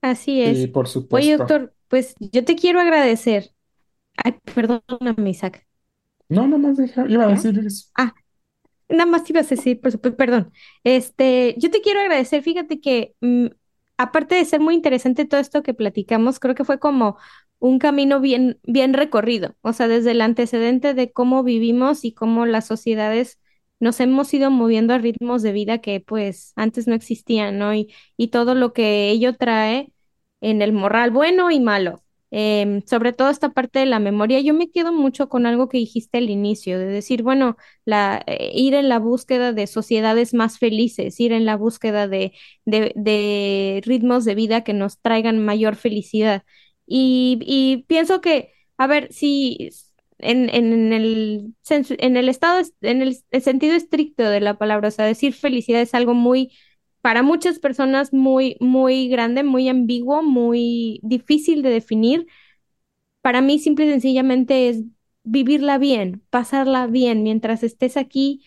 Así 0.00 0.40
es. 0.40 0.56
Sí, 0.56 0.66
por 0.68 0.88
supuesto. 0.88 1.28
Oye, 1.28 1.36
doctor, 1.36 1.74
pues 1.88 2.14
yo 2.18 2.46
te 2.46 2.56
quiero 2.56 2.80
agradecer. 2.80 3.52
Ay, 4.16 4.36
perdóname, 4.54 5.28
Isaac. 5.28 5.66
No, 6.30 6.48
no 6.48 6.56
más 6.56 6.78
iba 6.78 7.24
a 7.24 7.28
decir 7.28 7.58
eso. 7.58 7.90
Ah, 7.94 8.14
nada 8.92 9.06
más 9.06 9.28
ibas 9.30 9.46
a 9.46 9.56
decir, 9.56 9.80
por 9.80 9.92
supuesto, 9.92 10.16
perdón. 10.16 10.52
Este, 10.84 11.54
yo 11.58 11.70
te 11.70 11.80
quiero 11.82 12.00
agradecer, 12.00 12.42
fíjate 12.42 12.80
que 12.80 13.14
mm, 13.20 13.46
aparte 13.96 14.34
de 14.36 14.44
ser 14.44 14.60
muy 14.60 14.74
interesante 14.74 15.24
todo 15.24 15.40
esto 15.40 15.62
que 15.62 15.74
platicamos, 15.74 16.40
creo 16.40 16.54
que 16.54 16.64
fue 16.64 16.78
como 16.78 17.16
un 17.58 17.78
camino 17.78 18.20
bien, 18.20 18.58
bien 18.64 18.92
recorrido, 18.94 19.54
o 19.62 19.72
sea, 19.72 19.88
desde 19.88 20.10
el 20.12 20.20
antecedente 20.20 20.94
de 20.94 21.12
cómo 21.12 21.42
vivimos 21.44 22.04
y 22.04 22.12
cómo 22.14 22.46
las 22.46 22.66
sociedades 22.66 23.38
nos 23.80 24.00
hemos 24.00 24.32
ido 24.34 24.50
moviendo 24.50 24.94
a 24.94 24.98
ritmos 24.98 25.42
de 25.42 25.52
vida 25.52 25.78
que 25.78 26.00
pues 26.00 26.52
antes 26.56 26.86
no 26.86 26.94
existían, 26.94 27.58
¿no? 27.58 27.74
Y, 27.74 27.92
y 28.16 28.28
todo 28.28 28.54
lo 28.54 28.72
que 28.72 29.10
ello 29.10 29.36
trae 29.36 29.92
en 30.40 30.62
el 30.62 30.72
moral 30.72 31.10
bueno 31.10 31.50
y 31.50 31.60
malo. 31.60 32.02
Em, 32.34 32.80
sobre 32.86 33.12
todo 33.12 33.28
esta 33.28 33.50
parte 33.50 33.78
de 33.80 33.86
la 33.86 33.98
memoria, 33.98 34.40
yo 34.40 34.54
me 34.54 34.70
quedo 34.70 34.90
mucho 34.92 35.28
con 35.28 35.44
algo 35.44 35.68
que 35.68 35.76
dijiste 35.76 36.16
al 36.16 36.30
inicio, 36.30 36.78
de 36.78 36.86
decir, 36.86 37.22
bueno, 37.22 37.58
la, 37.84 38.22
eh, 38.26 38.50
ir 38.54 38.72
en 38.74 38.88
la 38.88 38.98
búsqueda 38.98 39.52
de 39.52 39.66
sociedades 39.66 40.32
más 40.32 40.58
felices, 40.58 41.20
ir 41.20 41.32
en 41.32 41.44
la 41.44 41.56
búsqueda 41.56 42.08
de, 42.08 42.32
ritmos 43.84 44.24
de 44.24 44.34
vida 44.34 44.64
que 44.64 44.72
nos 44.72 44.98
traigan 45.00 45.44
mayor 45.44 45.76
felicidad. 45.76 46.42
Y, 46.86 47.38
y 47.42 47.84
pienso 47.86 48.20
que, 48.22 48.52
a 48.78 48.86
ver, 48.86 49.12
si 49.12 49.70
en, 50.18 50.48
en, 50.54 50.92
el, 50.92 51.54
en 51.68 52.16
el 52.16 52.28
estado, 52.28 52.62
en 52.80 53.02
el, 53.02 53.42
sentido 53.42 53.74
estricto 53.74 54.22
de 54.24 54.40
la 54.40 54.56
palabra, 54.56 54.88
o 54.88 54.90
sea, 54.90 55.04
decir 55.04 55.34
felicidad 55.34 55.82
es 55.82 55.94
algo 55.94 56.14
muy, 56.14 56.52
para 57.02 57.22
muchas 57.22 57.58
personas 57.58 58.12
muy, 58.12 58.56
muy 58.60 59.08
grande, 59.08 59.42
muy 59.42 59.68
ambiguo, 59.68 60.22
muy 60.22 61.00
difícil 61.02 61.62
de 61.62 61.70
definir. 61.70 62.26
Para 63.20 63.40
mí, 63.42 63.58
simple 63.58 63.86
y 63.86 63.90
sencillamente 63.90 64.68
es 64.68 64.84
vivirla 65.24 65.78
bien, 65.78 66.22
pasarla 66.30 66.86
bien. 66.86 67.22
Mientras 67.24 67.62
estés 67.64 67.96
aquí, 67.96 68.44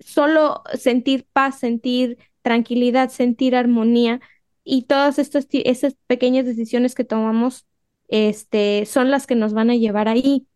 solo 0.00 0.62
sentir 0.74 1.26
paz, 1.32 1.58
sentir 1.60 2.18
tranquilidad, 2.42 3.10
sentir 3.10 3.56
armonía. 3.56 4.20
Y 4.64 4.82
todas 4.82 5.18
estas 5.18 5.48
esas 5.52 5.96
pequeñas 6.06 6.46
decisiones 6.46 6.94
que 6.94 7.04
tomamos 7.04 7.66
este, 8.08 8.86
son 8.86 9.10
las 9.10 9.26
que 9.26 9.34
nos 9.36 9.52
van 9.52 9.70
a 9.70 9.76
llevar 9.76 10.08
ahí. 10.08 10.46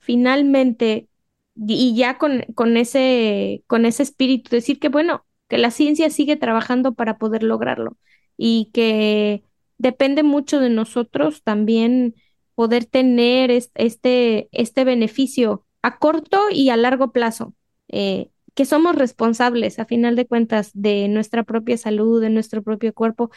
Finalmente, 0.00 1.08
y 1.56 1.94
ya 1.96 2.18
con, 2.18 2.42
con, 2.54 2.76
ese, 2.76 3.64
con 3.66 3.86
ese 3.86 4.02
espíritu, 4.02 4.50
decir 4.50 4.78
que 4.80 4.88
bueno, 4.88 5.24
que 5.54 5.58
la 5.58 5.70
ciencia 5.70 6.10
sigue 6.10 6.34
trabajando 6.34 6.94
para 6.94 7.16
poder 7.16 7.44
lograrlo 7.44 7.96
y 8.36 8.70
que 8.72 9.44
depende 9.78 10.24
mucho 10.24 10.58
de 10.58 10.68
nosotros 10.68 11.44
también 11.44 12.16
poder 12.56 12.86
tener 12.86 13.52
este, 13.52 14.48
este 14.50 14.82
beneficio 14.82 15.64
a 15.80 16.00
corto 16.00 16.40
y 16.50 16.70
a 16.70 16.76
largo 16.76 17.12
plazo, 17.12 17.54
eh, 17.86 18.30
que 18.54 18.64
somos 18.64 18.96
responsables 18.96 19.78
a 19.78 19.84
final 19.84 20.16
de 20.16 20.26
cuentas 20.26 20.72
de 20.74 21.06
nuestra 21.06 21.44
propia 21.44 21.76
salud, 21.76 22.20
de 22.20 22.30
nuestro 22.30 22.64
propio 22.64 22.92
cuerpo, 22.92 23.30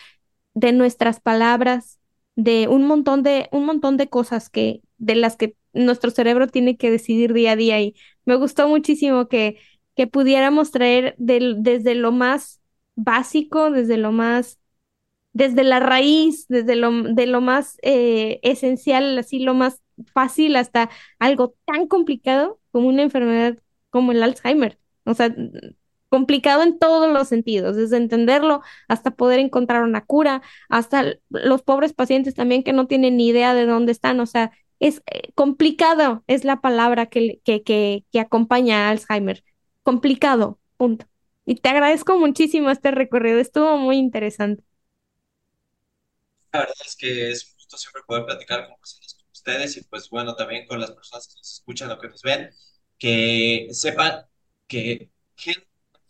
de 0.56 0.72
nuestras 0.72 1.20
palabras, 1.20 2.00
de 2.36 2.68
un 2.68 2.88
montón 2.88 3.22
de, 3.22 3.48
un 3.52 3.64
montón 3.64 3.96
de 3.96 4.10
cosas 4.10 4.50
que, 4.50 4.82
de 4.98 5.14
las 5.14 5.36
que 5.36 5.56
nuestro 5.72 6.10
cerebro 6.10 6.48
tiene 6.48 6.78
que 6.78 6.90
decidir 6.90 7.34
día 7.34 7.52
a 7.52 7.56
día. 7.56 7.80
Y 7.80 7.94
me 8.26 8.38
gustó 8.38 8.68
muchísimo 8.68 9.28
que, 9.28 9.58
que 9.98 10.08
pudiéramos 10.08 10.72
traer 10.72 11.16
desde 11.18 11.96
lo 11.96 12.12
más 12.12 12.62
básico, 12.96 13.72
desde 13.72 13.98
lo 13.98 14.12
más, 14.12 14.60
desde 15.34 15.64
la 15.64 15.80
raíz, 15.80 16.48
desde 16.50 16.76
lo, 16.76 16.92
de 17.04 17.28
lo 17.28 17.42
más 17.42 17.78
eh, 17.82 18.40
esencial, 18.44 19.18
así 19.20 19.40
lo 19.40 19.54
más 19.56 19.82
fácil 20.14 20.56
hasta 20.56 20.90
algo 21.20 21.56
tan 21.66 21.88
complicado 21.88 22.60
como 22.72 22.88
una 22.88 23.04
enfermedad 23.04 23.58
como 23.90 24.12
el 24.12 24.24
Alzheimer. 24.24 24.80
O 25.06 25.14
sea, 25.14 25.34
complicado 26.10 26.64
en 26.64 26.80
todos 26.80 27.12
los 27.12 27.28
sentidos, 27.28 27.76
desde 27.76 27.98
entenderlo 27.98 28.62
hasta 28.88 29.12
poder 29.12 29.40
encontrar 29.40 29.84
una 29.84 30.06
cura, 30.06 30.42
hasta 30.70 31.16
los 31.30 31.62
pobres 31.64 31.94
pacientes 31.94 32.36
también 32.36 32.64
que 32.64 32.74
no 32.74 32.88
tienen 32.88 33.18
ni 33.18 33.28
idea 33.28 33.54
de 33.54 33.66
dónde 33.66 33.92
están, 33.92 34.20
o 34.20 34.26
sea, 34.26 34.52
es 34.80 35.02
eh, 35.08 35.32
complicado, 35.36 36.24
es 36.28 36.44
la 36.46 36.62
palabra 36.62 37.08
que, 37.08 37.42
que, 37.44 37.64
que, 37.64 38.06
que 38.12 38.20
acompaña 38.20 38.88
a 38.88 38.92
Alzheimer. 38.92 39.44
Complicado, 39.88 40.60
punto. 40.76 41.06
Y 41.46 41.56
te 41.56 41.70
agradezco 41.70 42.20
muchísimo 42.20 42.70
este 42.70 42.92
recorrido, 42.92 43.40
estuvo 43.40 43.78
muy 43.78 43.96
interesante. 43.96 44.62
La 46.52 46.60
verdad 46.60 46.76
es 46.86 46.98
que 46.98 47.32
es 47.32 47.46
un 47.46 47.54
gusto 47.56 47.78
siempre 47.78 48.02
poder 48.06 48.26
platicar 48.26 48.68
con 48.68 48.76
personas 48.76 49.14
como 49.14 49.32
ustedes 49.32 49.78
y 49.78 49.84
pues 49.86 50.10
bueno, 50.10 50.36
también 50.36 50.68
con 50.68 50.82
las 50.82 50.92
personas 50.92 51.30
que 51.30 51.36
nos 51.38 51.54
escuchan 51.54 51.90
o 51.90 51.98
que 52.00 52.10
nos 52.10 52.22
ven, 52.22 52.50
que 53.00 53.70
sepan 53.72 54.26
que 54.68 55.10
gente 55.38 55.70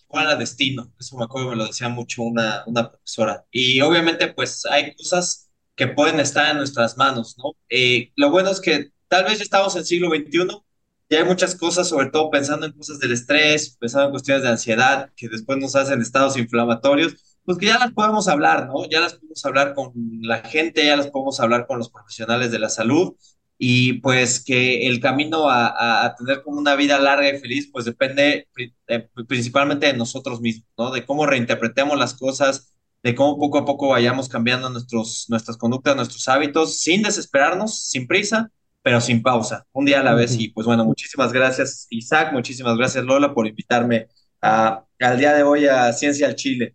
igual 0.10 0.28
a 0.30 0.36
destino. 0.38 0.92
Eso 1.00 1.16
me 1.16 1.26
acuerdo, 1.26 1.52
me 1.52 1.56
lo 1.56 1.68
decía 1.68 1.88
mucho 1.88 2.24
una, 2.24 2.64
una 2.66 2.90
profesora. 2.90 3.46
Y 3.52 3.80
obviamente 3.82 4.34
pues 4.34 4.66
hay 4.66 4.96
cosas 4.96 5.52
que 5.76 5.86
pueden 5.86 6.20
estar 6.20 6.50
en 6.50 6.58
nuestras 6.58 6.98
manos, 6.98 7.38
¿no? 7.38 7.52
Eh, 7.70 8.12
lo 8.16 8.32
bueno 8.32 8.50
es 8.50 8.60
que 8.60 8.90
tal 9.08 9.26
vez 9.26 9.38
ya 9.38 9.44
estamos 9.44 9.76
en 9.76 9.82
el 9.82 9.86
siglo 9.86 10.10
XXI, 10.10 10.64
ya 11.10 11.20
hay 11.20 11.26
muchas 11.26 11.56
cosas, 11.56 11.88
sobre 11.90 12.10
todo 12.10 12.30
pensando 12.30 12.66
en 12.66 12.74
cosas 12.74 13.00
del 13.00 13.14
estrés, 13.14 13.78
pensando 13.80 14.08
en 14.08 14.12
cuestiones 14.12 14.44
de 14.44 14.50
ansiedad, 14.50 15.12
que 15.16 15.30
después 15.30 15.58
nos 15.58 15.76
hacen 15.76 16.02
estados 16.02 16.38
inflamatorios, 16.38 17.40
pues 17.46 17.58
que 17.58 17.68
ya 17.68 17.80
las 17.80 17.94
podemos 17.94 18.28
hablar, 18.28 18.68
¿no? 18.68 18.88
Ya 18.90 19.00
las 19.00 19.14
podemos 19.14 19.46
hablar 19.46 19.74
con 19.74 19.94
la 20.22 20.40
gente, 20.40 20.86
ya 20.86 20.98
las 20.98 21.08
podemos 21.08 21.40
hablar 21.40 21.66
con 21.66 21.78
los 21.78 21.90
profesionales 21.90 22.52
de 22.52 22.60
la 22.60 22.70
salud 22.70 23.16
y 23.58 23.94
pues 24.02 24.44
que 24.44 24.86
el 24.88 25.00
camino 25.00 25.50
a, 25.50 26.06
a 26.06 26.16
tener 26.16 26.44
como 26.44 26.60
una 26.60 26.76
vida 26.76 27.00
larga 27.00 27.30
y 27.30 27.40
feliz, 27.40 27.70
pues 27.72 27.86
depende 27.86 28.48
eh, 28.88 29.10
principalmente 29.28 29.88
de 29.88 29.94
nosotros 29.94 30.42
mismos, 30.42 30.68
¿no? 30.78 30.92
De 30.92 31.06
cómo 31.06 31.26
reinterpretemos 31.26 31.98
las 31.98 32.14
cosas, 32.16 32.74
de 33.02 33.16
cómo 33.16 33.38
poco 33.40 33.60
a 33.60 33.66
poco 33.66 33.90
vayamos 33.90 34.30
cambiando 34.30 34.70
nuestros, 34.70 35.26
nuestras 35.30 35.58
conductas, 35.58 35.96
nuestros 35.96 36.28
hábitos, 36.28 36.80
sin 36.80 37.02
desesperarnos, 37.02 37.80
sin 37.88 38.08
prisa, 38.08 38.52
pero 38.88 39.02
sin 39.02 39.22
pausa, 39.22 39.68
un 39.74 39.84
día 39.84 40.00
a 40.00 40.04
la 40.04 40.14
vez. 40.14 40.40
Y 40.40 40.48
pues 40.48 40.66
bueno, 40.66 40.86
muchísimas 40.86 41.34
gracias 41.34 41.88
Isaac, 41.90 42.32
muchísimas 42.32 42.78
gracias 42.78 43.04
Lola 43.04 43.34
por 43.34 43.46
invitarme 43.46 44.08
a, 44.42 44.86
al 45.02 45.18
día 45.20 45.34
de 45.34 45.44
hoy 45.44 45.68
a 45.68 45.92
Ciencia 45.92 46.26
al 46.26 46.36
Chile. 46.36 46.74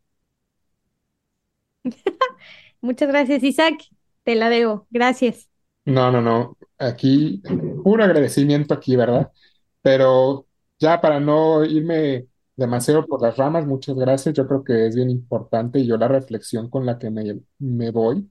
Muchas 2.82 3.08
gracias 3.08 3.42
Isaac, 3.42 3.76
te 4.24 4.34
la 4.34 4.50
debo, 4.50 4.86
gracias. 4.90 5.48
No, 5.86 6.10
no, 6.10 6.20
no, 6.20 6.58
aquí 6.76 7.42
un 7.82 8.02
agradecimiento 8.02 8.74
aquí, 8.74 8.94
¿verdad? 8.94 9.32
Pero 9.80 10.46
ya 10.78 11.00
para 11.00 11.18
no 11.18 11.64
irme 11.64 12.26
demasiado 12.56 13.06
por 13.06 13.22
las 13.22 13.38
ramas, 13.38 13.64
muchas 13.64 13.96
gracias. 13.96 14.34
Yo 14.34 14.46
creo 14.46 14.62
que 14.64 14.86
es 14.86 14.94
bien 14.94 15.08
importante 15.08 15.78
y 15.78 15.86
yo 15.86 15.96
la 15.96 16.08
reflexión 16.08 16.68
con 16.68 16.84
la 16.84 16.98
que 16.98 17.08
me, 17.08 17.40
me 17.58 17.90
voy, 17.90 18.30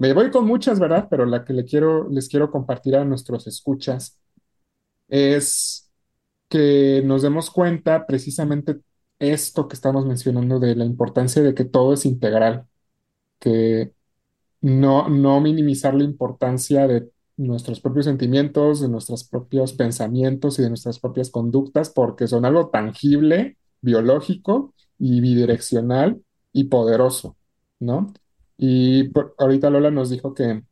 me 0.00 0.14
voy 0.14 0.30
con 0.30 0.46
muchas, 0.46 0.80
¿verdad? 0.80 1.08
Pero 1.10 1.26
la 1.26 1.44
que 1.44 1.52
les 1.52 2.28
quiero 2.28 2.50
compartir 2.50 2.96
a 2.96 3.04
nuestros 3.04 3.46
escuchas 3.46 4.18
es 5.08 5.90
que 6.48 7.02
nos 7.04 7.22
demos 7.22 7.50
cuenta 7.50 8.06
precisamente 8.06 8.80
esto 9.18 9.68
que 9.68 9.74
estamos 9.74 10.06
mencionando 10.06 10.58
de 10.58 10.74
la 10.74 10.86
importancia 10.86 11.42
de 11.42 11.54
que 11.54 11.66
todo 11.66 11.92
es 11.94 12.06
integral, 12.06 12.66
que 13.38 13.92
no, 14.62 15.08
no 15.10 15.40
minimizar 15.40 15.94
la 15.94 16.04
importancia 16.04 16.86
de 16.88 17.10
nuestros 17.36 17.80
propios 17.80 18.06
sentimientos, 18.06 18.80
de 18.80 18.88
nuestros 18.88 19.24
propios 19.24 19.74
pensamientos 19.74 20.58
y 20.58 20.62
de 20.62 20.70
nuestras 20.70 20.98
propias 20.98 21.30
conductas, 21.30 21.90
porque 21.90 22.26
son 22.26 22.46
algo 22.46 22.70
tangible 22.70 23.58
biológico 23.82 24.74
y 24.98 25.20
bidireccional 25.20 26.22
y 26.52 26.64
poderoso, 26.64 27.36
¿no? 27.80 28.12
Y 28.62 29.10
ahorita 29.38 29.70
Lola 29.70 29.90
nos 29.90 30.10
dijo 30.10 30.34
que 30.34 30.62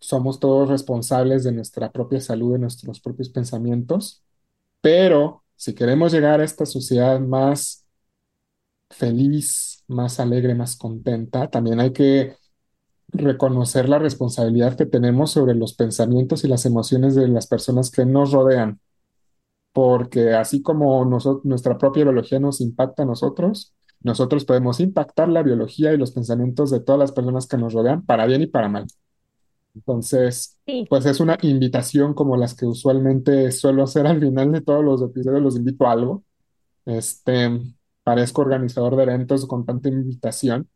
somos 0.00 0.40
todos 0.40 0.70
responsables 0.70 1.44
de 1.44 1.52
nuestra 1.52 1.92
propia 1.92 2.20
salud, 2.20 2.54
de 2.54 2.60
nuestros 2.60 3.00
propios 3.00 3.28
pensamientos, 3.28 4.24
pero 4.80 5.44
si 5.54 5.74
queremos 5.74 6.12
llegar 6.12 6.40
a 6.40 6.44
esta 6.44 6.66
sociedad 6.66 7.20
más 7.20 7.86
feliz, 8.90 9.84
más 9.86 10.18
alegre, 10.18 10.54
más 10.54 10.76
contenta, 10.76 11.50
también 11.50 11.78
hay 11.80 11.92
que 11.92 12.36
reconocer 13.08 13.88
la 13.88 13.98
responsabilidad 13.98 14.76
que 14.76 14.86
tenemos 14.86 15.32
sobre 15.32 15.54
los 15.54 15.74
pensamientos 15.74 16.44
y 16.44 16.48
las 16.48 16.64
emociones 16.64 17.14
de 17.14 17.28
las 17.28 17.46
personas 17.46 17.90
que 17.90 18.06
nos 18.06 18.32
rodean 18.32 18.80
porque 19.74 20.34
así 20.34 20.62
como 20.62 21.04
nuestra 21.04 21.76
propia 21.76 22.04
biología 22.04 22.38
nos 22.38 22.60
impacta 22.60 23.02
a 23.02 23.06
nosotros, 23.06 23.74
nosotros 24.04 24.44
podemos 24.44 24.80
impactar 24.80 25.28
la 25.30 25.42
biología 25.42 25.92
y 25.92 25.96
los 25.96 26.12
pensamientos 26.12 26.70
de 26.70 26.80
todas 26.80 26.98
las 26.98 27.12
personas 27.12 27.46
que 27.46 27.56
nos 27.56 27.72
rodean, 27.72 28.04
para 28.04 28.26
bien 28.26 28.42
y 28.42 28.46
para 28.46 28.68
mal. 28.68 28.86
Entonces, 29.74 30.60
pues 30.88 31.06
es 31.06 31.20
una 31.20 31.38
invitación 31.42 32.14
como 32.14 32.36
las 32.36 32.54
que 32.54 32.66
usualmente 32.66 33.50
suelo 33.50 33.82
hacer 33.82 34.06
al 34.06 34.20
final 34.20 34.52
de 34.52 34.60
todos 34.60 34.84
los 34.84 35.02
episodios, 35.02 35.42
los 35.42 35.56
invito 35.56 35.86
a 35.86 35.92
algo. 35.92 36.22
Este, 36.86 37.50
parezco 38.04 38.42
organizador 38.42 38.94
de 38.96 39.04
eventos 39.04 39.46
con 39.46 39.64
tanta 39.64 39.88
invitación, 39.88 40.68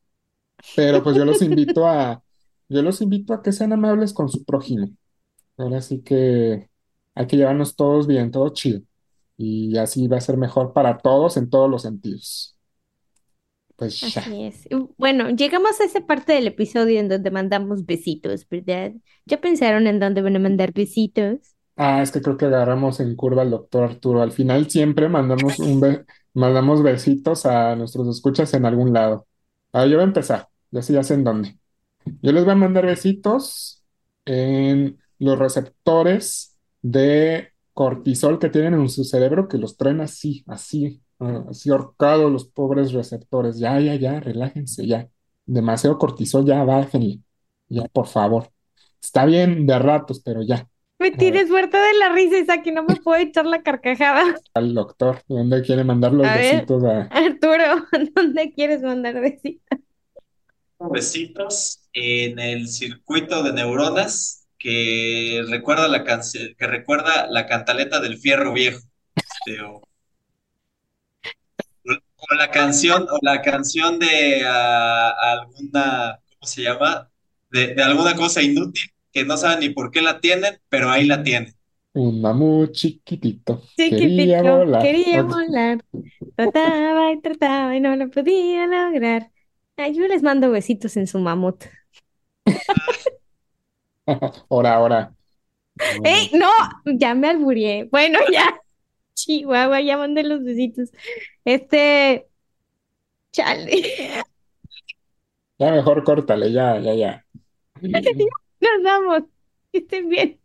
pero 0.75 1.03
pues 1.03 1.17
yo 1.17 1.25
los 1.25 1.43
invito 1.43 1.87
a, 1.87 2.23
yo 2.69 2.83
los 2.83 3.01
invito 3.03 3.35
a 3.35 3.43
que 3.43 3.53
sean 3.53 3.73
amables 3.75 4.13
con 4.15 4.29
su 4.31 4.45
prójimo. 4.45 4.89
Ahora 5.59 5.83
sí 5.83 6.03
que 6.03 6.71
hay 7.15 7.27
que 7.27 7.37
llevarnos 7.37 7.77
todos 7.77 8.07
bien, 8.07 8.31
todo 8.31 8.49
chido. 8.51 8.81
Y 9.37 9.77
así 9.79 10.09
va 10.09 10.19
a 10.19 10.21
ser 10.21 10.37
mejor 10.39 10.73
para 10.73 10.99
todos 10.99 11.37
en 11.37 11.51
todos 11.51 11.71
los 11.71 11.83
sentidos. 11.83 12.58
Pues 13.79 14.01
ya. 14.01 14.21
Así 14.21 14.43
es. 14.45 14.69
Bueno, 14.99 15.31
llegamos 15.31 15.81
a 15.81 15.85
esa 15.85 16.01
parte 16.01 16.33
del 16.33 16.49
episodio 16.49 16.99
en 16.99 17.09
donde 17.09 17.31
mandamos 17.31 17.87
besitos, 17.87 18.47
¿verdad? 18.49 18.93
¿Ya 19.25 19.41
pensaron 19.41 19.87
en 19.87 20.01
dónde 20.01 20.21
van 20.21 20.35
a 20.35 20.41
mandar 20.41 20.73
besitos? 20.73 21.55
Ah, 21.77 22.03
es 22.03 22.11
que 22.11 22.21
creo 22.21 22.37
que 22.37 22.47
agarramos 22.47 22.99
en 22.99 23.15
curva 23.15 23.43
al 23.43 23.51
doctor 23.51 23.85
Arturo. 23.85 24.21
Al 24.21 24.33
final 24.33 24.69
siempre 24.69 25.09
mandamos 25.09 25.61
un 25.61 26.05
mandamos 26.35 26.83
besitos 26.83 27.47
a 27.47 27.77
nuestros 27.77 28.09
escuchas 28.09 28.53
en 28.55 28.65
algún 28.67 28.93
lado. 28.93 29.27
Ah, 29.73 29.87
yo 29.87 29.93
voy 29.93 30.01
a 30.03 30.05
empezar. 30.05 30.49
Ya 30.73 30.83
sé, 30.83 30.95
ya 30.95 31.05
sé 31.05 31.15
en 31.15 31.25
dónde. 31.25 31.57
Yo 32.21 32.33
les 32.33 32.45
voy 32.45 32.53
a 32.53 32.57
mandar 32.57 32.85
besitos 32.85 33.85
en 34.25 34.99
los 35.21 35.39
receptores 35.39 36.57
de 36.83 37.53
cortisol 37.75 38.41
que 38.41 38.49
tienen 38.49 38.75
en 38.75 38.89
su 38.89 39.05
cerebro 39.05 39.47
que 39.47 39.59
los 39.59 39.77
traen 39.77 40.01
así, 40.01 40.45
así, 40.49 41.01
así 41.51 41.71
ahorcados 41.71 42.31
los 42.31 42.47
pobres 42.47 42.93
receptores. 42.93 43.59
Ya, 43.59 43.79
ya, 43.81 43.95
ya, 43.97 44.21
relájense, 44.21 44.87
ya. 44.87 45.09
Demasiado 45.47 45.99
cortisol, 45.99 46.45
ya, 46.47 46.65
bájenle. 46.65 47.21
Ya, 47.69 47.85
por 47.89 48.07
favor. 48.07 48.51
Está 49.03 49.25
bien 49.25 49.67
de 49.67 49.79
ratos, 49.79 50.21
pero 50.21 50.43
ya. 50.43 50.69
Me 50.99 51.13
tienes 51.13 51.49
muerta 51.49 51.81
de 51.81 51.95
la 51.95 52.09
risa, 52.13 52.39
Isaac, 52.39 52.67
y 52.67 52.73
no 52.73 52.83
me 52.83 52.97
puedo 52.97 53.21
echar 53.21 53.47
la 53.47 53.63
carcajada. 53.63 54.35
Al 54.55 54.75
doctor, 54.75 55.23
¿dónde 55.29 55.63
quiere 55.63 55.85
mandar 55.85 56.13
los 56.13 56.27
A 56.27 56.35
ver. 56.37 56.55
besitos 56.55 56.85
a... 56.85 57.03
Arturo, 57.03 57.87
¿dónde 58.15 58.53
quieres 58.53 58.83
mandar 58.83 59.21
besitos? 59.21 59.79
Besitos 60.81 61.83
en 61.93 62.39
el 62.39 62.69
circuito 62.69 63.43
de 63.43 63.53
neuronas 63.53 64.47
que 64.59 65.45
recuerda 65.49 65.89
la 65.89 66.05
que 66.05 66.67
recuerda 66.67 67.27
la 67.29 67.47
cantaleta 67.47 68.01
del 68.01 68.19
fierro 68.19 68.53
viejo. 68.53 68.81
Este, 69.17 69.61
o, 69.63 69.88
o 72.31 72.35
la 72.35 72.51
canción, 72.51 73.05
o 73.11 73.19
la 73.23 73.43
canción 73.43 73.99
de 73.99 74.43
ah, 74.47 75.11
alguna, 75.33 76.21
¿cómo 76.29 76.47
se 76.49 76.63
llama? 76.63 77.11
De, 77.51 77.75
de 77.75 77.83
alguna 77.83 78.15
cosa 78.17 78.43
inútil 78.43 78.91
que 79.13 79.25
no 79.25 79.37
saben 79.37 79.61
ni 79.61 79.71
por 79.71 79.91
qué 79.91 80.03
la 80.03 80.21
tienen, 80.21 80.61
pero 80.69 80.91
ahí 80.91 81.07
la 81.07 81.23
tienen. 81.23 81.55
Un 82.03 82.21
mamut 82.23 82.73
chiquitito. 82.73 83.53
Quería 83.87 84.43
Chiquitito, 84.43 84.43
volar. 84.43 84.79
quería 84.79 85.23
volar. 85.23 85.85
Trataba 86.37 87.13
y 87.13 87.21
trataba 87.21 87.77
y 87.77 87.81
no 87.81 87.97
lo 87.97 88.11
podía 88.11 88.67
lograr. 88.67 89.31
Ay, 89.77 89.95
yo 89.95 90.07
les 90.09 90.23
mando 90.23 90.51
besitos 90.51 90.97
en 90.97 91.07
su 91.07 91.19
mamut. 91.21 91.65
Ahora, 94.51 94.75
ahora. 94.75 95.15
¡Ey! 96.03 96.31
¡No! 96.35 96.51
Ya 96.85 97.15
me 97.15 97.29
alburié. 97.29 97.85
Bueno, 97.91 98.19
ya. 98.33 98.61
Chihuahua, 99.19 99.81
ya 99.81 99.97
mandé 99.97 100.23
los 100.23 100.45
besitos. 100.45 100.91
Este. 101.45 102.29
Chale. 103.33 104.25
Ya 105.59 105.73
mejor 105.73 106.05
córtale, 106.05 106.53
ya, 106.53 106.79
ya, 106.79 106.95
ya. 106.95 107.27
Nos 107.81 108.83
vamos. 108.85 109.23
Que 109.73 109.79
estén 109.79 110.09
bien. 110.09 110.41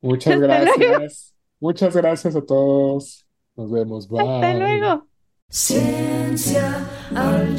Muchas 0.00 0.34
Hasta 0.34 0.46
luego. 0.64 0.72
gracias. 0.78 1.34
Muchas 1.60 1.94
gracias 1.94 2.34
a 2.34 2.40
todos. 2.44 3.26
Nos 3.56 3.70
vemos. 3.70 4.08
Hasta 4.10 4.52
Bye. 4.52 4.58
luego. 4.58 5.06
Ciencia 5.50 6.88
al 7.14 7.56